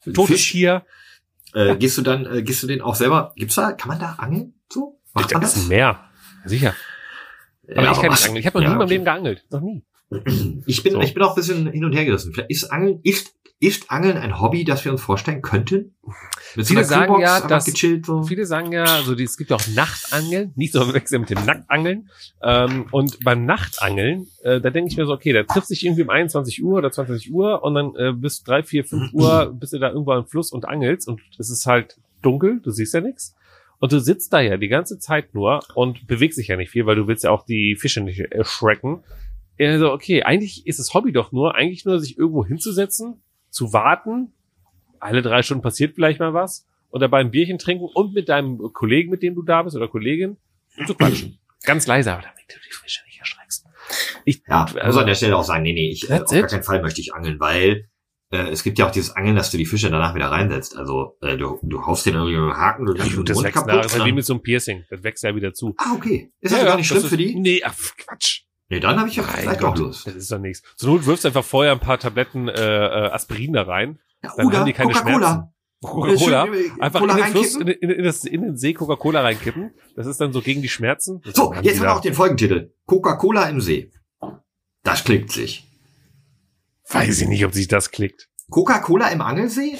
so 0.00 0.10
ein 0.10 0.14
totes 0.14 0.36
Fisch. 0.36 0.50
Tier. 0.52 0.84
Äh, 1.54 1.76
gehst 1.76 1.98
du 1.98 2.02
dann, 2.02 2.26
äh, 2.26 2.42
gehst 2.42 2.64
du 2.64 2.66
den 2.66 2.80
auch 2.80 2.96
selber? 2.96 3.32
Gibt's 3.36 3.54
da, 3.54 3.70
kann 3.72 3.90
man 3.90 4.00
da 4.00 4.14
angeln? 4.18 4.54
So? 4.68 5.00
Macht 5.12 5.32
man 5.32 5.40
Das 5.42 5.56
ist 5.56 5.62
ein 5.66 5.68
Meer. 5.68 6.00
Sicher. 6.44 6.74
Aber 7.70 7.82
Ja, 7.84 7.92
ich 7.92 8.00
kann 8.00 8.10
nicht 8.10 8.24
angeln. 8.24 8.36
Ich 8.38 8.46
habe 8.46 8.58
noch 8.58 8.62
ja, 8.64 8.68
nie 8.70 8.72
in 8.72 8.78
meinem 8.78 8.84
okay. 8.86 8.92
Leben 8.94 9.04
geangelt. 9.04 9.44
Noch 9.50 9.60
nie. 9.60 9.84
Ich 10.66 10.82
bin, 10.82 10.92
So. 10.94 11.00
ich 11.00 11.14
bin 11.14 11.22
auch 11.22 11.30
ein 11.30 11.34
bisschen 11.36 11.70
hin 11.70 11.84
und 11.84 11.92
her 11.92 12.04
gerissen. 12.04 12.32
Vielleicht 12.32 12.50
ist 12.50 12.64
Angeln, 12.72 13.00
ist, 13.02 13.34
ist 13.60 13.90
Angeln 13.90 14.16
ein 14.16 14.40
Hobby, 14.40 14.64
das 14.64 14.84
wir 14.84 14.92
uns 14.92 15.00
vorstellen 15.00 15.40
könnten? 15.42 15.94
Mit 16.56 16.66
Viele 16.66 16.80
einer 16.80 16.88
sagen 16.88 17.14
Kühlbox 17.14 17.22
ja, 17.22 17.46
dass- 17.46 17.64
gechillt 17.64 18.06
so. 18.06 18.22
Viele 18.22 18.46
sagen 18.46 18.72
ja, 18.72 18.84
also 18.84 19.14
die, 19.14 19.24
es 19.24 19.36
gibt 19.36 19.50
ja 19.50 19.56
auch 19.56 19.66
Nachtangeln, 19.74 20.52
nicht 20.56 20.72
so 20.72 20.92
wechseln 20.92 21.22
mit 21.22 21.30
dem 21.30 21.44
Nacktangeln. 21.44 22.10
Ähm, 22.42 22.86
und 22.90 23.20
beim 23.24 23.44
Nachtangeln, 23.44 24.26
äh, 24.42 24.60
da 24.60 24.70
denke 24.70 24.90
ich 24.90 24.96
mir 24.96 25.06
so, 25.06 25.12
okay, 25.12 25.32
da 25.32 25.42
trifft 25.44 25.68
sich 25.68 25.84
irgendwie 25.84 26.02
um 26.02 26.10
21 26.10 26.62
Uhr 26.62 26.78
oder 26.78 26.90
22 26.92 27.32
Uhr 27.32 27.62
und 27.62 27.74
dann 27.74 27.94
äh, 27.96 28.12
bis 28.12 28.42
3, 28.44 28.62
4, 28.64 28.84
5 28.84 29.12
Uhr 29.14 29.54
bist 29.60 29.72
du 29.72 29.78
da 29.78 29.88
irgendwo 29.90 30.12
am 30.12 30.26
Fluss 30.26 30.52
und 30.52 30.66
angelst 30.66 31.08
und 31.08 31.20
es 31.38 31.50
ist 31.50 31.66
halt 31.66 31.96
dunkel, 32.22 32.60
du 32.62 32.70
siehst 32.70 32.94
ja 32.94 33.00
nichts. 33.00 33.34
Und 33.80 33.92
du 33.92 33.98
sitzt 34.00 34.32
da 34.32 34.40
ja 34.40 34.56
die 34.56 34.68
ganze 34.68 34.98
Zeit 34.98 35.34
nur 35.34 35.60
und 35.74 36.06
bewegst 36.06 36.38
dich 36.38 36.48
ja 36.48 36.56
nicht 36.56 36.70
viel, 36.70 36.86
weil 36.86 36.96
du 36.96 37.06
willst 37.06 37.24
ja 37.24 37.30
auch 37.30 37.44
die 37.44 37.76
Fische 37.76 38.00
nicht 38.00 38.18
erschrecken. 38.20 39.02
Also, 39.58 39.92
okay, 39.92 40.22
eigentlich 40.22 40.66
ist 40.66 40.78
das 40.78 40.94
Hobby 40.94 41.12
doch 41.12 41.32
nur, 41.32 41.54
eigentlich 41.54 41.84
nur 41.84 42.00
sich 42.00 42.18
irgendwo 42.18 42.44
hinzusetzen, 42.44 43.22
zu 43.50 43.72
warten, 43.72 44.32
alle 45.00 45.22
drei 45.22 45.42
Stunden 45.42 45.62
passiert 45.62 45.94
vielleicht 45.94 46.18
mal 46.20 46.34
was 46.34 46.66
und 46.90 47.00
dabei 47.00 47.20
ein 47.20 47.30
Bierchen 47.30 47.58
trinken 47.58 47.84
und 47.92 48.14
mit 48.14 48.28
deinem 48.28 48.58
Kollegen, 48.72 49.10
mit 49.10 49.22
dem 49.22 49.34
du 49.34 49.42
da 49.42 49.62
bist 49.62 49.76
oder 49.76 49.88
Kollegin, 49.88 50.36
zu 50.86 50.94
quatschen. 50.94 51.38
Ganz 51.64 51.86
leise, 51.86 52.12
aber 52.12 52.22
damit 52.22 52.42
du 52.48 52.54
die 52.66 52.72
Fische 52.74 53.02
nicht 53.06 53.18
erschreckst. 53.20 53.64
Ich, 54.24 54.42
Ja, 54.48 54.62
muss 54.62 54.76
also, 54.76 55.00
an 55.00 55.06
der 55.06 55.14
Stelle 55.14 55.36
auch 55.36 55.44
sagen, 55.44 55.62
nee, 55.62 55.72
nee, 55.72 55.90
ich, 55.90 56.08
äh, 56.10 56.14
auf 56.14 56.18
That's 56.20 56.30
gar 56.32 56.40
it. 56.44 56.48
keinen 56.50 56.62
Fall 56.62 56.82
möchte 56.82 57.00
ich 57.00 57.14
angeln, 57.14 57.38
weil 57.40 57.88
äh, 58.30 58.48
es 58.50 58.62
gibt 58.64 58.78
ja 58.78 58.86
auch 58.86 58.90
dieses 58.90 59.14
Angeln, 59.14 59.36
dass 59.36 59.50
du 59.50 59.56
die 59.58 59.66
Fische 59.66 59.88
danach 59.90 60.14
wieder 60.14 60.26
reinsetzt. 60.26 60.76
Also 60.76 61.16
äh, 61.22 61.36
du, 61.36 61.58
du 61.62 61.86
haust 61.86 62.04
den 62.06 62.14
irgendwie 62.14 62.36
mit 62.38 62.54
Haken, 62.56 62.86
du 62.86 62.94
ja, 62.94 63.04
den 63.04 63.24
das 63.24 63.36
Mund 63.36 63.44
wächst 63.46 63.56
nach, 63.56 63.66
kaputt. 63.66 63.84
das 63.84 63.86
ist 63.86 63.92
und 63.94 64.00
halt 64.00 64.06
wie 64.06 64.10
dann- 64.10 64.16
mit 64.16 64.24
so 64.26 64.32
einem 64.34 64.42
Piercing. 64.42 64.84
Das 64.90 65.02
wächst 65.04 65.22
ja 65.24 65.34
wieder 65.36 65.52
zu. 65.54 65.74
Ah, 65.78 65.92
okay. 65.94 66.32
Ist 66.40 66.52
das 66.52 66.58
Ja, 66.60 66.64
gar 66.64 66.72
ja, 66.74 66.76
nicht 66.78 66.86
schlimm 66.88 67.02
das 67.02 67.08
für 67.10 67.14
ist- 67.22 67.30
die? 67.30 67.34
Nee, 67.38 67.62
ach, 67.64 67.74
Quatsch. 67.98 68.42
Nee, 68.74 68.80
dann 68.80 68.98
habe 68.98 69.08
ich 69.08 69.16
ja 69.16 69.22
vielleicht 69.22 69.62
auch 69.62 69.68
Gott, 69.74 69.78
Lust. 69.78 70.06
das 70.06 70.14
ist 70.14 70.30
doch 70.32 70.38
nichts. 70.38 70.62
Zur 70.76 70.90
Not 70.90 71.06
wirfst 71.06 71.24
du 71.24 71.28
einfach 71.28 71.44
vorher 71.44 71.72
ein 71.72 71.80
paar 71.80 71.98
Tabletten 71.98 72.48
äh, 72.48 72.52
äh, 72.54 73.10
Aspirin 73.10 73.52
da 73.52 73.62
rein. 73.62 73.98
Ja, 74.22 74.32
Dann 74.36 74.46
oder 74.46 74.58
haben 74.58 74.66
die 74.66 74.72
keine 74.72 74.92
Coca-Cola. 74.92 75.52
Coca-Cola. 75.82 76.46
Schön, 76.46 76.54
äh, 76.54 76.82
Einfach 76.82 77.00
Cola 77.00 77.16
in 77.18 77.22
den 77.24 77.30
Fluss, 77.32 77.54
in, 77.56 77.68
in, 77.68 77.90
in, 77.90 78.04
das, 78.04 78.24
in 78.24 78.42
den 78.42 78.56
See 78.56 78.72
Coca-Cola 78.72 79.20
reinkippen. 79.20 79.72
Das 79.96 80.06
ist 80.06 80.20
dann 80.20 80.32
so 80.32 80.40
gegen 80.40 80.62
die 80.62 80.68
Schmerzen. 80.68 81.20
Das 81.24 81.34
So, 81.34 81.52
jetzt 81.62 81.78
haben 81.78 81.86
wir 81.86 81.94
auch 81.94 82.00
den 82.00 82.14
Folgentitel. 82.14 82.72
Coca-Cola 82.86 83.48
im 83.48 83.60
See. 83.60 83.90
Das 84.82 85.04
klickt 85.04 85.30
sich. 85.30 85.66
Weiß 86.90 87.20
ich 87.20 87.28
nicht, 87.28 87.44
ob 87.44 87.54
sich 87.54 87.68
das 87.68 87.90
klickt. 87.90 88.28
Coca-Cola 88.50 89.08
im 89.08 89.20
Angelsee? 89.20 89.78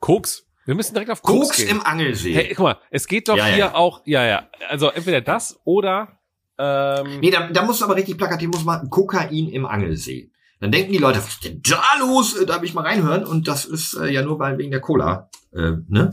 Koks. 0.00 0.46
Wir 0.66 0.74
müssen 0.74 0.94
direkt 0.94 1.10
auf 1.10 1.22
Koks, 1.22 1.48
Koks 1.48 1.56
gehen. 1.56 1.68
im 1.70 1.82
Angelsee. 1.82 2.32
Hey, 2.32 2.54
guck 2.54 2.64
mal, 2.64 2.78
es 2.90 3.06
geht 3.06 3.28
doch 3.28 3.36
Ja, 3.36 3.46
ja, 3.48 3.54
hier 3.54 3.64
ja. 3.66 3.74
auch, 3.74 4.02
ja, 4.04 4.24
ja. 4.24 4.48
Also 4.68 4.90
entweder 4.90 5.20
das 5.20 5.58
oder 5.64 6.19
ähm, 6.60 7.20
Nee, 7.20 7.30
da, 7.30 7.48
da 7.50 7.64
muss 7.64 7.82
aber 7.82 7.96
richtig 7.96 8.18
plakativ, 8.18 8.48
muss 8.48 8.64
man 8.64 8.90
Kokain 8.90 9.48
im 9.48 9.64
Angelsee. 9.64 10.30
Dann 10.60 10.70
denken 10.70 10.92
die 10.92 10.98
Leute, 10.98 11.18
was 11.18 11.28
ist 11.28 11.44
denn 11.44 11.62
da 11.62 11.82
los? 11.98 12.36
Äh, 12.36 12.44
Darf 12.44 12.62
ich 12.62 12.74
mal 12.74 12.82
reinhören? 12.82 13.24
Und 13.24 13.48
das 13.48 13.64
ist 13.64 13.94
äh, 13.94 14.12
ja 14.12 14.22
nur 14.22 14.38
weil 14.38 14.58
wegen 14.58 14.70
der 14.70 14.80
Cola. 14.80 15.30
Äh, 15.52 15.72
ne? 15.88 16.10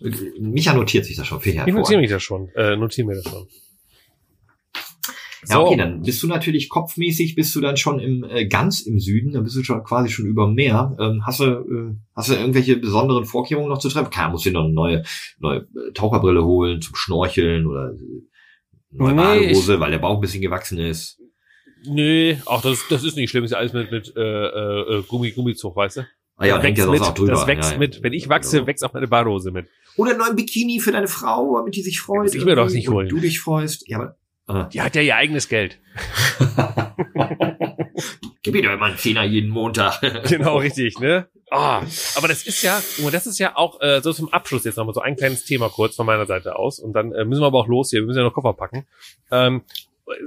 Äh, 0.00 0.10
Micha 0.40 0.72
notiert 0.72 1.04
sich 1.04 1.16
das 1.16 1.26
schon 1.26 1.40
ich 1.44 1.74
notiere 1.74 2.00
mich 2.00 2.10
das 2.10 2.22
schon. 2.22 2.48
Äh, 2.56 2.76
notiere 2.76 3.06
mir 3.06 3.16
das 3.16 3.24
schon. 3.24 3.46
Ja, 5.46 5.60
okay, 5.60 5.76
dann 5.76 6.00
bist 6.00 6.22
du 6.22 6.26
natürlich 6.26 6.70
kopfmäßig, 6.70 7.34
bist 7.34 7.54
du 7.54 7.60
dann 7.60 7.76
schon 7.76 8.00
im 8.00 8.24
äh, 8.24 8.46
ganz 8.46 8.80
im 8.80 8.98
Süden, 8.98 9.32
dann 9.32 9.44
bist 9.44 9.56
du 9.56 9.62
schon 9.62 9.84
quasi 9.84 10.08
schon 10.08 10.24
über 10.24 10.46
dem 10.46 10.54
Meer. 10.54 10.96
Ähm, 10.98 11.22
hast 11.26 11.40
du 11.40 11.44
äh, 11.44 11.96
hast 12.14 12.30
du 12.30 12.34
irgendwelche 12.34 12.76
besonderen 12.76 13.26
Vorkehrungen 13.26 13.68
noch 13.68 13.78
zu 13.78 13.90
treffen? 13.90 14.08
Klar, 14.08 14.30
musst 14.30 14.46
du 14.46 14.50
dir 14.50 14.54
noch 14.54 14.64
eine 14.64 14.72
neue 14.72 15.02
neue 15.38 15.58
äh, 15.58 15.92
Taucherbrille 15.92 16.44
holen 16.44 16.80
zum 16.80 16.94
Schnorcheln 16.94 17.66
oder 17.66 17.92
äh, 18.94 18.98
neue 19.02 19.12
Nee, 19.12 19.16
Badehose, 19.46 19.80
weil 19.80 19.90
der 19.90 19.98
Bauch 19.98 20.14
ein 20.16 20.20
bisschen 20.20 20.40
gewachsen 20.42 20.78
ist. 20.78 21.20
Nee, 21.86 22.38
auch 22.46 22.62
das, 22.62 22.82
das 22.88 23.04
ist 23.04 23.16
nicht 23.16 23.30
schlimm, 23.30 23.44
ist 23.44 23.50
ja 23.50 23.58
alles 23.58 23.72
mit, 23.74 23.90
mit 23.90 24.12
äh, 24.16 24.20
äh, 24.20 25.02
Gummi, 25.06 25.32
Gummizug, 25.32 25.76
weißt 25.76 25.98
du? 25.98 26.06
Ah 26.36 26.46
ja, 26.46 26.60
hängt 26.60 26.78
ja 26.78 26.84
sonst 26.84 27.00
mit, 27.00 27.08
auch 27.08 27.14
drüber. 27.14 27.32
das 27.32 27.46
wächst 27.46 27.70
ja, 27.70 27.74
ja. 27.74 27.78
mit. 27.78 28.02
Wenn 28.02 28.12
ich 28.12 28.28
wachse, 28.28 28.58
Ja. 28.58 28.66
wächst 28.66 28.82
auch 28.84 28.92
meine 28.92 29.06
Badehose 29.06 29.50
mit. 29.50 29.66
Oder 29.96 30.10
einen 30.10 30.18
neuen 30.20 30.36
Bikini 30.36 30.80
für 30.80 30.90
deine 30.90 31.06
Frau, 31.06 31.58
damit 31.58 31.76
die 31.76 31.82
sich 31.82 32.00
freut. 32.00 32.22
muss 32.22 32.34
ich 32.34 32.44
mir 32.44 32.56
doch 32.56 32.68
nicht 32.70 32.88
holen. 32.88 33.08
Du 33.08 33.18
dich 33.20 33.38
freust. 33.40 33.88
Ja, 33.88 34.16
aber 34.46 34.66
äh, 34.66 34.70
Die 34.70 34.80
hat 34.80 34.96
ja 34.96 35.02
ihr 35.02 35.14
eigenes 35.16 35.48
Geld. 35.48 35.78
gib 38.42 38.54
mir 38.54 38.62
doch 38.62 38.72
immer 38.72 38.86
einen 38.86 38.98
Zehner 38.98 39.24
jeden 39.24 39.50
Montag. 39.50 40.00
Genau, 40.28 40.58
richtig, 40.58 40.98
ne? 40.98 41.28
Ah, 41.54 41.84
aber 42.16 42.26
das 42.26 42.44
ist 42.44 42.62
ja, 42.62 42.82
das 43.12 43.26
ist 43.28 43.38
ja 43.38 43.56
auch 43.56 43.80
äh, 43.80 44.00
so 44.02 44.12
zum 44.12 44.32
Abschluss 44.32 44.64
jetzt 44.64 44.76
nochmal 44.76 44.92
so 44.92 45.00
ein 45.00 45.14
kleines 45.14 45.44
Thema 45.44 45.68
kurz 45.68 45.94
von 45.94 46.04
meiner 46.04 46.26
Seite 46.26 46.56
aus 46.56 46.80
und 46.80 46.94
dann 46.94 47.12
äh, 47.12 47.24
müssen 47.24 47.42
wir 47.42 47.46
aber 47.46 47.60
auch 47.60 47.68
los 47.68 47.90
hier, 47.90 48.00
wir 48.00 48.06
müssen 48.06 48.18
ja 48.18 48.24
noch 48.24 48.34
Koffer 48.34 48.54
packen. 48.54 48.86
Ähm, 49.30 49.62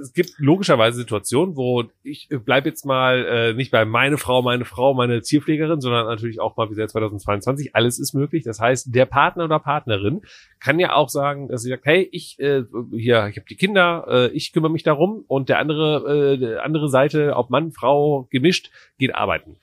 es 0.02 0.14
gibt 0.14 0.32
logischerweise 0.38 0.98
Situationen, 0.98 1.58
wo 1.58 1.84
ich 2.02 2.30
bleib 2.30 2.66
jetzt 2.66 2.86
mal 2.86 3.26
äh, 3.26 3.54
nicht 3.54 3.72
bei 3.72 3.84
meine 3.84 4.18
Frau, 4.18 4.42
meine 4.42 4.64
Frau, 4.64 4.94
meine 4.94 5.22
Zielpflegerin, 5.22 5.82
sondern 5.82 6.08
natürlich 6.08 6.40
auch 6.40 6.56
mal 6.56 6.70
wie 6.70 6.76
seit 6.76 6.90
2022. 6.90 7.76
Alles 7.76 8.00
ist 8.00 8.14
möglich. 8.14 8.44
Das 8.44 8.62
heißt, 8.62 8.96
der 8.96 9.06
Partner 9.06 9.44
oder 9.44 9.60
Partnerin 9.60 10.22
kann 10.62 10.80
ja 10.80 10.94
auch 10.94 11.10
sagen, 11.10 11.50
dass 11.50 11.62
sie 11.62 11.70
sagt, 11.70 11.86
hey, 11.86 12.08
ich 12.12 12.40
äh, 12.40 12.64
hier, 12.92 13.28
ich 13.28 13.38
habe 13.38 13.48
die 13.50 13.58
Kinder, 13.58 14.06
äh, 14.10 14.28
ich 14.30 14.54
kümmere 14.54 14.72
mich 14.72 14.84
darum 14.84 15.26
und 15.28 15.50
der 15.50 15.60
andere, 15.60 16.34
äh, 16.34 16.38
der 16.38 16.64
andere 16.64 16.90
Seite, 16.90 17.36
ob 17.36 17.50
Mann, 17.50 17.74
Frau, 17.74 18.28
gemischt, 18.32 18.72
geht 18.98 19.14
arbeiten. 19.14 19.58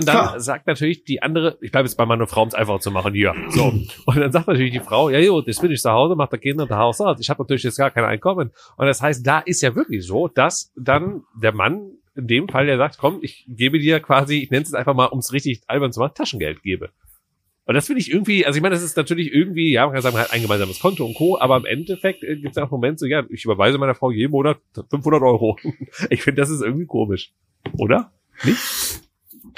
Und 0.00 0.08
dann 0.08 0.16
Klar. 0.16 0.40
sagt 0.40 0.66
natürlich 0.66 1.04
die 1.04 1.22
andere, 1.22 1.58
ich 1.60 1.70
bleibe 1.70 1.86
jetzt 1.86 1.96
bei 1.96 2.06
meiner 2.06 2.26
Frau, 2.26 2.42
um 2.42 2.48
es 2.48 2.54
einfacher 2.54 2.80
zu 2.80 2.90
machen, 2.90 3.12
hier. 3.12 3.34
So. 3.50 3.64
Und 4.06 4.16
dann 4.16 4.32
sagt 4.32 4.48
natürlich 4.48 4.72
die 4.72 4.80
Frau, 4.80 5.10
ja, 5.10 5.18
jo, 5.18 5.42
das 5.42 5.60
bin 5.60 5.70
ich 5.70 5.82
zu 5.82 5.90
Hause, 5.90 6.16
macht 6.16 6.32
der 6.32 6.38
Kinder 6.38 6.62
und 6.62 6.70
der 6.70 6.78
Haushalt. 6.78 7.18
Ich 7.20 7.28
habe 7.28 7.42
natürlich 7.42 7.64
jetzt 7.64 7.76
gar 7.76 7.90
kein 7.90 8.04
Einkommen. 8.04 8.50
Und 8.76 8.86
das 8.86 9.02
heißt, 9.02 9.26
da 9.26 9.40
ist 9.40 9.60
ja 9.60 9.74
wirklich 9.74 10.06
so, 10.06 10.28
dass 10.28 10.72
dann 10.74 11.22
der 11.40 11.52
Mann 11.52 11.92
in 12.16 12.26
dem 12.26 12.48
Fall, 12.48 12.64
der 12.64 12.78
sagt, 12.78 12.96
komm, 12.98 13.18
ich 13.20 13.44
gebe 13.46 13.78
dir 13.78 14.00
quasi, 14.00 14.38
ich 14.38 14.50
nenne 14.50 14.62
es 14.62 14.70
jetzt 14.70 14.74
einfach 14.74 14.94
mal, 14.94 15.06
um 15.06 15.18
es 15.18 15.32
richtig 15.32 15.60
albern 15.66 15.92
zu 15.92 16.00
machen, 16.00 16.14
Taschengeld 16.14 16.62
gebe. 16.62 16.90
Und 17.66 17.74
das 17.74 17.86
finde 17.86 18.00
ich 18.00 18.10
irgendwie, 18.10 18.46
also 18.46 18.56
ich 18.56 18.62
meine, 18.62 18.74
das 18.74 18.82
ist 18.82 18.96
natürlich 18.96 19.32
irgendwie, 19.32 19.72
ja, 19.72 19.84
man 19.84 19.92
kann 19.92 20.02
sagen, 20.02 20.14
man 20.14 20.24
hat 20.24 20.32
ein 20.32 20.42
gemeinsames 20.42 20.80
Konto 20.80 21.04
und 21.04 21.14
Co., 21.14 21.38
aber 21.38 21.56
im 21.58 21.66
Endeffekt 21.66 22.24
äh, 22.24 22.36
gibt 22.36 22.56
es 22.56 22.62
auch 22.62 22.70
Momente 22.70 23.00
so, 23.00 23.06
ja, 23.06 23.22
ich 23.28 23.44
überweise 23.44 23.78
meiner 23.78 23.94
Frau 23.94 24.10
jeden 24.10 24.32
Monat 24.32 24.58
500 24.90 25.22
Euro. 25.22 25.56
Ich 26.10 26.22
finde, 26.22 26.40
das 26.40 26.50
ist 26.50 26.62
irgendwie 26.62 26.86
komisch. 26.86 27.32
Oder? 27.78 28.12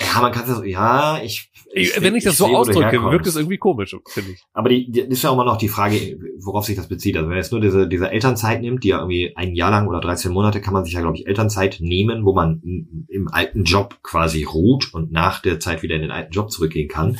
Ja, 0.00 0.20
man 0.20 0.32
kann 0.32 0.44
das, 0.46 0.62
ja, 0.64 1.20
ich. 1.22 1.50
ich 1.72 2.00
wenn 2.00 2.14
ich 2.14 2.24
das 2.24 2.36
so 2.36 2.46
sehe, 2.46 2.56
ausdrücke, 2.56 3.02
wirkt 3.02 3.26
es 3.26 3.36
irgendwie 3.36 3.58
komisch, 3.58 3.96
finde 4.06 4.32
ich. 4.32 4.42
Aber 4.52 4.68
die, 4.68 4.90
die 4.90 5.00
ist 5.00 5.22
ja 5.22 5.30
auch 5.30 5.34
immer 5.34 5.44
noch 5.44 5.56
die 5.56 5.68
Frage, 5.68 6.18
worauf 6.38 6.64
sich 6.64 6.76
das 6.76 6.88
bezieht. 6.88 7.16
Also 7.16 7.28
wenn 7.28 7.36
jetzt 7.36 7.52
nur 7.52 7.60
diese, 7.60 7.88
diese 7.88 8.10
Elternzeit 8.10 8.60
nimmt, 8.60 8.84
die 8.84 8.88
ja 8.88 8.98
irgendwie 8.98 9.36
ein 9.36 9.54
Jahr 9.54 9.70
lang 9.70 9.88
oder 9.88 10.00
13 10.00 10.32
Monate, 10.32 10.60
kann 10.60 10.72
man 10.72 10.84
sich 10.84 10.94
ja, 10.94 11.00
glaube 11.00 11.16
ich, 11.16 11.26
Elternzeit 11.26 11.78
nehmen, 11.80 12.24
wo 12.24 12.32
man 12.32 12.62
im 13.08 13.28
alten 13.28 13.64
Job 13.64 13.98
quasi 14.02 14.44
ruht 14.44 14.94
und 14.94 15.12
nach 15.12 15.40
der 15.40 15.60
Zeit 15.60 15.82
wieder 15.82 15.96
in 15.96 16.02
den 16.02 16.10
alten 16.10 16.32
Job 16.32 16.50
zurückgehen 16.50 16.88
kann. 16.88 17.18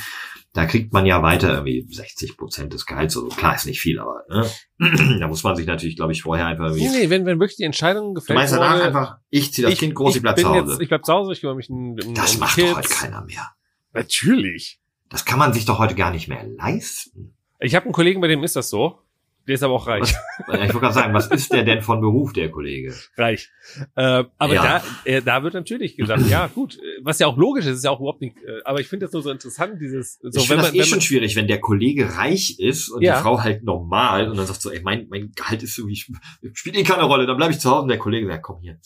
Da 0.55 0.66
kriegt 0.66 0.92
man 0.92 1.07
ja 1.07 1.22
weiter 1.22 1.55
irgendwie 1.55 1.86
60 1.90 2.36
Prozent 2.36 2.74
des 2.74 2.84
Gehalts. 2.84 3.16
Also 3.16 3.28
klar, 3.28 3.55
ist 3.55 3.64
nicht 3.64 3.80
viel, 3.80 3.98
aber 3.98 4.22
ne? 4.28 4.46
da 5.18 5.26
muss 5.26 5.42
man 5.44 5.57
sich 5.57 5.66
natürlich, 5.66 5.96
glaube 5.96 6.12
ich, 6.12 6.22
vorher 6.22 6.46
einfach 6.46 6.66
irgendwie. 6.66 6.88
Nee, 6.88 6.98
nee, 7.05 7.11
wenn, 7.11 7.24
wenn 7.24 7.40
wirklich 7.40 7.57
die 7.57 7.64
Entscheidung 7.64 8.09
du 8.09 8.20
gefällt 8.20 8.38
meinst 8.38 8.53
danach 8.53 8.74
wurde, 8.74 8.84
einfach, 8.84 9.16
ich 9.30 9.53
ziehe 9.53 9.66
das 9.66 9.78
Kind 9.78 9.94
groß, 9.94 10.11
ich, 10.11 10.16
ich 10.16 10.22
bleib 10.22 10.36
bin 10.36 10.44
zu 10.44 10.55
jetzt, 10.55 10.70
Hause. 10.72 10.82
ich 10.82 10.88
bleib 10.88 11.07
zu 11.07 11.12
Hause, 11.12 11.32
ich 11.32 11.40
kümmere 11.40 11.57
mich 11.57 11.70
um, 11.70 11.96
um 12.05 12.14
das 12.14 12.38
macht 12.38 12.57
die 12.59 12.62
doch 12.62 12.76
Kids. 12.76 12.76
heute 12.76 12.88
keiner 12.88 13.24
mehr. 13.24 13.48
Natürlich. 13.94 14.80
Das 15.09 15.24
kann 15.24 15.38
man 15.38 15.53
sich 15.53 15.64
doch 15.64 15.78
heute 15.78 15.94
gar 15.94 16.11
nicht 16.11 16.28
mehr 16.28 16.46
leisten. 16.46 17.34
Ich 17.61 17.74
habe 17.74 17.84
einen 17.84 17.92
Kollegen, 17.92 18.20
bei 18.20 18.28
dem 18.28 18.44
ist 18.44 18.57
das 18.57 18.68
so. 18.68 18.98
Der 19.47 19.55
ist 19.57 19.62
aber 19.62 19.74
auch 19.74 19.86
reich. 19.88 20.12
Ja, 20.47 20.55
Ich 20.55 20.61
wollte 20.72 20.78
gerade 20.80 20.95
sagen, 20.95 21.14
was 21.14 21.26
ist 21.28 21.53
der 21.53 21.64
denn 21.64 21.82
von 21.82 22.01
Beruf, 22.01 22.32
der 22.32 22.51
Kollege? 22.51 22.95
reich. 23.16 23.51
Äh, 23.97 24.24
aber 24.38 24.55
Ja. 24.55 24.62
da, 24.62 24.82
äh, 25.05 25.20
da 25.22 25.43
wird 25.43 25.55
natürlich 25.55 25.97
gesagt, 25.97 26.26
ja 26.28 26.47
gut, 26.47 26.76
äh, 26.76 26.80
was 27.03 27.18
ja 27.18 27.26
auch 27.26 27.36
logisch 27.36 27.66
ist, 27.66 27.78
ist 27.78 27.84
ja 27.84 27.90
auch 27.90 28.01
überhaupt 28.01 28.20
nicht. 28.20 28.36
Äh, 28.36 28.61
aber 28.64 28.80
ich 28.80 28.86
finde 28.88 29.07
das 29.07 29.12
nur 29.12 29.22
so 29.22 29.30
interessant, 29.30 29.80
dieses. 29.80 30.18
So, 30.22 30.40
ich 30.40 30.47
finde 30.49 30.62
das 30.64 30.74
eh 30.74 30.78
wenn 30.78 30.84
schon 30.86 31.01
schwierig, 31.01 31.34
wenn 31.36 31.47
der 31.49 31.61
Kollege 31.61 32.16
reich 32.16 32.59
ist 32.59 32.88
und 32.88 33.03
Ja. 33.03 33.16
die 33.16 33.22
Frau 33.22 33.40
halt 33.43 33.64
normal 33.64 34.28
und 34.30 34.36
dann 34.36 34.47
sagt 34.47 34.62
so, 34.62 34.70
ey, 34.70 34.80
mein, 34.82 35.07
mein 35.09 35.32
Gehalt 35.34 35.62
ist 35.62 35.76
irgendwie, 35.78 36.05
spielt 36.53 36.76
eh 36.76 36.82
keine 36.84 37.03
Rolle, 37.05 37.26
dann 37.26 37.36
bleibe 37.36 37.53
ich 37.53 37.59
zu 37.59 37.70
Hause 37.70 37.82
und 37.82 37.88
der 37.88 37.99
Kollege 37.99 38.26
sagt, 38.28 38.43
komm 38.43 38.61
hier. 38.61 38.78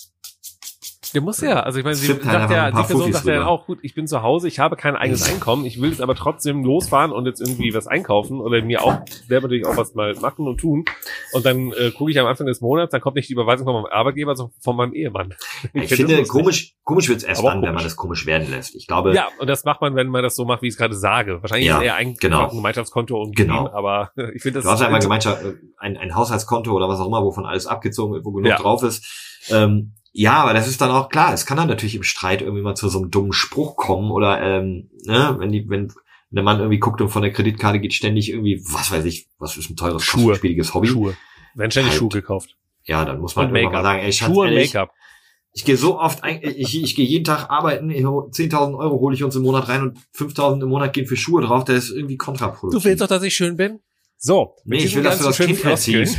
Der 1.14 1.20
muss 1.20 1.40
ja, 1.40 1.60
also 1.60 1.78
ich 1.78 1.84
meine, 1.84 1.96
sie 1.96 2.08
halt 2.08 2.22
sagt 2.22 2.50
ja, 2.50 2.70
die 2.70 2.82
Person 2.82 3.12
sagt 3.12 3.26
ja 3.26 3.46
auch, 3.46 3.66
gut, 3.66 3.78
ich 3.82 3.94
bin 3.94 4.06
zu 4.06 4.22
Hause, 4.22 4.48
ich 4.48 4.58
habe 4.58 4.76
kein 4.76 4.96
eigenes 4.96 5.28
Einkommen, 5.30 5.64
ich 5.64 5.80
will 5.80 5.90
jetzt 5.90 6.00
aber 6.00 6.14
trotzdem 6.14 6.64
losfahren 6.64 7.12
und 7.12 7.26
jetzt 7.26 7.40
irgendwie 7.40 7.74
was 7.74 7.86
einkaufen 7.86 8.40
oder 8.40 8.62
mir 8.62 8.82
auch 8.82 8.98
selber 9.28 9.48
natürlich 9.48 9.66
auch 9.66 9.76
was 9.76 9.94
mal 9.94 10.14
machen 10.14 10.46
und 10.46 10.58
tun. 10.58 10.84
Und 11.32 11.44
dann 11.46 11.72
äh, 11.72 11.90
gucke 11.90 12.10
ich 12.10 12.18
am 12.18 12.26
Anfang 12.26 12.46
des 12.46 12.60
Monats, 12.60 12.90
dann 12.92 13.00
kommt 13.00 13.16
nicht 13.16 13.28
die 13.28 13.32
Überweisung 13.34 13.66
von 13.66 13.74
meinem 13.74 13.86
Arbeitgeber, 13.92 14.36
sondern 14.36 14.54
von 14.62 14.76
meinem 14.76 14.94
Ehemann. 14.94 15.34
Ich, 15.72 15.88
das 15.88 15.98
finde, 15.98 16.22
komisch, 16.24 16.74
komisch 16.84 17.08
wird's 17.08 17.24
erst 17.24 17.44
dann, 17.44 17.62
wenn 17.62 17.74
man 17.74 17.84
das 17.84 17.96
komisch 17.96 18.26
werden 18.26 18.50
lässt. 18.50 18.74
Ich 18.74 18.86
glaube, 18.86 19.14
Ja, 19.14 19.28
und 19.38 19.48
das 19.48 19.64
macht 19.64 19.80
man, 19.80 19.94
wenn 19.96 20.08
man 20.08 20.22
das 20.22 20.34
so 20.36 20.44
macht, 20.44 20.62
wie 20.62 20.66
ich 20.68 20.74
es 20.74 20.78
gerade 20.78 20.94
sage. 20.94 21.42
Wahrscheinlich 21.42 21.66
Ja, 21.68 21.78
ist 21.78 21.84
eher 21.84 21.94
ein, 21.96 22.14
genau. 22.16 22.48
ein 22.48 22.56
Gemeinschaftskonto 22.56 23.20
und 23.20 23.36
Genau. 23.36 23.68
Aber 23.72 24.10
ich 24.34 24.42
finde 24.42 24.58
das 24.58 24.64
du 24.64 24.70
hast 24.70 24.80
ja 24.80 24.86
einmal 24.86 25.00
Gemeinschaft, 25.00 25.42
äh, 25.44 25.54
ein, 25.78 25.96
ein 25.96 26.14
Haushaltskonto 26.14 26.72
oder 26.72 26.88
was 26.88 27.00
auch 27.00 27.06
immer, 27.06 27.22
wovon 27.22 27.46
alles 27.46 27.66
abgezogen 27.66 28.14
wird, 28.14 28.24
wo 28.24 28.32
genug 28.32 28.50
Ja. 28.50 28.56
drauf 28.56 28.82
ist. 28.82 29.04
Ähm, 29.50 29.92
ja, 30.18 30.32
aber 30.34 30.54
das 30.54 30.66
ist 30.66 30.80
dann 30.80 30.90
auch 30.90 31.08
klar. 31.10 31.32
Es 31.34 31.44
kann 31.46 31.56
dann 31.58 31.68
natürlich 31.68 31.94
im 31.94 32.02
Streit 32.02 32.40
irgendwie 32.40 32.62
mal 32.62 32.74
zu 32.74 32.88
so 32.88 32.98
einem 33.00 33.10
dummen 33.10 33.32
Spruch 33.32 33.76
kommen 33.76 34.10
oder 34.10 34.40
ähm, 34.40 34.88
ne, 35.04 35.36
wenn 35.38 35.52
die, 35.52 35.68
wenn 35.68 35.92
der 36.30 36.42
Mann 36.42 36.58
irgendwie 36.58 36.78
guckt 36.78 37.00
und 37.00 37.10
von 37.10 37.22
der 37.22 37.32
Kreditkarte 37.32 37.78
geht 37.80 37.94
ständig 37.94 38.30
irgendwie, 38.30 38.60
was 38.72 38.90
weiß 38.90 39.04
ich, 39.04 39.28
was 39.38 39.56
ist 39.56 39.70
ein 39.70 39.76
teures, 39.76 40.02
Schuhe. 40.04 40.28
kostspieliges 40.30 40.72
Hobby. 40.74 40.88
Schuhe. 40.88 41.16
Werden 41.54 41.70
ständig 41.70 41.90
Halt. 41.92 41.98
Schuhe 41.98 42.08
gekauft. 42.08 42.56
Ja, 42.84 43.04
dann 43.04 43.20
muss 43.20 43.36
man 43.36 43.54
irgendwann 43.54 43.72
mal 43.72 43.82
sagen, 43.82 44.00
ey, 44.00 44.12
Schatz, 44.12 44.28
Schuhe 44.28 44.46
und 44.46 44.52
ehrlich, 44.52 44.72
Make-up. 44.74 44.92
ich 45.52 45.64
gehe 45.64 45.76
so 45.76 45.98
oft, 45.98 46.22
ich, 46.26 46.82
ich 46.82 46.94
gehe 46.94 47.04
jeden 47.06 47.24
Tag 47.24 47.50
arbeiten, 47.50 47.90
ich 47.90 48.04
hol- 48.04 48.30
10.000 48.30 48.76
Euro 48.78 48.98
hole 49.00 49.14
ich 49.14 49.22
uns 49.24 49.36
im 49.36 49.42
Monat 49.42 49.68
rein 49.68 49.82
und 49.82 49.98
5.000 50.16 50.62
im 50.62 50.68
Monat 50.68 50.92
gehen 50.92 51.06
für 51.06 51.16
Schuhe 51.16 51.42
drauf, 51.42 51.64
das 51.64 51.84
ist 51.84 51.90
irgendwie 51.90 52.16
kontraproduktiv. 52.16 52.82
Du 52.82 52.88
willst 52.88 53.02
doch, 53.02 53.08
dass 53.08 53.22
ich 53.22 53.34
schön 53.34 53.56
bin? 53.56 53.80
So. 54.18 54.56
Nee, 54.64 54.78
ich 54.78 54.94
will, 54.96 55.02
dass 55.02 55.18
du 55.18 55.24
das 55.24 55.36
Kind 55.38 55.62
erziehst. 55.64 56.18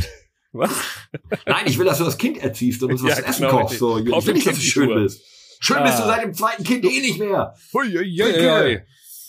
Was? 0.58 0.70
Nein, 1.46 1.62
ich 1.66 1.78
will, 1.78 1.86
dass 1.86 1.98
du 1.98 2.04
das 2.04 2.18
Kind 2.18 2.38
erziehst 2.38 2.82
und 2.82 2.92
uns 2.92 3.02
was 3.04 3.10
Ja, 3.10 3.16
zu 3.16 3.24
essen 3.26 3.42
genau, 3.46 3.60
kochst. 3.62 3.78
So, 3.78 3.98
ich 3.98 4.04
will 4.06 4.34
nicht, 4.34 4.46
dass 4.46 4.56
du 4.56 4.60
schön 4.62 4.88
Schuhe. 4.88 5.02
bist. 5.02 5.22
Schön 5.60 5.82
bist 5.82 5.98
du 5.98 6.02
Ah. 6.04 6.06
seit 6.08 6.24
dem 6.24 6.34
zweiten 6.34 6.64
Kind 6.64 6.84
eh 6.84 7.00
nicht 7.00 7.18
mehr. 7.18 7.54
Hui, 7.72 7.86
hui, 7.92 8.16
hui, 8.22 8.32
hui. 8.32 8.80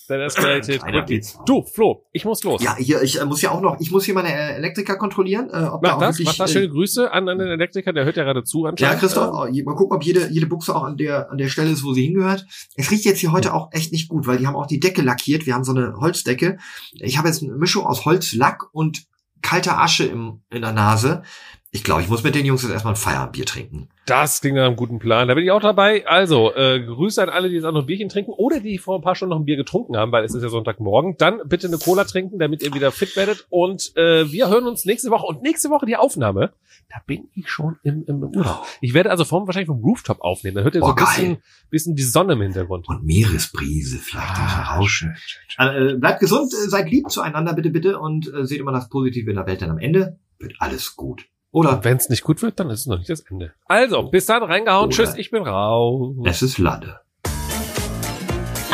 That 0.07 0.21
escalated 0.21 0.81
quickly. 0.81 1.21
Du, 1.45 1.63
Flo, 1.63 2.03
ich 2.11 2.25
muss 2.25 2.43
los. 2.43 2.63
Ja, 2.63 2.75
hier, 2.77 2.99
ich 3.03 3.21
äh, 3.21 3.25
muss 3.25 3.43
ja 3.43 3.51
auch 3.51 3.61
noch, 3.61 3.79
ich 3.79 3.91
muss 3.91 4.05
hier 4.05 4.15
meine 4.15 4.29
äh, 4.33 4.55
Elektriker 4.55 4.95
kontrollieren, 4.97 5.49
äh, 5.51 5.65
ob 5.67 5.83
da 5.83 5.89
Mach 5.89 5.95
auch 5.97 5.99
das, 5.99 6.15
wirklich, 6.17 6.27
mach 6.29 6.45
das. 6.45 6.49
äh, 6.49 6.53
Schöne 6.53 6.69
Grüße 6.69 7.11
an, 7.11 7.29
an 7.29 7.37
den 7.37 7.47
Elektriker, 7.49 7.93
der 7.93 8.05
hört 8.05 8.17
ja 8.17 8.23
gerade 8.23 8.43
zu 8.43 8.63
Ja, 8.63 8.69
anscheinend. 8.71 9.01
Christoph, 9.01 9.47
Ähm, 9.47 9.53
äh, 9.53 9.61
mal 9.61 9.75
gucken, 9.75 9.95
ob 9.95 10.03
jede, 10.03 10.27
jede 10.31 10.47
Buchse 10.47 10.75
auch 10.75 10.81
an 10.83 10.97
der, 10.97 11.29
an 11.29 11.37
der 11.37 11.47
Stelle 11.47 11.69
ist, 11.69 11.83
wo 11.83 11.93
sie 11.93 12.05
hingehört. 12.05 12.43
Es 12.75 12.89
riecht 12.89 13.05
jetzt 13.05 13.19
hier 13.19 13.31
heute 13.31 13.53
auch 13.53 13.69
echt 13.71 13.91
nicht 13.91 14.09
gut, 14.09 14.25
weil 14.25 14.39
die 14.39 14.47
haben 14.47 14.55
auch 14.55 14.65
die 14.65 14.79
Decke 14.79 15.03
lackiert. 15.03 15.45
Wir 15.45 15.53
haben 15.53 15.63
so 15.63 15.73
eine 15.75 15.93
Holzdecke. 15.97 16.57
Ich 16.93 17.19
habe 17.19 17.27
jetzt 17.27 17.43
eine 17.43 17.53
Mischung 17.53 17.85
aus 17.85 18.05
Holzlack 18.05 18.63
und 18.73 19.03
kalter 19.41 19.79
Asche 19.79 20.05
im, 20.05 20.41
in 20.49 20.61
der 20.61 20.73
Nase. 20.73 21.23
Ich 21.71 21.83
glaube, 21.83 22.01
ich 22.01 22.09
muss 22.09 22.23
mit 22.23 22.33
den 22.33 22.47
Jungs 22.47 22.63
jetzt 22.63 22.71
erstmal 22.71 22.93
ein 22.93 22.97
Feierabendbier 22.97 23.45
trinken. 23.45 23.89
Das 24.07 24.41
klingt 24.41 24.57
nach 24.57 24.65
einem 24.65 24.75
guten 24.75 24.97
Plan. 24.97 25.27
Da 25.27 25.35
bin 25.35 25.43
ich 25.43 25.51
auch 25.51 25.61
dabei. 25.61 26.07
Also, 26.07 26.51
äh, 26.55 26.83
Grüße 26.83 27.21
an 27.21 27.29
alle, 27.29 27.47
die 27.47 27.55
jetzt 27.55 27.63
auch 27.65 27.71
noch 27.71 27.81
ein 27.81 27.85
Bierchen 27.85 28.09
trinken 28.09 28.31
oder 28.31 28.59
die 28.59 28.79
vor 28.79 28.95
ein 28.95 29.03
paar 29.03 29.13
Stunden 29.13 29.29
noch 29.35 29.39
ein 29.39 29.45
Bier 29.45 29.55
getrunken 29.55 29.95
haben, 29.95 30.11
weil 30.11 30.23
es 30.23 30.33
ist 30.33 30.41
ja 30.41 30.49
Sonntagmorgen. 30.49 31.17
Dann 31.19 31.41
bitte 31.45 31.67
eine 31.67 31.77
Cola 31.77 32.05
trinken, 32.05 32.39
damit 32.39 32.63
ihr 32.63 32.73
wieder 32.73 32.91
fit 32.91 33.15
werdet. 33.15 33.45
Und 33.51 33.95
äh, 33.97 34.31
wir 34.31 34.49
hören 34.49 34.65
uns 34.65 34.85
nächste 34.85 35.11
Woche. 35.11 35.27
Und 35.27 35.43
nächste 35.43 35.69
Woche 35.69 35.85
die 35.85 35.95
Aufnahme, 35.95 36.53
da 36.89 36.95
bin 37.05 37.29
ich 37.35 37.47
schon 37.51 37.77
im, 37.83 38.03
im 38.07 38.23
Urlaub. 38.23 38.65
Ich 38.81 38.95
werde 38.95 39.11
also 39.11 39.23
vom, 39.23 39.45
wahrscheinlich 39.45 39.67
vom 39.67 39.83
Rooftop 39.83 40.21
aufnehmen. 40.21 40.55
Da 40.55 40.63
hört 40.63 40.73
ihr 40.73 40.81
so 40.81 40.87
Oh, 40.87 40.89
ein 40.89 40.95
bisschen, 40.95 41.37
bisschen 41.69 41.95
die 41.95 42.01
Sonne 42.01 42.33
im 42.33 42.41
Hintergrund. 42.41 42.89
Und 42.89 43.03
Meeresbrise 43.05 43.99
vielleicht. 43.99 44.27
Ah, 44.27 44.79
auch 44.79 44.87
schön, 44.87 45.13
Äh, 45.59 45.97
bleibt 45.97 46.19
gesund, 46.19 46.51
äh, 46.51 46.67
seid 46.67 46.89
lieb 46.89 47.11
zueinander, 47.11 47.53
bitte, 47.53 47.69
bitte. 47.69 47.99
Und 47.99 48.33
äh, 48.33 48.47
seht 48.47 48.59
immer 48.59 48.71
das 48.71 48.89
Positive 48.89 49.29
in 49.29 49.35
der 49.35 49.45
Welt, 49.45 49.61
denn 49.61 49.69
am 49.69 49.77
Ende 49.77 50.17
wird 50.39 50.53
alles 50.57 50.95
gut. 50.95 51.27
Oder 51.51 51.83
Wenn 51.83 51.97
es 51.97 52.09
nicht 52.09 52.23
gut 52.23 52.41
wird, 52.41 52.59
dann 52.59 52.69
ist 52.69 52.81
es 52.81 52.85
noch 52.85 52.97
nicht 52.97 53.09
das 53.09 53.21
Ende. 53.21 53.53
Also, 53.65 54.03
bis 54.03 54.25
dann, 54.27 54.43
reingehauen. 54.43 54.87
Oder- 54.87 54.95
Tschüss, 54.95 55.15
ich 55.15 55.31
bin 55.31 55.43
raus. 55.43 56.15
es 56.25 56.41
ist 56.43 56.57
Lade. 56.59 56.99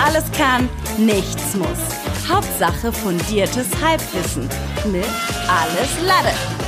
Alles 0.03 0.29
kann, 0.33 0.67
nichts 0.97 1.55
muss. 1.55 1.67
Hauptsache 2.29 2.91
fundiertes 2.91 3.67
Halbwissen 3.81 4.43
mit 4.91 5.05
Alles 5.47 6.01
Lade. 6.05 6.64